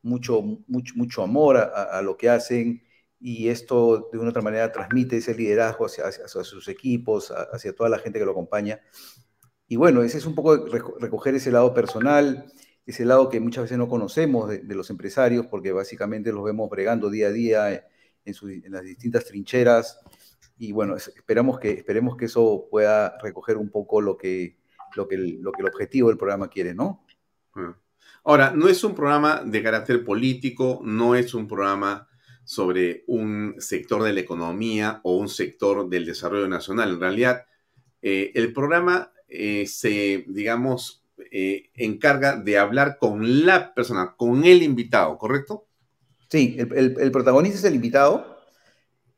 mucho, 0.00 0.40
mucho, 0.66 0.94
mucho 0.96 1.22
amor 1.22 1.58
a 1.58 2.00
lo 2.00 2.16
que 2.16 2.30
hacen 2.30 2.82
y 3.20 3.48
esto 3.48 4.08
de 4.12 4.18
una 4.18 4.30
otra 4.30 4.42
manera 4.42 4.70
transmite 4.70 5.16
ese 5.16 5.34
liderazgo 5.34 5.86
hacia, 5.86 6.10
sus 6.28 6.68
equipos, 6.68 7.32
hacia 7.52 7.74
toda 7.74 7.90
la 7.90 7.98
gente 7.98 8.18
que 8.18 8.24
lo 8.24 8.30
acompaña. 8.32 8.80
Y 9.66 9.76
bueno, 9.76 10.02
ese 10.02 10.18
es 10.18 10.26
un 10.26 10.34
poco 10.34 10.66
recoger 11.00 11.34
ese 11.34 11.50
lado 11.50 11.74
personal, 11.74 12.50
ese 12.86 13.04
lado 13.04 13.28
que 13.28 13.40
muchas 13.40 13.64
veces 13.64 13.78
no 13.78 13.88
conocemos 13.88 14.48
de, 14.48 14.74
los 14.74 14.88
empresarios, 14.90 15.46
porque 15.46 15.72
básicamente 15.72 16.32
los 16.32 16.44
vemos 16.44 16.70
bregando 16.70 17.10
día 17.10 17.28
a 17.28 17.32
día 17.32 17.72
en, 17.72 17.82
en, 18.24 18.72
las 18.72 18.82
distintas 18.82 19.24
trincheras. 19.24 20.00
Y 20.56 20.72
bueno, 20.72 20.96
esperamos 20.96 21.58
que, 21.58 21.72
esperemos 21.72 22.16
que 22.16 22.26
eso 22.26 22.66
pueda 22.70 23.18
recoger 23.18 23.56
un 23.56 23.70
poco 23.70 24.00
lo 24.00 24.16
que, 24.16 24.58
lo, 24.94 25.06
que 25.06 25.18
lo 25.18 25.52
que 25.52 25.62
el 25.62 25.68
objetivo 25.68 26.08
del 26.08 26.18
programa 26.18 26.48
quiere, 26.48 26.74
¿no? 26.74 27.04
Ah. 27.54 27.76
Ahora, 28.24 28.52
no 28.54 28.68
es 28.68 28.82
un 28.84 28.94
programa 28.94 29.42
de 29.44 29.62
carácter 29.62 30.04
político, 30.04 30.80
no 30.82 31.14
es 31.14 31.34
un 31.34 31.46
programa 31.46 32.07
sobre 32.48 33.04
un 33.08 33.56
sector 33.58 34.02
de 34.02 34.14
la 34.14 34.20
economía 34.20 35.00
o 35.02 35.18
un 35.18 35.28
sector 35.28 35.86
del 35.86 36.06
desarrollo 36.06 36.48
nacional. 36.48 36.92
En 36.92 37.00
realidad, 37.00 37.44
eh, 38.00 38.32
el 38.34 38.54
programa 38.54 39.12
eh, 39.28 39.66
se, 39.66 40.24
digamos, 40.28 41.04
eh, 41.30 41.68
encarga 41.74 42.36
de 42.36 42.56
hablar 42.56 42.96
con 42.98 43.44
la 43.44 43.74
persona, 43.74 44.14
con 44.16 44.46
el 44.46 44.62
invitado, 44.62 45.18
¿correcto? 45.18 45.66
Sí, 46.30 46.56
el, 46.58 47.12
protagonista 47.12 47.58
es 47.58 47.64
el 47.64 47.74
invitado, 47.74 48.38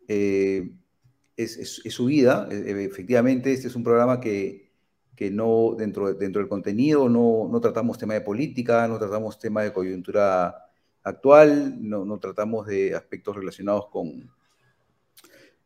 es, 0.08 1.82
su 1.88 2.06
vida. 2.06 2.48
Efectivamente, 2.50 3.52
este 3.52 3.68
es 3.68 3.76
un 3.76 3.84
programa 3.84 4.20
que, 4.20 4.72
no, 5.30 5.76
dentro, 5.78 6.14
dentro 6.14 6.42
del 6.42 6.48
contenido, 6.48 7.08
no, 7.08 7.48
no 7.48 7.60
tratamos 7.60 7.96
tema 7.96 8.14
de 8.14 8.22
política, 8.22 8.88
no 8.88 8.98
tratamos 8.98 9.38
tema 9.38 9.62
de 9.62 9.72
coyuntura 9.72 10.69
actual, 11.02 11.76
no, 11.80 12.18
tratamos 12.18 12.66
de 12.66 12.94
aspectos 12.94 13.36
relacionados 13.36 13.88
con, 13.88 14.30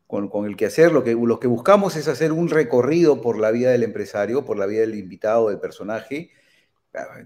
con, 0.07 0.45
el 0.45 0.55
quehacer. 0.55 0.91
Lo 0.91 1.03
que, 1.03 1.13
lo 1.13 1.39
que 1.39 1.47
buscamos 1.47 1.95
es 1.95 2.07
hacer 2.07 2.31
un 2.31 2.49
recorrido 2.49 3.21
por 3.21 3.37
la 3.37 3.51
vida 3.51 3.71
del 3.71 3.83
empresario, 3.83 4.45
por 4.45 4.57
la 4.57 4.65
vida 4.65 4.81
del 4.81 4.95
invitado, 4.95 5.49
del 5.49 5.59
personaje, 5.59 6.31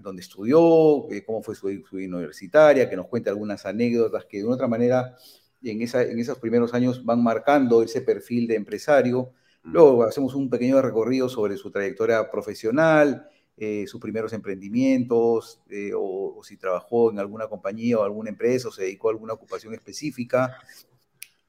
donde 0.02 0.22
estudió, 0.22 1.08
eh, 1.10 1.24
cómo 1.24 1.42
fue 1.42 1.54
su, 1.54 1.68
vida 1.68 1.84
universitaria, 2.16 2.88
que 2.90 2.96
nos 2.96 3.06
cuente 3.06 3.30
algunas 3.30 3.66
anécdotas 3.66 4.24
que 4.24 4.38
de 4.38 4.44
una 4.44 4.54
otra 4.54 4.66
manera 4.66 5.16
en, 5.62 5.82
esa, 5.82 6.02
en 6.02 6.18
esos 6.18 6.38
primeros 6.38 6.74
años 6.74 7.04
van 7.04 7.22
marcando 7.22 7.82
ese 7.82 8.00
perfil 8.00 8.46
de 8.48 8.56
empresario. 8.56 9.32
Luego 9.62 10.04
hacemos 10.04 10.34
un 10.34 10.48
pequeño 10.48 10.80
recorrido 10.80 11.28
sobre 11.28 11.56
su 11.56 11.70
trayectoria 11.70 12.30
profesional, 12.30 13.29
eh, 13.62 13.86
sus 13.86 14.00
primeros 14.00 14.32
emprendimientos, 14.32 15.60
eh, 15.68 15.92
o, 15.94 16.40
si 16.42 16.56
trabajó 16.56 17.10
en 17.10 17.18
alguna 17.18 17.46
compañía 17.46 17.98
o 17.98 18.02
alguna 18.02 18.30
empresa, 18.30 18.68
o 18.68 18.72
se 18.72 18.84
dedicó 18.84 19.08
a 19.08 19.12
alguna 19.12 19.34
ocupación 19.34 19.74
específica. 19.74 20.56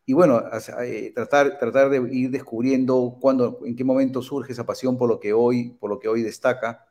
Y 0.05 0.11
bueno, 0.11 0.43
eh, 0.83 1.13
tratar, 1.15 1.57
tratar 1.57 1.89
de 1.89 2.05
ir 2.13 2.29
descubriendo 2.29 3.17
cuándo, 3.21 3.59
en 3.63 3.77
qué 3.77 3.85
momento 3.85 4.21
surge 4.21 4.51
esa 4.51 4.65
pasión 4.65 4.97
por 4.97 5.07
lo 5.07 5.21
que 5.21 5.31
hoy, 5.31 5.69
por 5.79 5.89
lo 5.89 5.99
que 5.99 6.09
hoy 6.09 6.21
destaca. 6.21 6.85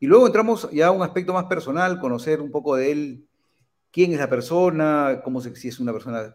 Y 0.00 0.08
luego 0.08 0.26
entramos 0.26 0.68
ya 0.72 0.88
a 0.88 0.90
un 0.90 1.04
aspecto 1.04 1.32
más 1.32 1.44
personal, 1.44 2.00
conocer 2.00 2.40
un 2.40 2.50
poco 2.50 2.74
de 2.74 2.90
él, 2.90 3.28
quién 3.92 4.12
es 4.14 4.18
la 4.18 4.28
persona, 4.28 5.20
cómo 5.22 5.40
se, 5.40 5.54
si 5.54 5.68
es 5.68 5.78
una 5.78 5.92
persona 5.92 6.34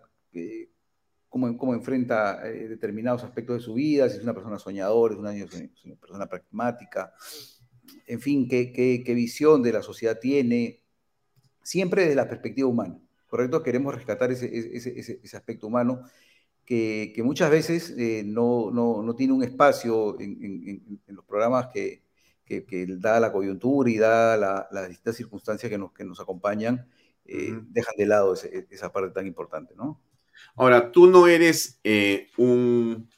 cómo, 1.32 1.58
cómo 1.58 1.74
enfrenta 1.74 2.46
eh, 2.46 2.68
determinados 2.68 3.24
aspectos 3.24 3.56
de 3.56 3.62
su 3.64 3.74
vida, 3.74 4.10
si 4.10 4.18
es 4.18 4.24
una 4.24 4.34
persona 4.34 4.60
soñadora, 4.60 5.34
es 5.34 5.54
es 5.54 5.86
una 5.86 5.96
persona 5.96 6.28
pragmática, 6.28 7.14
en 8.08 8.20
fin, 8.22 8.48
qué, 8.48 8.72
qué, 8.72 9.04
qué, 9.06 9.14
visión 9.14 9.62
de 9.64 9.74
la 9.74 9.82
sociedad 9.84 10.20
tiene, 10.20 10.82
siempre 11.64 12.04
desde 12.04 12.16
la 12.16 12.30
perspectiva 12.30 12.68
humana, 12.68 13.00
¿correcto? 13.28 13.64
Queremos 13.64 13.96
rescatar 13.96 14.32
ese, 14.32 14.46
ese, 14.76 15.20
ese 15.24 15.38
aspecto 15.38 15.68
humano 15.68 16.04
que, 16.66 17.12
que 17.16 17.24
muchas 17.24 17.52
veces 17.52 17.94
eh, 17.98 18.24
no, 18.26 18.72
no, 18.72 19.02
no, 19.02 19.16
tiene 19.16 19.34
un 19.34 19.44
espacio 19.44 20.20
en, 20.20 20.38
en, 20.42 21.02
en 21.08 21.16
los 21.16 21.26
programas 21.26 21.68
que, 21.68 22.04
que, 22.46 22.66
que, 22.66 22.86
da 22.88 23.20
la 23.20 23.32
coyuntura 23.32 23.90
y 23.90 23.98
da 23.98 24.38
las 24.38 24.68
la 24.72 24.88
distintas 24.88 25.18
circunstancias 25.18 25.70
que 25.70 25.78
nos, 25.78 25.92
que 25.92 26.04
nos 26.04 26.20
acompañan, 26.20 26.88
eh, 27.26 27.52
uh 27.52 27.56
-huh. 27.56 27.66
dejan 27.70 27.96
de 27.98 28.06
lado 28.06 28.34
esa 28.34 28.92
parte 28.92 29.14
tan 29.14 29.28
importante, 29.28 29.74
¿no? 29.76 30.02
Ahora, 30.56 30.92
tú 30.92 31.08
no 31.08 31.28
eres 31.28 31.80
eh, 31.84 32.28
un 32.38 33.10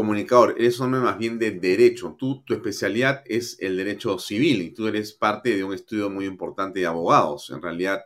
comunicador, 0.00 0.54
eres 0.58 0.78
un 0.80 0.86
hombre 0.86 1.00
más 1.00 1.18
bien 1.18 1.38
de 1.38 1.52
derecho. 1.52 2.16
Tú, 2.18 2.42
tu 2.44 2.54
especialidad 2.54 3.22
es 3.26 3.56
el 3.60 3.76
derecho 3.76 4.18
civil 4.18 4.62
y 4.62 4.70
tú 4.74 4.86
eres 4.86 5.12
parte 5.12 5.56
de 5.56 5.64
un 5.64 5.74
estudio 5.74 6.10
muy 6.10 6.26
importante 6.26 6.80
de 6.80 6.86
abogados. 6.86 7.50
En 7.50 7.62
realidad, 7.62 8.04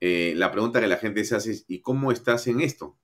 eh, 0.00 0.34
la 0.36 0.50
pregunta 0.50 0.80
que 0.80 0.86
la 0.86 0.96
gente 0.96 1.24
se 1.24 1.36
hace 1.36 1.52
es, 1.52 1.64
¿y 1.68 1.80
cómo 1.80 2.12
estás 2.12 2.46
en 2.46 2.60
esto? 2.60 2.96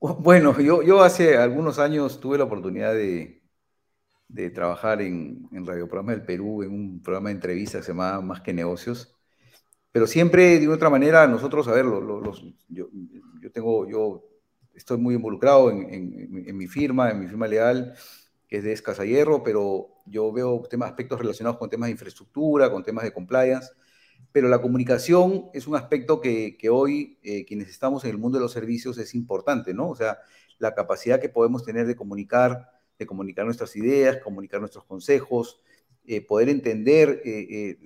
Bueno, 0.00 0.58
yo, 0.60 0.82
yo 0.82 1.02
hace 1.02 1.36
algunos 1.36 1.78
años 1.78 2.20
tuve 2.20 2.36
la 2.38 2.44
oportunidad 2.44 2.92
de, 2.92 3.42
de 4.28 4.50
trabajar 4.50 5.00
en, 5.00 5.48
en 5.52 5.64
Radio 5.64 5.86
Programa 5.86 6.12
del 6.12 6.24
Perú, 6.24 6.62
en 6.62 6.72
un 6.72 7.02
programa 7.02 7.28
de 7.28 7.36
entrevistas 7.36 7.80
que 7.80 7.86
se 7.86 7.92
llamaba 7.92 8.20
Más 8.20 8.40
que 8.40 8.52
Negocios 8.52 9.14
pero 9.92 10.06
siempre, 10.06 10.58
de 10.58 10.68
otra 10.68 10.88
manera, 10.88 11.26
nosotros, 11.26 11.68
a 11.68 11.72
ver, 11.72 11.84
los, 11.84 12.42
yo, 12.68 12.88
yo, 13.42 13.52
tengo, 13.52 13.86
yo 13.86 14.24
estoy 14.74 14.98
muy 14.98 15.14
involucrado 15.14 15.70
en, 15.70 16.44
en, 16.46 16.56
mi 16.56 16.66
firma, 16.66 17.10
en 17.10 17.20
mi 17.20 17.26
firma 17.26 17.46
legal, 17.46 17.94
que 18.48 18.58
es 18.58 18.64
de 18.64 18.72
Escasa 18.72 19.04
Hierro, 19.04 19.42
pero 19.42 19.88
yo 20.06 20.32
veo 20.32 20.62
temas, 20.68 20.90
aspectos 20.90 21.18
relacionados 21.18 21.58
con 21.58 21.70
temas 21.70 21.88
de 21.88 21.92
infraestructura, 21.92 22.70
con 22.70 22.82
temas 22.82 23.04
de 23.04 23.12
compliance, 23.12 23.70
pero 24.30 24.48
la 24.48 24.60
comunicación 24.60 25.46
es 25.52 25.66
un 25.66 25.76
aspecto 25.76 26.20
que, 26.20 26.56
hoy, 26.70 27.18
eh, 27.22 27.44
quienes 27.44 27.68
estamos 27.68 28.04
en 28.04 28.10
el 28.10 28.18
mundo 28.18 28.38
de 28.38 28.42
los 28.42 28.52
servicios, 28.52 28.98
es 28.98 29.14
importante, 29.14 29.74
¿no? 29.74 29.88
O 29.88 29.96
sea, 29.96 30.18
la 30.58 30.74
capacidad 30.74 31.20
que 31.20 31.28
podemos 31.28 31.64
tener 31.64 31.86
de 31.86 31.96
comunicar, 31.96 32.70
de 32.98 33.06
comunicar 33.06 33.44
nuestras 33.44 33.74
ideas, 33.76 34.18
comunicar 34.22 34.60
nuestros 34.60 34.84
consejos, 34.84 35.60
eh, 36.06 36.20
poder 36.24 36.48
entender 36.48 37.22
eh, 37.24 37.46
eh 37.50 37.78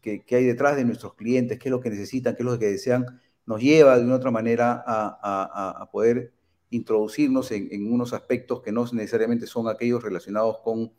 que, 0.00 0.36
hay 0.36 0.44
detrás 0.44 0.76
de 0.76 0.84
nuestros 0.84 1.14
clientes, 1.14 1.58
qué 1.58 1.68
es 1.68 1.70
lo 1.70 1.80
que 1.80 1.90
necesitan, 1.90 2.34
qué 2.34 2.42
es 2.42 2.44
lo 2.44 2.58
que 2.58 2.66
desean, 2.66 3.20
nos 3.46 3.60
lleva 3.60 3.98
de 3.98 4.04
una 4.04 4.16
otra 4.16 4.30
manera 4.30 4.82
a, 4.86 5.88
poder 5.90 6.32
introducirnos 6.70 7.50
en, 7.52 7.92
unos 7.92 8.12
aspectos 8.12 8.62
que 8.62 8.72
no 8.72 8.84
necesariamente 8.92 9.46
son 9.46 9.68
aquellos 9.68 10.02
relacionados 10.02 10.58
con, 10.58 10.92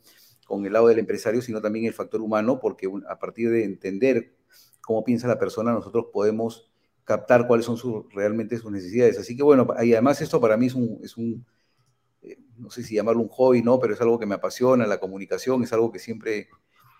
el 0.64 0.72
lado 0.72 0.88
del 0.88 0.98
empresario, 0.98 1.42
sino 1.42 1.60
también 1.60 1.86
el 1.86 1.94
factor 1.94 2.20
humano, 2.20 2.60
porque 2.60 2.88
a 3.08 3.18
partir 3.18 3.50
de 3.50 3.64
entender 3.64 4.36
cómo 4.80 5.02
piensa 5.02 5.26
la 5.26 5.38
persona, 5.38 5.72
nosotros 5.72 6.06
podemos 6.12 6.70
captar 7.04 7.46
cuáles 7.46 7.66
son 7.66 7.76
sus, 7.76 8.04
realmente 8.14 8.58
sus 8.58 8.70
necesidades. 8.70 9.18
Así 9.18 9.36
que 9.36 9.42
bueno, 9.42 9.66
y 9.82 9.92
además 9.92 10.20
esto 10.20 10.40
para 10.40 10.56
mí 10.56 10.66
es 10.66 10.74
un, 10.74 11.00
es 11.02 11.16
un 11.16 11.44
eh, 12.22 12.38
no 12.56 12.70
sé 12.70 12.82
si 12.82 12.94
llamarlo 12.94 13.22
un 13.22 13.28
hobby, 13.28 13.62
¿no? 13.62 13.78
Pero 13.78 13.94
es 13.94 14.00
algo 14.00 14.18
que 14.18 14.26
me 14.26 14.34
apasiona, 14.34 14.86
la 14.86 14.98
comunicación 14.98 15.62
es 15.62 15.72
algo 15.72 15.92
que 15.92 15.98
siempre 15.98 16.48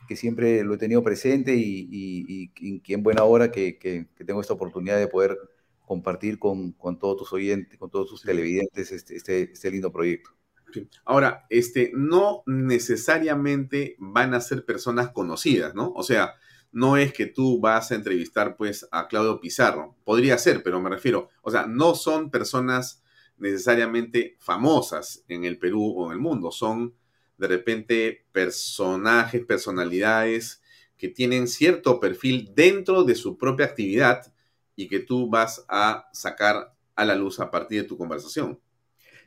que 0.06 0.16
siempre 0.16 0.64
lo 0.64 0.74
he 0.74 0.78
tenido 0.78 1.02
presente 1.02 1.54
y, 1.54 1.88
y, 1.90 2.52
y, 2.56 2.82
y 2.84 2.94
en 2.94 3.02
buena 3.02 3.24
hora 3.24 3.50
que, 3.50 3.78
que, 3.78 4.08
que, 4.16 4.24
tengo 4.24 4.40
esta 4.40 4.54
oportunidad 4.54 4.98
de 4.98 5.08
poder 5.08 5.38
compartir 5.84 6.38
con, 6.38 6.72
con 6.72 6.98
todos 6.98 7.18
tus 7.18 7.32
oyentes, 7.32 7.78
con 7.78 7.90
todos 7.90 8.08
tus 8.08 8.20
sí. 8.20 8.26
televidentes 8.26 8.92
este, 8.92 9.16
este, 9.16 9.52
este, 9.52 9.70
lindo 9.70 9.92
proyecto. 9.92 10.30
Sí. 10.72 10.88
Ahora, 11.04 11.46
este, 11.50 11.92
no 11.94 12.42
necesariamente 12.46 13.96
van 13.98 14.34
a 14.34 14.40
ser 14.40 14.64
personas 14.64 15.10
conocidas, 15.10 15.74
¿no? 15.74 15.92
O 15.94 16.02
sea, 16.02 16.34
no 16.72 16.96
es 16.96 17.12
que 17.12 17.26
tú 17.26 17.60
vas 17.60 17.92
a 17.92 17.94
entrevistar 17.94 18.56
pues 18.56 18.88
a 18.90 19.06
Claudio 19.06 19.40
Pizarro, 19.40 19.96
podría 20.04 20.36
ser, 20.38 20.62
pero 20.62 20.80
me 20.80 20.90
refiero, 20.90 21.28
o 21.42 21.50
sea, 21.50 21.66
no 21.66 21.94
son 21.94 22.30
personas 22.30 23.04
necesariamente 23.36 24.36
famosas 24.40 25.24
en 25.28 25.44
el 25.44 25.58
Perú 25.58 25.94
o 25.96 26.06
en 26.06 26.12
el 26.14 26.18
mundo, 26.18 26.50
son 26.50 26.94
de 27.38 27.48
repente 27.48 28.26
personajes, 28.32 29.44
personalidades 29.44 30.62
que 30.96 31.08
tienen 31.08 31.48
cierto 31.48 32.00
perfil 32.00 32.52
dentro 32.54 33.04
de 33.04 33.14
su 33.14 33.36
propia 33.36 33.66
actividad 33.66 34.32
y 34.76 34.88
que 34.88 35.00
tú 35.00 35.28
vas 35.28 35.64
a 35.68 36.08
sacar 36.12 36.74
a 36.94 37.04
la 37.04 37.14
luz 37.14 37.40
a 37.40 37.50
partir 37.50 37.82
de 37.82 37.88
tu 37.88 37.96
conversación. 37.96 38.60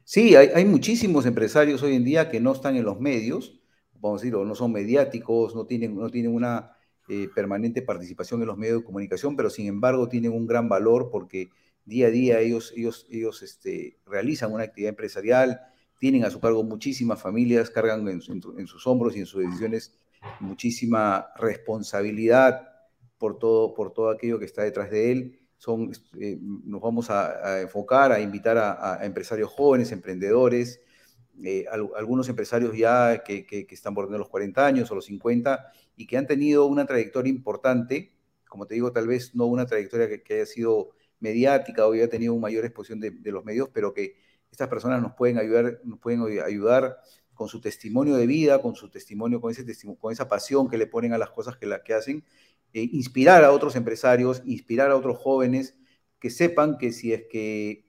Sí, 0.04 0.36
hay, 0.36 0.50
hay 0.54 0.66
muchísimos 0.66 1.26
empresarios 1.26 1.84
hoy 1.84 1.96
en 1.96 2.06
día 2.06 2.30
que 2.30 2.40
no 2.40 2.54
están 2.54 2.78
en 2.78 2.86
los 2.86 3.00
medios, 3.00 3.60
vamos 4.00 4.22
a 4.22 4.24
decir, 4.24 4.36
o 4.36 4.46
no 4.46 4.56
son 4.56 4.72
mediáticos, 4.72 5.54
no 5.56 5.66
tienen, 5.66 5.96
no 5.98 6.10
tienen 6.10 6.34
una 6.34 6.78
eh, 7.10 7.30
permanente 7.34 7.82
participación 7.82 8.42
en 8.42 8.48
los 8.48 8.58
medios 8.58 8.80
de 8.80 8.86
comunicación, 8.86 9.36
pero 9.36 9.50
sin 9.50 9.68
embargo 9.68 10.10
tienen 10.10 10.34
un 10.34 10.46
gran 10.46 10.68
valor 10.70 11.10
porque 11.10 11.50
día 11.86 12.08
a 12.08 12.10
día 12.10 12.40
ellos, 12.40 12.74
ellos, 12.76 13.08
ellos 13.10 13.44
este, 13.44 13.98
realizan 14.06 14.52
una 14.52 14.64
actividad 14.64 14.90
empresarial, 14.90 15.62
tienen 16.00 16.26
a 16.26 16.30
su 16.30 16.40
cargo 16.40 16.64
muchísimas 16.64 17.22
familias, 17.22 17.70
cargan 17.70 18.08
en, 18.08 18.22
en, 18.28 18.42
en, 18.58 18.68
sus 18.68 18.86
hombros 18.88 19.16
y 19.16 19.20
en 19.20 19.26
sus 19.26 19.44
decisiones 19.44 19.94
muchísima 20.40 21.28
responsabilidad 21.38 22.68
por 23.18 23.40
todo, 23.40 23.74
por 23.74 23.94
todo 23.94 24.10
aquello 24.10 24.40
que 24.40 24.46
está 24.46 24.64
detrás 24.64 24.92
de 24.92 25.12
él. 25.12 25.40
Son, 25.58 25.92
eh, 26.20 26.38
nos 26.40 26.82
vamos 26.82 27.10
a, 27.10 27.54
a, 27.54 27.62
enfocar, 27.62 28.12
a 28.12 28.20
invitar 28.20 28.58
a, 28.58 29.02
a 29.02 29.06
empresarios 29.06 29.50
jóvenes, 29.50 29.92
emprendedores, 29.92 30.82
eh, 31.44 31.66
al, 31.72 31.90
algunos 31.96 32.30
empresarios 32.30 32.76
ya 32.76 33.24
que, 33.24 33.46
que, 33.46 33.66
que, 33.66 33.76
están 33.76 33.94
por 33.96 34.10
los 34.10 34.30
40 34.30 34.66
años 34.66 34.92
o 34.92 34.96
los 34.96 35.06
50 35.06 35.72
y 35.96 36.06
que 36.06 36.18
han 36.18 36.28
tenido 36.28 36.66
una 36.66 36.86
trayectoria 36.86 37.32
importante, 37.32 38.12
como 38.48 38.66
te 38.68 38.76
digo, 38.76 38.92
tal 38.92 39.08
vez 39.08 39.36
no 39.36 39.46
una 39.46 39.66
trayectoria 39.66 40.08
que, 40.08 40.22
que 40.22 40.36
haya 40.36 40.46
sido 40.46 40.90
mediática 41.20 41.88
o 41.88 41.94
haya 41.94 42.10
tenido 42.10 42.34
una 42.34 42.44
mayor 42.44 42.66
exposición 42.66 43.00
de, 43.00 43.12
de 43.12 43.32
los 43.32 43.44
medios, 43.44 43.70
pero 43.74 43.94
que 43.94 44.16
estas 44.58 44.70
personas 44.70 45.04
nos 45.04 45.14
pueden 45.14 45.38
ayudar, 45.38 45.80
nos 45.84 46.00
pueden 46.00 46.24
ayudar 46.44 46.98
con 47.36 47.48
su 47.48 47.62
testimonio 47.62 48.16
de 48.16 48.26
vida, 48.26 48.60
con 48.60 48.74
su 48.74 48.90
testimonio, 48.90 49.40
con, 49.40 49.52
esa 50.12 50.28
pasión 50.28 50.68
que 50.68 50.80
le 50.80 50.88
ponen 50.88 51.14
a 51.14 51.20
las 51.20 51.30
cosas 51.30 51.58
que, 51.58 51.68
la, 51.68 51.84
que 51.84 51.94
hacen, 51.94 52.24
eh, 52.74 52.90
inspirar 52.92 53.44
a 53.44 53.52
otros 53.52 53.76
empresarios, 53.76 54.42
inspirar 54.48 54.90
a 54.90 54.96
otros 54.96 55.20
jóvenes 55.20 55.78
que 56.20 56.32
sepan 56.32 56.80
que 56.80 56.92
si 56.92 57.14
es 57.14 57.26
que 57.30 57.86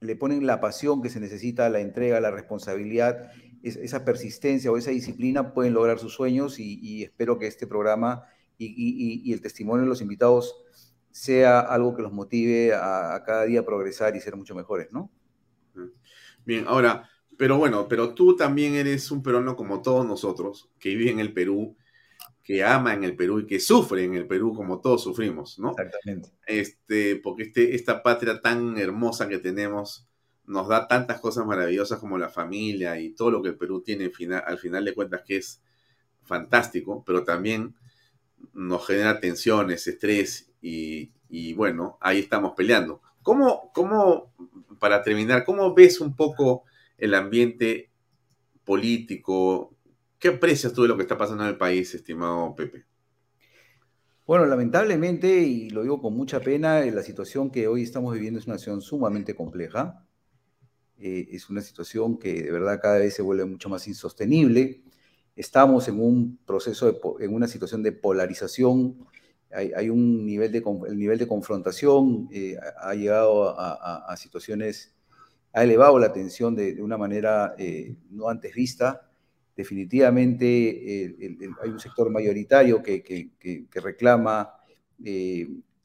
le 0.00 0.14
ponen 0.14 0.46
la 0.46 0.60
pasión 0.60 1.00
que 1.00 1.08
se 1.08 1.20
necesita, 1.20 1.70
la 1.70 1.80
entrega, 1.80 2.20
la 2.20 2.30
responsabilidad, 2.30 3.32
es, 3.62 3.76
esa 3.76 4.04
persistencia 4.04 4.70
o 4.70 4.76
esa 4.76 4.90
disciplina, 4.90 5.54
pueden 5.54 5.72
lograr 5.72 5.98
sus 6.00 6.12
sueños 6.12 6.58
y, 6.58 7.02
espero 7.02 7.38
que 7.38 7.46
este 7.46 7.66
programa 7.66 8.26
y, 8.58 9.32
el 9.32 9.40
testimonio 9.40 9.84
de 9.84 9.88
los 9.88 10.02
invitados 10.02 10.61
sea 11.12 11.60
algo 11.60 11.94
que 11.94 12.02
los 12.02 12.12
motive 12.12 12.74
a, 12.74 13.14
a, 13.14 13.22
cada 13.22 13.44
día 13.44 13.64
progresar 13.64 14.16
y 14.16 14.20
ser 14.20 14.36
mucho 14.36 14.54
mejores, 14.54 14.90
¿no? 14.90 15.10
Bien, 16.44 16.64
ahora, 16.66 17.08
pero 17.36 17.58
bueno, 17.58 17.86
pero 17.88 18.14
tú 18.14 18.34
también 18.36 18.74
eres 18.74 19.10
un 19.10 19.22
peruano 19.22 19.54
como 19.56 19.82
todos 19.82 20.06
nosotros, 20.06 20.70
que 20.78 20.94
vive 20.94 21.10
en 21.10 21.20
el 21.20 21.32
Perú, 21.32 21.76
que 22.42 22.64
ama 22.64 22.94
en 22.94 23.04
el 23.04 23.14
Perú 23.14 23.40
y 23.40 23.46
que 23.46 23.60
sufre 23.60 24.04
en 24.04 24.14
el 24.14 24.26
Perú 24.26 24.54
como 24.54 24.80
todos 24.80 25.02
sufrimos, 25.02 25.58
¿no? 25.58 25.70
Exactamente. 25.70 26.30
Este, 26.46 27.16
porque 27.16 27.44
este, 27.44 27.74
esta 27.74 28.02
patria 28.02 28.40
tan 28.40 28.76
hermosa 28.78 29.28
que 29.28 29.38
tenemos 29.38 30.08
nos 30.44 30.68
da 30.68 30.88
tantas 30.88 31.20
cosas 31.20 31.46
maravillosas 31.46 32.00
como 32.00 32.18
la 32.18 32.28
familia 32.28 32.98
y 32.98 33.14
todo 33.14 33.30
lo 33.30 33.42
que 33.42 33.50
el 33.50 33.56
Perú 33.56 33.82
tiene 33.82 34.10
final, 34.10 34.42
al 34.44 34.58
final 34.58 34.84
de 34.84 34.94
cuentas 34.94 35.22
que 35.24 35.36
es 35.36 35.62
fantástico, 36.24 37.04
pero 37.06 37.22
también 37.22 37.76
nos 38.52 38.86
genera 38.86 39.20
tensiones, 39.20 39.86
estrés 39.86 40.51
y, 40.62 41.54
bueno, 41.54 41.98
ahí 42.00 42.20
estamos 42.20 42.52
peleando. 42.56 43.02
¿Cómo, 43.22 43.70
¿Cómo, 43.74 44.32
para 44.78 45.02
terminar, 45.02 45.44
cómo 45.44 45.74
ves 45.74 46.00
un 46.00 46.14
poco 46.14 46.64
el 46.96 47.14
ambiente 47.14 47.90
político? 48.64 49.76
¿Qué 50.18 50.28
aprecias 50.28 50.72
tú 50.72 50.82
de 50.82 50.88
lo 50.88 50.96
que 50.96 51.02
está 51.02 51.18
pasando 51.18 51.42
en 51.42 51.50
el 51.50 51.58
país, 51.58 51.94
estimado 51.94 52.54
Pepe? 52.54 52.84
Bueno, 54.24 54.46
lamentablemente, 54.46 55.40
y 55.40 55.70
lo 55.70 55.82
digo 55.82 56.00
con 56.00 56.14
mucha 56.14 56.40
pena, 56.40 56.80
la 56.86 57.02
situación 57.02 57.50
que 57.50 57.66
hoy 57.66 57.82
estamos 57.82 58.14
viviendo 58.14 58.38
es 58.38 58.46
una 58.46 58.56
situación 58.56 58.80
sumamente 58.80 59.34
compleja. 59.34 60.06
Eh, 60.96 61.28
es 61.32 61.50
una 61.50 61.60
situación 61.60 62.16
que 62.16 62.44
de 62.44 62.52
verdad 62.52 62.80
cada 62.80 62.98
vez 62.98 63.14
se 63.14 63.22
vuelve 63.22 63.44
mucho 63.44 63.68
más 63.68 63.88
insostenible. 63.88 64.82
estamos 65.34 65.88
en 65.88 66.00
un 66.00 66.38
proceso, 66.46 66.92
de, 66.92 67.24
en 67.24 67.34
una 67.34 67.48
situación 67.48 67.82
de 67.82 67.90
polarización, 67.90 69.04
hay, 69.54 69.90
un 69.90 70.24
nivel 70.24 70.50
de, 70.50 70.62
el 70.88 70.98
nivel 70.98 71.18
de 71.18 71.26
confrontación 71.26 72.28
eh, 72.32 72.56
ha 72.78 72.94
llegado 72.94 73.54
a, 73.58 74.16
situaciones, 74.16 74.94
ha 75.52 75.64
elevado 75.64 75.98
la 75.98 76.12
tensión 76.12 76.54
de, 76.54 76.80
una 76.82 76.96
manera 76.96 77.54
eh, 77.58 77.94
no 78.10 78.28
antes 78.28 78.54
vista. 78.54 79.08
Definitivamente 79.54 81.14
hay 81.62 81.70
un 81.70 81.80
sector 81.80 82.10
mayoritario 82.10 82.82
que, 82.82 83.02
que 83.02 83.80
reclama 83.80 84.54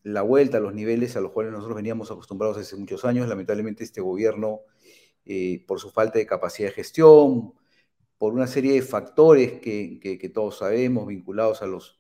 la 0.07 0.21
vuelta 0.21 0.57
a 0.57 0.61
los 0.61 0.73
niveles 0.73 1.17
a 1.17 1.21
los 1.21 1.31
cuales 1.31 1.51
nosotros 1.51 1.75
veníamos 1.75 2.09
acostumbrados 2.11 2.57
hace 2.57 2.77
muchos 2.77 3.03
años. 3.03 3.27
Lamentablemente 3.27 3.83
este 3.83 3.99
gobierno, 3.99 4.61
eh, 5.25 5.63
por 5.67 5.79
su 5.81 5.91
falta 5.91 6.17
de 6.17 6.25
capacidad 6.25 6.69
de 6.69 6.75
gestión, 6.75 7.53
por 8.17 8.33
una 8.33 8.47
serie 8.47 8.73
de 8.73 8.81
factores 8.81 9.59
que, 9.59 10.31
todos 10.33 10.59
sabemos, 10.59 11.07
vinculados 11.07 11.61
a 11.61 11.67
los, 11.67 11.96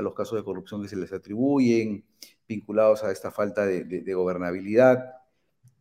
a 0.00 0.02
los 0.02 0.14
casos 0.14 0.38
de 0.38 0.44
corrupción 0.44 0.82
que 0.82 0.88
se 0.88 0.96
les 0.96 1.12
atribuyen, 1.12 2.04
vinculados 2.48 3.04
a 3.04 3.12
esta 3.12 3.30
falta 3.30 3.64
de, 3.64 4.14
gobernabilidad. 4.14 5.14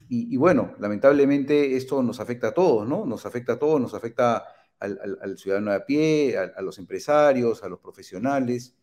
Y, 0.07 0.37
bueno, 0.37 0.73
lamentablemente 0.79 1.75
esto 1.75 2.01
nos 2.01 2.19
afecta 2.19 2.49
a 2.49 2.53
todos, 2.53 2.87
¿no? 2.87 3.05
Nos 3.05 3.25
afecta 3.25 3.53
a 3.53 3.59
todos, 3.59 3.79
nos 3.79 3.93
afecta 3.93 4.45
al, 4.79 5.37
ciudadano 5.37 5.71
de 5.71 5.77
a 5.77 5.85
pie, 5.85 6.37
a 6.37 6.61
los 6.61 6.79
empresarios, 6.79 7.63
a 7.63 7.69
los 7.69 7.79
profesionales, 7.79 8.75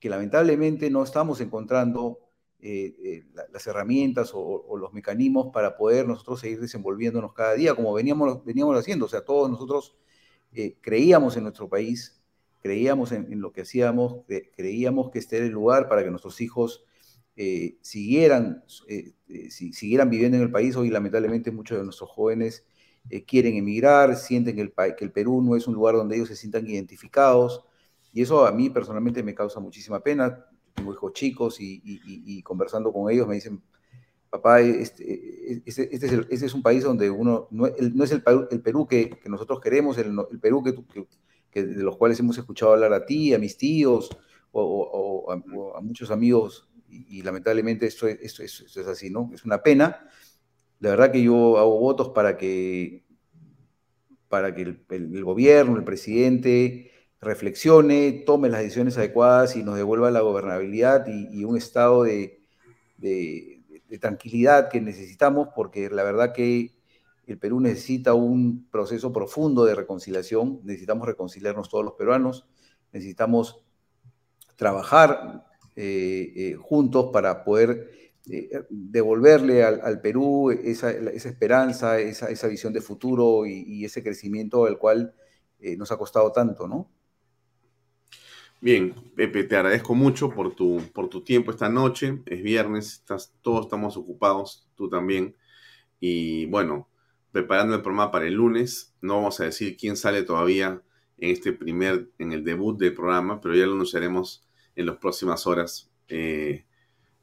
que 0.00 0.08
lamentablemente 0.08 0.90
no 0.90 1.02
estamos 1.04 1.40
encontrando 1.40 2.26
eh, 2.58 2.96
eh, 3.04 3.24
las 3.52 3.66
herramientas 3.66 4.30
o, 4.34 4.76
los 4.78 4.92
mecanismos 4.92 5.52
para 5.52 5.76
poder 5.76 6.08
nosotros 6.08 6.40
seguir 6.40 6.58
desenvolviéndonos 6.60 7.32
cada 7.32 7.54
día, 7.54 7.74
como 7.74 7.92
veníamos, 7.92 8.44
veníamos 8.44 8.78
haciendo. 8.78 9.06
O 9.06 9.08
sea, 9.08 9.24
todos 9.24 9.50
nosotros 9.50 9.96
eh, 10.52 10.76
creíamos 10.80 11.36
en 11.36 11.44
nuestro 11.44 11.68
país, 11.68 12.15
creíamos 12.66 13.12
en, 13.12 13.40
lo 13.40 13.52
que 13.52 13.62
hacíamos, 13.62 14.24
creíamos 14.56 15.10
que 15.10 15.18
este 15.18 15.36
era 15.36 15.46
el 15.46 15.52
lugar 15.52 15.88
para 15.88 16.02
que 16.02 16.10
nuestros 16.10 16.40
hijos 16.40 16.84
siguieran, 17.80 18.64
siguieran 19.48 20.10
viviendo 20.10 20.36
en 20.36 20.42
el 20.42 20.50
país. 20.50 20.74
Hoy, 20.76 20.90
lamentablemente, 20.90 21.50
muchos 21.50 21.78
de 21.78 21.84
nuestros 21.84 22.10
jóvenes 22.10 22.64
quieren 23.26 23.56
emigrar, 23.56 24.16
sienten 24.16 24.56
que 24.56 24.62
el, 24.62 24.72
que 24.96 25.04
el 25.04 25.12
Perú 25.12 25.42
no 25.42 25.56
es 25.56 25.66
un 25.66 25.74
lugar 25.74 25.94
donde 25.94 26.16
ellos 26.16 26.28
se 26.28 26.36
sientan 26.36 26.66
identificados. 26.66 27.62
Y 28.12 28.22
eso 28.22 28.46
a 28.46 28.52
mí 28.52 28.70
personalmente 28.70 29.22
me 29.22 29.34
causa 29.34 29.60
muchísima 29.60 30.00
pena 30.00 30.46
tengo 30.76 30.92
hijos 30.92 31.12
chicos 31.12 31.56
y, 31.58 32.42
conversando 32.42 32.92
con 32.92 33.10
ellos 33.10 33.26
me 33.26 33.34
dicen, 33.34 33.62
papá, 34.30 34.60
este, 34.60 35.62
este, 35.64 35.94
este, 35.94 36.26
es, 36.30 36.54
un 36.54 36.62
país 36.62 36.84
donde 36.84 37.10
uno, 37.10 37.48
no, 37.50 37.66
es 37.66 38.12
el, 38.12 38.22
Perú 38.62 38.86
que, 38.86 39.18
nosotros 39.26 39.60
queremos, 39.60 39.98
el, 39.98 40.14
Perú 40.40 40.62
que, 40.62 40.74
de 41.64 41.82
los 41.82 41.96
cuales 41.96 42.18
hemos 42.20 42.38
escuchado 42.38 42.72
hablar 42.72 42.92
a 42.92 43.06
ti, 43.06 43.34
a 43.34 43.38
mis 43.38 43.56
tíos 43.56 44.10
o, 44.52 45.30
a, 45.76 45.80
muchos 45.80 46.10
amigos 46.10 46.68
y, 46.88 47.22
lamentablemente 47.22 47.86
esto, 47.86 48.06
esto, 48.06 48.42
es 48.42 48.76
así, 48.88 49.10
¿no? 49.10 49.30
Es 49.34 49.44
una 49.44 49.62
pena. 49.62 50.08
La 50.80 50.90
verdad 50.90 51.12
que 51.12 51.22
yo 51.22 51.58
hago 51.58 51.78
votos 51.78 52.10
para 52.10 52.36
que, 52.36 53.04
para 54.28 54.54
que 54.54 54.76
el 54.88 55.24
gobierno, 55.24 55.76
el 55.76 55.84
presidente, 55.84 56.90
reflexione, 57.20 58.22
tome 58.26 58.48
las 58.48 58.60
decisiones 58.60 58.98
adecuadas 58.98 59.56
y 59.56 59.62
nos 59.62 59.76
devuelva 59.76 60.10
la 60.10 60.20
gobernabilidad 60.20 61.06
y, 61.06 61.44
un 61.44 61.56
estado 61.56 62.04
de, 62.04 62.38
tranquilidad 64.00 64.68
que 64.68 64.80
necesitamos, 64.80 65.48
porque 65.54 65.88
la 65.90 66.02
verdad 66.02 66.32
que 66.32 66.75
el 67.26 67.38
Perú 67.38 67.60
necesita 67.60 68.14
un 68.14 68.68
proceso 68.70 69.12
profundo 69.12 69.64
de 69.64 69.74
reconciliación, 69.74 70.60
necesitamos 70.62 71.06
reconciliarnos 71.06 71.68
todos 71.68 71.84
los 71.84 71.94
peruanos, 71.94 72.46
necesitamos 72.92 73.60
trabajar 74.54 75.44
eh, 75.74 76.32
eh, 76.36 76.54
juntos 76.54 77.10
para 77.12 77.44
poder 77.44 77.90
eh, 78.30 78.48
devolverle 78.70 79.64
al, 79.64 80.00
Perú 80.00 80.50
esa, 80.50 80.90
esperanza, 80.90 81.98
esa, 81.98 82.48
visión 82.48 82.72
de 82.72 82.80
futuro 82.80 83.44
y, 83.44 83.84
ese 83.84 84.02
crecimiento 84.02 84.64
al 84.64 84.78
cual 84.78 85.14
nos 85.76 85.90
ha 85.90 85.96
costado 85.96 86.30
tanto, 86.32 86.68
¿no? 86.68 86.90
Bien, 88.60 88.94
Pepe, 89.14 89.44
te 89.44 89.56
agradezco 89.56 89.94
mucho 89.94 90.30
por 90.30 90.54
tu, 90.54 90.80
por 90.94 91.08
tu 91.08 91.22
tiempo 91.22 91.50
esta 91.50 91.68
noche. 91.68 92.22
Es 92.26 92.42
viernes, 92.42 93.04
todos 93.42 93.66
estamos 93.66 93.96
ocupados, 93.96 94.66
tú 94.74 94.88
también. 94.88 95.36
Y 96.00 96.46
bueno, 96.46 96.88
preparando 97.36 97.74
el 97.74 97.82
programa 97.82 98.10
para 98.10 98.26
el 98.26 98.32
lunes. 98.32 98.94
No 99.02 99.16
vamos 99.16 99.38
a 99.40 99.44
decir 99.44 99.76
quién 99.76 99.98
sale 99.98 100.22
todavía 100.22 100.80
en 101.18 101.30
este 101.30 101.52
primer, 101.52 102.08
en 102.18 102.32
el 102.32 102.42
debut 102.44 102.78
del 102.78 102.94
programa, 102.94 103.42
pero 103.42 103.54
ya 103.54 103.66
lo 103.66 103.74
anunciaremos 103.74 104.48
en 104.74 104.86
las 104.86 104.96
próximas 104.96 105.46
horas. 105.46 105.90
Eh, 106.08 106.64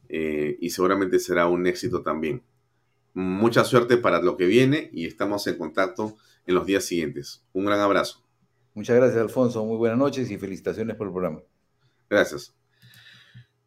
eh, 0.09 0.55
y 0.61 0.69
seguramente 0.69 1.17
será 1.17 1.47
un 1.47 1.65
éxito 1.65 2.03
también. 2.03 2.43
Mucha 3.15 3.63
suerte 3.63 3.97
para 3.97 4.21
lo 4.21 4.37
que 4.37 4.45
viene 4.45 4.91
y 4.93 5.07
estamos 5.07 5.47
en 5.47 5.57
contacto 5.57 6.15
en 6.45 6.53
los 6.53 6.67
días 6.67 6.85
siguientes. 6.85 7.43
Un 7.51 7.65
gran 7.65 7.79
abrazo. 7.79 8.23
Muchas 8.75 8.95
gracias, 8.95 9.19
Alfonso. 9.19 9.65
Muy 9.65 9.77
buenas 9.77 9.97
noches 9.97 10.29
y 10.29 10.37
felicitaciones 10.37 10.95
por 10.95 11.07
el 11.07 11.13
programa. 11.13 11.41
Gracias. 12.07 12.53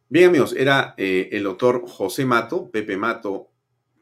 Bien, 0.07 0.29
amigos, 0.29 0.55
era 0.57 0.93
eh, 0.95 1.27
el 1.33 1.43
doctor 1.43 1.83
José 1.85 2.25
Mato, 2.25 2.71
Pepe 2.71 2.95
Mato, 2.95 3.49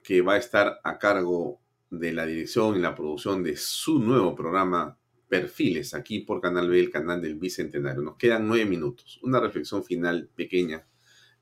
que 0.04 0.22
va 0.22 0.34
a 0.34 0.38
estar 0.38 0.80
a 0.84 1.00
cargo 1.00 1.65
de 1.90 2.14
la 2.14 2.26
dirección 2.26 2.76
y 2.76 2.80
la 2.80 2.96
producción 2.96 3.44
de 3.44 3.56
su 3.58 4.00
nuevo 4.00 4.36
programa 4.36 4.98
Perfiles, 5.28 5.94
aquí 5.94 6.20
por 6.20 6.40
Canal 6.40 6.70
B, 6.70 6.80
el 6.80 6.92
canal 6.92 7.22
del 7.22 7.36
Bicentenario. 7.36 8.02
Nos 8.02 8.16
quedan 8.16 8.48
nueve 8.48 8.66
minutos. 8.66 9.20
Una 9.24 9.40
reflexión 9.40 9.84
final 9.84 10.30
pequeña 10.36 10.88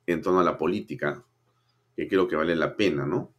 en 0.07 0.21
torno 0.21 0.39
a 0.39 0.43
la 0.43 0.57
política, 0.57 1.25
que 1.95 2.07
creo 2.07 2.27
que 2.27 2.35
vale 2.35 2.55
la 2.55 2.75
pena, 2.75 3.05
¿no? 3.05 3.33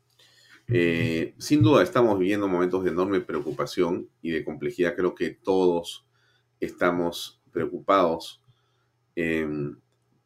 Eh, 0.68 1.34
sin 1.38 1.62
duda 1.62 1.82
estamos 1.82 2.18
viviendo 2.18 2.48
momentos 2.48 2.84
de 2.84 2.90
enorme 2.90 3.20
preocupación 3.20 4.08
y 4.22 4.30
de 4.30 4.44
complejidad. 4.44 4.94
Creo 4.94 5.14
que 5.14 5.30
todos 5.30 6.06
estamos 6.60 7.42
preocupados. 7.50 8.42
Em, 9.16 9.78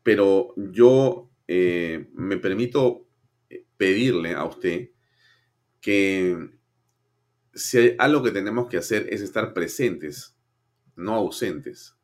pero 0.02 0.54
yo 0.56 1.30
eh, 1.46 2.08
me 2.14 2.38
permito 2.38 3.06
pedirle 3.76 4.34
a 4.34 4.44
usted 4.44 4.90
que 5.80 6.57
si 7.58 7.94
algo 7.98 8.22
que 8.22 8.30
tenemos 8.30 8.68
que 8.68 8.78
hacer 8.78 9.06
es 9.10 9.20
estar 9.20 9.52
presentes, 9.52 10.36
no 10.96 11.14
ausentes. 11.14 11.96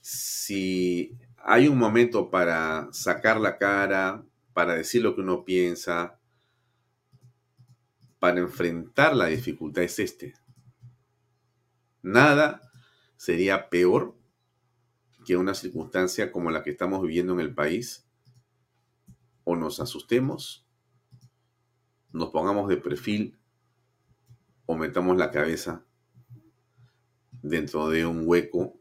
Si 0.00 1.18
hay 1.36 1.68
un 1.68 1.78
momento 1.78 2.30
para 2.30 2.88
sacar 2.92 3.40
la 3.40 3.58
cara, 3.58 4.24
para 4.52 4.74
decir 4.74 5.02
lo 5.02 5.14
que 5.14 5.22
uno 5.22 5.44
piensa, 5.44 6.18
para 8.18 8.38
enfrentar 8.40 9.16
la 9.16 9.26
dificultad 9.26 9.82
es 9.82 9.98
este. 9.98 10.34
Nada 12.02 12.70
sería 13.16 13.68
peor 13.68 14.16
que 15.24 15.36
una 15.36 15.54
circunstancia 15.54 16.30
como 16.30 16.50
la 16.50 16.62
que 16.62 16.70
estamos 16.70 17.02
viviendo 17.02 17.32
en 17.32 17.40
el 17.40 17.54
país, 17.54 18.06
o 19.44 19.56
nos 19.56 19.80
asustemos, 19.80 20.64
nos 22.12 22.30
pongamos 22.30 22.68
de 22.68 22.76
perfil 22.76 23.38
metamos 24.76 25.16
la 25.16 25.30
cabeza 25.30 25.84
dentro 27.42 27.88
de 27.88 28.06
un 28.06 28.22
hueco 28.26 28.78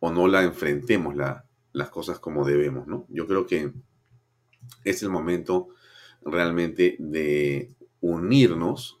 o 0.00 0.10
no 0.10 0.28
la 0.28 0.42
enfrentemos 0.42 1.14
las 1.16 1.90
cosas 1.90 2.18
como 2.18 2.44
debemos, 2.44 2.86
¿no? 2.86 3.06
Yo 3.08 3.26
creo 3.26 3.46
que 3.46 3.72
es 4.84 5.02
el 5.02 5.10
momento 5.10 5.68
realmente 6.24 6.96
de 6.98 7.74
unirnos 8.00 8.98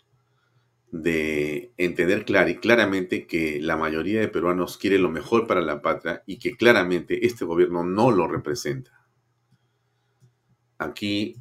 de 0.92 1.72
entender 1.78 2.26
clar 2.26 2.50
y 2.50 2.56
claramente 2.56 3.26
que 3.26 3.60
la 3.60 3.78
mayoría 3.78 4.20
de 4.20 4.28
peruanos 4.28 4.76
quiere 4.76 4.98
lo 4.98 5.10
mejor 5.10 5.46
para 5.46 5.62
la 5.62 5.80
patria 5.80 6.22
y 6.26 6.38
que 6.38 6.54
claramente 6.54 7.26
este 7.26 7.46
gobierno 7.46 7.82
no 7.82 8.10
lo 8.10 8.28
representa. 8.28 8.90
Aquí 10.76 11.36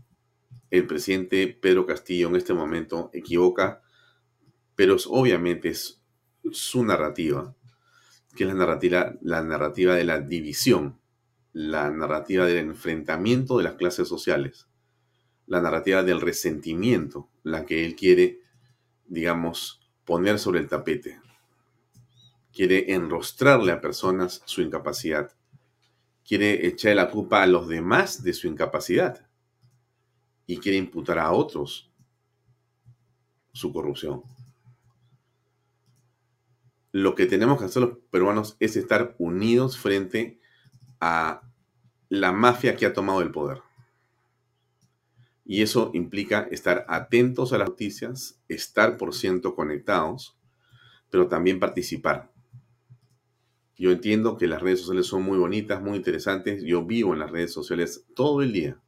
el 0.69 0.87
presidente 0.87 1.47
Pedro 1.47 1.85
Castillo 1.85 2.29
en 2.29 2.37
este 2.37 2.53
momento 2.53 3.09
equivoca, 3.13 3.81
pero 4.81 4.97
obviamente 5.09 5.69
es 5.69 6.01
su 6.51 6.83
narrativa, 6.83 7.55
que 8.35 8.45
es 8.45 8.49
la 8.49 8.55
narrativa, 8.55 9.13
la 9.21 9.43
narrativa 9.43 9.93
de 9.93 10.03
la 10.05 10.21
división, 10.21 10.99
la 11.53 11.91
narrativa 11.91 12.47
del 12.47 12.57
enfrentamiento 12.57 13.59
de 13.59 13.65
las 13.65 13.75
clases 13.75 14.07
sociales, 14.07 14.65
la 15.45 15.61
narrativa 15.61 16.01
del 16.01 16.19
resentimiento, 16.19 17.29
la 17.43 17.63
que 17.63 17.85
él 17.85 17.95
quiere 17.95 18.39
digamos, 19.05 19.87
poner 20.03 20.39
sobre 20.39 20.61
el 20.61 20.67
tapete. 20.67 21.21
Quiere 22.51 22.91
enrostrarle 22.91 23.73
a 23.73 23.81
personas 23.81 24.41
su 24.45 24.63
incapacidad. 24.63 25.31
Quiere 26.27 26.65
echar 26.65 26.95
la 26.95 27.11
culpa 27.11 27.43
a 27.43 27.45
los 27.45 27.67
demás 27.67 28.23
de 28.23 28.33
su 28.33 28.47
incapacidad. 28.47 29.29
Y 30.47 30.57
quiere 30.57 30.79
imputar 30.79 31.19
a 31.19 31.31
otros 31.33 31.91
su 33.53 33.71
corrupción. 33.71 34.23
Lo 36.91 37.15
que 37.15 37.25
tenemos 37.25 37.59
que 37.59 37.65
hacer 37.65 37.81
los 37.81 37.97
peruanos 38.09 38.57
es 38.59 38.75
estar 38.75 39.15
unidos 39.17 39.77
frente 39.77 40.39
a 40.99 41.41
la 42.09 42.31
mafia 42.31 42.75
que 42.75 42.85
ha 42.85 42.93
tomado 42.93 43.21
el 43.21 43.31
poder. 43.31 43.61
Y 45.45 45.61
eso 45.61 45.91
implica 45.93 46.47
estar 46.51 46.85
atentos 46.87 47.53
a 47.53 47.57
las 47.57 47.69
noticias, 47.69 48.41
estar 48.47 48.97
por 48.97 49.13
ciento 49.13 49.55
conectados, 49.55 50.37
pero 51.09 51.27
también 51.27 51.59
participar. 51.59 52.31
Yo 53.77 53.91
entiendo 53.91 54.37
que 54.37 54.47
las 54.47 54.61
redes 54.61 54.81
sociales 54.81 55.07
son 55.07 55.23
muy 55.23 55.39
bonitas, 55.39 55.81
muy 55.81 55.97
interesantes. 55.97 56.63
Yo 56.63 56.85
vivo 56.85 57.13
en 57.13 57.19
las 57.19 57.31
redes 57.31 57.51
sociales 57.51 58.05
todo 58.13 58.43
el 58.43 58.53
día. 58.53 58.79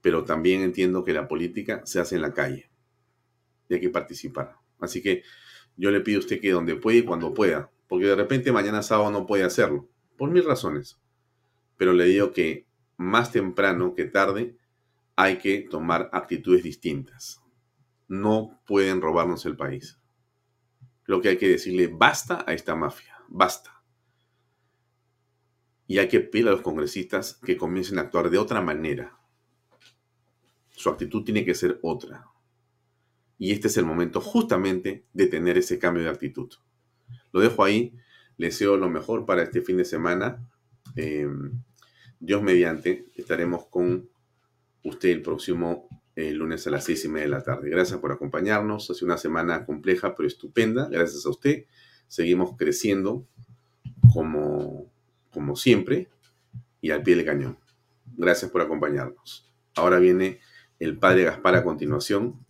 Pero 0.00 0.24
también 0.24 0.62
entiendo 0.62 1.04
que 1.04 1.12
la 1.12 1.28
política 1.28 1.82
se 1.84 2.00
hace 2.00 2.16
en 2.16 2.22
la 2.22 2.32
calle. 2.32 2.70
Y 3.68 3.74
hay 3.74 3.80
que 3.80 3.90
participar. 3.90 4.56
Así 4.80 5.02
que 5.02 5.22
yo 5.80 5.90
le 5.90 6.02
pido 6.02 6.18
a 6.18 6.20
usted 6.20 6.40
que 6.42 6.50
donde 6.52 6.76
pueda 6.76 6.98
y 6.98 7.04
cuando 7.04 7.32
pueda. 7.32 7.70
Porque 7.88 8.04
de 8.04 8.14
repente 8.14 8.52
mañana 8.52 8.82
sábado 8.82 9.10
no 9.10 9.26
puede 9.26 9.44
hacerlo. 9.44 9.88
Por 10.18 10.30
mil 10.30 10.44
razones. 10.44 11.00
Pero 11.78 11.94
le 11.94 12.04
digo 12.04 12.32
que 12.32 12.66
más 12.98 13.32
temprano 13.32 13.94
que 13.94 14.04
tarde 14.04 14.58
hay 15.16 15.38
que 15.38 15.62
tomar 15.62 16.10
actitudes 16.12 16.62
distintas. 16.62 17.42
No 18.08 18.60
pueden 18.66 19.00
robarnos 19.00 19.46
el 19.46 19.56
país. 19.56 19.98
Lo 21.06 21.22
que 21.22 21.30
hay 21.30 21.38
que 21.38 21.48
decirle 21.48 21.86
basta 21.86 22.44
a 22.46 22.52
esta 22.52 22.76
mafia, 22.76 23.16
basta. 23.28 23.82
Y 25.86 25.98
hay 25.98 26.08
que 26.08 26.20
pedir 26.20 26.46
a 26.48 26.52
los 26.52 26.60
congresistas 26.60 27.40
que 27.42 27.56
comiencen 27.56 27.98
a 27.98 28.02
actuar 28.02 28.28
de 28.28 28.36
otra 28.36 28.60
manera. 28.60 29.18
Su 30.68 30.90
actitud 30.90 31.24
tiene 31.24 31.42
que 31.44 31.54
ser 31.54 31.80
otra. 31.82 32.29
Y 33.40 33.52
este 33.52 33.68
es 33.68 33.76
el 33.78 33.86
momento 33.86 34.20
justamente 34.20 35.06
de 35.14 35.26
tener 35.26 35.56
ese 35.56 35.78
cambio 35.78 36.04
de 36.04 36.10
actitud. 36.10 36.52
Lo 37.32 37.40
dejo 37.40 37.64
ahí. 37.64 37.94
Les 38.36 38.52
deseo 38.52 38.76
lo 38.76 38.90
mejor 38.90 39.24
para 39.24 39.42
este 39.42 39.62
fin 39.62 39.78
de 39.78 39.86
semana. 39.86 40.46
Eh, 40.94 41.26
Dios 42.20 42.42
mediante, 42.42 43.06
estaremos 43.16 43.64
con 43.66 44.10
usted 44.84 45.08
el 45.08 45.22
próximo 45.22 45.88
eh, 46.16 46.32
lunes 46.32 46.66
a 46.66 46.70
las 46.70 46.84
seis 46.84 47.02
y 47.06 47.08
media 47.08 47.24
de 47.24 47.30
la 47.30 47.42
tarde. 47.42 47.70
Gracias 47.70 47.98
por 47.98 48.12
acompañarnos. 48.12 48.90
Hace 48.90 49.06
una 49.06 49.16
semana 49.16 49.64
compleja 49.64 50.14
pero 50.14 50.26
estupenda. 50.28 50.90
Gracias 50.90 51.24
a 51.24 51.30
usted. 51.30 51.64
Seguimos 52.08 52.58
creciendo 52.58 53.26
como, 54.12 54.92
como 55.32 55.56
siempre 55.56 56.10
y 56.82 56.90
al 56.90 57.02
pie 57.02 57.16
del 57.16 57.24
cañón. 57.24 57.58
Gracias 58.18 58.50
por 58.50 58.60
acompañarnos. 58.60 59.50
Ahora 59.76 59.98
viene 59.98 60.40
el 60.78 60.98
padre 60.98 61.24
Gaspar 61.24 61.54
a 61.54 61.64
continuación 61.64 62.44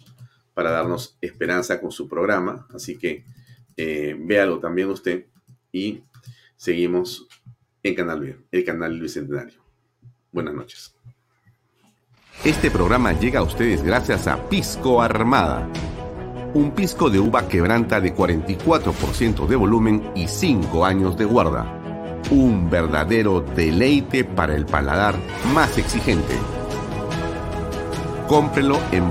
para 0.61 0.73
darnos 0.73 1.17
esperanza 1.23 1.81
con 1.81 1.91
su 1.91 2.07
programa. 2.07 2.67
Así 2.75 2.99
que 2.99 3.25
eh, 3.79 4.15
véalo 4.21 4.59
también 4.59 4.91
usted 4.91 5.25
y 5.73 6.03
seguimos 6.55 7.27
en 7.83 7.95
Canal 7.95 8.21
B, 8.21 8.37
el 8.53 8.63
canal 8.63 9.01
Bicentenario. 9.01 9.59
Buenas 10.31 10.53
noches. 10.53 10.95
Este 12.45 12.71
programa 12.71 13.19
llega 13.19 13.41
a 13.41 13.43
ustedes 13.43 13.83
gracias 13.83 14.27
a 14.27 14.51
Pisco 14.51 15.01
Armada. 15.01 15.67
Un 16.53 16.73
pisco 16.73 17.09
de 17.09 17.21
uva 17.21 17.49
quebranta 17.49 17.99
de 17.99 18.15
44% 18.15 19.47
de 19.47 19.57
volumen 19.57 20.11
y 20.15 20.29
5 20.29 20.85
años 20.85 21.17
de 21.17 21.25
guarda. 21.25 22.21
Un 22.31 22.69
verdadero 22.69 23.41
deleite 23.41 24.25
para 24.25 24.55
el 24.55 24.67
paladar 24.67 25.15
más 25.55 25.79
exigente. 25.79 26.35
Cómprelo 28.29 28.79
en 28.93 29.11